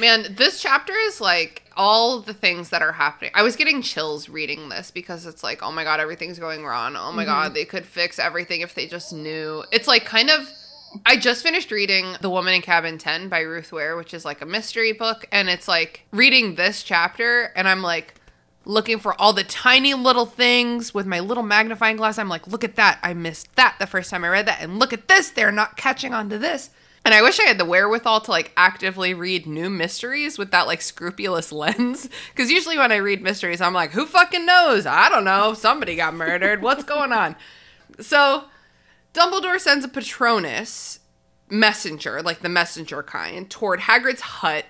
Man, 0.00 0.34
this 0.34 0.62
chapter 0.62 0.94
is 0.94 1.20
like 1.20 1.62
all 1.76 2.20
the 2.20 2.32
things 2.32 2.70
that 2.70 2.80
are 2.80 2.92
happening. 2.92 3.32
I 3.34 3.42
was 3.42 3.54
getting 3.54 3.82
chills 3.82 4.30
reading 4.30 4.70
this 4.70 4.90
because 4.90 5.26
it's 5.26 5.42
like, 5.42 5.62
oh 5.62 5.70
my 5.70 5.84
god, 5.84 6.00
everything's 6.00 6.38
going 6.38 6.64
wrong. 6.64 6.96
Oh 6.96 7.12
my 7.12 7.26
god, 7.26 7.46
mm-hmm. 7.46 7.54
they 7.54 7.64
could 7.66 7.84
fix 7.84 8.18
everything 8.18 8.62
if 8.62 8.74
they 8.74 8.86
just 8.86 9.12
knew. 9.12 9.62
It's 9.70 9.86
like 9.86 10.06
kind 10.06 10.30
of 10.30 10.50
I 11.04 11.18
just 11.18 11.42
finished 11.42 11.70
reading 11.70 12.16
The 12.20 12.30
Woman 12.30 12.54
in 12.54 12.62
Cabin 12.62 12.96
10 12.96 13.28
by 13.28 13.40
Ruth 13.40 13.72
Ware, 13.72 13.96
which 13.96 14.14
is 14.14 14.24
like 14.24 14.40
a 14.40 14.46
mystery 14.46 14.92
book, 14.92 15.26
and 15.30 15.48
it's 15.48 15.68
like 15.68 16.06
reading 16.10 16.54
this 16.54 16.82
chapter 16.82 17.52
and 17.54 17.68
I'm 17.68 17.82
like 17.82 18.14
looking 18.64 18.98
for 18.98 19.20
all 19.20 19.32
the 19.32 19.44
tiny 19.44 19.94
little 19.94 20.26
things 20.26 20.94
with 20.94 21.06
my 21.06 21.20
little 21.20 21.42
magnifying 21.42 21.96
glass. 21.96 22.18
I'm 22.18 22.28
like, 22.28 22.46
look 22.46 22.64
at 22.64 22.76
that. 22.76 22.98
I 23.02 23.12
missed 23.12 23.54
that 23.56 23.76
the 23.78 23.86
first 23.86 24.10
time 24.10 24.24
I 24.24 24.28
read 24.28 24.46
that. 24.46 24.62
And 24.62 24.78
look 24.78 24.92
at 24.92 25.08
this. 25.08 25.30
They're 25.30 25.52
not 25.52 25.76
catching 25.76 26.14
on 26.14 26.30
to 26.30 26.38
this. 26.38 26.70
And 27.04 27.14
I 27.14 27.22
wish 27.22 27.40
I 27.40 27.44
had 27.44 27.58
the 27.58 27.64
wherewithal 27.64 28.20
to 28.22 28.30
like 28.30 28.52
actively 28.56 29.14
read 29.14 29.46
new 29.46 29.70
mysteries 29.70 30.36
with 30.36 30.50
that 30.50 30.66
like 30.66 30.82
scrupulous 30.82 31.50
lens. 31.52 32.08
Because 32.30 32.50
usually 32.50 32.78
when 32.78 32.92
I 32.92 32.96
read 32.96 33.22
mysteries, 33.22 33.60
I'm 33.60 33.74
like, 33.74 33.92
who 33.92 34.06
fucking 34.06 34.44
knows? 34.44 34.86
I 34.86 35.08
don't 35.08 35.24
know. 35.24 35.54
Somebody 35.54 35.96
got 35.96 36.14
murdered. 36.14 36.62
What's 36.62 36.84
going 36.84 37.12
on? 37.12 37.36
So 38.00 38.44
Dumbledore 39.14 39.58
sends 39.58 39.84
a 39.84 39.88
Patronus 39.88 41.00
messenger, 41.48 42.22
like 42.22 42.40
the 42.40 42.48
messenger 42.48 43.02
kind, 43.02 43.50
toward 43.50 43.80
Hagrid's 43.80 44.20
hut, 44.20 44.66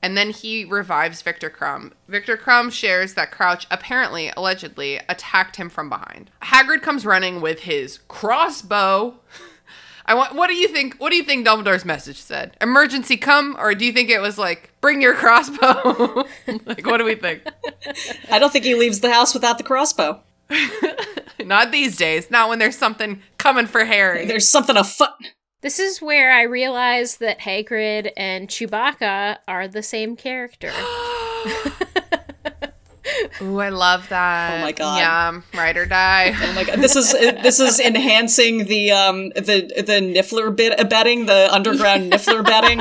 and 0.00 0.16
then 0.16 0.30
he 0.30 0.64
revives 0.64 1.22
Viktor 1.22 1.50
Krum. 1.50 1.92
Viktor 2.08 2.36
Krum 2.36 2.72
shares 2.72 3.14
that 3.14 3.30
Crouch 3.30 3.66
apparently, 3.70 4.32
allegedly, 4.36 4.98
attacked 5.08 5.56
him 5.56 5.68
from 5.68 5.88
behind. 5.88 6.30
Hagrid 6.42 6.82
comes 6.82 7.06
running 7.06 7.40
with 7.40 7.60
his 7.60 7.98
crossbow. 8.08 9.16
I 10.06 10.14
want. 10.14 10.34
What 10.34 10.48
do 10.48 10.54
you 10.54 10.68
think? 10.68 10.96
What 10.96 11.10
do 11.10 11.16
you 11.16 11.22
think 11.22 11.46
Dumbledore's 11.46 11.84
message 11.84 12.20
said? 12.20 12.56
Emergency 12.60 13.16
come, 13.16 13.56
or 13.58 13.74
do 13.74 13.84
you 13.84 13.92
think 13.92 14.10
it 14.10 14.20
was 14.20 14.38
like 14.38 14.72
bring 14.80 15.00
your 15.00 15.14
crossbow? 15.14 16.24
like, 16.64 16.86
what 16.86 16.98
do 16.98 17.04
we 17.04 17.14
think? 17.14 17.42
I 18.30 18.38
don't 18.38 18.52
think 18.52 18.64
he 18.64 18.74
leaves 18.74 19.00
the 19.00 19.12
house 19.12 19.34
without 19.34 19.58
the 19.58 19.64
crossbow. 19.64 20.22
Not 21.44 21.72
these 21.72 21.96
days. 21.96 22.30
Not 22.30 22.48
when 22.48 22.58
there's 22.58 22.78
something 22.78 23.22
coming 23.38 23.66
for 23.66 23.84
Harry. 23.84 24.26
There's 24.26 24.48
something 24.48 24.76
afoot. 24.76 25.10
This 25.60 25.78
is 25.78 26.02
where 26.02 26.32
I 26.32 26.42
realized 26.42 27.20
that 27.20 27.40
Hagrid 27.40 28.10
and 28.16 28.48
Chewbacca 28.48 29.38
are 29.46 29.68
the 29.68 29.82
same 29.82 30.16
character. 30.16 30.72
Ooh, 33.42 33.58
I 33.60 33.68
love 33.70 34.08
that. 34.10 34.58
Oh 34.58 34.62
my 34.62 34.72
God. 34.72 34.98
Yeah, 34.98 35.40
ride 35.58 35.76
or 35.76 35.86
die. 35.86 36.34
Oh 36.42 36.52
my 36.54 36.64
god, 36.64 36.78
this 36.80 36.96
is 36.96 37.12
this 37.12 37.60
is 37.60 37.78
enhancing 37.80 38.64
the 38.66 38.90
um 38.92 39.28
the 39.30 39.72
the 39.76 40.00
Niffler 40.00 40.54
bit 40.54 40.88
betting, 40.88 41.26
the 41.26 41.48
underground 41.52 42.12
Niffler 42.12 42.44
betting. 42.44 42.78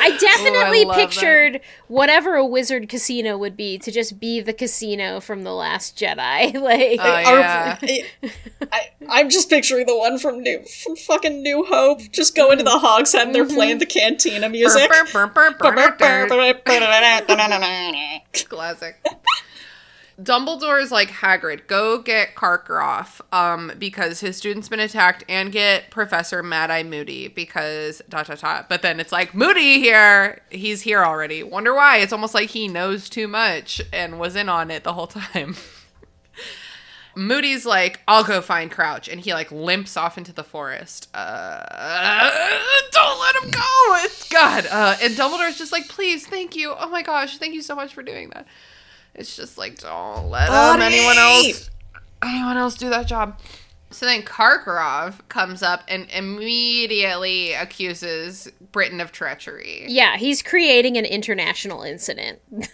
I 0.00 0.16
definitely 0.20 0.84
love 0.84 0.96
that. 0.96 1.08
pictured 1.10 1.60
whatever 1.88 2.34
a 2.34 2.44
wizard 2.46 2.88
casino 2.88 3.36
would 3.38 3.56
be 3.56 3.78
to 3.78 3.90
just 3.90 4.18
be 4.20 4.40
the 4.40 4.52
casino 4.52 5.20
from 5.20 5.42
The 5.44 5.52
Last 5.52 5.96
Jedi. 5.98 6.54
like, 6.60 7.00
Oh, 7.00 7.10
Our- 7.32 7.38
yeah. 7.38 7.76
I, 8.72 8.80
I'm 9.08 9.28
just 9.30 9.48
picturing 9.50 9.86
the 9.86 9.96
one 9.96 10.18
from 10.18 10.42
New 10.42 10.62
from 10.64 10.96
fucking 10.96 11.42
New 11.42 11.64
Hope. 11.64 12.00
Just 12.12 12.34
go 12.36 12.50
into 12.50 12.64
the 12.64 12.78
Hogshead 12.78 13.26
and 13.26 13.34
they're 13.34 13.46
playing 13.46 13.78
the 13.78 13.86
cantina 13.86 14.48
music. 14.48 14.90
Classic. 18.48 18.96
Dumbledore 20.20 20.82
is 20.82 20.90
like 20.90 21.10
Hagrid, 21.10 21.68
go 21.68 22.02
get 22.02 22.34
Karkaroff, 22.34 23.20
um, 23.32 23.70
because 23.78 24.18
his 24.18 24.36
student's 24.36 24.68
been 24.68 24.80
attacked, 24.80 25.22
and 25.28 25.52
get 25.52 25.92
Professor 25.92 26.42
Mad 26.42 26.72
Eye 26.72 26.82
Moody 26.82 27.28
because 27.28 28.02
dot 28.08 28.26
dot 28.26 28.40
dot. 28.40 28.68
But 28.68 28.82
then 28.82 28.98
it's 28.98 29.12
like 29.12 29.32
Moody 29.32 29.78
here, 29.78 30.42
he's 30.50 30.82
here 30.82 31.04
already. 31.04 31.44
Wonder 31.44 31.72
why? 31.72 31.98
It's 31.98 32.12
almost 32.12 32.34
like 32.34 32.50
he 32.50 32.66
knows 32.66 33.08
too 33.08 33.28
much 33.28 33.80
and 33.92 34.18
was 34.18 34.34
in 34.34 34.48
on 34.48 34.72
it 34.72 34.82
the 34.82 34.94
whole 34.94 35.06
time. 35.06 35.54
Moody's 37.18 37.66
like, 37.66 38.00
I'll 38.06 38.24
go 38.24 38.40
find 38.40 38.70
Crouch, 38.70 39.08
and 39.08 39.20
he 39.20 39.34
like 39.34 39.50
limps 39.50 39.96
off 39.96 40.16
into 40.16 40.32
the 40.32 40.44
forest. 40.44 41.08
Uh, 41.12 42.30
don't 42.92 43.20
let 43.20 43.42
him 43.42 43.50
go. 43.50 43.60
It's 44.04 44.28
God. 44.28 44.66
Uh, 44.70 44.96
and 45.02 45.14
Dumbledore's 45.14 45.58
just 45.58 45.72
like, 45.72 45.88
please, 45.88 46.26
thank 46.26 46.54
you. 46.56 46.74
Oh 46.78 46.88
my 46.88 47.02
gosh, 47.02 47.38
thank 47.38 47.54
you 47.54 47.62
so 47.62 47.74
much 47.74 47.92
for 47.92 48.02
doing 48.02 48.30
that. 48.30 48.46
It's 49.14 49.34
just 49.36 49.58
like, 49.58 49.78
don't 49.78 50.30
let 50.30 50.48
um, 50.48 50.80
anyone 50.80 51.18
else, 51.18 51.70
anyone 52.22 52.56
else 52.56 52.76
do 52.76 52.88
that 52.90 53.06
job. 53.06 53.38
So 53.90 54.06
then 54.06 54.22
Karkaroff 54.22 55.26
comes 55.28 55.62
up 55.62 55.82
and 55.88 56.06
immediately 56.10 57.54
accuses 57.54 58.50
Britain 58.70 59.00
of 59.00 59.12
treachery. 59.12 59.86
yeah, 59.88 60.18
he's 60.18 60.42
creating 60.42 60.96
an 60.96 61.04
international 61.04 61.82
incident. 61.82 62.40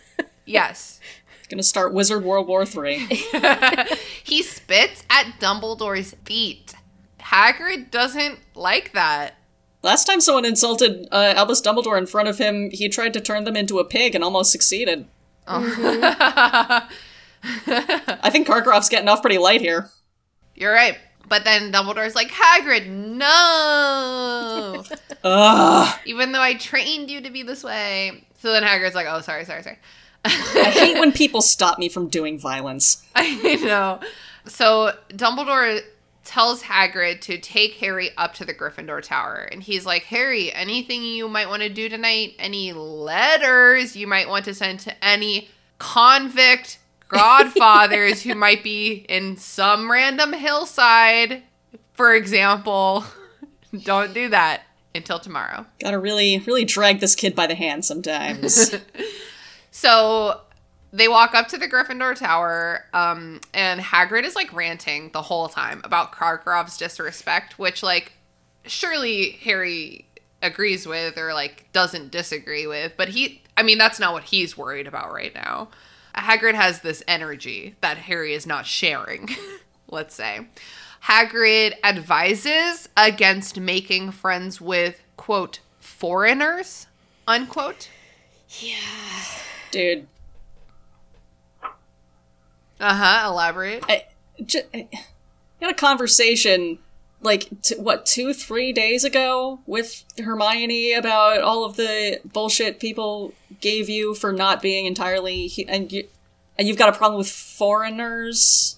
Yes. 0.46 1.00
Gonna 1.48 1.62
start 1.62 1.92
Wizard 1.92 2.24
World 2.24 2.46
War 2.48 2.64
Three. 2.66 3.08
He 4.24 4.42
spits 4.42 5.04
at 5.10 5.38
Dumbledore's 5.38 6.14
feet. 6.24 6.74
Hagrid 7.20 7.90
doesn't 7.90 8.38
like 8.54 8.92
that. 8.92 9.34
Last 9.82 10.06
time 10.06 10.22
someone 10.22 10.46
insulted 10.46 11.06
uh, 11.12 11.34
Albus 11.36 11.60
Dumbledore 11.60 11.98
in 11.98 12.06
front 12.06 12.28
of 12.28 12.38
him, 12.38 12.70
he 12.72 12.88
tried 12.88 13.12
to 13.12 13.20
turn 13.20 13.44
them 13.44 13.54
into 13.54 13.78
a 13.78 13.84
pig 13.84 14.14
and 14.14 14.24
almost 14.24 14.50
succeeded. 14.50 15.06
I 15.46 16.88
think 18.30 18.48
Karkaroff's 18.48 18.88
getting 18.88 19.08
off 19.08 19.20
pretty 19.20 19.36
light 19.36 19.60
here. 19.60 19.90
You're 20.54 20.72
right. 20.72 20.96
But 21.28 21.44
then 21.44 21.70
Dumbledore's 21.70 22.14
like, 22.14 22.30
Hagrid, 22.30 22.86
no! 22.88 24.84
Even 26.06 26.32
though 26.32 26.40
I 26.40 26.54
trained 26.54 27.10
you 27.10 27.20
to 27.20 27.30
be 27.30 27.42
this 27.42 27.62
way. 27.62 28.26
So 28.38 28.52
then 28.52 28.62
Hagrid's 28.62 28.94
like, 28.94 29.06
oh, 29.08 29.20
sorry, 29.20 29.44
sorry, 29.44 29.62
sorry. 29.62 29.78
I 30.24 30.70
hate 30.70 30.98
when 30.98 31.12
people 31.12 31.42
stop 31.42 31.78
me 31.78 31.88
from 31.88 32.08
doing 32.08 32.38
violence. 32.38 33.04
I 33.14 33.56
know. 33.56 34.00
So 34.46 34.92
Dumbledore 35.10 35.80
tells 36.24 36.62
Hagrid 36.62 37.20
to 37.22 37.38
take 37.38 37.74
Harry 37.74 38.10
up 38.16 38.34
to 38.34 38.44
the 38.44 38.54
Gryffindor 38.54 39.02
Tower. 39.02 39.48
And 39.52 39.62
he's 39.62 39.84
like, 39.84 40.04
Harry, 40.04 40.52
anything 40.52 41.02
you 41.02 41.28
might 41.28 41.48
want 41.48 41.62
to 41.62 41.68
do 41.68 41.88
tonight? 41.88 42.34
Any 42.38 42.72
letters 42.72 43.94
you 43.94 44.06
might 44.06 44.28
want 44.28 44.44
to 44.46 44.54
send 44.54 44.80
to 44.80 45.04
any 45.04 45.48
convict 45.78 46.78
godfathers 47.08 48.22
who 48.22 48.34
might 48.34 48.62
be 48.62 49.04
in 49.08 49.36
some 49.36 49.90
random 49.90 50.32
hillside, 50.32 51.42
for 51.92 52.14
example? 52.14 53.04
Don't 53.84 54.14
do 54.14 54.28
that 54.30 54.62
until 54.94 55.18
tomorrow. 55.18 55.66
Gotta 55.80 55.98
really, 55.98 56.38
really 56.46 56.64
drag 56.64 57.00
this 57.00 57.14
kid 57.14 57.34
by 57.34 57.46
the 57.46 57.54
hand 57.54 57.84
sometimes. 57.84 58.74
So 59.74 60.40
they 60.92 61.08
walk 61.08 61.34
up 61.34 61.48
to 61.48 61.58
the 61.58 61.66
Gryffindor 61.66 62.14
Tower, 62.14 62.84
um, 62.94 63.40
and 63.52 63.80
Hagrid 63.80 64.22
is 64.22 64.36
like 64.36 64.52
ranting 64.52 65.10
the 65.10 65.20
whole 65.20 65.48
time 65.48 65.80
about 65.82 66.12
Karkaroff's 66.12 66.76
disrespect, 66.76 67.58
which 67.58 67.82
like 67.82 68.12
surely 68.66 69.32
Harry 69.42 70.06
agrees 70.40 70.86
with 70.86 71.18
or 71.18 71.34
like 71.34 71.66
doesn't 71.72 72.12
disagree 72.12 72.68
with, 72.68 72.92
but 72.96 73.08
he 73.08 73.42
I 73.56 73.64
mean, 73.64 73.76
that's 73.76 73.98
not 73.98 74.12
what 74.12 74.22
he's 74.22 74.56
worried 74.56 74.86
about 74.86 75.12
right 75.12 75.34
now. 75.34 75.70
Hagrid 76.14 76.54
has 76.54 76.82
this 76.82 77.02
energy 77.08 77.74
that 77.80 77.98
Harry 77.98 78.32
is 78.32 78.46
not 78.46 78.66
sharing, 78.66 79.28
let's 79.88 80.14
say. 80.14 80.46
Hagrid 81.06 81.74
advises 81.82 82.88
against 82.96 83.58
making 83.58 84.12
friends 84.12 84.60
with, 84.60 85.02
quote, 85.16 85.58
foreigners, 85.80 86.86
unquote. 87.26 87.88
Dude, 89.74 90.06
Uh 92.78 92.94
huh, 92.94 93.28
elaborate. 93.28 93.82
I, 93.88 94.04
j- 94.44 94.62
I 94.72 94.88
had 95.60 95.70
a 95.72 95.74
conversation 95.74 96.78
like 97.22 97.48
t- 97.62 97.74
what 97.76 98.06
two 98.06 98.32
three 98.32 98.72
days 98.72 99.02
ago 99.02 99.58
with 99.66 100.04
hermione 100.22 100.92
about 100.92 101.40
all 101.40 101.64
of 101.64 101.74
the 101.74 102.20
bullshit 102.24 102.78
people 102.78 103.32
gave 103.60 103.88
you 103.88 104.14
for 104.14 104.32
not 104.32 104.62
being 104.62 104.86
entirely 104.86 105.48
he- 105.48 105.66
and 105.66 105.90
you 105.90 106.06
and 106.56 106.68
you've 106.68 106.76
got 106.76 106.88
a 106.88 106.96
problem 106.96 107.18
with 107.18 107.28
foreigners 107.30 108.76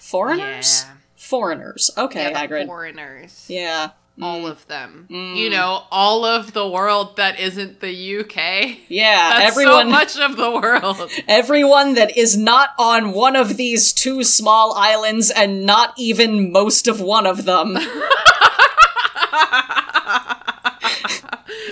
foreigners 0.00 0.82
Yeah. 0.86 0.92
foreigners 1.14 1.90
okay 1.96 2.30
Yeah, 2.30 2.46
Hagrid 2.46 2.66
foreigners. 2.66 3.44
yeah 3.48 3.90
All 4.20 4.42
mm. 4.42 4.50
of 4.50 4.66
them. 4.66 5.06
You 5.08 5.48
mm. 5.48 5.50
know, 5.52 5.84
all 5.90 6.26
of 6.26 6.52
the 6.52 6.68
world 6.68 7.16
that 7.16 7.40
isn't 7.40 7.80
the 7.80 8.20
UK. 8.20 8.76
yeah 8.88 9.30
That's 9.38 9.52
everyone 9.52 9.86
so 9.86 9.90
much 9.90 10.18
of 10.18 10.36
the 10.36 10.50
world. 10.50 11.10
everyone 11.28 11.94
that 11.94 12.16
is 12.16 12.36
not 12.36 12.70
on 12.78 13.12
one 13.12 13.36
of 13.36 13.56
these 13.56 13.92
two 13.92 14.22
small 14.22 14.74
islands 14.74 15.30
and 15.30 15.64
not 15.64 15.94
even 15.96 16.52
most 16.52 16.86
of 16.88 17.00
one 17.00 17.26
of 17.26 17.44
them 17.46 17.76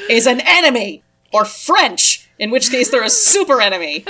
is 0.09 0.27
an 0.27 0.41
enemy 0.41 1.03
or 1.33 1.45
french 1.45 2.29
in 2.39 2.51
which 2.51 2.71
case 2.71 2.91
they're 2.91 3.05
a 3.05 3.11
super 3.11 3.61
enemy 3.61 4.05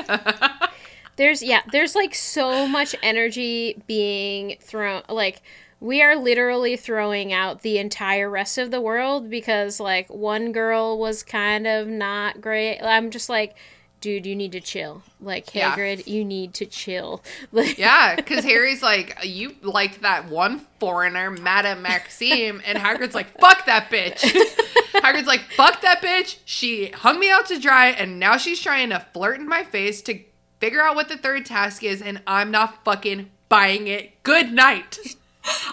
There's 1.20 1.42
yeah, 1.42 1.60
there's 1.70 1.94
like 1.94 2.14
so 2.14 2.66
much 2.66 2.94
energy 3.02 3.82
being 3.86 4.56
thrown 4.58 5.02
like 5.06 5.42
we 5.80 6.02
are 6.02 6.14
literally 6.16 6.76
throwing 6.76 7.32
out 7.32 7.62
the 7.62 7.78
entire 7.78 8.28
rest 8.28 8.58
of 8.58 8.70
the 8.70 8.80
world 8.80 9.30
because 9.30 9.80
like 9.80 10.08
one 10.10 10.52
girl 10.52 10.98
was 10.98 11.22
kind 11.22 11.66
of 11.66 11.88
not 11.88 12.40
great. 12.40 12.80
I'm 12.80 13.10
just 13.10 13.28
like 13.28 13.56
dude, 14.00 14.26
you 14.26 14.34
need 14.34 14.52
to 14.52 14.60
chill. 14.60 15.02
Like 15.20 15.54
Yeah. 15.54 15.74
Hagrid, 15.74 16.06
you 16.06 16.24
need 16.24 16.54
to 16.54 16.66
chill. 16.66 17.22
Like 17.52 17.78
Yeah, 17.78 18.16
because 18.16 18.44
Harry's 18.44 18.82
like, 18.82 19.18
you 19.24 19.54
liked 19.62 20.02
that 20.02 20.28
one 20.28 20.60
foreigner, 20.78 21.30
Madame 21.30 21.82
Maxime, 21.82 22.62
and 22.64 22.78
Hagrid's 22.78 23.14
like, 23.14 23.38
fuck 23.38 23.66
that 23.66 23.90
bitch. 23.90 24.20
Hagrid's 24.94 25.26
like, 25.26 25.42
fuck 25.56 25.82
that 25.82 26.02
bitch. 26.02 26.38
She 26.44 26.90
hung 26.90 27.20
me 27.20 27.30
out 27.30 27.46
to 27.46 27.58
dry, 27.58 27.88
and 27.88 28.18
now 28.18 28.36
she's 28.36 28.60
trying 28.60 28.90
to 28.90 29.06
flirt 29.12 29.38
in 29.38 29.48
my 29.48 29.64
face 29.64 30.02
to 30.02 30.18
figure 30.60 30.82
out 30.82 30.96
what 30.96 31.08
the 31.08 31.16
third 31.16 31.46
task 31.46 31.82
is, 31.84 32.02
and 32.02 32.22
I'm 32.26 32.50
not 32.50 32.84
fucking 32.84 33.30
buying 33.48 33.86
it. 33.86 34.22
Good 34.22 34.52
night. 34.52 34.98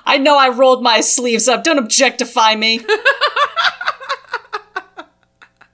I 0.06 0.18
know 0.18 0.38
i 0.38 0.50
rolled 0.50 0.82
my 0.84 1.02
sleeves 1.02 1.48
up 1.48 1.64
don't 1.64 1.78
objectify 1.80 2.56
me 2.56 2.80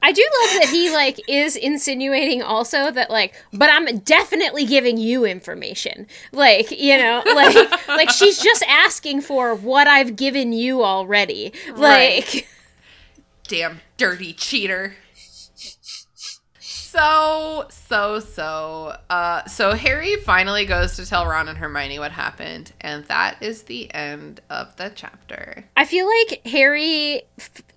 I 0.06 0.12
do 0.12 0.22
love 0.22 0.60
that 0.60 0.70
he 0.70 0.92
like 0.92 1.22
is 1.30 1.56
insinuating 1.56 2.44
also 2.44 2.92
that 2.92 3.10
like, 3.10 3.42
but 3.54 3.70
I'm 3.70 4.00
definitely 4.00 4.66
giving 4.66 4.98
you 4.98 5.24
information. 5.24 6.08
Like, 6.34 6.72
you 6.72 6.98
know, 6.98 7.24
like 7.34 7.88
like 7.88 8.10
she's 8.10 8.38
just 8.38 8.64
asking 8.68 9.22
for 9.22 9.56
what 9.56 9.88
I've 9.88 10.18
given 10.18 10.52
you 10.52 10.84
already. 10.84 11.54
Right. 11.72 12.26
Like 12.34 12.50
Damn 13.48 13.80
dirty 13.96 14.34
cheater. 14.34 14.96
So, 16.98 17.66
so, 17.72 18.20
so, 18.20 18.96
uh, 19.10 19.44
so 19.46 19.72
Harry 19.72 20.16
finally 20.18 20.64
goes 20.68 20.96
to 20.98 21.08
tell 21.08 21.26
Ron 21.26 21.50
and 21.50 21.58
Hermione 21.58 21.98
what 21.98 22.12
happened, 22.12 22.72
and 22.82 23.04
that 23.06 23.42
is 23.42 23.64
the 23.64 23.92
end 23.96 24.42
of 24.52 24.76
the 24.76 24.92
chapter. 24.94 25.66
I 25.76 25.86
feel 25.86 26.06
like 26.06 26.46
Harry 26.46 27.24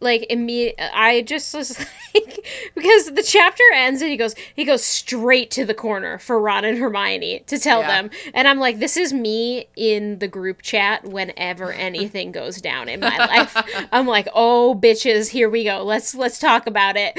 like 0.00 0.26
immediate 0.28 0.74
I 0.94 1.22
just 1.22 1.54
was 1.54 1.78
like 2.14 2.46
because 2.74 3.06
the 3.14 3.22
chapter 3.22 3.62
ends 3.74 4.02
and 4.02 4.10
he 4.10 4.18
goes 4.18 4.34
he 4.54 4.66
goes 4.66 4.84
straight 4.84 5.50
to 5.52 5.64
the 5.64 5.72
corner 5.72 6.18
for 6.18 6.38
Ron 6.38 6.66
and 6.66 6.76
Hermione 6.76 7.40
to 7.46 7.58
tell 7.58 7.80
Yeah. 7.80 8.02
them 8.02 8.10
and 8.34 8.46
I'm 8.46 8.58
like 8.58 8.78
this 8.80 8.98
is 8.98 9.14
me 9.14 9.68
in 9.76 10.18
the 10.18 10.28
group 10.28 10.60
chat 10.60 11.04
whenever 11.06 11.72
anything 11.88 12.32
goes 12.32 12.60
down 12.60 12.90
in 12.90 13.00
my 13.00 13.16
life. 13.16 13.56
I'm 13.92 14.06
like, 14.06 14.28
"Oh 14.34 14.78
bitches, 14.78 15.30
here 15.30 15.48
we 15.48 15.64
go. 15.64 15.82
Let's 15.84 16.14
let's 16.14 16.38
talk 16.38 16.66
about 16.66 16.96
it." 16.98 17.16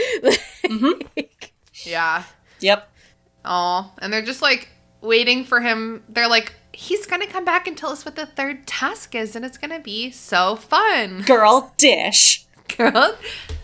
Yeah. 1.88 2.24
yep 2.60 2.90
Oh, 3.46 3.94
and 4.00 4.12
they're 4.12 4.22
just 4.22 4.42
like 4.42 4.68
waiting 5.02 5.46
for 5.46 5.62
him. 5.62 6.04
They're 6.10 6.28
like, 6.28 6.54
he's 6.74 7.06
gonna 7.06 7.28
come 7.28 7.46
back 7.46 7.66
and 7.68 7.78
tell 7.78 7.92
us 7.92 8.04
what 8.04 8.16
the 8.18 8.26
third 8.26 8.68
task 8.68 9.16
is, 9.16 9.36
and 9.36 9.46
it's 9.46 9.58
gonna 9.58 9.80
be 9.80 10.12
so 10.12 10.56
fun. 10.58 11.22
girl 11.26 11.74
dish 11.78 12.46
Girl, 12.76 13.16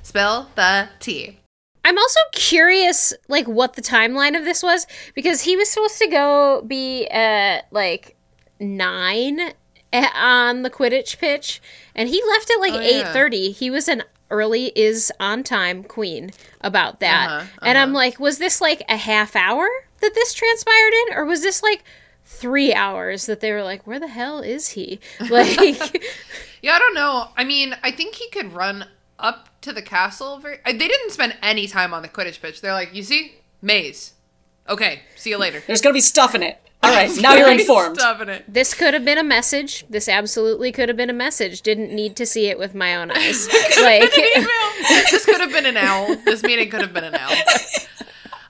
spill 0.02 0.48
the 0.56 0.88
tea. 1.02 1.40
I'm 1.84 1.98
also 1.98 2.20
curious, 2.32 3.14
like, 3.28 3.46
what 3.46 3.74
the 3.74 3.82
timeline 3.82 4.38
of 4.40 4.46
this 4.46 4.64
was 4.64 4.88
because 5.14 5.42
he 5.42 5.58
was 5.58 5.70
supposed 5.70 5.98
to 6.00 6.08
go 6.08 6.64
be 6.66 7.06
at 7.08 7.68
like 7.72 8.16
nine 8.62 9.40
eh, 9.92 10.08
on 10.16 10.62
the 10.62 10.70
Quidditch 10.70 11.18
pitch, 11.20 11.62
and 11.94 12.08
he 12.08 12.24
left 12.30 12.50
at 12.50 12.60
like 12.62 12.74
Oh, 12.74 12.80
eight 12.80 13.00
yeah. 13.00 13.12
thirty. 13.14 13.52
He 13.52 13.70
was 13.70 13.90
an 13.90 14.04
early 14.34 14.72
is 14.76 15.12
on 15.20 15.44
time 15.44 15.84
queen 15.84 16.32
about 16.62 17.00
that, 17.00 17.30
Uh-huh, 17.30 17.48
and 17.62 17.78
I'm 17.78 17.94
like, 17.94 18.20
was 18.20 18.38
this 18.40 18.60
like 18.60 18.82
a 18.90 18.98
half 18.98 19.36
hour 19.36 19.68
that 20.02 20.14
this 20.16 20.34
transpired 20.34 20.94
in, 21.08 21.14
or 21.18 21.24
was 21.26 21.42
this 21.42 21.62
like? 21.64 21.84
Three 22.26 22.74
hours 22.74 23.26
that 23.26 23.42
they 23.42 23.52
were 23.52 23.64
like, 23.64 23.86
where 23.86 24.00
the 24.00 24.08
hell 24.08 24.40
is 24.40 24.70
he? 24.70 25.00
Like, 25.30 25.58
Yeah, 26.62 26.74
I 26.74 26.80
don't 26.80 26.96
know. 26.96 27.28
I 27.36 27.44
mean, 27.44 27.76
I 27.84 27.92
think 27.92 28.16
he 28.16 28.30
could 28.30 28.54
run 28.54 28.86
up 29.20 29.50
to 29.62 29.74
the 29.74 29.82
castle. 29.82 30.40
Very. 30.40 30.58
They 30.66 30.78
didn't 30.88 31.12
spend 31.12 31.36
any 31.44 31.68
time 31.68 31.94
on 31.94 32.02
the 32.02 32.08
Quidditch 32.08 32.42
pitch. 32.42 32.62
They're 32.62 32.74
like, 32.74 32.94
you 32.94 33.04
see, 33.04 33.36
maze. 33.62 34.14
Okay, 34.70 35.02
see 35.18 35.32
you 35.32 35.38
later. 35.38 35.62
there's 35.68 35.82
gonna 35.82 35.94
be 35.94 36.00
stuff 36.02 36.34
in 36.34 36.42
it 36.44 36.58
all 36.84 36.92
right 36.92 37.12
now 37.22 37.34
you're 37.34 37.50
informed 37.52 37.98
it. 38.30 38.44
This 38.48 38.74
could 38.74 38.94
have 38.94 39.06
been 39.06 39.18
a 39.18 39.24
message. 39.24 39.86
This 39.90 40.10
absolutely 40.10 40.72
could 40.72 40.90
have 40.90 40.98
been 40.98 41.10
a 41.10 41.14
message. 41.14 41.62
Didn't 41.62 41.94
need 41.94 42.16
to 42.18 42.26
see 42.26 42.48
it 42.48 42.60
with 42.60 42.76
my 42.76 42.96
own 42.96 43.12
eyes. 43.12 43.48
like, 43.82 44.12
this 44.12 45.26
could 45.26 45.42
have 45.42 45.52
been 45.52 45.66
an 45.66 45.78
owl. 45.78 46.16
This 46.26 46.44
meeting 46.44 46.70
could 46.70 46.82
have 46.82 46.94
been 46.94 47.06
an 47.06 47.16
owl. 47.16 47.36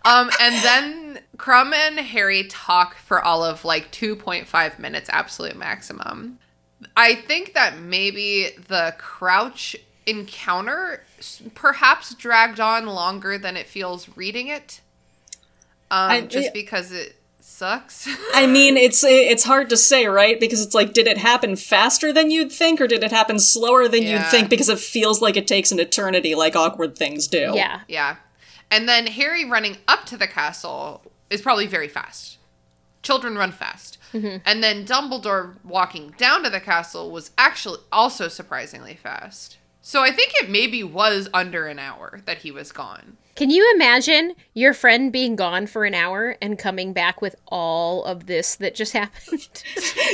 Um, 0.05 0.29
and 0.41 0.55
then 0.63 1.19
Krum 1.37 1.73
and 1.73 1.99
Harry 1.99 2.45
talk 2.45 2.95
for 2.95 3.21
all 3.21 3.43
of 3.43 3.63
like 3.63 3.91
2.5 3.91 4.79
minutes, 4.79 5.09
absolute 5.11 5.55
maximum. 5.55 6.39
I 6.97 7.15
think 7.15 7.53
that 7.53 7.79
maybe 7.79 8.49
the 8.67 8.95
Crouch 8.97 9.75
encounter 10.05 11.03
perhaps 11.55 12.13
dragged 12.15 12.59
on 12.59 12.85
longer 12.87 13.37
than 13.37 13.55
it 13.55 13.67
feels 13.67 14.09
reading 14.17 14.47
it. 14.47 14.81
Um, 15.89 16.11
I- 16.11 16.21
just 16.21 16.47
yeah. 16.47 16.51
because 16.53 16.91
it 16.91 17.15
sucks. 17.53 18.07
I 18.33 18.47
mean, 18.47 18.75
it's 18.77 19.03
it's 19.03 19.43
hard 19.43 19.69
to 19.69 19.77
say, 19.77 20.07
right? 20.07 20.39
Because 20.39 20.65
it's 20.65 20.73
like, 20.73 20.93
did 20.93 21.07
it 21.07 21.17
happen 21.17 21.55
faster 21.55 22.11
than 22.11 22.31
you'd 22.31 22.51
think, 22.51 22.81
or 22.81 22.87
did 22.87 23.03
it 23.03 23.11
happen 23.11 23.39
slower 23.39 23.87
than 23.87 24.03
you'd 24.03 24.25
think? 24.27 24.49
Because 24.49 24.69
it 24.69 24.79
feels 24.79 25.21
like 25.21 25.37
it 25.37 25.47
takes 25.47 25.71
an 25.71 25.79
eternity, 25.79 26.35
like 26.35 26.55
awkward 26.55 26.97
things 26.97 27.27
do. 27.27 27.51
yeah. 27.53 27.81
Yeah. 27.87 28.15
And 28.71 28.89
then 28.89 29.05
Harry 29.05 29.45
running 29.45 29.77
up 29.87 30.05
to 30.07 30.17
the 30.17 30.25
castle 30.27 31.03
is 31.29 31.41
probably 31.41 31.67
very 31.67 31.87
fast. 31.87 32.39
Children 33.03 33.35
run 33.35 33.51
fast. 33.51 33.99
Mm-hmm. 34.13 34.37
And 34.45 34.63
then 34.63 34.85
Dumbledore 34.85 35.55
walking 35.63 36.13
down 36.17 36.43
to 36.43 36.49
the 36.49 36.59
castle 36.59 37.11
was 37.11 37.31
actually 37.37 37.79
also 37.91 38.27
surprisingly 38.27 38.95
fast. 38.95 39.57
So 39.85 40.01
I 40.01 40.11
think 40.11 40.31
it 40.35 40.49
maybe 40.49 40.81
was 40.81 41.27
under 41.33 41.67
an 41.67 41.77
hour 41.77 42.21
that 42.23 42.37
he 42.37 42.51
was 42.51 42.71
gone. 42.71 43.17
Can 43.35 43.49
you 43.49 43.69
imagine 43.75 44.33
your 44.53 44.73
friend 44.73 45.11
being 45.11 45.35
gone 45.35 45.67
for 45.67 45.83
an 45.83 45.93
hour 45.93 46.37
and 46.41 46.57
coming 46.57 46.93
back 46.93 47.21
with 47.21 47.35
all 47.47 48.05
of 48.05 48.27
this 48.27 48.55
that 48.55 48.75
just 48.75 48.93
happened? 48.93 49.49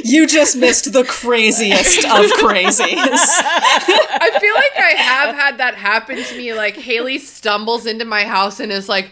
You 0.03 0.25
just 0.25 0.57
missed 0.57 0.91
the 0.91 1.03
craziest 1.03 1.99
of 2.05 2.25
crazies. 2.39 2.79
I 2.81 4.37
feel 4.41 4.55
like 4.55 4.75
I 4.75 4.97
have 4.97 5.35
had 5.35 5.57
that 5.59 5.75
happen 5.75 6.23
to 6.23 6.37
me. 6.37 6.55
Like 6.55 6.75
Haley 6.75 7.19
stumbles 7.19 7.85
into 7.85 8.05
my 8.05 8.23
house 8.23 8.59
and 8.59 8.71
is 8.71 8.89
like, 8.89 9.11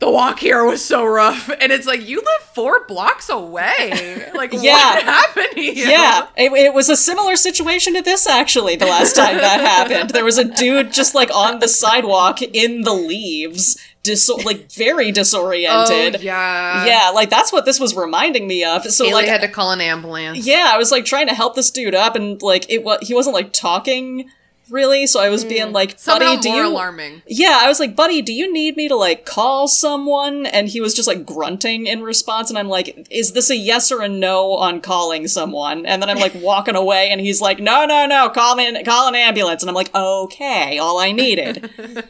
the 0.00 0.10
walk 0.10 0.38
here 0.38 0.64
was 0.64 0.84
so 0.84 1.04
rough. 1.04 1.50
And 1.60 1.72
it's 1.72 1.86
like, 1.86 2.06
you 2.06 2.18
live 2.18 2.48
four 2.54 2.84
blocks 2.86 3.28
away. 3.28 4.30
Like, 4.34 4.52
Yeah. 4.52 4.94
what 4.94 5.02
happened 5.02 5.46
to 5.54 5.60
you? 5.60 5.72
Yeah, 5.88 6.28
it, 6.36 6.52
it 6.52 6.72
was 6.74 6.88
a 6.88 6.96
similar 6.96 7.34
situation 7.36 7.94
to 7.94 8.02
this 8.02 8.28
actually. 8.28 8.76
The 8.76 8.86
last 8.86 9.16
time 9.16 9.36
that 9.38 9.60
happened, 9.60 10.10
there 10.10 10.24
was 10.24 10.38
a 10.38 10.44
dude 10.44 10.92
just 10.92 11.14
like 11.14 11.30
on 11.34 11.58
the 11.58 11.66
sidewalk 11.68 12.40
in 12.42 12.82
the 12.82 12.92
leaves, 12.92 13.76
dis- 14.04 14.28
like 14.44 14.70
very 14.70 15.08
Oh, 15.08 15.12
disoriented. 15.12 16.22
yeah. 16.22 16.86
yeah, 16.86 17.10
like 17.12 17.28
that's 17.30 17.52
what 17.52 17.64
this 17.64 17.80
was 17.80 17.96
reminding 17.96 18.46
me 18.46 18.62
of. 18.64 18.84
So 18.84 19.04
Haley 19.04 19.14
like, 19.22 19.26
had 19.28 19.40
to 19.40 19.48
call 19.48 19.72
an 19.72 19.80
ambulance. 19.80 20.46
yeah, 20.46 20.70
I 20.72 20.78
was 20.78 20.92
like 20.92 21.04
trying 21.04 21.26
to 21.26 21.34
help 21.34 21.56
this 21.56 21.70
dude 21.72 21.94
up, 21.96 22.14
and 22.14 22.40
like 22.40 22.70
it 22.70 22.84
was 22.84 23.00
he 23.02 23.14
wasn't 23.14 23.34
like 23.34 23.52
talking 23.52 24.30
really. 24.70 25.06
So 25.06 25.20
I 25.20 25.28
was 25.28 25.44
being 25.44 25.68
hmm. 25.68 25.72
like, 25.74 25.98
Somehow 25.98 26.36
buddy, 26.36 26.42
do 26.42 26.48
more 26.50 26.62
you? 26.62 26.68
alarming. 26.68 27.22
Yeah, 27.26 27.58
I 27.60 27.68
was 27.68 27.80
like, 27.80 27.94
buddy, 27.96 28.22
do 28.22 28.32
you 28.32 28.52
need 28.52 28.76
me 28.76 28.88
to 28.88 28.96
like 28.96 29.24
call 29.24 29.68
someone? 29.68 30.46
And 30.46 30.68
he 30.68 30.80
was 30.80 30.94
just 30.94 31.08
like 31.08 31.24
grunting 31.26 31.86
in 31.86 32.02
response. 32.02 32.50
And 32.50 32.58
I'm 32.58 32.68
like, 32.68 33.06
is 33.10 33.32
this 33.32 33.50
a 33.50 33.56
yes 33.56 33.90
or 33.92 34.02
a 34.02 34.08
no 34.08 34.52
on 34.52 34.80
calling 34.80 35.28
someone? 35.28 35.86
And 35.86 36.02
then 36.02 36.10
I'm 36.10 36.18
like 36.18 36.34
walking 36.40 36.76
away 36.76 37.10
and 37.10 37.20
he's 37.20 37.40
like, 37.40 37.58
no, 37.58 37.84
no, 37.84 38.06
no, 38.06 38.28
call 38.30 38.54
me, 38.56 38.82
call 38.84 39.08
an 39.08 39.14
ambulance. 39.14 39.62
And 39.62 39.70
I'm 39.70 39.74
like, 39.76 39.94
okay, 39.94 40.78
all 40.78 40.98
I 40.98 41.12
needed. 41.12 41.70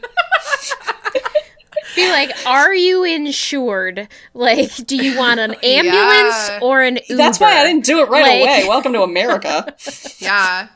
Be 1.95 2.09
like, 2.11 2.31
are 2.45 2.73
you 2.73 3.03
insured? 3.03 4.07
Like, 4.33 4.73
do 4.85 4.95
you 4.95 5.17
want 5.17 5.39
an 5.39 5.53
ambulance 5.63 6.49
Yeah. 6.49 6.59
or 6.61 6.81
an 6.81 6.99
Uber? 7.07 7.17
That's 7.17 7.39
why 7.39 7.57
I 7.57 7.65
didn't 7.65 7.83
do 7.83 7.99
it 8.01 8.09
right 8.09 8.21
Like- 8.21 8.41
away. 8.41 8.67
Welcome 8.67 8.93
to 8.93 9.01
America. 9.01 9.75
Yeah. 10.19 10.67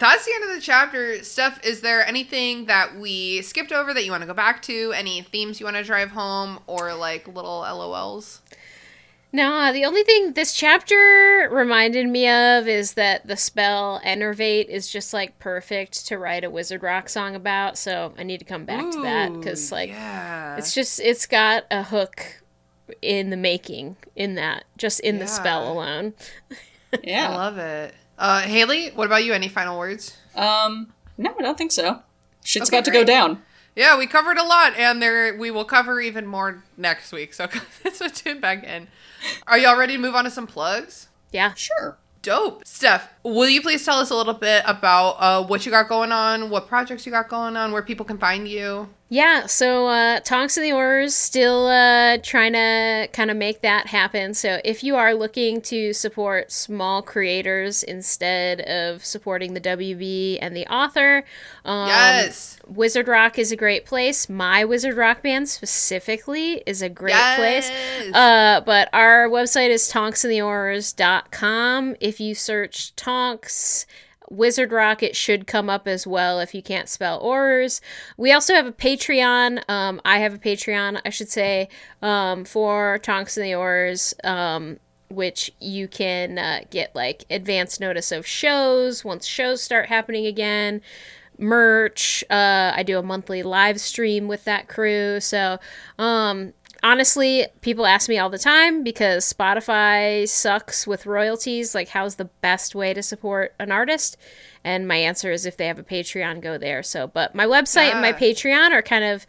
That's 0.00 0.24
the 0.24 0.32
end 0.34 0.44
of 0.44 0.50
the 0.54 0.62
chapter. 0.62 1.22
Steph, 1.22 1.64
is 1.64 1.82
there 1.82 2.04
anything 2.04 2.64
that 2.64 2.96
we 2.96 3.42
skipped 3.42 3.70
over 3.70 3.92
that 3.92 4.02
you 4.02 4.10
want 4.10 4.22
to 4.22 4.26
go 4.26 4.32
back 4.32 4.62
to? 4.62 4.92
Any 4.92 5.20
themes 5.20 5.60
you 5.60 5.66
want 5.66 5.76
to 5.76 5.84
drive 5.84 6.10
home 6.10 6.58
or 6.66 6.94
like 6.94 7.28
little 7.28 7.60
LOLs? 7.60 8.40
No, 9.30 9.72
the 9.72 9.84
only 9.84 10.02
thing 10.02 10.32
this 10.32 10.54
chapter 10.54 11.48
reminded 11.52 12.08
me 12.08 12.28
of 12.28 12.66
is 12.66 12.94
that 12.94 13.26
the 13.26 13.36
spell 13.36 14.00
Enervate 14.02 14.68
is 14.68 14.88
just 14.90 15.12
like 15.12 15.38
perfect 15.38 16.06
to 16.06 16.18
write 16.18 16.44
a 16.44 16.50
Wizard 16.50 16.82
Rock 16.82 17.10
song 17.10 17.36
about. 17.36 17.76
So 17.76 18.14
I 18.18 18.22
need 18.22 18.38
to 18.38 18.46
come 18.46 18.64
back 18.64 18.90
to 18.90 19.02
that 19.02 19.32
because 19.34 19.70
like 19.70 19.90
yeah. 19.90 20.56
it's 20.56 20.74
just 20.74 20.98
it's 20.98 21.26
got 21.26 21.64
a 21.70 21.82
hook 21.82 22.42
in 23.02 23.28
the 23.28 23.36
making 23.36 23.96
in 24.16 24.34
that 24.34 24.64
just 24.78 24.98
in 25.00 25.18
the 25.18 25.26
spell 25.26 25.70
alone. 25.70 26.14
Yeah. 27.04 27.30
I 27.30 27.36
love 27.36 27.56
it. 27.56 27.94
Uh, 28.20 28.42
Haley, 28.42 28.90
what 28.90 29.06
about 29.06 29.24
you? 29.24 29.32
Any 29.32 29.48
final 29.48 29.78
words? 29.78 30.16
Um, 30.36 30.92
no, 31.16 31.34
I 31.38 31.42
don't 31.42 31.56
think 31.56 31.72
so. 31.72 32.02
Shit's 32.44 32.68
Okay, 32.68 32.76
about 32.78 32.84
to 32.84 32.90
go 32.90 33.02
down. 33.02 33.42
Yeah, 33.74 33.96
we 33.98 34.06
covered 34.06 34.36
a 34.36 34.44
lot, 34.44 34.74
and 34.76 35.00
there 35.02 35.36
we 35.38 35.50
will 35.50 35.64
cover 35.64 36.00
even 36.02 36.26
more 36.26 36.62
next 36.76 37.12
week. 37.12 37.32
So 37.32 37.48
so 37.92 38.08
tune 38.08 38.38
back 38.40 38.62
in. 38.62 38.88
Are 39.46 39.56
y'all 39.58 39.78
ready 39.78 39.94
to 39.94 39.98
move 39.98 40.14
on 40.14 40.24
to 40.24 40.30
some 40.30 40.46
plugs? 40.46 41.08
Yeah. 41.32 41.54
Sure. 41.54 41.96
Dope. 42.22 42.66
Steph, 42.66 43.08
will 43.22 43.48
you 43.48 43.60
please 43.60 43.84
tell 43.84 43.98
us 43.98 44.10
a 44.10 44.14
little 44.14 44.34
bit 44.34 44.62
about 44.66 45.16
uh, 45.18 45.44
what 45.44 45.66
you 45.66 45.72
got 45.72 45.88
going 45.88 46.12
on, 46.12 46.50
what 46.50 46.68
projects 46.68 47.06
you 47.06 47.12
got 47.12 47.28
going 47.28 47.56
on, 47.56 47.72
where 47.72 47.82
people 47.82 48.04
can 48.04 48.18
find 48.18 48.48
you? 48.48 48.88
Yeah, 49.12 49.46
so 49.46 49.88
uh, 49.88 50.20
Tonks 50.20 50.56
of 50.56 50.62
the 50.62 50.70
Aurors 50.70 51.10
still 51.10 51.66
uh, 51.66 52.18
trying 52.22 52.52
to 52.52 53.08
kind 53.12 53.28
of 53.28 53.36
make 53.36 53.60
that 53.62 53.88
happen. 53.88 54.34
So 54.34 54.60
if 54.64 54.84
you 54.84 54.94
are 54.94 55.14
looking 55.14 55.60
to 55.62 55.92
support 55.92 56.52
small 56.52 57.02
creators 57.02 57.82
instead 57.82 58.60
of 58.60 59.04
supporting 59.04 59.54
the 59.54 59.60
WB 59.60 60.38
and 60.40 60.56
the 60.56 60.64
author, 60.72 61.24
um, 61.64 61.88
yes. 61.88 62.60
Wizard 62.68 63.08
Rock 63.08 63.36
is 63.36 63.50
a 63.50 63.56
great 63.56 63.84
place. 63.84 64.28
My 64.28 64.64
Wizard 64.64 64.96
Rock 64.96 65.24
band 65.24 65.48
specifically 65.48 66.62
is 66.64 66.80
a 66.80 66.88
great 66.88 67.16
place. 67.34 67.68
Yes. 67.68 68.14
Uh, 68.14 68.60
but 68.64 68.88
our 68.92 69.28
website 69.28 69.70
is 69.70 69.90
tonksandtheaurors.com. 69.90 71.96
If 71.98 72.20
you 72.20 72.36
search 72.36 72.94
Tonks 72.94 73.09
Wizard 74.30 74.70
Rock, 74.70 75.02
it 75.02 75.16
should 75.16 75.48
come 75.48 75.68
up 75.68 75.88
as 75.88 76.06
well 76.06 76.38
if 76.38 76.54
you 76.54 76.62
can't 76.62 76.88
spell 76.88 77.20
Aurors. 77.20 77.80
We 78.16 78.32
also 78.32 78.54
have 78.54 78.66
a 78.66 78.72
Patreon. 78.72 79.68
Um, 79.68 80.00
I 80.04 80.18
have 80.18 80.34
a 80.34 80.38
Patreon, 80.38 81.00
I 81.04 81.10
should 81.10 81.28
say, 81.28 81.68
um, 82.00 82.44
for 82.44 82.98
Tonks 82.98 83.36
and 83.36 83.44
the 83.44 83.52
Aurors. 83.52 84.14
Um, 84.24 84.78
which 85.08 85.50
you 85.58 85.88
can 85.88 86.38
uh, 86.38 86.60
get 86.70 86.94
like 86.94 87.24
advance 87.30 87.80
notice 87.80 88.12
of 88.12 88.24
shows 88.24 89.04
once 89.04 89.26
shows 89.26 89.60
start 89.60 89.88
happening 89.88 90.24
again 90.24 90.80
merch 91.36 92.22
uh, 92.30 92.72
i 92.76 92.84
do 92.84 92.96
a 92.96 93.02
monthly 93.02 93.42
live 93.42 93.80
stream 93.80 94.28
with 94.28 94.44
that 94.44 94.68
crew 94.68 95.18
so 95.18 95.58
um, 95.98 96.52
honestly 96.82 97.46
people 97.60 97.86
ask 97.86 98.08
me 98.08 98.18
all 98.18 98.30
the 98.30 98.38
time 98.38 98.82
because 98.82 99.30
spotify 99.30 100.28
sucks 100.28 100.86
with 100.86 101.06
royalties. 101.06 101.74
Like 101.74 101.88
how's 101.88 102.16
the 102.16 102.26
best 102.26 102.74
way 102.74 102.94
to 102.94 103.02
support 103.02 103.54
an 103.58 103.72
artist? 103.72 104.16
And 104.64 104.86
my 104.86 104.96
answer 104.96 105.32
is 105.32 105.46
if 105.46 105.56
they 105.56 105.66
have 105.66 105.78
a 105.78 105.82
patreon 105.82 106.40
go 106.40 106.58
there. 106.58 106.82
So 106.82 107.06
but 107.06 107.34
my 107.34 107.46
website 107.46 107.92
and 107.92 108.00
my 108.00 108.12
ah. 108.12 108.18
patreon 108.18 108.70
are 108.70 108.82
kind 108.82 109.04
of 109.04 109.26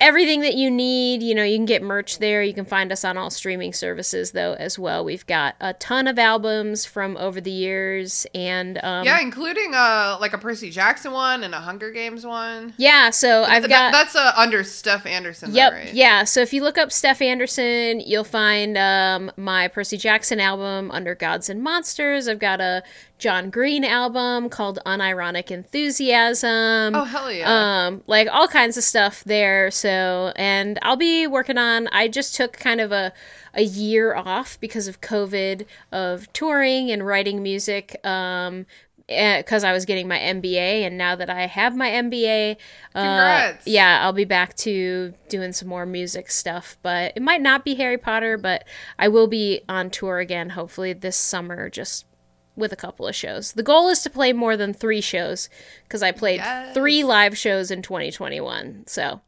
everything 0.00 0.40
that 0.40 0.54
you 0.54 0.70
need. 0.70 1.22
You 1.22 1.34
know, 1.34 1.44
you 1.44 1.56
can 1.56 1.64
get 1.66 1.82
merch 1.82 2.18
there. 2.18 2.42
You 2.42 2.54
can 2.54 2.64
find 2.64 2.90
us 2.92 3.04
on 3.04 3.16
all 3.16 3.30
streaming 3.30 3.72
services 3.72 4.32
though 4.32 4.54
as 4.54 4.78
well. 4.78 5.04
We've 5.04 5.26
got 5.26 5.54
a 5.60 5.72
ton 5.74 6.06
of 6.08 6.18
albums 6.18 6.84
from 6.84 7.16
over 7.16 7.40
the 7.40 7.50
years 7.50 8.26
and 8.34 8.78
um 8.82 9.04
yeah, 9.04 9.20
including 9.20 9.74
uh 9.74 10.18
like 10.20 10.32
a 10.32 10.38
Percy 10.38 10.70
Jackson 10.70 11.12
one 11.12 11.44
and 11.44 11.54
a 11.54 11.60
Hunger 11.60 11.90
Games 11.90 12.24
one. 12.26 12.74
yeah, 12.76 13.10
so 13.10 13.44
I've 13.44 13.62
Th- 13.62 13.70
got 13.70 13.92
that's 13.92 14.16
uh, 14.16 14.32
under 14.36 14.64
Steph 14.64 15.06
Anderson. 15.06 15.50
though, 15.50 15.56
Yep. 15.56 15.72
right? 15.72 15.94
Yeah. 15.94 16.24
So 16.24 16.40
if 16.40 16.52
you 16.52 16.62
look 16.62 16.78
up 16.78 16.90
Steph 16.92 17.22
Anderson, 17.22 18.00
you'll 18.00 18.24
find 18.24 18.76
um, 18.78 19.30
my 19.36 19.68
Percy 19.68 19.96
Jackson 19.96 20.40
album 20.40 20.90
under 20.90 21.14
Gods 21.14 21.48
and 21.48 21.62
Monsters. 21.62 22.28
I've 22.28 22.38
got 22.38 22.60
a 22.60 22.82
John 23.18 23.50
Green 23.50 23.84
album 23.84 24.48
called 24.48 24.78
Unironic 24.84 25.50
Enthusiasm. 25.50 26.94
Oh 26.94 27.04
hell 27.04 27.30
yeah. 27.30 27.86
Um, 27.86 28.02
like 28.06 28.28
all 28.30 28.48
kinds 28.48 28.76
of 28.76 28.84
stuff 28.84 29.22
there. 29.24 29.70
So, 29.70 30.32
and 30.36 30.78
I'll 30.82 30.96
be 30.96 31.26
working 31.26 31.58
on. 31.58 31.88
I 31.88 32.08
just 32.08 32.34
took 32.34 32.54
kind 32.54 32.80
of 32.80 32.92
a 32.92 33.12
a 33.54 33.62
year 33.62 34.14
off 34.14 34.58
because 34.58 34.88
of 34.88 35.00
COVID 35.00 35.64
of 35.92 36.32
touring 36.32 36.90
and 36.90 37.06
writing 37.06 37.42
music. 37.42 38.04
Um, 38.04 38.66
because 39.06 39.64
I 39.64 39.72
was 39.72 39.84
getting 39.84 40.08
my 40.08 40.18
MBA, 40.18 40.86
and 40.86 40.96
now 40.96 41.14
that 41.14 41.28
I 41.28 41.46
have 41.46 41.76
my 41.76 41.90
MBA, 41.90 42.56
uh, 42.94 43.02
Congrats. 43.02 43.66
yeah, 43.66 44.00
I'll 44.02 44.14
be 44.14 44.24
back 44.24 44.56
to 44.56 45.12
doing 45.28 45.52
some 45.52 45.68
more 45.68 45.84
music 45.84 46.30
stuff. 46.30 46.78
But 46.82 47.12
it 47.14 47.20
might 47.20 47.42
not 47.42 47.66
be 47.66 47.74
Harry 47.74 47.98
Potter, 47.98 48.38
but 48.38 48.64
I 48.98 49.08
will 49.08 49.26
be 49.26 49.60
on 49.68 49.90
tour 49.90 50.20
again, 50.20 50.50
hopefully 50.50 50.94
this 50.94 51.16
summer, 51.16 51.68
just 51.68 52.06
with 52.56 52.72
a 52.72 52.76
couple 52.76 53.06
of 53.08 53.14
shows. 53.16 53.52
The 53.52 53.62
goal 53.62 53.88
is 53.88 54.02
to 54.02 54.10
play 54.10 54.32
more 54.32 54.56
than 54.56 54.72
three 54.72 55.00
shows 55.00 55.48
because 55.84 56.02
I 56.02 56.12
played 56.12 56.36
Yes. 56.36 56.74
three 56.74 57.02
live 57.04 57.36
shows 57.36 57.70
in 57.70 57.82
2021. 57.82 58.84
So 58.86 59.20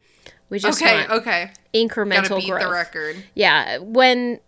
we 0.49 0.59
just 0.59 0.81
okay, 0.81 1.07
okay. 1.09 1.51
incremental 1.75 2.29
Gotta 2.29 2.37
beat 2.37 2.51
growth. 2.51 2.63
the 2.63 2.71
record. 2.71 3.17
Yeah, 3.35 3.79
when 3.79 4.39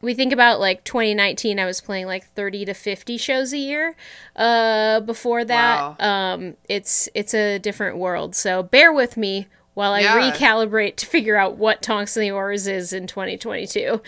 we 0.00 0.14
think 0.14 0.32
about 0.32 0.60
like 0.60 0.84
2019, 0.84 1.58
I 1.58 1.66
was 1.66 1.80
playing 1.80 2.06
like 2.06 2.24
30 2.34 2.66
to 2.66 2.74
50 2.74 3.16
shows 3.16 3.52
a 3.52 3.58
year. 3.58 3.96
Uh, 4.36 5.00
before 5.00 5.44
that, 5.44 6.00
um, 6.00 6.54
it's 6.68 7.08
it's 7.14 7.34
a 7.34 7.58
different 7.58 7.96
world. 7.96 8.36
So 8.36 8.62
bear 8.62 8.92
with 8.92 9.16
me 9.16 9.48
while 9.78 9.92
I 9.92 10.00
Yeah. 10.00 10.32
recalibrate 10.32 10.96
to 10.96 11.06
figure 11.06 11.36
out 11.36 11.56
what 11.56 11.82
Tonks 11.82 12.16
and 12.16 12.24
the 12.26 12.30
Aurors 12.30 12.66
is 12.68 12.92
in 12.92 13.06
2022. 13.06 14.02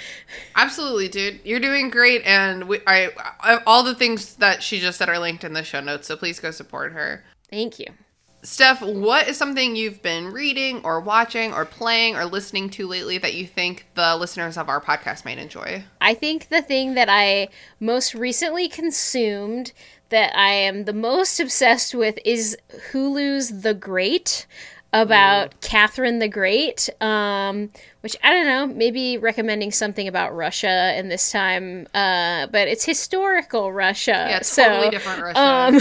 Absolutely, 0.56 1.06
dude. 1.06 1.38
You're 1.44 1.60
doing 1.60 1.90
great, 1.90 2.22
and 2.26 2.66
we, 2.66 2.80
I, 2.88 3.10
I, 3.40 3.60
all 3.68 3.84
the 3.84 3.94
things 3.94 4.34
that 4.36 4.64
she 4.64 4.80
just 4.80 4.98
said 4.98 5.08
are 5.08 5.20
linked 5.20 5.44
in 5.44 5.52
the 5.52 5.62
show 5.62 5.78
notes. 5.78 6.08
So 6.08 6.16
please 6.16 6.40
go 6.40 6.50
support 6.50 6.90
her. 6.92 7.22
Thank 7.48 7.78
you. 7.78 7.86
Steph, 8.42 8.82
what 8.82 9.28
is 9.28 9.36
something 9.36 9.76
you've 9.76 10.02
been 10.02 10.32
reading 10.32 10.80
or 10.82 10.98
watching 10.98 11.52
or 11.52 11.64
playing 11.64 12.16
or 12.16 12.24
listening 12.24 12.68
to 12.70 12.88
lately 12.88 13.18
that 13.18 13.34
you 13.34 13.46
think 13.46 13.86
the 13.94 14.16
listeners 14.16 14.58
of 14.58 14.68
our 14.68 14.80
podcast 14.80 15.24
might 15.24 15.38
enjoy? 15.38 15.84
I 16.00 16.14
think 16.14 16.48
the 16.48 16.62
thing 16.62 16.94
that 16.94 17.08
I 17.08 17.46
most 17.78 18.12
recently 18.12 18.66
consumed 18.68 19.70
that 20.08 20.34
I 20.36 20.48
am 20.48 20.86
the 20.86 20.92
most 20.92 21.38
obsessed 21.38 21.94
with 21.94 22.18
is 22.24 22.56
Hulu's 22.90 23.60
The 23.60 23.74
Great 23.74 24.46
about 24.92 25.60
Catherine 25.60 26.18
the 26.18 26.28
Great, 26.28 26.88
um, 27.00 27.70
which 28.00 28.16
I 28.22 28.30
don't 28.30 28.46
know, 28.46 28.66
maybe 28.66 29.18
recommending 29.18 29.70
something 29.70 30.08
about 30.08 30.34
Russia 30.34 30.98
in 30.98 31.08
this 31.08 31.30
time, 31.30 31.86
uh, 31.94 32.46
but 32.48 32.68
it's 32.68 32.84
historical 32.84 33.72
Russia. 33.72 34.26
Yeah, 34.28 34.42
so, 34.42 34.64
totally 34.64 34.90
different 34.90 35.22
Russia. 35.22 35.40
Um, 35.40 35.80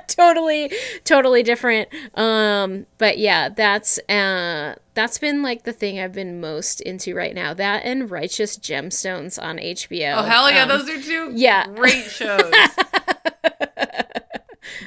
totally, 0.08 0.72
totally 1.04 1.42
different. 1.42 1.88
Um, 2.14 2.86
but 2.98 3.18
yeah, 3.18 3.48
that's 3.48 3.98
uh, 4.08 4.74
that's 4.94 5.18
been 5.18 5.42
like 5.42 5.62
the 5.62 5.72
thing 5.72 6.00
I've 6.00 6.12
been 6.12 6.40
most 6.40 6.80
into 6.80 7.14
right 7.14 7.34
now. 7.34 7.54
That 7.54 7.84
and 7.84 8.10
Righteous 8.10 8.58
Gemstones 8.58 9.40
on 9.40 9.58
HBO. 9.58 10.16
oh 10.18 10.22
hell 10.22 10.50
yeah, 10.50 10.62
Um, 10.62 10.68
those 10.68 10.88
are 10.88 11.00
two 11.00 11.30
yeah. 11.34 11.66
great 11.68 12.04
shows. 12.04 12.52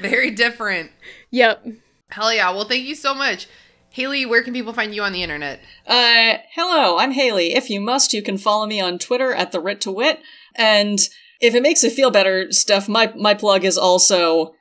Very 0.00 0.30
different. 0.30 0.90
Yep. 1.30 1.66
Hell 2.10 2.32
yeah. 2.32 2.50
Well, 2.50 2.66
thank 2.66 2.84
you 2.84 2.94
so 2.94 3.14
much. 3.14 3.46
Haley, 3.92 4.24
where 4.24 4.42
can 4.42 4.54
people 4.54 4.72
find 4.72 4.94
you 4.94 5.02
on 5.02 5.12
the 5.12 5.22
internet? 5.22 5.60
Uh, 5.86 6.34
hello, 6.54 6.98
I'm 6.98 7.10
Haley. 7.10 7.54
If 7.54 7.70
you 7.70 7.80
must, 7.80 8.12
you 8.12 8.22
can 8.22 8.38
follow 8.38 8.66
me 8.66 8.80
on 8.80 8.98
Twitter 8.98 9.32
at 9.32 9.50
the 9.50 9.60
Writ 9.60 9.80
to 9.82 9.90
Wit. 9.90 10.20
And 10.54 11.00
if 11.40 11.54
it 11.54 11.62
makes 11.62 11.82
it 11.82 11.92
feel 11.92 12.10
better, 12.10 12.52
Steph, 12.52 12.88
my 12.88 13.12
my 13.16 13.34
plug 13.34 13.64
is 13.64 13.76
also 13.76 14.54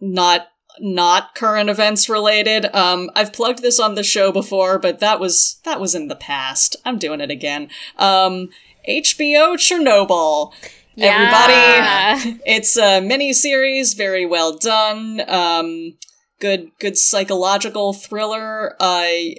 not 0.00 0.48
not 0.78 1.34
current 1.34 1.70
events 1.70 2.08
related. 2.08 2.66
Um, 2.74 3.10
I've 3.16 3.32
plugged 3.32 3.62
this 3.62 3.80
on 3.80 3.94
the 3.94 4.04
show 4.04 4.30
before, 4.30 4.78
but 4.78 5.00
that 5.00 5.18
was 5.18 5.60
that 5.64 5.80
was 5.80 5.94
in 5.94 6.08
the 6.08 6.16
past. 6.16 6.76
I'm 6.84 6.98
doing 6.98 7.20
it 7.20 7.30
again. 7.30 7.68
Um, 7.98 8.50
HBO 8.88 9.56
Chernobyl. 9.56 10.52
Yeah. 10.94 12.14
Everybody, 12.14 12.40
it's 12.46 12.76
a 12.78 13.00
mini 13.00 13.32
series, 13.32 13.94
very 13.94 14.24
well 14.24 14.56
done. 14.56 15.22
Um, 15.28 15.98
good 16.40 16.70
good 16.78 16.96
psychological 16.96 17.92
thriller. 17.92 18.76
I 18.80 19.36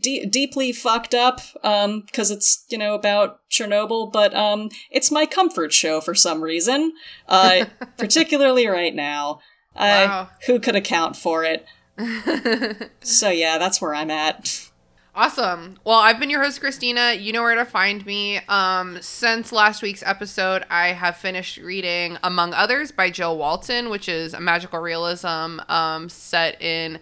de- 0.00 0.26
deeply 0.26 0.72
fucked 0.72 1.14
up 1.14 1.40
um 1.62 2.00
because 2.00 2.30
it's 2.30 2.64
you 2.68 2.78
know 2.78 2.94
about 2.94 3.40
Chernobyl, 3.50 4.12
but 4.12 4.34
um 4.34 4.70
it's 4.90 5.10
my 5.10 5.26
comfort 5.26 5.72
show 5.72 6.00
for 6.00 6.14
some 6.14 6.42
reason. 6.42 6.92
Uh, 7.28 7.66
particularly 7.98 8.66
right 8.66 8.94
now. 8.94 9.40
Wow. 9.76 10.28
Who 10.46 10.60
could 10.60 10.76
account 10.76 11.16
for 11.16 11.44
it? 11.44 11.66
so 13.02 13.30
yeah, 13.30 13.58
that's 13.58 13.80
where 13.80 13.94
I'm 13.94 14.10
at. 14.10 14.70
Awesome. 15.16 15.76
Well, 15.84 15.98
I've 15.98 16.18
been 16.18 16.28
your 16.28 16.42
host, 16.42 16.58
Christina. 16.58 17.12
You 17.12 17.32
know 17.32 17.42
where 17.42 17.54
to 17.54 17.64
find 17.64 18.04
me. 18.04 18.40
Um, 18.48 18.98
since 19.00 19.52
last 19.52 19.80
week's 19.80 20.02
episode, 20.02 20.64
I 20.68 20.88
have 20.88 21.16
finished 21.16 21.58
reading 21.58 22.18
Among 22.24 22.52
Others 22.52 22.90
by 22.90 23.10
Jo 23.10 23.32
Walton, 23.32 23.90
which 23.90 24.08
is 24.08 24.34
a 24.34 24.40
magical 24.40 24.80
realism 24.80 25.60
um, 25.68 26.08
set 26.08 26.60
in. 26.60 26.98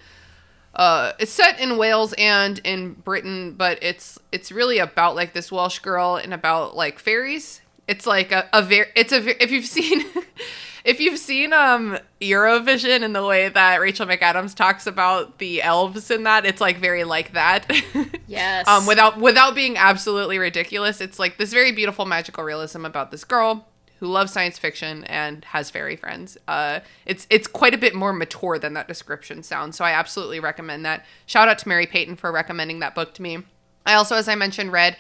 Uh, 0.75 1.13
it's 1.19 1.33
set 1.33 1.59
in 1.59 1.79
Wales 1.79 2.13
and 2.19 2.61
in 2.65 2.93
Britain, 2.93 3.55
but 3.55 3.79
it's 3.83 4.19
it's 4.31 4.53
really 4.53 4.77
about 4.77 5.17
like 5.17 5.33
this 5.33 5.51
Welsh 5.51 5.79
girl 5.79 6.17
and 6.17 6.35
about 6.35 6.77
like 6.77 6.99
fairies. 6.99 7.63
It's 7.89 8.07
like 8.07 8.31
a, 8.31 8.47
a 8.53 8.61
very 8.61 8.89
it's 8.95 9.13
a 9.13 9.43
if 9.43 9.51
you've 9.51 9.65
seen 9.65 10.05
if 10.85 11.01
you've 11.01 11.19
seen 11.19 11.53
um 11.53 11.99
Eurovision 12.21 13.03
and 13.03 13.15
the 13.15 13.25
way 13.25 13.49
that 13.49 13.81
Rachel 13.81 14.07
McAdams 14.07 14.55
talks 14.55 14.87
about 14.87 15.39
the 15.39 15.63
elves 15.63 16.11
in 16.11 16.23
that, 16.25 16.45
it's 16.47 16.61
like 16.61 16.79
very 16.79 17.05
like 17.05 17.33
that. 17.33 17.71
Yes. 18.27 18.67
um 18.67 18.87
without 18.87 19.19
without 19.19 19.55
being 19.55 19.77
absolutely 19.77 20.39
ridiculous. 20.39 21.01
It's 21.01 21.19
like 21.19 21.37
this 21.37 21.53
very 21.53 21.71
beautiful 21.73 22.07
magical 22.07 22.45
realism 22.45 22.87
about 22.87 23.11
this 23.11 23.25
girl 23.25 23.69
who 24.01 24.07
loves 24.09 24.33
science 24.33 24.59
fiction 24.59 25.05
and 25.05 25.45
has 25.47 25.69
fairy 25.71 25.97
friends. 25.97 26.39
Uh 26.49 26.81
it's 27.05 27.27
it's 27.29 27.47
quite 27.47 27.75
a 27.75 27.79
bit 27.79 27.95
more 27.95 28.13
mature 28.13 28.59
than 28.59 28.73
that 28.75 28.89
description 28.89 29.43
sounds. 29.43 29.77
So 29.77 29.85
I 29.85 29.93
absolutely 29.93 30.41
recommend 30.41 30.85
that. 30.87 31.05
Shout 31.27 31.49
out 31.49 31.59
to 31.59 31.69
Mary 31.69 31.87
Payton 31.87 32.17
for 32.17 32.33
recommending 32.33 32.79
that 32.81 32.95
book 32.95 33.13
to 33.15 33.23
me. 33.23 33.39
I 33.85 33.95
also 33.95 34.17
as 34.17 34.29
I 34.29 34.35
mentioned 34.35 34.73
read 34.73 34.97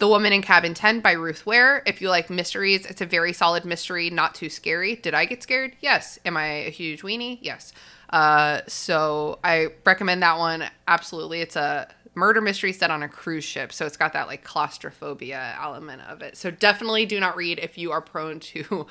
the 0.00 0.08
Woman 0.08 0.32
in 0.32 0.40
Cabin 0.40 0.72
10 0.72 1.00
by 1.00 1.12
Ruth 1.12 1.44
Ware. 1.44 1.82
If 1.86 2.00
you 2.00 2.08
like 2.08 2.30
mysteries, 2.30 2.86
it's 2.86 3.02
a 3.02 3.06
very 3.06 3.34
solid 3.34 3.66
mystery, 3.66 4.08
not 4.08 4.34
too 4.34 4.48
scary. 4.48 4.96
Did 4.96 5.12
I 5.12 5.26
get 5.26 5.42
scared? 5.42 5.76
Yes. 5.80 6.18
Am 6.24 6.38
I 6.38 6.46
a 6.46 6.70
huge 6.70 7.02
weenie? 7.02 7.38
Yes. 7.42 7.74
Uh, 8.08 8.62
so 8.66 9.38
I 9.44 9.68
recommend 9.84 10.22
that 10.22 10.38
one. 10.38 10.64
Absolutely. 10.88 11.42
It's 11.42 11.54
a 11.54 11.86
murder 12.14 12.40
mystery 12.40 12.72
set 12.72 12.90
on 12.90 13.02
a 13.02 13.08
cruise 13.08 13.44
ship. 13.44 13.74
So 13.74 13.84
it's 13.84 13.98
got 13.98 14.14
that 14.14 14.26
like 14.26 14.42
claustrophobia 14.42 15.56
element 15.62 16.00
of 16.08 16.22
it. 16.22 16.36
So 16.36 16.50
definitely 16.50 17.04
do 17.04 17.20
not 17.20 17.36
read 17.36 17.58
if 17.58 17.76
you 17.76 17.92
are 17.92 18.00
prone 18.00 18.40
to 18.40 18.86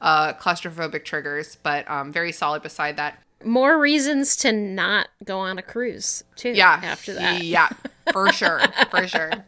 uh, 0.00 0.32
claustrophobic 0.32 1.04
triggers, 1.04 1.58
but 1.62 1.88
um, 1.90 2.10
very 2.10 2.32
solid 2.32 2.62
beside 2.62 2.96
that. 2.96 3.22
More 3.44 3.78
reasons 3.78 4.34
to 4.36 4.50
not 4.50 5.08
go 5.24 5.40
on 5.40 5.58
a 5.58 5.62
cruise 5.62 6.24
too. 6.36 6.52
Yeah. 6.52 6.80
After 6.82 7.12
that. 7.12 7.42
Yeah, 7.44 7.68
for 8.12 8.32
sure. 8.32 8.62
For 8.90 9.06
sure. 9.06 9.30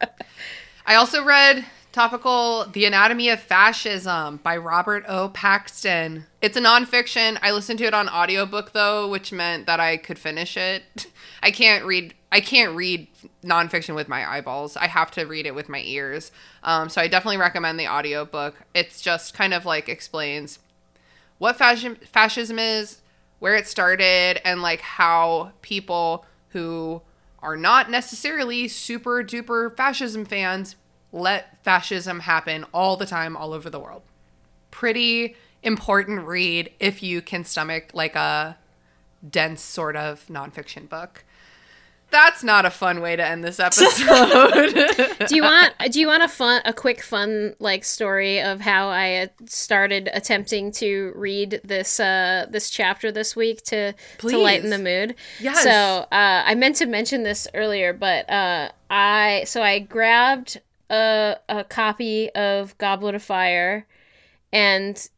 I 0.89 0.95
also 0.95 1.25
read 1.25 1.67
topical 1.91 2.65
The 2.67 2.85
Anatomy 2.85 3.29
of 3.31 3.41
Fascism 3.41 4.37
by 4.45 4.57
Robert 4.57 5.05
O. 5.09 5.31
Paxton. 5.31 6.27
It's 6.41 6.57
a 6.57 6.61
nonfiction. 6.61 7.39
I 7.43 7.51
listened 7.51 7.81
to 7.81 7.87
it 7.87 7.95
on 7.95 8.09
audiobook 8.09 8.71
though, 8.73 9.09
which 9.09 9.33
meant 9.33 9.67
that 9.67 9.81
I 9.81 9.97
could 9.97 10.17
finish 10.17 10.57
it. 10.57 11.09
I 11.43 11.51
can't 11.51 11.85
read 11.85 12.15
I 12.31 12.41
can't 12.41 12.77
read 12.77 13.09
nonfiction 13.43 13.97
with 13.97 14.07
my 14.07 14.31
eyeballs. 14.31 14.77
I 14.77 14.87
have 14.87 15.11
to 15.13 15.25
read 15.25 15.47
it 15.47 15.57
with 15.57 15.69
my 15.69 15.81
ears. 15.81 16.31
Um, 16.63 16.89
so 16.89 17.01
I 17.01 17.09
definitely 17.09 17.39
recommend 17.39 17.81
the 17.81 17.89
audiobook. 17.89 18.55
It's 18.73 19.01
just 19.01 19.35
kind 19.35 19.53
of 19.53 19.65
like 19.65 19.89
explains 19.89 20.61
what 21.39 21.57
fascism 21.57 21.97
fascism 21.97 22.61
is, 22.61 23.01
where 23.41 23.57
it 23.57 23.67
started, 23.67 24.41
and 24.47 24.63
like 24.63 24.83
how 24.83 25.51
people 25.63 26.25
who 26.51 27.03
are 27.47 27.57
not 27.57 27.89
necessarily 27.89 28.67
super 28.67 29.23
duper 29.23 29.75
fascism 29.77 30.25
fans 30.25 30.75
let 31.13 31.63
fascism 31.63 32.19
happen 32.19 32.65
all 32.75 32.97
the 32.97 33.07
time 33.07 33.37
all 33.37 33.53
over 33.53 33.71
the 33.71 33.79
world. 33.79 34.03
Pretty 34.73 35.37
important 35.63 36.27
read 36.27 36.73
if 36.81 37.05
you 37.05 37.23
can 37.23 37.45
stomach 37.45 37.91
like 37.95 38.17
a 38.17 38.59
dense 39.31 39.63
sort 39.63 39.95
of 39.95 40.27
nonfiction 40.27 40.89
book. 40.89 41.25
That's 42.11 42.45
not 42.45 42.65
a 42.65 42.71
fun 42.71 43.01
way 43.01 43.17
to 43.17 43.27
end 43.27 43.45
this 43.45 43.59
episode. 43.61 45.27
do 45.27 45.37
you 45.37 45.43
want 45.43 45.75
do 45.91 46.01
you 46.01 46.07
want 46.07 46.23
a 46.23 46.29
fun 46.29 46.63
a 46.65 46.73
quick 46.73 47.03
fun 47.03 47.55
like 47.59 47.85
story 47.85 48.41
of 48.41 48.61
how 48.61 48.89
I 48.89 49.17
uh, 49.17 49.27
started 49.47 50.09
attempting 50.13 50.73
to 50.73 51.13
read 51.17 51.61
this 51.65 52.01
uh 52.01 52.47
this 52.49 52.71
chapter 52.71 53.11
this 53.11 53.35
week 53.35 53.63
to 53.65 53.93
to 54.19 54.39
lighten 54.39 54.71
the 54.71 54.79
mood? 54.79 55.15
Yes. 55.41 55.63
So, 55.63 55.71
uh 55.71 56.07
I 56.47 56.55
meant 56.55 56.77
to 56.77 56.87
mention 56.87 57.23
this 57.23 57.49
earlier, 57.55 57.93
but 57.93 58.29
uh 58.31 58.71
I 58.89 59.45
so 59.47 59.63
I 59.63 59.81
grabbed 59.81 60.61
a 60.91 61.37
a 61.49 61.65
copy 61.65 62.31
of 62.31 62.77
Goblet 62.79 63.15
of 63.15 63.23
Fire 63.23 63.87
and 64.53 65.09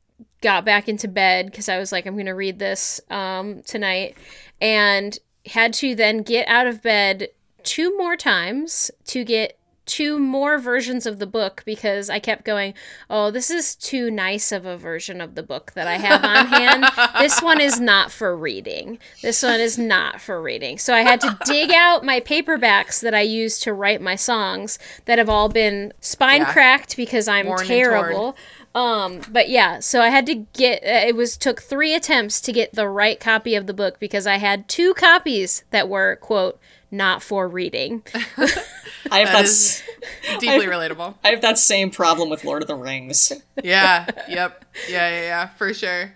got 0.41 0.65
back 0.65 0.89
into 0.89 1.09
bed 1.09 1.47
because 1.47 1.69
I 1.69 1.79
was 1.79 1.93
like, 1.93 2.07
I'm 2.07 2.15
going 2.15 2.27
to 2.27 2.33
read 2.33 2.59
this 2.59 3.01
um, 3.11 3.63
tonight, 3.63 4.17
and 4.61 5.19
had 5.49 5.73
to 5.75 5.95
then 5.95 6.23
get 6.23 6.47
out 6.49 6.67
of 6.67 6.83
bed 6.83 7.29
two 7.63 7.97
more 7.99 8.17
times 8.17 8.91
to 9.07 9.25
get 9.25 9.59
two 9.85 10.19
more 10.19 10.59
versions 10.59 11.07
of 11.07 11.19
the 11.19 11.27
book 11.27 11.63
because 11.65 12.11
I 12.11 12.19
kept 12.19 12.45
going, 12.45 12.75
oh, 13.09 13.31
this 13.31 13.51
is 13.51 13.75
too 13.75 14.11
nice 14.11 14.53
of 14.53 14.67
a 14.67 14.77
version 14.77 15.21
of 15.23 15.35
the 15.35 15.43
book 15.43 15.73
that 15.73 15.87
I 15.87 15.97
have 15.97 16.23
on 16.23 16.47
hand. 16.47 16.85
This 17.19 17.41
one 17.43 17.59
is 17.59 17.81
not 17.81 18.13
for 18.13 18.37
reading. 18.37 18.99
This 19.23 19.43
one 19.43 19.59
is 19.61 19.79
not 19.79 20.21
for 20.21 20.43
reading. 20.43 20.77
So 20.77 20.93
I 20.93 21.01
had 21.01 21.23
to 21.23 21.39
dig 21.47 21.71
out 21.73 22.05
my 22.05 22.21
paperbacks 22.21 23.01
that 23.01 23.15
I 23.15 23.23
used 23.23 23.63
to 23.63 23.73
write 23.73 24.03
my 24.03 24.15
songs 24.15 24.79
that 25.07 25.17
have 25.19 25.31
all 25.31 25.49
been 25.49 25.95
spine 26.01 26.43
Yeah. 26.43 26.53
cracked 26.53 26.95
because 26.97 27.27
I'm 27.27 27.47
Worn 27.47 27.67
terrible. 27.67 28.37
Um, 28.79 29.21
but 29.31 29.49
yeah, 29.49 29.81
so 29.81 30.01
I 30.01 30.09
had 30.09 30.25
to 30.27 30.35
get 30.35 30.83
uh, 30.85 31.07
it 31.09 31.17
was 31.17 31.37
took 31.37 31.61
3 31.63 31.95
attempts 31.95 32.41
to 32.43 32.53
get 32.53 32.75
the 32.75 32.89
right 32.89 33.19
copy 33.19 33.55
of 33.57 33.67
the 33.67 33.75
book 33.75 33.99
because 33.99 34.27
I 34.27 34.37
had 34.37 34.69
two 34.69 34.95
copies 34.95 35.65
that 35.71 35.89
were 35.89 36.17
quote 36.17 36.61
not 36.91 37.23
for 37.23 37.49
reading. 37.49 38.03
I 38.15 39.19
have 39.21 39.29
That 39.29 39.33
that. 39.33 39.45
is- 39.45 39.83
s- 40.25 40.39
Deeply 40.41 40.67
relatable. 40.67 41.15
I 41.25 41.29
have 41.31 41.41
that 41.41 41.59
same 41.59 41.91
problem 41.91 42.31
with 42.31 42.45
Lord 42.45 42.63
of 42.63 42.69
the 42.69 42.75
Rings. 42.77 43.33
yeah, 43.65 44.07
yep. 44.29 44.65
Yeah, 44.89 45.09
yeah, 45.11 45.21
yeah, 45.23 45.47
for 45.49 45.75
sure. 45.75 46.13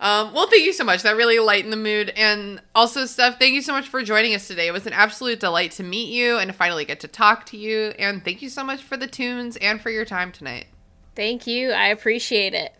Um, 0.00 0.34
well, 0.34 0.48
thank 0.48 0.64
you 0.64 0.72
so 0.72 0.84
much. 0.84 1.02
That 1.02 1.16
really 1.16 1.38
lightened 1.38 1.72
the 1.72 1.76
mood. 1.78 2.12
And 2.16 2.60
also, 2.74 3.06
Steph, 3.06 3.38
thank 3.38 3.54
you 3.54 3.62
so 3.62 3.72
much 3.72 3.88
for 3.88 4.02
joining 4.02 4.34
us 4.34 4.48
today. 4.48 4.66
It 4.66 4.72
was 4.72 4.86
an 4.86 4.92
absolute 4.92 5.38
delight 5.40 5.70
to 5.72 5.82
meet 5.84 6.12
you 6.12 6.38
and 6.38 6.48
to 6.50 6.52
finally 6.56 6.84
get 6.84 7.00
to 7.00 7.08
talk 7.08 7.46
to 7.46 7.56
you. 7.56 7.94
And 7.98 8.22
thank 8.24 8.42
you 8.42 8.48
so 8.48 8.64
much 8.64 8.82
for 8.82 8.96
the 8.96 9.06
tunes 9.06 9.56
and 9.58 9.80
for 9.80 9.90
your 9.90 10.04
time 10.04 10.32
tonight. 10.32 10.66
Thank 11.14 11.46
you. 11.46 11.70
I 11.72 11.88
appreciate 11.88 12.54
it. 12.54 12.74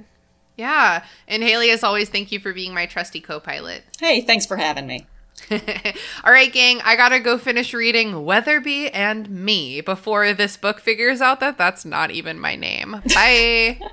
Yeah. 0.57 1.05
And 1.27 1.43
Haley, 1.43 1.71
as 1.71 1.83
always, 1.83 2.09
thank 2.09 2.31
you 2.33 2.39
for 2.41 2.53
being 2.53 2.75
my 2.75 2.87
trusty 2.87 3.21
co 3.21 3.41
pilot. 3.41 3.83
Hey, 4.01 4.21
thanks 4.21 4.47
for 4.47 4.57
having 4.57 4.87
me. 4.87 5.07
All 5.51 6.33
right, 6.33 6.53
gang, 6.53 6.81
I 6.85 6.97
gotta 6.97 7.21
go 7.21 7.39
finish 7.39 7.75
reading 7.75 8.25
Weatherby 8.25 8.91
and 8.91 9.29
Me 9.29 9.81
before 9.81 10.33
this 10.33 10.57
book 10.57 10.81
figures 10.81 11.21
out 11.21 11.41
that 11.41 11.59
that's 11.59 11.85
not 11.85 12.11
even 12.11 12.39
my 12.39 12.57
name. 12.57 13.03
Bye. 13.15 13.79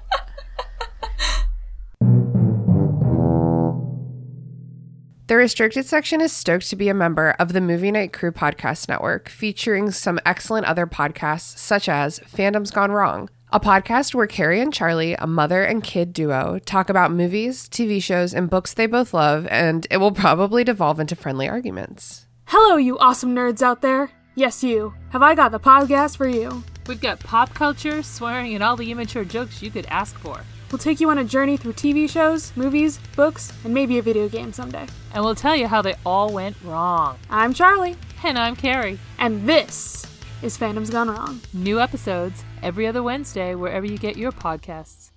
The 5.27 5.37
restricted 5.37 5.85
section 5.85 6.19
is 6.19 6.33
stoked 6.33 6.69
to 6.71 6.75
be 6.75 6.89
a 6.89 6.93
member 6.93 7.35
of 7.39 7.53
the 7.53 7.61
Movie 7.61 7.89
Night 7.89 8.11
Crew 8.11 8.33
podcast 8.33 8.89
network, 8.89 9.29
featuring 9.29 9.89
some 9.89 10.19
excellent 10.25 10.65
other 10.65 10.85
podcasts 10.85 11.57
such 11.57 11.87
as 11.87 12.19
Fandom's 12.19 12.69
Gone 12.69 12.91
Wrong, 12.91 13.29
a 13.51 13.59
podcast 13.59 14.13
where 14.15 14.27
Carrie 14.27 14.61
and 14.61 14.73
Charlie, 14.73 15.13
a 15.15 15.27
mother 15.27 15.63
and 15.63 15.83
kid 15.83 16.13
duo, 16.13 16.59
talk 16.65 16.89
about 16.89 17.11
movies, 17.11 17.67
TV 17.67 18.01
shows, 18.01 18.33
and 18.33 18.49
books 18.49 18.73
they 18.73 18.85
both 18.85 19.13
love, 19.13 19.45
and 19.47 19.85
it 19.91 19.97
will 19.97 20.11
probably 20.13 20.63
devolve 20.63 20.99
into 20.99 21.15
friendly 21.15 21.49
arguments. 21.49 22.27
Hello, 22.45 22.77
you 22.77 22.97
awesome 22.99 23.35
nerds 23.35 23.61
out 23.61 23.81
there. 23.81 24.09
Yes, 24.35 24.63
you. 24.63 24.93
Have 25.09 25.21
I 25.21 25.35
got 25.35 25.51
the 25.51 25.59
podcast 25.59 26.15
for 26.17 26.27
you? 26.27 26.63
We've 26.87 27.01
got 27.01 27.19
pop 27.19 27.53
culture, 27.53 28.01
swearing, 28.03 28.53
and 28.55 28.63
all 28.63 28.77
the 28.77 28.89
immature 28.89 29.25
jokes 29.25 29.61
you 29.61 29.69
could 29.69 29.85
ask 29.87 30.17
for. 30.17 30.39
We'll 30.71 30.79
take 30.79 31.01
you 31.01 31.09
on 31.09 31.17
a 31.17 31.23
journey 31.25 31.57
through 31.57 31.73
TV 31.73 32.09
shows, 32.09 32.55
movies, 32.55 32.99
books, 33.17 33.51
and 33.65 33.73
maybe 33.73 33.97
a 33.97 34.01
video 34.01 34.29
game 34.29 34.53
someday. 34.53 34.87
And 35.13 35.23
we'll 35.25 35.35
tell 35.35 35.55
you 35.57 35.67
how 35.67 35.81
they 35.81 35.95
all 36.05 36.31
went 36.31 36.55
wrong. 36.63 37.19
I'm 37.29 37.53
Charlie, 37.53 37.97
And 38.23 38.37
I'm 38.39 38.55
Carrie. 38.55 38.97
and 39.19 39.47
this 39.47 40.05
is 40.41 40.57
Fandom's 40.57 40.89
Gone 40.89 41.09
Wrong. 41.09 41.41
New 41.53 41.81
episodes 41.81 42.45
every 42.61 42.87
other 42.87 43.03
Wednesday, 43.03 43.55
wherever 43.55 43.85
you 43.85 43.97
get 43.97 44.17
your 44.17 44.31
podcasts. 44.31 45.11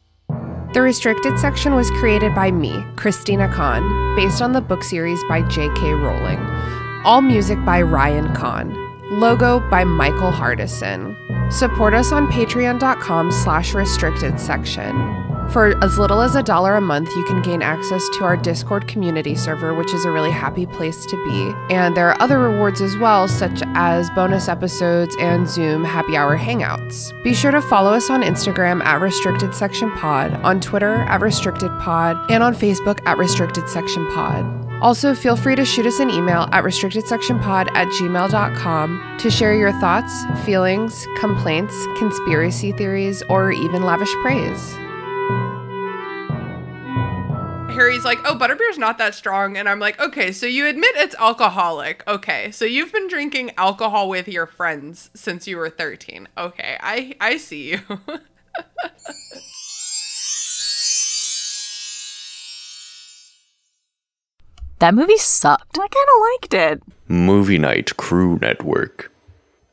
The 0.75 0.83
restricted 0.83 1.39
section 1.39 1.75
was 1.75 1.91
created 1.93 2.35
by 2.35 2.51
me, 2.51 2.85
Christina 2.97 3.49
Kann, 3.53 4.17
based 4.17 4.43
on 4.43 4.53
the 4.53 4.61
book 4.61 4.83
series 4.83 5.23
by 5.29 5.43
J.K. 5.43 5.93
Rowling. 5.93 6.41
All 7.05 7.21
music 7.21 7.65
by 7.65 7.81
Ryan 7.83 8.35
Kann. 8.35 8.75
Logo 9.11 9.61
by 9.71 9.85
Michael 9.85 10.33
Hardison. 10.33 11.15
Support 11.53 11.95
us 11.95 12.11
on 12.11 12.27
patreon.com 12.27 13.31
slash 13.31 13.75
restricted 13.75 14.41
section. 14.41 15.34
For 15.51 15.83
as 15.85 15.99
little 15.99 16.21
as 16.21 16.35
a 16.35 16.43
dollar 16.43 16.75
a 16.75 16.81
month, 16.81 17.15
you 17.15 17.25
can 17.25 17.41
gain 17.43 17.63
access 17.63 18.09
to 18.15 18.25
our 18.25 18.37
Discord 18.37 18.89
community 18.89 19.37
server, 19.37 19.73
which 19.75 19.93
is 19.95 20.05
a 20.05 20.11
really 20.11 20.31
happy 20.31 20.67
place 20.67 21.07
to 21.07 21.17
be. 21.25 21.75
And 21.75 21.97
there 21.97 22.09
are 22.09 22.21
other 22.21 22.41
rewards 22.41 22.81
as 22.81 22.97
well, 22.99 23.29
such 23.29 23.63
as 23.75 24.11
bonus 24.11 24.49
episodes 24.49 25.17
and 25.21 25.49
Zoom 25.49 25.85
happy 25.85 26.17
hour 26.17 26.37
hangouts. 26.37 27.13
Be 27.23 27.35
sure 27.35 27.53
to 27.53 27.63
follow 27.63 27.93
us 27.93 28.11
on 28.11 28.23
Instagram 28.23 28.83
at 28.85 29.01
Restricted 29.01 29.55
Section 29.55 29.93
Pod, 29.93 30.33
on 30.43 30.61
Twitter 30.61 30.95
at 30.95 31.21
Restricted 31.21 31.71
Pod, 31.79 32.19
and 32.31 32.43
on 32.43 32.55
Facebook 32.55 33.01
at 33.07 33.17
Restricted 33.17 33.69
Section 33.69 34.11
Pod. 34.13 34.45
Also, 34.83 35.15
feel 35.15 35.37
free 35.37 35.57
to 35.57 35.65
shoot 35.65 35.87
us 35.87 35.99
an 36.01 36.11
email 36.11 36.49
at 36.53 36.63
restrictedsectionpod 36.63 37.71
at 37.75 37.89
gmail.com 37.89 39.19
to 39.19 39.31
share 39.31 39.55
your 39.55 39.73
thoughts, 39.81 40.25
feelings, 40.45 41.07
complaints, 41.19 41.75
conspiracy 41.97 42.73
theories, 42.73 43.23
or 43.31 43.51
even 43.53 43.83
lavish 43.85 44.13
praise. 44.17 44.77
Harry's 47.75 48.05
like, 48.05 48.21
oh, 48.25 48.37
butterbeer's 48.37 48.79
not 48.79 48.99
that 48.99 49.15
strong. 49.17 49.57
And 49.57 49.69
I'm 49.69 49.81
like, 49.81 50.01
okay, 50.01 50.31
so 50.31 50.47
you 50.47 50.67
admit 50.67 50.93
it's 50.95 51.17
alcoholic. 51.17 52.07
Okay, 52.07 52.53
so 52.53 52.65
you've 52.65 52.93
been 52.93 53.09
drinking 53.09 53.51
alcohol 53.57 54.09
with 54.09 54.29
your 54.29 54.47
friends 54.47 55.11
since 55.15 55.49
you 55.49 55.57
were 55.57 55.69
13. 55.69 56.29
Okay, 56.39 56.77
I, 56.81 57.15
I 57.21 57.37
see 57.37 57.73
you. 57.73 57.81
That 64.81 64.95
movie 64.95 65.17
sucked. 65.17 65.79
I 65.79 65.89
kind 65.89 65.93
of 65.93 66.21
liked 66.33 66.53
it. 66.53 66.83
Movie 67.09 67.57
Night 67.57 67.97
Crew 67.97 68.39
Network. 68.43 69.11